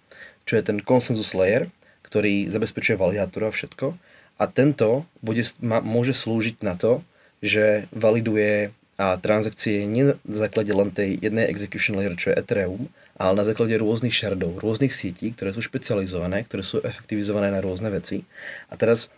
čo 0.48 0.58
je 0.58 0.64
ten 0.64 0.80
consensus 0.80 1.36
layer, 1.36 1.68
ktorý 2.02 2.48
zabezpečuje 2.48 2.96
validátor 2.96 3.48
a 3.48 3.54
všetko. 3.54 3.94
A 4.40 4.44
tento 4.50 5.06
bude, 5.22 5.44
má, 5.62 5.78
môže 5.84 6.16
slúžiť 6.16 6.64
na 6.66 6.74
to, 6.74 7.04
že 7.44 7.86
validuje 7.94 8.74
a 9.02 9.18
transakcie 9.18 9.82
nie 9.90 10.14
na 10.14 10.36
základe 10.38 10.70
len 10.70 10.94
tej 10.94 11.18
jednej 11.18 11.50
execution 11.50 11.98
layer, 11.98 12.14
čo 12.14 12.30
je 12.30 12.38
Ethereum, 12.38 12.86
ale 13.18 13.34
na 13.34 13.44
základe 13.44 13.74
rôznych 13.74 14.14
shardov, 14.14 14.62
rôznych 14.62 14.94
sietí, 14.94 15.34
ktoré 15.34 15.50
sú 15.50 15.58
špecializované, 15.58 16.46
ktoré 16.46 16.62
sú 16.62 16.78
efektivizované 16.86 17.50
na 17.50 17.58
rôzne 17.58 17.90
veci. 17.90 18.22
A 18.70 18.78
teraz 18.78 19.10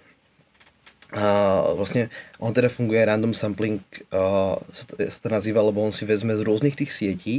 Uh, 1.14 1.78
vlastne 1.78 2.10
on 2.42 2.50
teda 2.50 2.66
funguje 2.66 2.98
random 2.98 3.38
sampling, 3.38 3.78
uh, 4.10 4.58
sa, 4.74 4.82
to, 4.82 4.98
sa 4.98 5.30
nazýva, 5.30 5.62
lebo 5.62 5.78
on 5.78 5.94
si 5.94 6.02
vezme 6.02 6.34
z 6.34 6.42
rôznych 6.42 6.74
tých 6.74 6.90
sietí, 6.90 7.36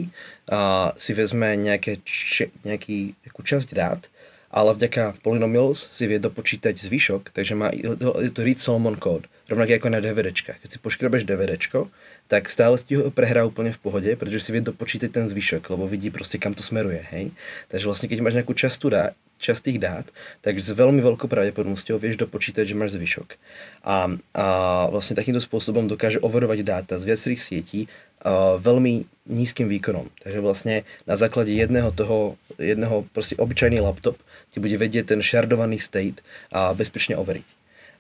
uh, 0.48 0.96
si 0.96 1.12
vezme 1.12 1.60
nejaké, 1.60 2.00
č- 2.08 2.56
nejaký, 2.64 3.20
nejakú 3.28 3.42
časť 3.44 3.76
dát, 3.76 4.08
ale 4.48 4.72
vďaka 4.72 5.20
Polynomials 5.20 5.92
si 5.92 6.08
vie 6.08 6.24
dopočítať 6.24 6.72
zvyšok, 6.72 7.36
takže 7.36 7.60
má, 7.60 7.68
je 7.76 8.32
to 8.32 8.48
read 8.48 8.64
Solomon 8.64 8.96
code, 8.96 9.28
rovnako 9.52 9.76
ako 9.76 9.88
na 9.92 10.00
DVDčkách. 10.00 10.64
Keď 10.64 10.70
si 10.72 10.80
poškrabeš 10.80 11.28
DVDčko, 11.28 11.92
tak 12.26 12.50
stále 12.50 12.74
ti 12.82 12.98
ho 12.98 13.14
prehrá 13.14 13.46
úplne 13.46 13.70
v 13.70 13.82
pohode, 13.82 14.10
pretože 14.18 14.42
si 14.42 14.50
vie 14.50 14.66
dopočítať 14.66 15.14
ten 15.14 15.26
zvyšok, 15.30 15.70
lebo 15.70 15.86
vidí 15.86 16.10
proste, 16.10 16.42
kam 16.42 16.58
to 16.58 16.66
smeruje, 16.66 17.06
hej. 17.14 17.30
Takže 17.70 17.86
vlastne, 17.86 18.10
keď 18.10 18.20
máš 18.26 18.36
nejakú 18.42 18.58
časť 18.58 18.82
dá, 18.90 19.14
časť 19.38 19.62
tých 19.68 19.80
dát, 19.84 20.08
tak 20.42 20.58
s 20.58 20.72
veľmi 20.72 21.04
veľkou 21.04 21.28
pravdepodobnosťou 21.28 22.00
vieš 22.00 22.18
dopočítať, 22.18 22.66
že 22.66 22.74
máš 22.74 22.96
zvyšok. 22.96 23.36
A, 23.84 24.16
a 24.34 24.46
vlastne 24.90 25.14
takýmto 25.14 25.44
spôsobom 25.44 25.86
dokáže 25.86 26.24
overovať 26.24 26.60
dáta 26.66 26.96
z 26.98 27.14
viacerých 27.14 27.42
sietí 27.44 27.80
uh, 27.86 28.58
veľmi 28.58 29.06
nízkym 29.28 29.68
výkonom. 29.68 30.08
Takže 30.24 30.40
vlastne 30.40 30.76
na 31.04 31.20
základe 31.20 31.52
jedného 31.52 31.92
toho, 31.92 32.40
jedného 32.58 33.06
proste 33.12 33.36
obyčajný 33.36 33.84
laptop 33.84 34.16
ti 34.56 34.64
bude 34.64 34.80
vedieť 34.80 35.14
ten 35.14 35.20
shardovaný 35.20 35.78
state 35.84 36.24
a 36.50 36.72
bezpečne 36.72 37.20
overiť. 37.20 37.48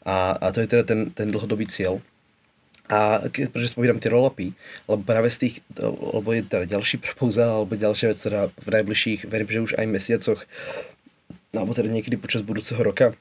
A, 0.07 0.38
a 0.39 0.45
to 0.56 0.64
je 0.64 0.69
teda 0.72 0.88
ten, 0.88 1.11
ten 1.11 1.27
dlhodobý 1.34 1.68
cieľ. 1.68 1.99
A 2.86 3.26
keď, 3.34 3.49
prečo 3.49 3.74
spomínam 3.74 3.98
tie 3.98 4.14
rollupy, 4.14 4.53
lebo 4.86 5.02
práve 5.02 5.34
z 5.34 5.38
tých, 5.41 5.56
lebo 5.82 6.30
je 6.38 6.45
teda 6.45 6.70
ďalší 6.70 7.02
proposal, 7.02 7.66
alebo 7.66 7.74
ďalšia 7.74 8.14
vec, 8.14 8.20
teda 8.22 8.41
v 8.53 8.70
najbližších, 8.78 9.26
verím, 9.26 9.49
že 9.49 9.66
už 9.66 9.74
aj 9.82 9.86
mesiacoch 9.90 10.45
alebo 11.56 11.72
teda 11.72 11.88
niekedy 11.88 12.20
počas 12.20 12.44
budúceho 12.44 12.84
roka 12.84 13.16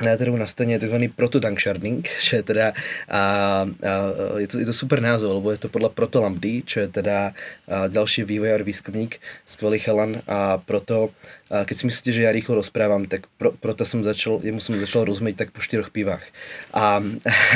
na 0.00 0.16
trhu 0.16 0.36
nastane 0.36 0.80
tzv. 0.80 0.96
protodunk 1.12 1.60
sharding, 1.60 2.04
čo 2.04 2.36
je 2.40 2.42
teda, 2.42 2.72
a, 3.08 3.22
a, 3.68 3.92
je, 4.40 4.48
to, 4.48 4.56
je 4.60 4.66
to 4.66 4.74
super 4.74 4.98
názov, 5.04 5.40
lebo 5.40 5.52
je 5.52 5.60
to 5.60 5.68
podľa 5.68 5.92
protolambdy, 5.92 6.64
čo 6.64 6.84
je 6.84 6.88
teda 6.88 7.32
a, 7.68 7.88
ďalší 7.88 8.24
vývojár, 8.24 8.64
výskumník, 8.64 9.20
skvelý 9.44 9.78
chalan 9.78 10.24
a 10.24 10.58
proto 10.60 11.12
a 11.50 11.66
keď 11.66 11.76
si 11.76 11.84
myslíte, 11.90 12.10
že 12.14 12.22
ja 12.22 12.30
rýchlo 12.30 12.62
rozprávam, 12.62 13.10
tak 13.10 13.26
pro, 13.34 13.50
proto 13.50 13.82
som 13.82 14.06
začal, 14.06 14.38
jemu 14.38 14.62
som 14.62 14.78
začal 14.78 15.02
rozumieť 15.02 15.34
tak 15.34 15.48
po 15.50 15.58
štyroch 15.58 15.90
pivách. 15.90 16.22
A, 16.70 17.02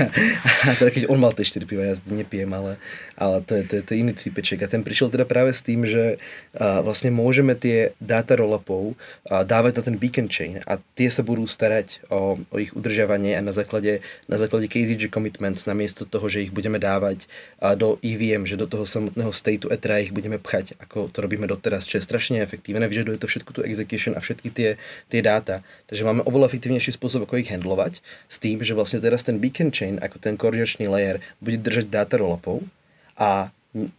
a 0.67 0.71
teda 0.75 0.91
keď 0.91 1.07
on 1.07 1.23
mal 1.23 1.31
tie 1.31 1.47
štyri 1.47 1.63
piva, 1.63 1.87
ja 1.87 1.95
nepijem, 2.11 2.51
ale, 2.51 2.83
ale 3.15 3.47
to, 3.47 3.55
je, 3.55 3.63
to, 3.63 3.73
je, 3.79 3.83
to 3.87 3.91
je 3.95 3.99
iný 4.03 4.13
cípeček. 4.19 4.67
A 4.67 4.71
ten 4.71 4.83
prišiel 4.83 5.15
teda 5.15 5.23
práve 5.23 5.55
s 5.55 5.63
tým, 5.63 5.87
že 5.87 6.19
a, 6.59 6.83
vlastne 6.83 7.15
môžeme 7.15 7.55
tie 7.55 7.95
dáta 8.03 8.35
rollupov 8.35 8.99
dávať 9.31 9.79
na 9.79 9.83
ten 9.87 9.95
beacon 9.95 10.27
chain 10.27 10.59
a 10.67 10.83
tie 10.99 11.07
sa 11.07 11.23
budú 11.23 11.47
starať 11.47 12.03
o, 12.11 12.34
o 12.51 12.57
ich 12.59 12.75
udržiavanie 12.75 13.39
a 13.39 13.41
na 13.41 13.55
základe, 13.55 14.03
na 14.27 14.37
základe 14.37 14.67
KZG 14.67 15.09
commitments, 15.09 15.71
namiesto 15.71 16.03
toho, 16.03 16.27
že 16.27 16.43
ich 16.43 16.53
budeme 16.53 16.83
dávať 16.83 17.31
do 17.79 17.97
EVM, 18.03 18.45
že 18.45 18.59
do 18.59 18.67
toho 18.67 18.83
samotného 18.83 19.31
stateu 19.31 19.71
Ethera 19.71 20.03
ich 20.03 20.11
budeme 20.11 20.43
pchať, 20.43 20.75
ako 20.83 21.09
to 21.09 21.19
robíme 21.23 21.47
doteraz, 21.47 21.87
čo 21.87 21.99
je 21.99 22.07
strašne 22.07 22.43
efektívne, 22.43 22.85
vyžaduje 22.91 23.17
to 23.17 23.31
všetku 23.31 23.51
tú 23.55 23.61
execution 23.63 24.19
a 24.19 24.21
všetky 24.21 24.49
tie, 24.51 24.71
tie 25.09 25.21
dáta. 25.23 25.63
Takže 25.87 26.03
máme 26.03 26.27
oveľa 26.27 26.51
efektívnejší 26.51 26.99
spôsob, 26.99 27.25
ako 27.25 27.41
ich 27.41 27.51
handlovať, 27.51 28.03
s 28.29 28.37
tým, 28.43 28.61
že 28.61 28.75
vlastne 28.75 28.99
teraz 28.99 29.23
ten 29.23 29.39
beacon 29.39 29.71
chain, 29.71 30.03
ako 30.03 30.19
ten 30.19 30.35
koordinačný 30.35 30.91
layer, 30.91 31.23
bude 31.39 31.63
držať 31.63 31.87
dáta 31.89 32.19
rollupov 32.19 32.67
a 33.15 33.55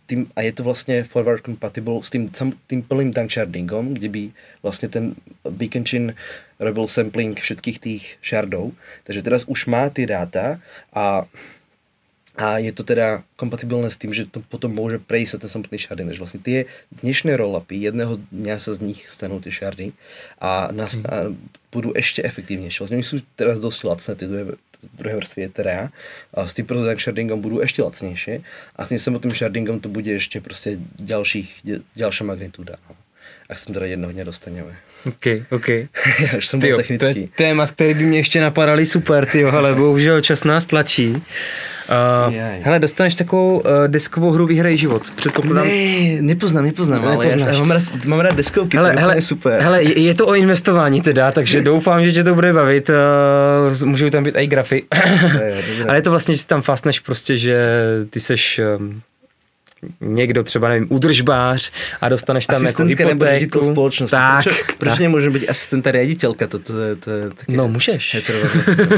tým, 0.07 0.31
a 0.39 0.47
je 0.47 0.53
to 0.55 0.63
vlastne 0.63 1.03
forward 1.03 1.43
compatible 1.43 1.99
s 1.99 2.07
tým, 2.07 2.31
tým 2.31 2.81
plným 2.81 3.11
shardingom, 3.11 3.99
kde 3.99 4.07
by 4.07 4.23
vlastne 4.63 4.87
ten 4.87 5.05
beacon 5.43 5.83
chain 5.83 6.05
robil 6.55 6.87
sampling 6.87 7.35
všetkých 7.35 7.77
tých 7.83 8.03
shardov. 8.23 8.71
Takže 9.03 9.21
teraz 9.21 9.43
už 9.51 9.67
má 9.67 9.91
tie 9.91 10.07
dáta 10.07 10.63
a 10.95 11.27
a 12.35 12.59
je 12.59 12.75
to 12.75 12.83
teda 12.83 13.23
kompatibilné 13.39 13.87
s 13.87 13.95
tým, 13.95 14.11
že 14.11 14.27
to 14.27 14.43
potom 14.43 14.67
môže 14.75 14.99
prejsť 14.99 15.47
ten 15.47 15.51
samotný 15.55 15.79
sharding. 15.79 16.11
Takže 16.11 16.19
vlastne 16.19 16.43
tie 16.43 16.67
dnešné 16.91 17.31
rollupy, 17.39 17.79
jedného 17.79 18.19
dňa 18.27 18.59
sa 18.59 18.75
z 18.75 18.91
nich 18.91 19.07
stanú 19.07 19.39
tie 19.39 19.55
shardy 19.55 19.95
a, 20.43 20.67
nas, 20.75 20.99
mm. 20.99 21.07
a 21.07 21.31
budú 21.71 21.95
ešte 21.95 22.19
efektívnejšie. 22.27 22.83
Vlastne 22.83 22.99
oni 22.99 23.07
sú 23.07 23.23
teraz 23.39 23.63
dosť 23.63 23.79
lacné, 23.87 24.11
tie 24.19 24.27
druhé, 24.27 24.43
druhé 24.93 25.15
vrstvy 25.21 25.49
Ethera 25.49 25.89
a 26.33 26.45
s 26.45 26.53
tým 26.53 26.67
prototype 26.67 27.01
shardingom 27.01 27.41
budú 27.41 27.61
ešte 27.61 27.81
lacnejšie 27.81 28.45
a 28.75 28.79
s 28.83 28.89
tým 28.91 29.01
samotným 29.01 29.33
shardingom 29.33 29.77
to 29.81 29.89
bude 29.89 30.09
ešte 30.09 30.41
proste 30.41 30.81
ďalších, 31.01 31.65
ďalšia 31.95 32.23
magnitúda. 32.25 32.77
No. 32.85 33.04
Ak 33.45 33.61
sa 33.61 33.69
teda 33.69 33.85
jednoho 33.85 34.09
dňa 34.09 34.25
dostaneme. 34.25 34.73
OK, 35.05 35.45
OK. 35.53 35.69
Já 36.19 36.37
už 36.37 36.47
jsem 36.47 36.59
byl 36.59 36.77
technický. 36.77 37.13
To 37.13 37.19
je 37.19 37.27
téma, 37.35 37.67
který 37.67 37.93
by 37.93 38.03
mě 38.03 38.17
ještě 38.17 38.41
napadaly 38.41 38.85
super, 38.85 39.25
ty 39.25 39.45
ale 39.45 39.75
bohužel 39.75 40.21
čas 40.21 40.43
nás 40.43 40.65
tlačí. 40.65 41.23
Uh, 41.89 42.33
hele, 42.61 42.79
dostaneš 42.79 43.15
takovou 43.15 43.59
uh, 43.59 43.63
deskovou 43.87 44.31
hru 44.31 44.47
Vyhraj 44.47 44.77
život. 44.77 45.09
Předpokládám. 45.15 45.67
Ne, 45.67 46.21
nepoznám, 46.21 46.65
nepoznám, 46.65 47.05
ale 47.05 47.17
Nepoznáš. 47.17 47.53
já, 47.53 47.59
mám, 47.59 47.71
rád, 47.71 48.05
mám 48.05 48.19
rád 48.19 48.35
deskovky, 48.35 48.77
hele, 48.77 48.95
hele, 48.97 49.17
je 49.17 49.21
super. 49.21 49.61
Hele, 49.61 49.83
je, 49.83 49.99
je 49.99 50.13
to 50.13 50.27
o 50.27 50.35
investování 50.35 51.01
teda, 51.01 51.31
takže 51.31 51.61
doufám, 51.71 52.05
že 52.05 52.11
tě 52.11 52.23
to 52.23 52.35
bude 52.35 52.53
bavit. 52.53 52.89
Uh, 52.89 53.85
můžou 53.87 54.09
tam 54.09 54.23
být 54.23 54.35
i 54.37 54.47
grafy. 54.47 54.83
je, 55.39 55.85
ale 55.87 55.97
je 55.97 56.01
to 56.01 56.11
vlastně, 56.11 56.35
že 56.35 56.45
tam 56.45 56.61
fastneš 56.61 56.99
prostě, 56.99 57.37
že 57.37 57.57
ty 58.09 58.19
seš 58.19 58.61
um, 58.77 59.01
někdo 60.01 60.43
třeba, 60.43 60.69
nevím, 60.69 60.87
udržbář 60.89 61.71
a 62.01 62.09
dostaneš 62.09 62.47
tam 62.47 62.65
jako 62.65 62.83
hypotéku. 62.83 63.71
společnost. 63.71 64.11
Tak. 64.11 64.43
Proč, 64.43 64.63
proč 64.77 64.97
tak. 64.97 65.31
být 65.33 65.49
asistenta 65.49 65.91
ředitelka? 65.91 66.47
To, 66.47 66.59
to, 66.59 66.73
to, 66.99 67.11
je 67.11 67.29
také 67.29 67.57
no, 67.57 67.67
můžeš. 67.67 68.17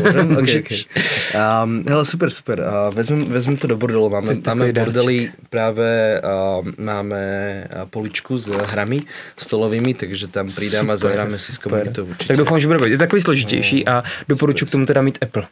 Můžem? 0.04 0.28
Okay, 0.38 0.42
můžeš. 0.42 0.88
Okay. 0.92 1.64
Um, 1.64 1.84
hele, 1.88 2.06
super, 2.06 2.30
super. 2.30 2.60
Uh, 2.60 2.96
vezmem, 2.96 3.26
vezmem 3.26 3.58
to 3.58 3.68
do 3.68 3.78
bordelu. 3.78 4.10
Máme, 4.10 4.36
Ty, 4.36 4.42
máme 4.46 4.72
bordely 4.72 5.32
právě, 5.50 6.22
uh, 6.60 6.68
máme 6.78 7.64
poličku 7.90 8.38
s 8.38 8.48
hrami 8.48 9.02
stolovými, 9.38 9.94
takže 9.94 10.28
tam 10.28 10.48
přijdeme 10.48 10.94
a 10.94 10.96
zahráme 10.96 11.32
si 11.32 11.54
s 11.54 11.58
komunitou. 11.58 12.08
Tak 12.28 12.38
doufám, 12.38 12.60
že 12.60 12.68
bude 12.68 12.80
být. 12.80 12.92
Je 12.92 12.98
takový 12.98 13.22
složitější 13.22 13.84
no, 13.88 13.94
a 13.94 14.04
doporučuji 14.28 14.66
k 14.66 14.72
tomu 14.72 14.86
teda 14.86 15.02
mít 15.02 15.18
Apple. 15.22 15.44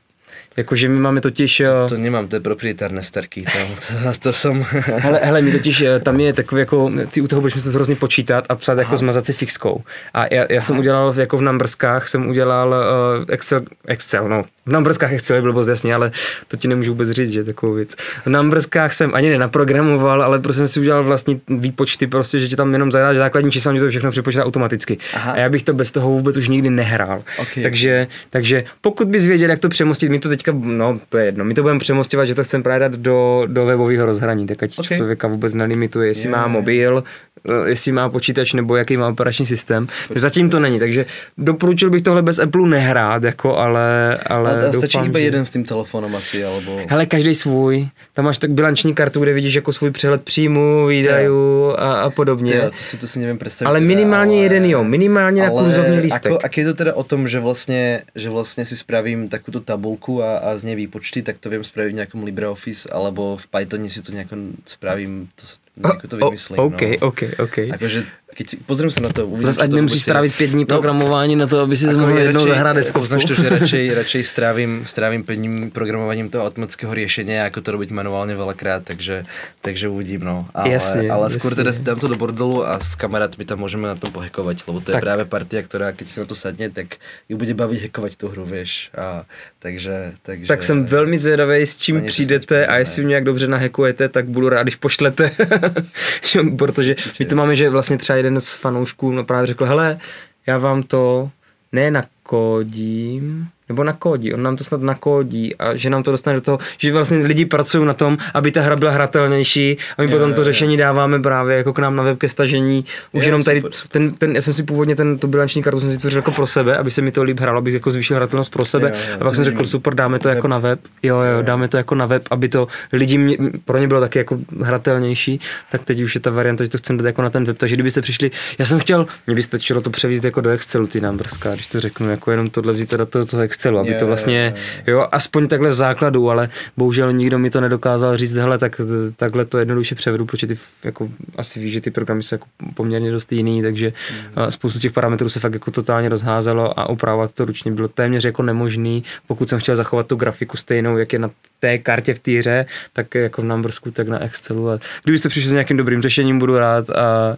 Jakože 0.57 0.89
my 0.89 0.99
máme 0.99 1.21
totiž... 1.21 1.61
To, 1.65 1.95
to 1.95 1.97
nemám, 1.97 2.27
to 2.27 2.35
je 2.35 2.39
proprietárne 2.39 3.03
starky, 3.03 3.43
to, 3.43 3.59
to, 3.87 4.19
to 4.19 4.33
som... 4.33 4.63
hele, 5.05 5.19
hele, 5.23 5.41
my 5.41 5.51
totiž, 5.51 5.81
eh, 5.81 5.99
tam 5.99 6.19
je 6.19 6.33
takový 6.33 6.59
jako, 6.59 6.91
ty 7.11 7.21
u 7.21 7.27
toho 7.27 7.41
budeš 7.41 7.55
muset 7.55 7.73
hrozně 7.73 7.95
počítat 7.95 8.45
a 8.49 8.55
psát 8.55 8.71
jako 8.71 8.81
Aha. 8.81 8.87
jako 8.87 8.97
zmazací 8.97 9.33
fixkou. 9.33 9.83
A 10.13 10.33
já, 10.33 10.45
já 10.49 10.61
jsem 10.61 10.79
udělal 10.79 11.13
jako 11.17 11.37
v 11.37 11.41
Numberskách, 11.41 12.07
jsem 12.07 12.27
udělal 12.27 12.69
uh, 12.69 13.25
Excel, 13.27 13.61
Excel, 13.85 14.29
no, 14.29 14.45
v 14.65 15.13
Excel 15.13 15.35
je 15.35 15.41
blbost 15.41 15.67
jasně, 15.67 15.95
ale 15.95 16.11
to 16.47 16.57
ti 16.57 16.67
nemůžu 16.67 16.91
vůbec 16.91 17.09
říct, 17.09 17.31
že 17.31 17.43
takovou 17.43 17.73
věc. 17.73 17.95
V 18.25 18.27
Numberskách 18.27 18.93
jsem 18.93 19.11
ani 19.13 19.29
nenaprogramoval, 19.29 20.23
ale 20.23 20.39
prostě 20.39 20.57
jsem 20.57 20.67
si 20.67 20.79
udělal 20.79 21.03
vlastní 21.03 21.41
výpočty, 21.49 22.07
prostě, 22.07 22.39
že 22.39 22.47
ti 22.47 22.55
tam 22.55 22.73
jenom 22.73 22.91
zadáš 22.91 23.17
základní 23.17 23.51
čísla, 23.51 23.71
mě 23.71 23.81
to 23.81 23.89
všechno 23.89 24.11
připočítá 24.11 24.45
automaticky. 24.45 24.97
Aha. 25.13 25.31
A 25.31 25.37
já 25.37 25.49
bych 25.49 25.63
to 25.63 25.73
bez 25.73 25.91
toho 25.91 26.09
vůbec 26.09 26.37
už 26.37 26.47
nikdy 26.47 26.69
nehrál. 26.69 27.23
Okay. 27.39 27.63
Takže, 27.63 28.07
takže 28.29 28.63
pokud 28.81 29.07
bys 29.07 29.25
věděl, 29.25 29.49
jak 29.49 29.59
to 29.59 29.69
přemostit, 29.69 30.11
my 30.11 30.19
to 30.19 30.29
teď 30.29 30.45
teďka, 30.45 30.59
no 30.65 30.99
to 31.09 31.17
je 31.17 31.25
jedno, 31.25 31.45
my 31.45 31.53
to 31.53 31.61
budeme 31.61 31.79
přemostovat, 31.79 32.27
že 32.27 32.35
to 32.35 32.43
chceme 32.43 32.63
právě 32.63 32.79
dát 32.79 32.91
do, 32.91 33.43
do 33.47 33.65
webového 33.65 34.05
rozhraní, 34.05 34.45
tak 34.45 34.63
ať 34.63 34.79
okay. 34.79 34.97
člověka 34.97 35.27
vůbec 35.27 35.53
nelimituje, 35.53 36.07
jestli 36.07 36.29
yeah. 36.29 36.41
má 36.41 36.47
mobil, 36.47 37.03
eh, 37.49 37.69
jestli 37.69 37.91
má 37.91 38.09
počítač 38.09 38.53
nebo 38.53 38.75
jaký 38.75 38.97
má 38.97 39.07
operační 39.07 39.45
systém. 39.45 39.87
Tak 40.07 40.17
zatím 40.17 40.49
to 40.49 40.59
není, 40.59 40.79
takže 40.79 41.05
doporučil 41.37 41.89
bych 41.89 42.01
tohle 42.01 42.21
bez 42.21 42.39
Apple 42.39 42.67
nehrát, 42.67 43.23
jako, 43.23 43.57
ale, 43.57 44.17
ale 44.27 44.54
a, 44.55 44.59
a 44.59 44.65
doufám, 44.65 44.81
stačí 44.81 45.05
iba 45.05 45.19
že... 45.19 45.25
jeden 45.25 45.45
s 45.45 45.51
tím 45.51 45.63
telefonem 45.65 46.15
asi, 46.15 46.45
alebo... 46.45 46.79
Hele, 46.87 47.05
každý 47.05 47.35
svůj. 47.35 47.89
Tam 48.13 48.25
máš 48.25 48.37
tak 48.37 48.51
bilanční 48.51 48.95
kartu, 48.95 49.19
kde 49.19 49.33
vidíš 49.33 49.53
jako 49.55 49.73
svůj 49.73 49.91
přehled 49.91 50.23
příjmu, 50.23 50.87
výdajů 50.87 51.73
a, 51.77 52.01
a 52.01 52.09
podobně. 52.09 52.51
Tě, 52.51 52.71
to 52.71 52.77
si 52.77 52.97
to 52.97 53.07
si 53.07 53.19
nevím 53.19 53.37
představit. 53.37 53.69
Ale 53.69 53.79
minimálně 53.79 54.35
ale... 54.35 54.43
jeden 54.43 54.65
jo, 54.65 54.83
minimálně 54.83 55.47
ale... 55.47 55.63
na 55.63 55.67
kurzovní 55.67 55.99
lístek. 55.99 56.31
Ako, 56.31 56.39
a 56.43 56.49
je 56.57 56.65
to 56.65 56.73
teda 56.73 56.93
o 56.93 57.03
tom, 57.03 57.27
že 57.27 57.39
vlastně, 57.39 58.01
že 58.15 58.29
vlastně 58.29 58.65
si 58.65 58.77
spravím 58.77 59.29
takovou 59.29 59.59
tabulku 59.59 60.23
a, 60.23 60.37
a 60.37 60.57
z 60.57 60.63
nej 60.63 60.75
výpočty, 60.75 61.21
tak 61.21 61.37
to 61.37 61.49
viem 61.49 61.63
spraviť 61.63 61.91
v 61.91 61.97
nejakom 61.99 62.23
LibreOffice, 62.23 62.89
alebo 62.89 63.37
v 63.37 63.45
Pythone 63.47 63.89
si 63.89 64.01
to 64.01 64.11
nejako 64.11 64.35
spravím, 64.65 65.27
to 65.35 65.45
sa 65.45 65.55
nejako 65.77 66.07
to 66.07 66.15
vymyslím. 66.17 66.59
OK, 66.59 66.81
no. 66.81 67.07
OK, 67.07 67.21
OK. 67.39 67.57
Akože 67.73 67.99
keď 68.35 68.45
si, 68.51 68.55
pozriem 68.59 68.91
sa 68.91 68.99
na 68.99 69.15
to, 69.15 69.23
uvidím, 69.23 69.47
Zas 69.47 69.63
ať 69.63 69.71
nemusíš 69.71 70.03
strávit 70.03 70.35
pět 70.35 70.51
dní 70.51 70.67
no, 70.67 70.67
programování 70.67 71.35
na 71.39 71.47
to, 71.47 71.63
aby 71.63 71.77
si 71.77 71.87
mohl 71.87 72.19
jednou 72.19 72.47
zahrát 72.47 72.75
deskovku. 72.75 73.07
Znaš 73.07 73.25
to, 73.25 73.33
že 73.33 73.49
radšej, 73.49 73.83
radšej 74.03 74.23
strávim, 74.23 74.83
strávim 74.83 75.23
pět 75.23 75.35
dní 75.35 75.71
programovaním 75.71 76.27
toho 76.27 76.43
automatického 76.43 76.91
riešenia, 76.91 77.47
ako 77.47 77.63
to 77.63 77.69
robiť 77.79 77.95
manuálne 77.95 78.35
veľakrát, 78.35 78.83
takže, 78.83 79.23
takže 79.63 79.87
uvidím, 79.87 80.27
no. 80.27 80.43
Ale, 80.51 80.75
jasne, 80.75 81.07
ale 81.07 81.31
jasne. 81.31 81.39
skôr 81.39 81.55
teda 81.55 81.71
si 81.71 81.79
dám 81.79 81.95
to 81.95 82.11
do 82.11 82.19
bordelu 82.19 82.67
a 82.67 82.75
s 82.83 82.99
kamarátmi 82.99 83.47
tam 83.47 83.63
môžeme 83.63 83.87
na 83.87 83.95
tom 83.95 84.11
pohekovať, 84.11 84.67
lebo 84.67 84.83
to 84.83 84.91
je 84.91 84.95
tak. 84.99 85.03
práve 85.07 85.23
partia, 85.23 85.63
ktorá 85.63 85.95
keď 85.95 86.05
si 86.11 86.17
na 86.19 86.27
to 86.27 86.35
sadne, 86.35 86.67
tak 86.67 86.99
ju 87.31 87.39
bude 87.39 87.55
baviť 87.55 87.87
hekovať 87.87 88.19
tú 88.19 88.27
hru, 88.27 88.43
vieš. 88.43 88.91
A, 88.99 89.23
takže, 89.63 90.19
takže, 90.27 90.51
tak 90.51 90.59
jsem 90.59 90.83
velmi 90.83 91.15
zvědavý, 91.17 91.63
s 91.63 91.79
čím 91.79 92.03
přijdete 92.03 92.67
a 92.67 92.83
jestli 92.83 93.01
ju 93.01 93.07
nějak 93.07 93.23
dobře 93.23 93.47
nahekujete, 93.47 94.09
tak 94.09 94.27
budu 94.27 94.49
rád, 94.49 94.67
když 94.67 94.75
pošlete, 94.75 95.31
protože 96.57 96.95
my 97.19 97.25
to 97.25 97.35
máme, 97.35 97.55
že 97.55 97.69
vlastně 97.69 97.97
třeba 97.97 98.17
jeden 98.17 98.41
z 98.41 98.55
fanoušků 98.55 99.11
no 99.11 99.23
právě 99.23 99.47
řekl, 99.47 99.65
hele, 99.65 99.99
já 100.47 100.57
vám 100.57 100.83
to 100.83 101.29
nenakodím, 101.71 103.47
nebo 103.69 103.83
nakódí, 103.83 104.33
on 104.33 104.43
nám 104.43 104.55
to 104.55 104.63
snad 104.63 104.81
nakódí 104.81 105.55
a 105.55 105.75
že 105.75 105.89
nám 105.89 106.03
to 106.03 106.11
dostane 106.11 106.35
do 106.35 106.41
toho, 106.41 106.57
že 106.77 106.93
vlastně 106.93 107.17
lidi 107.17 107.45
pracují 107.45 107.85
na 107.85 107.93
tom, 107.93 108.17
aby 108.33 108.51
ta 108.51 108.61
hra 108.61 108.75
byla 108.75 108.91
hratelnější 108.91 109.77
a 109.97 110.01
my 110.01 110.07
Jo, 110.07 110.11
potom 110.11 110.29
jo, 110.29 110.35
to 110.35 110.41
jo. 110.41 110.45
řešení 110.45 110.77
dáváme 110.77 111.19
právě 111.21 111.57
jako 111.57 111.73
k 111.73 111.79
nám 111.79 111.95
na 111.95 112.03
web 112.03 112.17
ke 112.17 112.29
stažení. 112.29 112.85
Už 113.11 113.23
Jo, 113.23 113.27
jenom 113.27 113.43
tady, 113.43 113.61
super, 113.61 113.71
ten, 113.87 114.13
ten, 114.13 114.35
já 114.35 114.41
jsem 114.41 114.53
si 114.53 114.63
původně 114.63 114.95
ten, 114.95 115.17
tu 115.17 115.27
bilanční 115.27 115.63
kartu 115.63 115.79
jsem 115.79 115.91
si 115.91 115.97
tvořil 115.97 116.19
jako 116.19 116.31
pro 116.31 116.47
sebe, 116.47 116.77
aby 116.77 116.91
se 116.91 117.01
mi 117.01 117.11
to 117.11 117.23
líp 117.23 117.39
hralo, 117.39 117.57
abych 117.57 117.73
jako 117.73 117.91
zvýšil 117.91 118.15
hratelnost 118.15 118.51
pro 118.51 118.65
sebe. 118.65 118.89
Jo, 118.89 118.95
jo, 119.09 119.15
a 119.15 119.17
pak 119.17 119.27
to 119.29 119.35
jsem 119.35 119.45
řekl, 119.45 119.65
super, 119.65 119.93
dáme 119.95 120.19
to 120.19 120.27
Web. 120.27 120.35
jako 120.35 120.47
na 120.47 120.57
web. 120.57 120.79
Jo, 121.03 121.21
jo, 121.21 121.41
dáme 121.41 121.67
to 121.67 121.77
jako 121.77 121.95
na 121.95 122.05
web, 122.05 122.23
aby 122.31 122.49
to 122.49 122.67
lidi 122.93 123.17
mě, 123.17 123.37
pro 123.65 123.77
ně 123.77 123.87
bylo 123.87 123.99
taky 123.99 124.19
jako 124.19 124.37
hratelnější, 124.61 125.39
tak 125.71 125.83
teď 125.83 126.01
už 126.01 126.15
je 126.15 126.21
ta 126.21 126.29
varianta, 126.29 126.63
že 126.63 126.69
to 126.69 126.77
chceme 126.77 126.97
dát 126.97 127.05
jako 127.05 127.21
na 127.21 127.29
ten 127.29 127.45
web. 127.45 127.57
Takže 127.57 127.75
kdybyste 127.75 128.01
přišli, 128.01 128.31
já 128.59 128.65
jsem 128.65 128.79
chtěl, 128.79 129.07
mě 129.27 129.35
by 129.35 129.41
stačilo 129.43 129.81
to 129.81 129.89
převíst 129.89 130.23
jako 130.23 130.41
do 130.41 130.49
Excelu, 130.49 130.87
ty 130.87 131.01
námbrská, 131.01 131.53
když 131.53 131.67
to 131.67 131.79
řeknu, 131.79 132.09
jako 132.09 132.31
jenom 132.31 132.49
tohle 132.49 132.73
vzít 132.73 132.89
teda 132.89 133.05
do 133.13 133.25
toho 133.25 133.43
Excelu, 133.43 133.54
aby 133.79 133.91
Jo, 133.91 133.99
to 133.99 134.05
vlastně, 134.05 134.53
jo, 134.87 134.93
jo, 134.93 135.07
aspoň 135.11 135.47
takhle 135.47 135.69
v 135.69 135.73
základu, 135.73 136.29
ale 136.29 136.49
bohužel 136.77 137.13
nikdo 137.13 137.39
mi 137.39 137.49
to 137.49 137.61
nedokázal 137.61 138.17
říct, 138.17 138.33
hele, 138.33 138.57
tak 138.57 138.81
takhle 139.15 139.45
to 139.45 139.57
jednoduše 139.57 139.95
převedu, 139.95 140.25
protože 140.25 140.47
ty 140.47 140.55
jako 140.83 141.09
asi 141.35 141.59
víš, 141.59 141.73
že 141.73 141.81
ty 141.81 141.91
programy 141.91 142.23
jsou 142.23 142.35
jako 142.35 142.47
poměrně 142.73 143.11
dost 143.11 143.31
jiný, 143.31 143.61
takže 143.61 143.93
mm. 144.11 144.51
spoustu 144.51 144.79
těch 144.79 144.91
parametrů 144.91 145.29
se 145.29 145.39
fakt 145.39 145.53
jako 145.53 145.71
totálně 145.71 146.09
rozházelo 146.09 146.79
a 146.79 146.89
opravovat 146.89 147.31
to 147.33 147.45
ručně 147.45 147.71
bylo 147.71 147.87
téměř 147.87 148.25
jako 148.25 148.43
nemožný, 148.43 149.03
pokud 149.27 149.49
jsem 149.49 149.59
chtěl 149.59 149.75
zachovat 149.75 150.07
tu 150.07 150.15
grafiku 150.15 150.57
stejnou, 150.57 150.97
jak 150.97 151.13
je 151.13 151.19
na 151.19 151.29
té 151.59 151.77
kartě 151.77 152.13
v 152.13 152.19
té 152.19 152.31
hře, 152.31 152.65
tak 152.93 153.15
jako 153.15 153.41
v 153.41 153.45
Numbersku, 153.45 153.91
tak 153.91 154.07
na 154.07 154.19
Excelu. 154.23 154.69
A 154.69 154.79
kdybyste 155.03 155.29
přišli 155.29 155.49
s 155.49 155.53
nějakým 155.53 155.77
dobrým 155.77 156.01
řešením, 156.01 156.39
budu 156.39 156.57
rád. 156.57 156.89
A, 156.89 157.37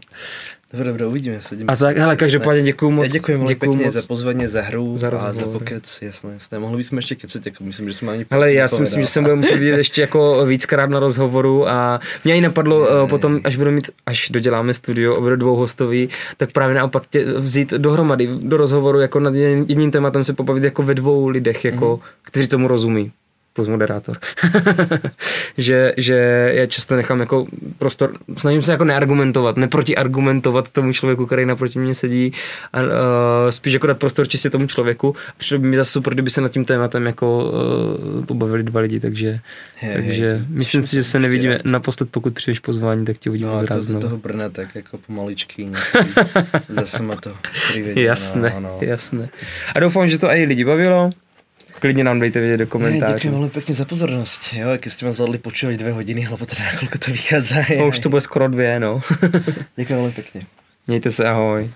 Dobre, 0.67 0.85
dobre, 0.91 1.07
uvidíme 1.07 1.39
sa. 1.39 1.55
a 1.67 1.75
tak, 1.75 1.97
hele, 1.97 2.15
každopádně 2.15 2.61
děkuju 2.61 2.91
moc. 2.91 3.03
Ja 3.07 3.11
ďakujem 3.19 3.39
veľmi 3.39 3.55
pekne 3.55 3.85
moc. 3.87 3.93
za 3.95 4.03
pozvanie, 4.03 4.47
za 4.51 4.61
hru 4.67 4.99
Za 4.99 5.07
a 5.07 5.11
za 5.11 5.17
rozhovor. 5.31 5.63
pokec, 5.63 5.99
jasné, 6.01 6.33
jasné. 6.35 6.59
Mohli 6.59 6.77
by 6.77 6.83
sme 6.83 6.97
ešte 6.99 7.15
kecať, 7.23 7.41
ako 7.55 7.59
myslím, 7.71 7.85
že 7.87 7.93
som 7.95 8.07
ani 8.11 8.25
Hele, 8.27 8.53
já 8.53 8.67
si 8.67 8.81
myslím, 8.81 9.01
že 9.01 9.07
jsem 9.07 9.23
bude 9.23 9.35
muset 9.35 9.55
vidět 9.55 9.77
ještě 9.77 10.01
jako 10.01 10.45
víckrát 10.45 10.89
na 10.89 10.99
rozhovoru 10.99 11.69
a 11.69 11.99
mě 12.23 12.35
i 12.35 12.41
napadlo 12.41 12.79
uh, 12.79 13.09
potom, 13.09 13.39
až 13.43 13.55
budu 13.55 13.71
mít, 13.71 13.91
až 14.05 14.29
doděláme 14.29 14.73
studio 14.73 15.17
a 15.17 15.19
bude 15.19 15.37
dvouhostový, 15.37 16.09
tak 16.37 16.51
právě 16.51 16.75
naopak 16.75 17.03
tě 17.09 17.23
vzít 17.39 17.71
dohromady 17.71 18.29
do 18.41 18.57
rozhovoru 18.57 18.99
jako 18.99 19.19
nad 19.19 19.35
jedním 19.35 19.65
jedním 19.69 19.91
tématem 19.91 20.23
se 20.23 20.33
pobavit 20.33 20.63
jako 20.63 20.83
ve 20.83 20.95
dvou 20.95 21.27
lidech, 21.27 21.65
jako, 21.65 21.95
mm. 21.95 22.01
kteří 22.21 22.47
tomu 22.47 22.67
rozumí 22.67 23.11
plus 23.57 23.67
moderátor. 23.67 24.17
že, 25.57 25.93
že 25.97 26.15
já 26.53 26.65
často 26.65 26.95
nechám 26.95 27.19
jako 27.19 27.45
prostor, 27.77 28.13
snažím 28.37 28.61
se 28.61 28.71
jako 28.71 28.83
neargumentovat, 28.83 29.57
neprotiargumentovat 29.57 30.69
tomu 30.69 30.93
člověku, 30.93 31.25
který 31.25 31.45
naproti 31.45 31.79
mě 31.79 31.95
sedí 31.95 32.31
a 32.73 32.81
uh, 32.81 32.87
spíš 33.49 33.73
jako 33.73 33.87
dát 33.87 33.97
prostor 33.97 34.27
čistě 34.27 34.49
tomu 34.49 34.67
člověku. 34.67 35.15
Přišlo 35.37 35.59
by 35.59 35.67
mi 35.67 35.75
zase 35.75 35.91
super, 35.91 36.13
kdyby 36.13 36.29
se 36.29 36.41
nad 36.41 36.51
tím 36.51 36.65
tématem 36.65 37.05
jako 37.05 37.51
uh, 38.17 38.25
pobavili 38.25 38.63
dva 38.63 38.81
lidi, 38.81 38.99
takže, 38.99 39.39
Hej, 39.75 39.93
takže 39.93 40.29
hej, 40.29 40.41
myslím 40.49 40.81
si, 40.81 40.95
že 40.95 41.03
se 41.03 41.19
nevidíme 41.19 41.53
rád. 41.53 41.65
naposled, 41.65 42.09
pokud 42.11 42.33
přijdeš 42.33 42.59
pozvání, 42.59 43.05
tak 43.05 43.17
tě 43.17 43.29
uvidíme 43.29 43.49
No, 43.49 43.57
no, 43.57 43.63
zraz 43.63 43.87
do 43.87 43.99
toho. 43.99 44.17
Brna, 44.17 44.49
tak 44.49 44.77
ako 44.77 44.97
pomaličky. 44.97 45.69
Zase 46.69 47.03
ma 47.03 47.15
to 47.15 47.33
privedie. 47.71 48.05
Jasné, 48.05 48.53
no, 48.53 48.59
no. 48.59 48.77
jasné. 48.81 49.29
A 49.75 49.79
doufám, 49.79 50.09
že 50.09 50.17
to 50.17 50.27
i 50.27 50.43
lidi 50.45 50.65
bavilo. 50.65 51.09
Klidně 51.79 52.03
nám 52.03 52.19
dejte 52.19 52.39
vědět 52.39 52.57
do 52.57 52.67
komentářů. 52.67 53.13
ďakujem 53.13 53.33
veľmi 53.37 53.53
pekne 53.53 53.73
za 53.77 53.85
pozornosť. 53.85 54.41
Jo, 54.53 54.67
keď 54.81 54.89
ste 54.89 55.03
ma 55.05 55.11
zvládli 55.13 55.37
počúvať 55.37 55.75
dve 55.77 55.91
hodiny, 55.93 56.25
alebo 56.25 56.45
teda 56.49 56.73
nakoľko 56.73 56.97
to 56.97 57.07
vychádza. 57.13 57.57
No, 57.77 57.87
už 57.87 57.99
to 57.99 58.09
bude 58.09 58.21
skoro 58.21 58.47
dvě, 58.49 58.79
no. 58.79 59.01
Ďakujem 59.77 59.97
veľmi 60.01 60.15
pekne. 60.17 60.39
Mějte 60.87 61.11
se, 61.11 61.21
ahoj. 61.29 61.69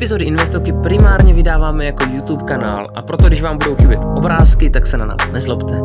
Epizody 0.00 0.24
Investoky 0.24 0.72
primárně 0.72 1.34
vydáváme 1.34 1.84
jako 1.84 2.04
YouTube 2.04 2.44
kanál 2.44 2.88
a 2.94 3.02
proto, 3.02 3.26
když 3.26 3.42
vám 3.42 3.58
budou 3.58 3.76
chybět 3.76 4.00
obrázky, 4.16 4.70
tak 4.70 4.86
se 4.86 4.98
na 4.98 5.06
nás 5.06 5.32
nezlobte. 5.32 5.80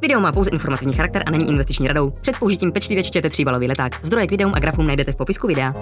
Video 0.00 0.20
má 0.20 0.32
pouze 0.32 0.50
informativní 0.50 0.94
charakter 0.94 1.22
a 1.26 1.30
není 1.30 1.48
investiční 1.48 1.88
radou. 1.88 2.10
Před 2.10 2.38
použitím 2.38 2.72
pečlivě 2.72 3.04
čtěte 3.04 3.30
tříbalový 3.30 3.68
leták. 3.68 3.92
Zdroje 4.02 4.26
k 4.26 4.30
videům 4.30 4.52
a 4.54 4.58
grafům 4.58 4.86
najdete 4.86 5.12
v 5.12 5.16
popisku 5.16 5.46
videa. 5.46 5.74